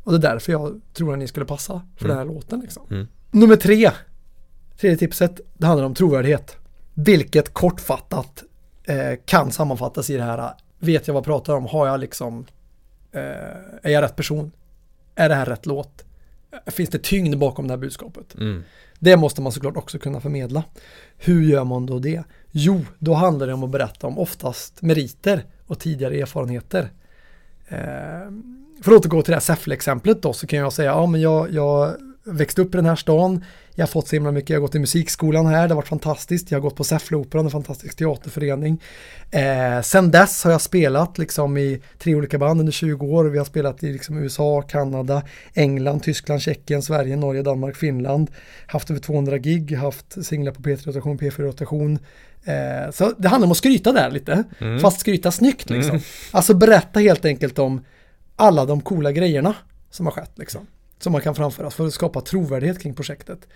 Och 0.03 0.11
det 0.11 0.18
är 0.28 0.32
därför 0.32 0.52
jag 0.52 0.82
tror 0.94 1.14
att 1.14 1.19
ni 1.19 1.28
skulle 1.28 1.45
passa 1.45 1.82
för 1.98 2.07
den 2.07 2.18
här 2.18 2.26
låten 2.26 2.60
liksom. 2.60 2.88
Mm. 2.91 3.07
Nummer 3.32 3.56
tre, 3.56 3.91
tredje 4.80 4.98
tipset, 4.98 5.40
det 5.57 5.65
handlar 5.65 5.86
om 5.86 5.94
trovärdighet. 5.94 6.56
Vilket 6.94 7.53
kortfattat 7.53 8.44
eh, 8.84 9.19
kan 9.26 9.52
sammanfattas 9.52 10.10
i 10.10 10.18
det 10.18 10.23
här, 10.23 10.53
vet 10.80 11.07
jag 11.07 11.14
vad 11.14 11.19
jag 11.19 11.26
pratar 11.26 11.56
om, 11.56 11.65
har 11.65 11.88
jag 11.88 11.99
liksom, 11.99 12.45
eh, 13.11 13.22
är 13.82 13.91
jag 13.91 14.02
rätt 14.02 14.15
person? 14.15 14.52
Är 15.15 15.30
det 15.30 15.36
här 15.36 15.45
rätt 15.45 15.65
låt? 15.65 16.06
Finns 16.68 16.90
det 16.90 17.03
tyngd 17.03 17.38
bakom 17.38 17.68
det 17.68 17.73
här 17.73 17.80
budskapet? 17.80 18.36
Mm. 18.36 18.64
Det 18.99 19.18
måste 19.18 19.41
man 19.41 19.52
såklart 19.52 19.78
också 19.78 19.99
kunna 19.99 20.22
förmedla. 20.22 20.64
Hur 21.18 21.44
gör 21.44 21.64
man 21.64 21.86
då 21.86 21.99
det? 21.99 22.23
Jo, 22.52 22.82
då 22.99 23.14
handlar 23.14 23.48
det 23.48 23.53
om 23.53 23.64
att 23.64 23.69
berätta 23.69 24.07
om 24.07 24.19
oftast 24.19 24.82
meriter 24.82 25.45
och 25.72 25.80
tidigare 25.80 26.15
erfarenheter. 26.15 26.91
Eh, 27.68 27.77
för 28.81 28.91
att 28.91 28.99
återgå 28.99 29.22
till 29.22 29.31
det 29.31 29.35
här 29.35 29.41
Säffle-exemplet 29.41 30.22
då 30.22 30.34
så 30.34 30.48
kan 30.48 30.60
jag 30.60 30.73
säga, 30.73 30.91
ja 30.91 31.06
men 31.06 31.22
jag, 31.22 31.52
jag 31.53 31.95
växte 32.23 32.61
upp 32.61 32.73
i 32.76 32.77
den 32.77 32.85
här 32.85 32.95
stan, 32.95 33.45
jag 33.76 33.84
har 33.84 33.88
fått 33.88 34.07
så 34.07 34.15
himla 34.15 34.31
mycket, 34.31 34.49
jag 34.49 34.57
har 34.57 34.61
gått 34.61 34.76
i 34.76 34.80
musikskolan 34.80 35.45
här, 35.45 35.68
det 35.68 35.73
har 35.73 35.76
varit 35.76 35.88
fantastiskt, 35.88 36.52
jag 36.52 36.60
har 36.60 36.61
gått 36.61 36.76
på 36.76 36.84
Säffleoperan, 36.84 37.45
en 37.45 37.52
fantastisk 37.52 37.98
teaterförening. 37.98 38.81
Eh, 39.31 39.81
sen 39.81 40.11
dess 40.11 40.43
har 40.43 40.52
jag 40.52 40.61
spelat 40.61 41.18
liksom 41.18 41.57
i 41.57 41.81
tre 41.99 42.15
olika 42.15 42.38
band 42.38 42.60
under 42.60 42.73
20 42.73 43.06
år, 43.06 43.26
vi 43.26 43.38
har 43.38 43.45
spelat 43.45 43.84
i 43.84 43.93
liksom 43.93 44.18
USA, 44.18 44.61
Kanada, 44.61 45.23
England, 45.53 45.99
Tyskland, 46.03 46.41
Tjeckien, 46.41 46.81
Sverige, 46.81 47.15
Norge, 47.15 47.41
Danmark, 47.41 47.76
Finland, 47.76 48.31
haft 48.68 48.89
över 48.89 49.02
200 49.02 49.38
gig, 49.38 49.76
haft 49.76 50.26
singlar 50.26 50.52
på 50.52 50.61
P3-rotation, 50.61 51.18
P4-rotation. 51.19 51.99
Eh, 52.45 52.91
så 52.91 53.13
det 53.18 53.27
handlar 53.27 53.45
om 53.45 53.51
att 53.51 53.57
skryta 53.57 53.91
där 53.91 54.11
lite, 54.11 54.43
Mm. 54.59 54.80
fast 54.80 54.99
skryta 54.99 55.31
snyggt 55.31 55.69
liksom. 55.69 55.91
Mm. 55.91 56.01
Alltså 56.31 56.53
berätta 56.53 56.99
helt 56.99 57.26
enkelt 57.26 57.59
om 57.59 57.85
alla 58.35 58.65
de 58.65 58.81
coola 58.81 59.11
grejerna 59.11 59.55
som 59.89 60.05
har 60.05 60.13
skett 60.13 60.31
liksom. 60.35 60.68
Som 60.99 61.11
man 61.11 61.22
kan 61.22 61.35
framföra 61.35 61.69
för 61.69 61.88
att 61.88 61.93
skapa 61.93 62.22
trovärdighet 62.22 62.80
kring 62.80 62.93
projektet. 62.93 63.47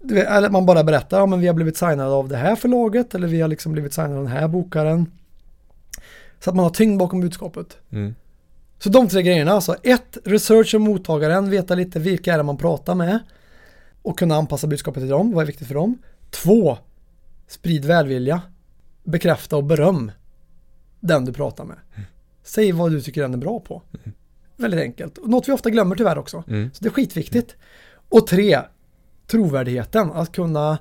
Vet, 0.00 0.26
Eller 0.26 0.50
man 0.50 0.66
bara 0.66 0.84
berättar, 0.84 1.18
ja 1.18 1.26
men 1.26 1.40
vi 1.40 1.46
har 1.46 1.54
blivit 1.54 1.76
signade 1.76 2.10
av 2.10 2.28
det 2.28 2.36
här 2.36 2.56
förlaget 2.56 3.14
eller 3.14 3.28
vi 3.28 3.40
har 3.40 3.48
liksom 3.48 3.72
blivit 3.72 3.94
signade 3.94 4.16
av 4.16 4.22
den 4.22 4.32
här 4.32 4.48
bokaren. 4.48 5.10
Så 6.40 6.50
att 6.50 6.56
man 6.56 6.62
har 6.62 6.70
tyngd 6.70 6.98
bakom 6.98 7.20
budskapet. 7.20 7.76
Mm. 7.92 8.14
Så 8.78 8.88
de 8.88 9.08
tre 9.08 9.22
grejerna 9.22 9.52
alltså. 9.52 9.76
Ett, 9.82 10.18
research 10.24 10.74
om 10.74 10.82
mottagaren, 10.82 11.50
veta 11.50 11.74
lite 11.74 11.98
vilka 11.98 12.32
är 12.32 12.36
det 12.36 12.42
man 12.42 12.56
pratar 12.56 12.94
med. 12.94 13.18
Och 14.02 14.18
kunna 14.18 14.36
anpassa 14.36 14.66
budskapet 14.66 15.02
till 15.02 15.10
dem, 15.10 15.32
vad 15.32 15.42
är 15.42 15.46
viktigt 15.46 15.68
för 15.68 15.74
dem. 15.74 15.98
Två, 16.30 16.78
sprid 17.46 17.84
välvilja. 17.84 18.42
Bekräfta 19.04 19.56
och 19.56 19.64
beröm 19.64 20.12
den 21.00 21.24
du 21.24 21.32
pratar 21.32 21.64
med. 21.64 21.76
Säg 22.42 22.72
vad 22.72 22.90
du 22.92 23.00
tycker 23.00 23.22
den 23.22 23.34
är 23.34 23.38
bra 23.38 23.60
på. 23.60 23.82
Väldigt 24.56 24.80
enkelt. 24.80 25.18
Och 25.18 25.28
Något 25.28 25.48
vi 25.48 25.52
ofta 25.52 25.70
glömmer 25.70 25.96
tyvärr 25.96 26.18
också. 26.18 26.44
Mm. 26.48 26.70
Så 26.72 26.84
det 26.84 26.88
är 26.88 26.92
skitviktigt. 26.92 27.56
Och 28.08 28.26
tre, 28.26 28.60
trovärdigheten. 29.26 30.12
Att 30.12 30.32
kunna 30.32 30.78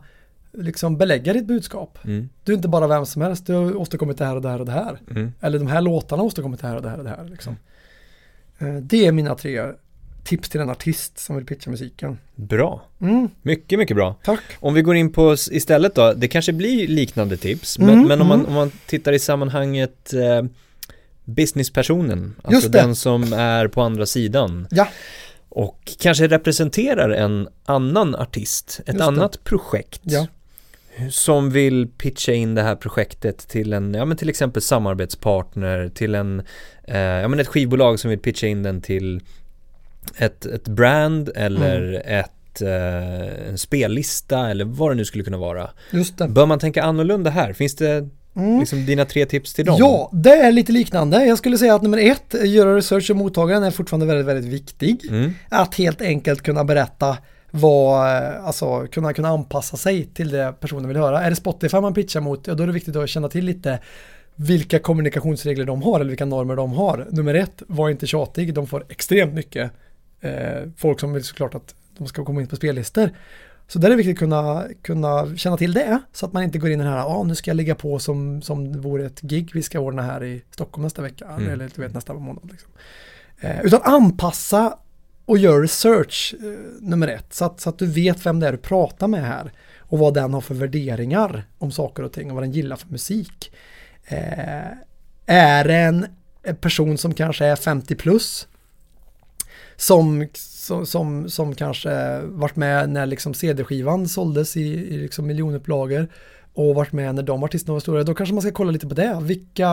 liksom 0.52 0.98
belägga 0.98 1.34
ditt 1.34 1.46
budskap. 1.46 2.00
Mm. 2.06 2.30
Du 2.44 2.52
är 2.52 2.56
inte 2.56 2.68
bara 2.68 2.88
vem 2.88 3.06
som 3.06 3.22
helst, 3.22 3.46
du 3.46 3.54
har 3.54 3.76
åstadkommit 3.76 4.18
det 4.18 4.26
här 4.26 4.36
och 4.36 4.42
det 4.42 4.50
här 4.50 4.60
och 4.60 4.66
det 4.66 4.72
här. 4.72 5.00
Mm. 5.10 5.34
Eller 5.42 5.60
de 5.60 5.68
här 5.68 5.82
låtarna 5.82 6.22
har 6.22 6.28
åstadkommit 6.28 6.62
det 6.62 6.68
här 6.68 6.76
och 6.76 6.82
det 6.82 6.90
här 6.90 6.98
och 6.98 7.04
det 7.04 7.10
här. 7.10 7.24
Liksom. 7.26 7.56
Eh, 8.58 8.76
Det 8.76 9.06
är 9.06 9.12
mina 9.12 9.36
tre 9.36 9.72
tips 10.26 10.50
till 10.50 10.62
en 10.62 10.70
artist 10.70 11.20
som 11.20 11.36
vill 11.36 11.46
pitcha 11.46 11.70
musiken. 11.72 12.18
Bra. 12.36 12.84
Mm, 13.02 13.30
Mycket, 13.42 13.80
mycket 13.80 13.96
bra. 13.96 14.16
tack. 14.24 14.42
Om 14.60 14.74
vi 14.74 14.82
går 14.82 14.96
in 14.96 15.12
på 15.14 15.34
istället 15.52 15.96
då, 15.96 16.14
det 16.14 16.28
kanske 16.28 16.54
blir 16.54 16.88
liknande 16.88 17.38
tips, 17.38 17.78
Mm, 17.80 17.96
men, 18.00 18.08
men 18.08 18.22
om, 18.22 18.28
man, 18.28 18.40
mm. 18.40 18.48
om 18.50 18.54
man 18.54 18.72
tittar 18.86 19.14
i 19.14 19.20
sammanhanget 19.20 20.14
eh, 20.14 20.44
businesspersonen, 21.26 22.36
alltså 22.44 22.52
Just 22.62 22.72
det. 22.72 22.78
den 22.82 22.96
som 22.96 23.34
är 23.34 23.68
på 23.68 23.82
andra 23.82 24.06
sidan 24.06 24.68
Ja, 24.72 24.88
och 25.50 25.92
kanske 26.00 26.28
representerar 26.28 27.10
en 27.10 27.48
annan 27.66 28.16
artist, 28.16 28.80
ett 28.80 28.88
Just 28.88 29.00
det. 29.00 29.06
annat 29.06 29.44
projekt 29.44 30.02
ja. 30.04 30.28
som 31.12 31.52
vill 31.52 31.88
pitcha 31.98 32.34
in 32.34 32.56
det 32.56 32.62
här 32.62 32.76
projektet 32.76 33.38
till 33.48 33.74
en, 33.74 33.94
ja 33.94 34.06
men 34.06 34.18
till 34.18 34.30
exempel 34.30 34.62
samarbetspartner, 34.62 35.90
till 35.90 36.16
en, 36.16 36.42
eh, 36.84 36.98
ja 36.98 37.28
men 37.28 37.40
ett 37.40 37.48
skivbolag 37.48 38.00
som 38.00 38.10
vill 38.10 38.20
pitcha 38.20 38.48
in 38.48 38.64
den 38.64 38.82
till 38.82 39.22
ett, 40.18 40.46
ett 40.46 40.68
brand 40.68 41.30
eller 41.36 41.82
Mm. 41.90 42.20
ett, 42.20 42.62
eh, 42.62 43.50
en 43.50 43.58
spellista 43.58 44.50
eller 44.50 44.66
vad 44.66 44.92
det 44.92 44.96
nu 44.96 45.06
skulle 45.06 45.24
kunna 45.24 45.38
vara. 45.38 45.70
Just 45.92 46.18
det. 46.18 46.28
Bör 46.28 46.46
man 46.46 46.60
tänka 46.60 46.84
annorlunda 46.84 47.30
här? 47.30 47.54
Finns 47.54 47.76
det 47.76 48.10
Mm. 48.38 48.60
liksom 48.60 48.86
dina 48.86 49.06
tre 49.06 49.26
tips 49.26 49.54
till 49.54 49.66
dem? 49.66 49.76
Ja, 49.80 50.10
det 50.14 50.34
är 50.34 50.52
lite 50.52 50.72
liknande. 50.72 51.26
Jag 51.26 51.38
skulle 51.38 51.58
säga 51.58 51.76
att 51.76 51.82
nummer 51.82 51.98
ett, 51.98 52.36
göra 52.48 52.76
research 52.76 53.12
om 53.12 53.18
mottagaren 53.18 53.64
är 53.64 53.72
fortfarande 53.72 54.06
väldigt, 54.06 54.26
väldigt 54.26 54.54
viktig. 54.54 55.06
Mm. 55.10 55.32
Att 55.50 55.76
helt 55.76 56.02
enkelt 56.02 56.42
kunna 56.42 56.64
berätta 56.64 57.18
vad, 57.52 58.16
eh, 58.18 58.46
alltså 58.46 58.88
kunna, 58.92 59.14
kunna 59.14 59.28
anpassa 59.30 59.78
sig 59.78 60.06
till 60.14 60.30
det 60.30 60.54
personen 60.60 60.88
vill 60.88 60.98
höra. 60.98 61.22
Är 61.22 61.30
det 61.30 61.36
Spotify 61.36 61.80
man 61.80 61.94
pitchar 61.94 62.22
mot, 62.22 62.48
ja, 62.48 62.54
då 62.54 62.64
är 62.64 62.68
det 62.68 62.74
viktigt 62.74 62.96
att 62.96 63.10
känna 63.10 63.30
till 63.30 63.46
lite 63.46 63.80
vilka 64.36 64.80
kommunikationsregler 64.80 65.66
de 65.66 65.82
har 65.82 66.00
eller 66.00 66.10
vilka 66.10 66.26
normer 66.26 66.56
de 66.56 66.74
har. 66.74 67.08
Nummer 67.10 67.34
ett, 67.34 67.62
var 67.68 67.90
inte 67.90 68.08
tjatig, 68.08 68.54
de 68.54 68.68
får 68.68 68.86
extremt 68.90 69.34
mycket 69.34 69.64
eh, 69.64 69.70
folk 70.78 71.00
som 71.00 71.14
vill 71.14 71.24
såklart 71.24 71.56
att 71.56 71.76
de 71.98 72.08
ska 72.08 72.26
komma 72.26 72.42
in 72.42 72.48
på 72.48 72.56
spellistor. 72.56 73.10
Så 73.68 73.80
där 73.80 73.88
är 73.88 73.92
det 73.92 73.98
viktigt 73.98 74.16
att 74.16 74.20
kunna, 74.20 74.68
kunna 74.82 75.38
känna 75.38 75.58
till 75.58 75.74
det 75.74 76.00
så 76.14 76.26
att 76.26 76.34
man 76.34 76.44
inte 76.44 76.58
går 76.58 76.70
in 76.70 76.82
i 76.82 76.84
den 76.84 76.94
här, 76.94 77.00
ja 77.00 77.06
ah, 77.06 77.24
nu 77.24 77.36
ska 77.36 77.50
jag 77.50 77.56
ligga 77.58 77.76
på 77.76 78.00
som, 78.00 78.42
som 78.42 78.72
det 78.72 78.80
vore 78.80 79.06
ett 79.06 79.22
gig 79.22 79.52
vi 79.54 79.64
ska 79.64 79.80
ordna 79.80 80.02
här 80.02 80.24
i 80.24 80.44
Stockholm 80.52 80.84
nästa 80.84 81.02
vecka 81.02 81.26
Mm. 81.26 81.50
eller 81.50 81.70
du 81.76 81.82
vet 81.82 81.94
nästa 81.94 82.14
månad. 82.14 82.50
Liksom. 82.52 82.72
Eh, 83.40 83.62
utan 83.66 83.82
anpassa 83.84 84.78
och 85.26 85.38
gör 85.38 85.62
research 85.62 86.36
eh, 86.40 86.48
nummer 86.82 87.08
ett 87.08 87.34
så 87.34 87.46
att, 87.46 87.60
så 87.60 87.70
att 87.70 87.80
du 87.80 87.86
vet 87.86 88.26
vem 88.26 88.40
det 88.40 88.48
är 88.48 88.52
du 88.52 88.58
pratar 88.58 89.08
med 89.08 89.26
här 89.26 89.52
och 89.80 90.00
vad 90.00 90.14
den 90.14 90.34
har 90.34 90.42
för 90.42 90.56
värderingar 90.56 91.44
om 91.58 91.72
saker 91.72 92.04
och 92.04 92.14
ting 92.14 92.30
och 92.30 92.36
vad 92.36 92.44
den 92.44 92.52
gillar 92.52 92.76
för 92.76 92.88
musik. 92.88 93.52
Eh, 94.08 94.72
är 95.26 95.64
det 95.64 95.76
en 95.76 96.08
en 96.46 96.56
person 96.56 96.98
som 96.98 97.14
kanske 97.14 97.46
är 97.46 97.56
50 97.56 97.96
plus 97.96 98.48
som, 99.78 100.28
som, 100.34 100.86
som, 100.86 101.30
som 101.30 101.56
kanske 101.56 102.22
varit 102.22 102.56
med 102.56 102.90
när 102.90 103.06
liksom 103.06 103.34
CD-skivan 103.34 104.08
såldes 104.08 104.58
i, 104.58 104.62
i 104.62 104.98
liksom 104.98 105.28
miljonupplagor 105.28 106.08
och 106.54 106.76
varit 106.76 106.92
med 106.92 107.16
när 107.16 107.24
de 107.24 107.44
artisterna 107.44 107.74
var 107.74 107.80
stora, 107.80 108.04
då 108.04 108.16
kanske 108.16 108.34
man 108.34 108.42
ska 108.42 108.52
kolla 108.52 108.72
lite 108.72 108.88
på 108.88 108.94
det. 108.94 109.18
Vilka 109.22 109.70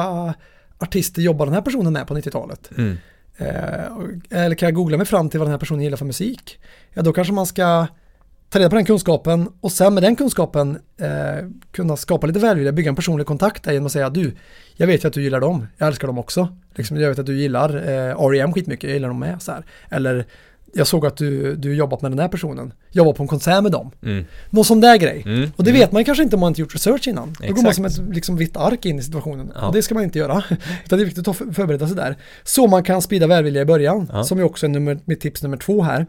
artister 0.78 1.22
jobbar 1.22 1.46
den 1.46 1.54
här 1.54 1.62
personen 1.62 1.92
med 1.92 2.06
på 2.06 2.14
90-talet? 2.14 2.70
Mm. 2.76 2.96
Eh, 3.36 4.44
eller 4.44 4.54
kan 4.54 4.66
jag 4.66 4.74
googla 4.74 4.96
mig 4.96 5.06
fram 5.06 5.28
till 5.28 5.40
vad 5.40 5.46
den 5.46 5.52
här 5.52 5.58
personen 5.58 5.82
gillar 5.82 5.96
för 5.96 6.04
musik? 6.04 6.58
Ja, 6.92 7.02
då 7.02 7.12
kanske 7.12 7.32
man 7.32 7.46
ska 7.46 7.86
ta 8.52 8.58
reda 8.58 8.70
på 8.70 8.76
den 8.76 8.84
kunskapen 8.84 9.48
och 9.60 9.72
sen 9.72 9.94
med 9.94 10.02
den 10.02 10.16
kunskapen 10.16 10.78
eh, 10.96 11.48
kunna 11.70 11.96
skapa 11.96 12.26
lite 12.26 12.38
välvilja, 12.38 12.72
bygga 12.72 12.88
en 12.88 12.96
personlig 12.96 13.26
kontakt 13.26 13.64
där 13.64 13.72
genom 13.72 13.86
att 13.86 13.92
säga 13.92 14.10
du, 14.10 14.32
jag 14.76 14.86
vet 14.86 15.04
ju 15.04 15.08
att 15.08 15.14
du 15.14 15.22
gillar 15.22 15.40
dem, 15.40 15.66
jag 15.78 15.88
älskar 15.88 16.06
dem 16.06 16.18
också. 16.18 16.56
Liksom, 16.74 16.96
jag 16.96 17.08
vet 17.08 17.18
att 17.18 17.26
du 17.26 17.38
gillar 17.38 17.76
eh, 17.76 18.24
R.E.M. 18.26 18.52
skitmycket, 18.52 18.84
jag 18.84 18.92
gillar 18.92 19.08
dem 19.08 19.18
med. 19.18 19.42
Så 19.42 19.52
här. 19.52 19.64
Eller 19.90 20.26
jag 20.74 20.86
såg 20.86 21.06
att 21.06 21.16
du, 21.16 21.56
du 21.56 21.74
jobbat 21.74 22.02
med 22.02 22.10
den 22.10 22.18
här 22.18 22.28
personen, 22.28 22.72
jag 22.90 23.04
var 23.04 23.12
på 23.12 23.22
en 23.22 23.28
konsert 23.28 23.62
med 23.62 23.72
dem. 23.72 23.90
Mm. 24.02 24.24
Någon 24.50 24.64
sån 24.64 24.80
där 24.80 24.96
grej. 24.96 25.22
Mm. 25.26 25.50
Och 25.56 25.64
det 25.64 25.72
vet 25.72 25.92
man 25.92 26.04
kanske 26.04 26.24
inte 26.24 26.36
om 26.36 26.40
man 26.40 26.48
inte 26.48 26.60
gjort 26.60 26.74
research 26.74 27.08
innan. 27.08 27.36
Då 27.40 27.46
går 27.46 27.62
man 27.62 27.66
Exakt. 27.66 27.94
som 27.94 28.04
ett 28.06 28.14
liksom, 28.14 28.36
vitt 28.36 28.56
ark 28.56 28.86
in 28.86 28.98
i 28.98 29.02
situationen. 29.02 29.52
Ja. 29.54 29.66
Och 29.66 29.74
det 29.74 29.82
ska 29.82 29.94
man 29.94 30.04
inte 30.04 30.18
göra. 30.18 30.44
Utan 30.84 30.98
det 30.98 31.02
är 31.02 31.06
viktigt 31.06 31.28
att 31.28 31.36
förbereda 31.36 31.86
sig 31.86 31.96
där. 31.96 32.16
Så 32.44 32.66
man 32.66 32.82
kan 32.82 33.02
sprida 33.02 33.26
välvilja 33.26 33.62
i 33.62 33.64
början. 33.64 34.10
Ja. 34.12 34.24
Som 34.24 34.38
ju 34.38 34.44
också 34.44 34.66
är 34.66 34.70
nummer, 34.70 34.98
mitt 35.04 35.20
tips 35.20 35.42
nummer 35.42 35.56
två 35.56 35.82
här. 35.82 36.06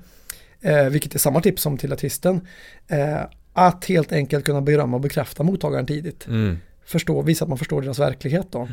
Eh, 0.63 0.85
vilket 0.85 1.15
är 1.15 1.19
samma 1.19 1.41
tips 1.41 1.61
som 1.61 1.77
till 1.77 1.93
artisten. 1.93 2.47
Eh, 2.87 3.21
att 3.53 3.85
helt 3.85 4.11
enkelt 4.11 4.45
kunna 4.45 4.61
berömma 4.61 4.97
och 4.97 5.01
bekräfta 5.01 5.43
mottagaren 5.43 5.85
tidigt. 5.85 6.27
Mm. 6.27 6.57
Förstå, 6.85 7.21
visa 7.21 7.45
att 7.45 7.49
man 7.49 7.57
förstår 7.57 7.81
deras 7.81 7.99
verklighet 7.99 8.47
då. 8.51 8.67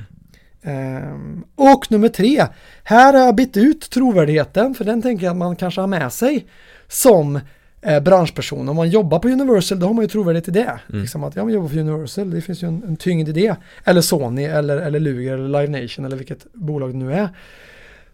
Ehm, 0.63 1.45
och 1.55 1.93
nummer 1.93 2.09
tre, 2.09 2.47
här 2.85 3.13
har 3.13 3.21
jag 3.21 3.35
bytt 3.35 3.57
ut 3.57 3.91
trovärdigheten 3.91 4.75
för 4.75 4.85
den 4.85 5.03
tänker 5.03 5.25
jag 5.25 5.31
att 5.31 5.37
man 5.37 5.57
kanske 5.57 5.81
har 5.81 5.89
med 5.89 6.13
sig 6.13 6.47
som 6.89 7.41
eh, 7.83 8.01
branschperson. 8.01 8.69
Om 8.69 8.77
man 8.77 8.91
jobbar 8.91 9.19
på 9.19 9.29
Universal 9.29 9.81
då 9.81 9.87
har 9.87 9.95
man 9.95 10.05
ju 10.05 10.09
trovärdighet 10.09 10.49
i 10.49 10.51
det. 10.51 10.79
Liksom 10.87 11.25
att 11.25 11.37
ja, 11.37 11.45
man 11.45 11.53
jobbar 11.53 11.69
för 11.69 11.79
Universal, 11.79 12.31
det 12.31 12.41
finns 12.41 12.63
ju 12.63 12.69
en, 12.69 12.83
en 12.89 12.97
tyngd 12.97 13.29
i 13.29 13.33
det. 13.33 13.57
Eller 13.85 14.01
Sony 14.01 14.45
eller, 14.45 14.77
eller 14.77 15.01
Luger 15.01 15.33
eller 15.35 15.61
Live 15.61 15.83
Nation 15.83 16.05
eller 16.05 16.17
vilket 16.17 16.53
bolag 16.53 16.93
det 16.93 16.99
nu 16.99 17.13
är. 17.13 17.29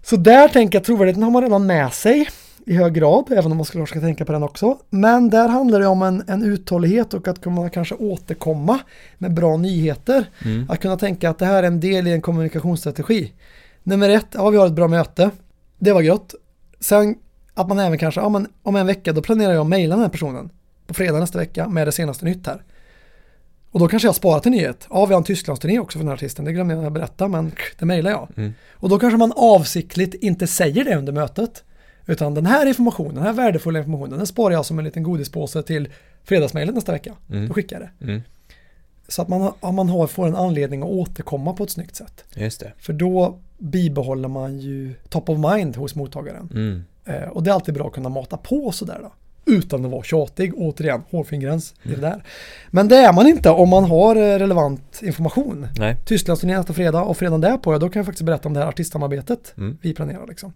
Så 0.02 0.16
där 0.16 0.48
tänker 0.48 0.76
jag 0.76 0.80
att 0.80 0.86
trovärdigheten 0.86 1.22
har 1.22 1.30
man 1.30 1.42
redan 1.42 1.66
med 1.66 1.92
sig 1.92 2.28
i 2.68 2.74
hög 2.74 2.94
grad, 2.94 3.32
även 3.32 3.50
om 3.50 3.56
man 3.56 3.64
skulle 3.64 3.86
ska 3.86 4.00
tänka 4.00 4.24
på 4.24 4.32
den 4.32 4.42
också. 4.42 4.78
Men 4.90 5.30
där 5.30 5.48
handlar 5.48 5.80
det 5.80 5.86
om 5.86 6.02
en, 6.02 6.24
en 6.26 6.42
uthållighet 6.42 7.14
och 7.14 7.28
att 7.28 7.40
kunna 7.40 7.70
kanske 7.70 7.94
återkomma 7.94 8.78
med 9.18 9.34
bra 9.34 9.56
nyheter. 9.56 10.30
Mm. 10.44 10.70
Att 10.70 10.80
kunna 10.80 10.96
tänka 10.96 11.30
att 11.30 11.38
det 11.38 11.46
här 11.46 11.62
är 11.62 11.66
en 11.66 11.80
del 11.80 12.06
i 12.06 12.12
en 12.12 12.20
kommunikationsstrategi. 12.20 13.32
Nummer 13.82 14.08
ett, 14.08 14.26
ja 14.32 14.50
vi 14.50 14.56
har 14.56 14.66
ett 14.66 14.72
bra 14.72 14.88
möte. 14.88 15.30
Det 15.78 15.92
var 15.92 16.02
gött. 16.02 16.34
Sen 16.80 17.14
att 17.54 17.68
man 17.68 17.78
även 17.78 17.98
kanske, 17.98 18.20
ja 18.20 18.28
men 18.28 18.46
om 18.62 18.76
en 18.76 18.86
vecka 18.86 19.12
då 19.12 19.22
planerar 19.22 19.52
jag 19.52 19.60
att 19.60 19.66
mejla 19.66 19.94
den 19.94 20.02
här 20.02 20.10
personen 20.10 20.50
på 20.86 20.94
fredag 20.94 21.20
nästa 21.20 21.38
vecka 21.38 21.68
med 21.68 21.86
det 21.86 21.92
senaste 21.92 22.24
nytt 22.24 22.46
här. 22.46 22.62
Och 23.70 23.80
då 23.80 23.88
kanske 23.88 24.08
jag 24.08 24.14
sparat 24.14 24.46
en 24.46 24.52
nyhet. 24.52 24.86
Ja, 24.90 25.06
vi 25.06 25.14
har 25.14 25.20
en 25.20 25.24
Tysklandsturné 25.24 25.78
också 25.78 25.98
för 25.98 26.04
den 26.04 26.08
här 26.08 26.14
artisten. 26.14 26.44
Det 26.44 26.52
glömde 26.52 26.74
jag 26.74 26.92
berätta, 26.92 27.28
men 27.28 27.52
det 27.78 27.84
mejlar 27.84 28.10
jag. 28.10 28.28
Mm. 28.36 28.54
Och 28.72 28.88
då 28.88 28.98
kanske 28.98 29.16
man 29.16 29.32
avsiktligt 29.36 30.14
inte 30.14 30.46
säger 30.46 30.84
det 30.84 30.96
under 30.96 31.12
mötet. 31.12 31.64
Utan 32.06 32.34
den 32.34 32.46
här 32.46 32.66
informationen, 32.66 33.14
den 33.14 33.24
här 33.24 33.32
värdefulla 33.32 33.78
informationen, 33.78 34.18
den 34.18 34.26
sparar 34.26 34.54
jag 34.54 34.66
som 34.66 34.78
en 34.78 34.84
liten 34.84 35.02
godispåse 35.02 35.62
till 35.62 35.88
fredagsmejlet 36.24 36.74
nästa 36.74 36.92
vecka. 36.92 37.14
Mm. 37.30 37.48
Då 37.48 37.54
skickar 37.54 37.80
jag 37.80 37.88
det. 37.88 38.04
Mm. 38.12 38.22
Så 39.08 39.22
att 39.22 39.28
man, 39.28 39.52
man 39.74 39.88
har, 39.88 40.06
får 40.06 40.26
en 40.26 40.36
anledning 40.36 40.82
att 40.82 40.88
återkomma 40.88 41.52
på 41.52 41.64
ett 41.64 41.70
snyggt 41.70 41.96
sätt. 41.96 42.24
Just 42.34 42.60
det. 42.60 42.72
För 42.78 42.92
då 42.92 43.38
bibehåller 43.58 44.28
man 44.28 44.58
ju 44.58 44.94
top 45.08 45.28
of 45.28 45.38
mind 45.52 45.76
hos 45.76 45.94
mottagaren. 45.94 46.50
Mm. 46.54 46.84
Eh, 47.04 47.28
och 47.28 47.42
det 47.42 47.50
är 47.50 47.54
alltid 47.54 47.74
bra 47.74 47.86
att 47.86 47.92
kunna 47.92 48.08
mata 48.08 48.36
på 48.36 48.72
sådär 48.72 48.98
då. 49.02 49.12
Utan 49.52 49.84
att 49.84 49.90
vara 49.90 50.02
tjatig, 50.02 50.52
återigen, 50.56 51.02
hårfin 51.10 51.40
gräns 51.40 51.74
i 51.82 51.88
det 51.88 52.00
där. 52.00 52.22
Men 52.70 52.88
det 52.88 52.96
är 52.96 53.12
man 53.12 53.26
inte 53.26 53.50
om 53.50 53.68
man 53.68 53.84
har 53.84 54.16
eh, 54.16 54.38
relevant 54.38 55.00
information. 55.02 55.66
Tysklandsturnén 56.04 56.56
nästa 56.56 56.72
fredag 56.72 57.02
och 57.02 57.16
fredagen 57.16 57.40
därpå, 57.40 57.72
ja, 57.72 57.78
då 57.78 57.88
kan 57.88 58.00
jag 58.00 58.06
faktiskt 58.06 58.26
berätta 58.26 58.48
om 58.48 58.54
det 58.54 58.60
här 58.60 58.68
artistsamarbetet 58.68 59.54
Mm. 59.56 59.78
vi 59.82 59.94
planerar 59.94 60.26
liksom. 60.26 60.52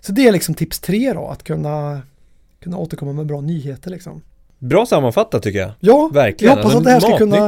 Så 0.00 0.12
det 0.12 0.28
är 0.28 0.32
liksom 0.32 0.54
tips 0.54 0.80
tre 0.80 1.12
då, 1.12 1.28
att 1.28 1.42
kunna, 1.44 2.02
kunna 2.62 2.76
återkomma 2.76 3.12
med 3.12 3.26
bra 3.26 3.40
nyheter 3.40 3.90
liksom. 3.90 4.22
Bra 4.58 4.86
sammanfattat 4.86 5.42
tycker 5.42 5.58
jag. 5.58 5.70
Ja, 5.80 6.10
Verkligen. 6.12 6.50
jag 6.56 6.62
hoppas 6.62 6.76
att 6.78 6.84
det 6.84 6.90
här 6.90 7.00
ska 7.00 7.18
kunna, 7.18 7.46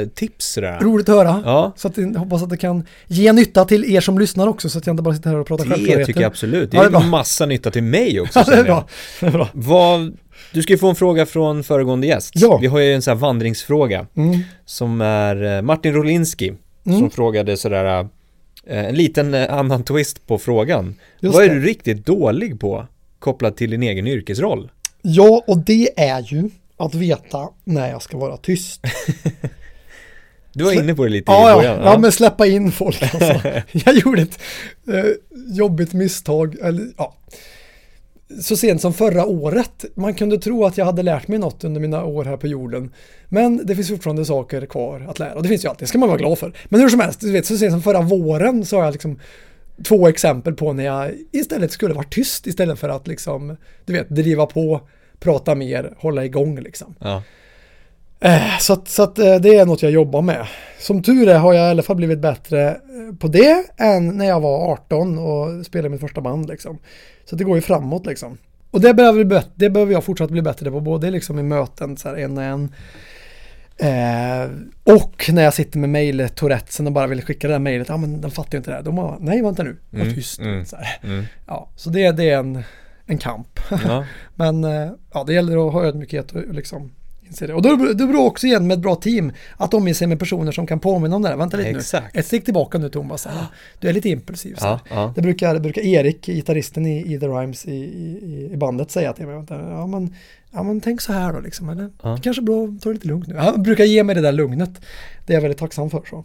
eh, 0.00 0.08
tips 0.08 0.52
sådär. 0.52 0.78
roligt 0.80 1.08
att 1.08 1.14
höra. 1.14 1.42
Ja, 1.44 1.72
Så 1.76 1.88
att 1.88 1.98
jag 1.98 2.14
hoppas 2.18 2.42
att 2.42 2.50
det 2.50 2.56
kan 2.56 2.84
ge 3.06 3.32
nytta 3.32 3.64
till 3.64 3.84
er 3.94 4.00
som 4.00 4.18
lyssnar 4.18 4.46
också 4.46 4.68
så 4.68 4.78
att 4.78 4.86
jag 4.86 4.94
inte 4.94 5.02
bara 5.02 5.14
sitter 5.14 5.30
här 5.30 5.36
och 5.36 5.46
pratar 5.46 5.64
det 5.64 5.70
självklarheter. 5.70 6.04
tycker 6.04 6.20
jag 6.20 6.28
absolut. 6.30 6.70
Det 6.70 6.76
Ja, 6.76 6.88
det 6.88 6.96
är 6.96 7.00
är 7.00 7.06
massa 7.08 7.46
nytta 7.46 7.70
till 7.70 7.82
mig 7.82 8.20
också. 8.20 8.38
Ja, 8.38 8.44
det 8.48 8.56
är 8.60 8.64
bra. 8.64 8.84
Det 9.20 9.26
är 9.26 9.30
bra. 9.30 9.48
Vad, 9.52 10.16
du 10.52 10.62
ska 10.62 10.72
ju 10.72 10.78
få 10.78 10.88
en 10.88 10.94
fråga 10.94 11.26
från 11.26 11.64
föregående 11.64 12.06
gäst. 12.06 12.32
Ja. 12.36 12.58
Vi 12.60 12.66
har 12.66 12.78
ju 12.78 12.94
en 12.94 13.02
sån 13.02 13.12
här 13.12 13.20
vandringsfråga 13.20 14.06
Mm. 14.16 14.38
som 14.64 15.00
är 15.00 15.56
eh, 15.56 15.62
Martin 15.62 15.94
Rolinski 15.94 16.54
som 16.82 16.92
Mm. 16.92 17.10
frågade 17.10 17.56
sådär 17.56 18.00
eh, 18.00 18.06
en 18.66 18.94
liten 18.94 19.34
eh, 19.34 19.54
annan 19.54 19.84
twist 19.84 20.26
på 20.26 20.38
frågan. 20.38 20.94
Just 21.20 21.34
Vad 21.34 21.44
är 21.44 21.48
det. 21.48 21.54
du 21.54 21.60
riktigt 21.66 22.06
dålig 22.06 22.60
på 22.60 22.86
kopplat 23.18 23.56
till 23.56 23.70
din 23.70 23.82
egen 23.82 24.06
yrkesroll? 24.06 24.70
Ja, 25.02 25.44
och 25.46 25.58
det 25.58 25.88
är 26.00 26.22
ju 26.22 26.50
att 26.76 26.94
veta 26.94 27.48
när 27.64 27.90
jag 27.90 28.02
ska 28.02 28.18
vara 28.18 28.36
tyst. 28.36 28.80
Du 30.56 30.64
var 30.64 30.72
inne 30.72 30.94
på 30.94 31.04
det 31.04 31.10
lite 31.10 31.32
i 31.32 31.34
Ja, 31.34 31.48
ja, 31.50 31.56
början. 31.56 31.80
ja, 31.84 31.98
men 31.98 32.12
släppa 32.12 32.46
in 32.46 32.72
folk 32.72 33.02
alltså. 33.02 33.40
Jag 33.72 33.94
gjorde 33.96 34.22
ett 34.22 34.38
eh, 34.92 35.04
jobbigt 35.56 35.92
misstag, 35.92 36.56
eller 36.62 36.86
ja. 36.96 37.16
Så 38.42 38.56
sent 38.56 38.80
som 38.80 38.92
förra 38.92 39.26
året. 39.26 39.84
Man 39.94 40.14
kunde 40.14 40.38
tro 40.38 40.64
att 40.64 40.78
jag 40.78 40.84
hade 40.84 41.02
lärt 41.02 41.28
mig 41.28 41.38
något 41.38 41.64
under 41.64 41.80
mina 41.80 42.04
år 42.04 42.24
här 42.24 42.36
på 42.36 42.46
jorden. 42.46 42.92
Men 43.28 43.66
det 43.66 43.74
finns 43.74 43.88
fortfarande 43.88 44.24
saker 44.24 44.66
kvar 44.66 45.06
att 45.08 45.18
lära. 45.18 45.34
Och 45.34 45.42
det 45.42 45.48
finns 45.48 45.64
ju 45.64 45.68
alltid, 45.68 45.82
det 45.82 45.88
ska 45.88 45.98
man 45.98 46.08
vara 46.08 46.18
glad 46.18 46.38
för. 46.38 46.52
Men 46.68 46.80
hur 46.80 46.88
som 46.88 47.00
helst, 47.00 47.20
du 47.20 47.32
vet, 47.32 47.46
så 47.46 47.58
sent 47.58 47.72
som 47.72 47.82
förra 47.82 48.00
våren 48.00 48.64
så 48.66 48.76
har 48.76 48.84
jag 48.84 48.92
liksom 48.92 49.18
två 49.84 50.08
exempel 50.08 50.54
på 50.54 50.72
när 50.72 50.84
jag 50.84 51.10
istället 51.32 51.72
skulle 51.72 51.94
vara 51.94 52.06
tyst 52.10 52.46
istället 52.46 52.78
för 52.78 52.88
att 52.88 53.06
liksom, 53.06 53.56
du 53.84 53.92
vet, 53.92 54.08
driva 54.08 54.46
på, 54.46 54.80
prata 55.20 55.54
mer, 55.54 55.94
hålla 55.98 56.24
igång 56.24 56.60
liksom. 56.60 56.94
Ja. 56.98 57.22
Eh, 58.20 58.58
Så, 58.60 58.72
att, 58.72 58.88
så 58.88 59.02
att 59.02 59.18
eh, 59.18 59.34
det 59.36 59.54
är 59.54 59.66
något 59.66 59.82
jag 59.82 59.92
jobbar 59.92 60.22
med. 60.22 60.46
Som 60.80 61.02
tur 61.02 61.28
är 61.28 61.38
har 61.38 61.54
jag 61.54 61.66
i 61.66 61.70
alla 61.70 61.82
fall 61.82 61.96
blivit 61.96 62.18
bättre 62.18 62.68
eh, 62.68 63.16
på 63.18 63.28
det 63.28 63.64
än 63.76 64.08
när 64.18 64.26
jag 64.26 64.40
var 64.40 64.72
18 64.72 65.18
och 65.18 65.66
spelade 65.66 65.88
mitt 65.88 66.00
första 66.00 66.20
band 66.20 66.48
liksom. 66.48 66.78
Så 67.24 67.36
det 67.36 67.44
går 67.44 67.56
ju 67.56 67.60
framåt 67.62 68.06
liksom. 68.06 68.38
Och 68.70 68.80
det 68.80 68.94
behöver, 68.94 69.24
bättre- 69.24 69.50
det 69.54 69.70
behöver 69.70 69.92
jag 69.92 70.04
fortsatt 70.04 70.30
bli 70.30 70.42
bättre 70.42 70.70
på, 70.70 70.80
både 70.80 71.10
liksom 71.10 71.38
i 71.38 71.42
möten 71.42 71.96
så 71.96 72.08
här 72.08 72.16
en 72.16 72.38
och 72.38 72.44
en. 72.44 72.72
Eh, 73.76 74.50
och 74.84 75.24
när 75.32 75.42
jag 75.42 75.54
sitter 75.54 75.78
med 75.78 75.90
mejl 75.90 76.28
Tourettesen 76.34 76.86
och 76.86 76.92
bara 76.92 77.06
vill 77.06 77.22
skicka 77.22 77.48
det 77.48 77.54
där 77.54 77.58
mejlet, 77.58 77.88
ja 77.88 77.96
men 77.96 78.20
den 78.20 78.30
fattar 78.30 78.52
ju 78.52 78.56
inte 78.58 78.70
det 78.70 78.76
här. 78.76 78.82
De 78.82 78.96
bara, 78.96 79.16
nej 79.20 79.42
vänta 79.42 79.62
nu, 79.62 79.76
var 79.90 80.00
Mm, 80.00 80.14
tyst. 80.14 80.38
mm. 80.40 80.64
Så. 80.64 80.76
Mm. 81.02 81.24
Ja, 81.46 81.68
så 81.76 81.90
det, 81.90 82.12
det 82.12 82.30
är 82.30 82.38
en, 82.38 82.62
en 83.06 83.18
kamp. 83.18 83.60
Ja. 83.70 84.04
Men 84.34 84.64
eh, 84.64 84.90
ja, 85.14 85.24
det 85.24 85.32
gäller 85.34 85.66
att 85.66 85.72
ha 85.72 85.84
ödmjukhet 85.84 86.32
och 86.32 86.54
liksom 86.54 86.90
inse 87.26 87.46
det. 87.46 87.54
Och 87.54 87.62
då, 87.62 87.76
det 87.76 88.06
beror 88.06 88.26
också 88.26 88.46
igen 88.46 88.66
med 88.66 88.74
ett 88.74 88.82
bra 88.82 88.94
team 88.94 89.32
att 89.56 89.74
omge 89.74 89.94
sig 89.94 90.06
med 90.06 90.18
personer 90.18 90.52
som 90.52 90.66
kan 90.66 90.80
påminna 90.80 91.16
om 91.16 91.22
det 91.22 91.28
där. 91.28 91.36
Vänta 91.36 91.56
lite 91.56 91.70
Exakt. 91.70 92.14
nu. 92.14 92.20
Ett 92.20 92.26
steg 92.26 92.44
tillbaka 92.44 92.78
nu 92.78 92.88
Thomas. 92.88 93.26
här. 93.26 93.46
Du 93.78 93.88
är 93.88 93.92
lite 93.92 94.08
impulsiv. 94.08 94.56
Här. 94.60 94.68
Ja, 94.68 94.80
ja. 94.90 95.12
Det, 95.16 95.22
brukar, 95.22 95.54
det 95.54 95.60
brukar 95.60 95.82
Erik, 95.82 96.26
gitarristen 96.26 96.86
i, 96.86 97.14
i 97.14 97.20
The 97.20 97.26
Rhymes 97.26 97.66
i, 97.66 97.74
i, 97.74 98.50
i 98.52 98.56
bandet 98.56 98.90
säga 98.90 99.12
till 99.12 99.26
mig. 99.26 99.34
Vänta, 99.34 99.54
ja, 99.54 99.86
men, 99.86 100.14
ja 100.52 100.62
men 100.62 100.80
tänk 100.80 101.00
så 101.00 101.12
här 101.12 101.32
då 101.32 101.40
liksom. 101.40 101.68
Eller? 101.68 101.90
Ja. 102.02 102.08
Det 102.08 102.20
kanske 102.20 102.42
är 102.42 102.44
bra 102.44 102.78
ta 102.82 102.88
det 102.88 102.94
lite 102.94 103.08
lugnt 103.08 103.26
nu. 103.26 103.36
Han 103.36 103.62
brukar 103.62 103.84
ge 103.84 104.02
mig 104.02 104.14
det 104.14 104.20
där 104.20 104.32
lugnet. 104.32 104.70
Det 105.26 105.32
är 105.32 105.36
jag 105.36 105.42
väldigt 105.42 105.60
tacksam 105.60 105.90
för. 105.90 106.02
Så. 106.10 106.24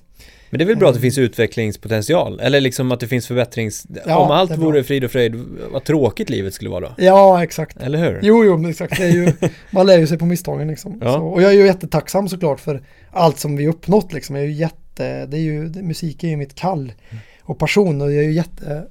Men 0.50 0.58
det 0.60 0.64
är 0.64 0.66
väl 0.66 0.78
bra 0.78 0.90
att 0.90 0.96
det 0.96 1.02
finns 1.02 1.18
utvecklingspotential? 1.18 2.40
Eller 2.40 2.62
liksom 2.62 2.92
att 2.92 3.00
det 3.00 3.08
finns 3.08 3.28
förbättrings... 3.28 3.88
Ja, 4.06 4.18
Om 4.18 4.32
allt 4.32 4.58
vore 4.58 4.84
frid 4.84 5.04
och 5.04 5.12
fröjd, 5.12 5.36
vad 5.72 5.84
tråkigt 5.84 6.30
livet 6.30 6.54
skulle 6.54 6.70
vara 6.70 6.80
då? 6.80 6.94
Ja, 6.98 7.44
exakt. 7.44 7.78
Eller 7.78 7.98
hur? 7.98 8.20
Jo, 8.24 8.46
jo, 8.46 8.58
men 8.58 8.72
exakt. 8.72 8.98
Det 8.98 9.04
är 9.04 9.12
ju, 9.12 9.34
man 9.72 9.86
lär 9.86 9.98
ju 9.98 10.08
sig 10.08 10.18
på 10.18 10.26
misstagen 10.26 10.68
liksom. 10.68 11.00
Ja. 11.04 11.14
Så, 11.14 11.22
och 11.22 11.42
jag 11.42 11.52
är 11.52 11.56
ju 11.56 11.66
jättetacksam 11.66 12.30
såklart 12.30 12.60
för 12.60 12.84
allt 13.12 13.40
som 13.40 13.56
vi 13.56 13.68
uppnått 13.68 14.14
liksom. 14.14 14.36
Jag 14.36 14.46
är 14.46 14.48
ju 14.48 14.54
jätte, 14.54 15.26
det 15.26 15.38
är 15.38 15.42
ju, 15.42 15.62
musik 15.82 16.24
är 16.24 16.28
ju 16.28 16.38
mitt 16.38 16.56
kall 16.56 16.94
och 17.42 17.58
passion 17.58 18.02
och 18.02 18.12
jag 18.12 18.24
är 18.24 18.28
ju 18.28 18.34
jätte 18.34 18.86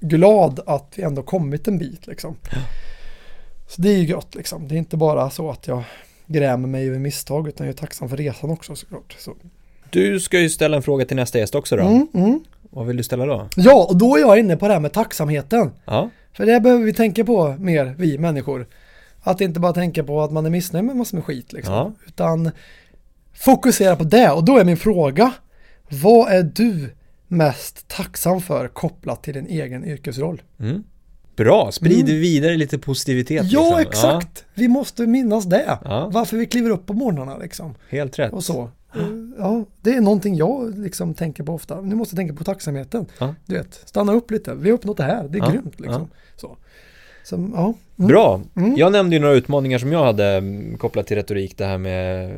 glad 0.00 0.60
att 0.66 0.92
vi 0.96 1.02
ändå 1.02 1.22
kommit 1.22 1.68
en 1.68 1.78
bit 1.78 2.06
liksom. 2.06 2.36
Så 3.68 3.82
det 3.82 3.88
är 3.88 3.96
ju 3.96 4.06
gött 4.06 4.34
liksom. 4.34 4.68
Det 4.68 4.74
är 4.74 4.78
inte 4.78 4.96
bara 4.96 5.30
så 5.30 5.50
att 5.50 5.66
jag 5.66 5.82
grämer 6.26 6.68
mig 6.68 6.88
över 6.88 6.98
misstag 6.98 7.48
utan 7.48 7.66
jag 7.66 7.74
är 7.74 7.78
tacksam 7.78 8.08
för 8.08 8.16
resan 8.16 8.50
också 8.50 8.76
såklart. 8.76 9.16
Så. 9.18 9.34
Du 9.92 10.20
ska 10.20 10.40
ju 10.40 10.48
ställa 10.50 10.76
en 10.76 10.82
fråga 10.82 11.04
till 11.04 11.16
nästa 11.16 11.38
gäst 11.38 11.54
också 11.54 11.76
då. 11.76 11.82
Mm, 11.82 12.06
mm. 12.14 12.40
Vad 12.70 12.86
vill 12.86 12.96
du 12.96 13.02
ställa 13.02 13.26
då? 13.26 13.48
Ja, 13.56 13.86
och 13.88 13.96
då 13.96 14.16
är 14.16 14.20
jag 14.20 14.38
inne 14.38 14.56
på 14.56 14.66
det 14.68 14.72
här 14.72 14.80
med 14.80 14.92
tacksamheten. 14.92 15.70
Ja, 15.84 16.10
För 16.32 16.46
det 16.46 16.60
behöver 16.60 16.84
vi 16.84 16.92
tänka 16.92 17.24
på 17.24 17.56
mer, 17.58 17.94
vi 17.98 18.18
människor. 18.18 18.66
Att 19.22 19.40
inte 19.40 19.60
bara 19.60 19.72
tänka 19.72 20.04
på 20.04 20.20
att 20.22 20.32
man 20.32 20.46
är 20.46 20.50
missnöjd 20.50 20.84
med 20.84 20.96
massor 20.96 21.16
med 21.16 21.24
skit 21.24 21.52
liksom. 21.52 21.74
Ja. 21.74 21.92
Utan 22.06 22.50
fokusera 23.34 23.96
på 23.96 24.04
det. 24.04 24.30
Och 24.30 24.44
då 24.44 24.58
är 24.58 24.64
min 24.64 24.76
fråga, 24.76 25.32
vad 25.88 26.32
är 26.32 26.42
du 26.42 26.94
mest 27.28 27.88
tacksam 27.88 28.40
för 28.40 28.68
kopplat 28.68 29.22
till 29.22 29.34
din 29.34 29.46
egen 29.46 29.84
yrkesroll? 29.84 30.42
mm. 30.60 30.82
Bra, 31.36 31.72
sprid 31.72 32.08
Mm. 32.08 32.20
vidare 32.20 32.56
lite 32.56 32.78
positivitet. 32.78 33.46
Ja, 33.50 33.78
liksom. 33.78 33.80
exakt. 33.80 34.44
Vi 34.54 34.68
måste 34.68 35.06
minnas 35.06 35.44
det. 35.44 35.78
Ja. 35.84 36.08
Varför 36.12 36.36
vi 36.36 36.46
kliver 36.46 36.70
upp 36.70 36.86
på 36.86 36.92
morgnarna 36.92 37.36
liksom. 37.36 37.74
Ja, 37.78 37.96
helt 37.96 38.18
rätt. 38.18 38.32
Och 38.32 38.44
så. 38.44 38.70
Ja, 39.40 39.64
det 39.80 39.90
är 39.90 40.00
någonting 40.00 40.36
jag 40.36 40.78
liksom 40.78 41.14
tänker 41.14 41.44
på 41.44 41.52
ofta. 41.54 41.80
Nu 41.80 41.94
måste 41.94 42.12
jag 42.14 42.18
tänka 42.18 42.34
på 42.34 42.44
tacksamheten. 42.44 43.06
Ja. 43.18 43.34
Du 43.46 43.54
vet, 43.54 43.74
stanna 43.84 44.12
upp 44.12 44.30
lite. 44.30 44.54
Vi 44.54 44.70
har 44.70 44.74
uppnått 44.74 44.96
det 44.96 45.02
här. 45.04 45.28
Det 45.28 45.38
är 45.38 45.42
Ja, 45.42 45.50
grymt 45.50 45.80
liksom. 45.80 46.08
Så. 46.36 46.56
Så, 47.24 47.50
ja. 47.54 47.74
Mm. 47.98 48.08
Bra. 48.08 48.40
Mm. 48.56 48.76
Jag 48.76 48.92
nämnde 48.92 49.16
ju 49.16 49.22
några 49.22 49.34
utmaningar 49.34 49.78
som 49.78 49.92
jag 49.92 50.04
hade 50.04 50.26
mm, 50.26 50.78
kopplat 50.78 51.06
till 51.06 51.16
retorik. 51.16 51.58
Det 51.58 51.64
här 51.64 51.78
med 51.78 52.30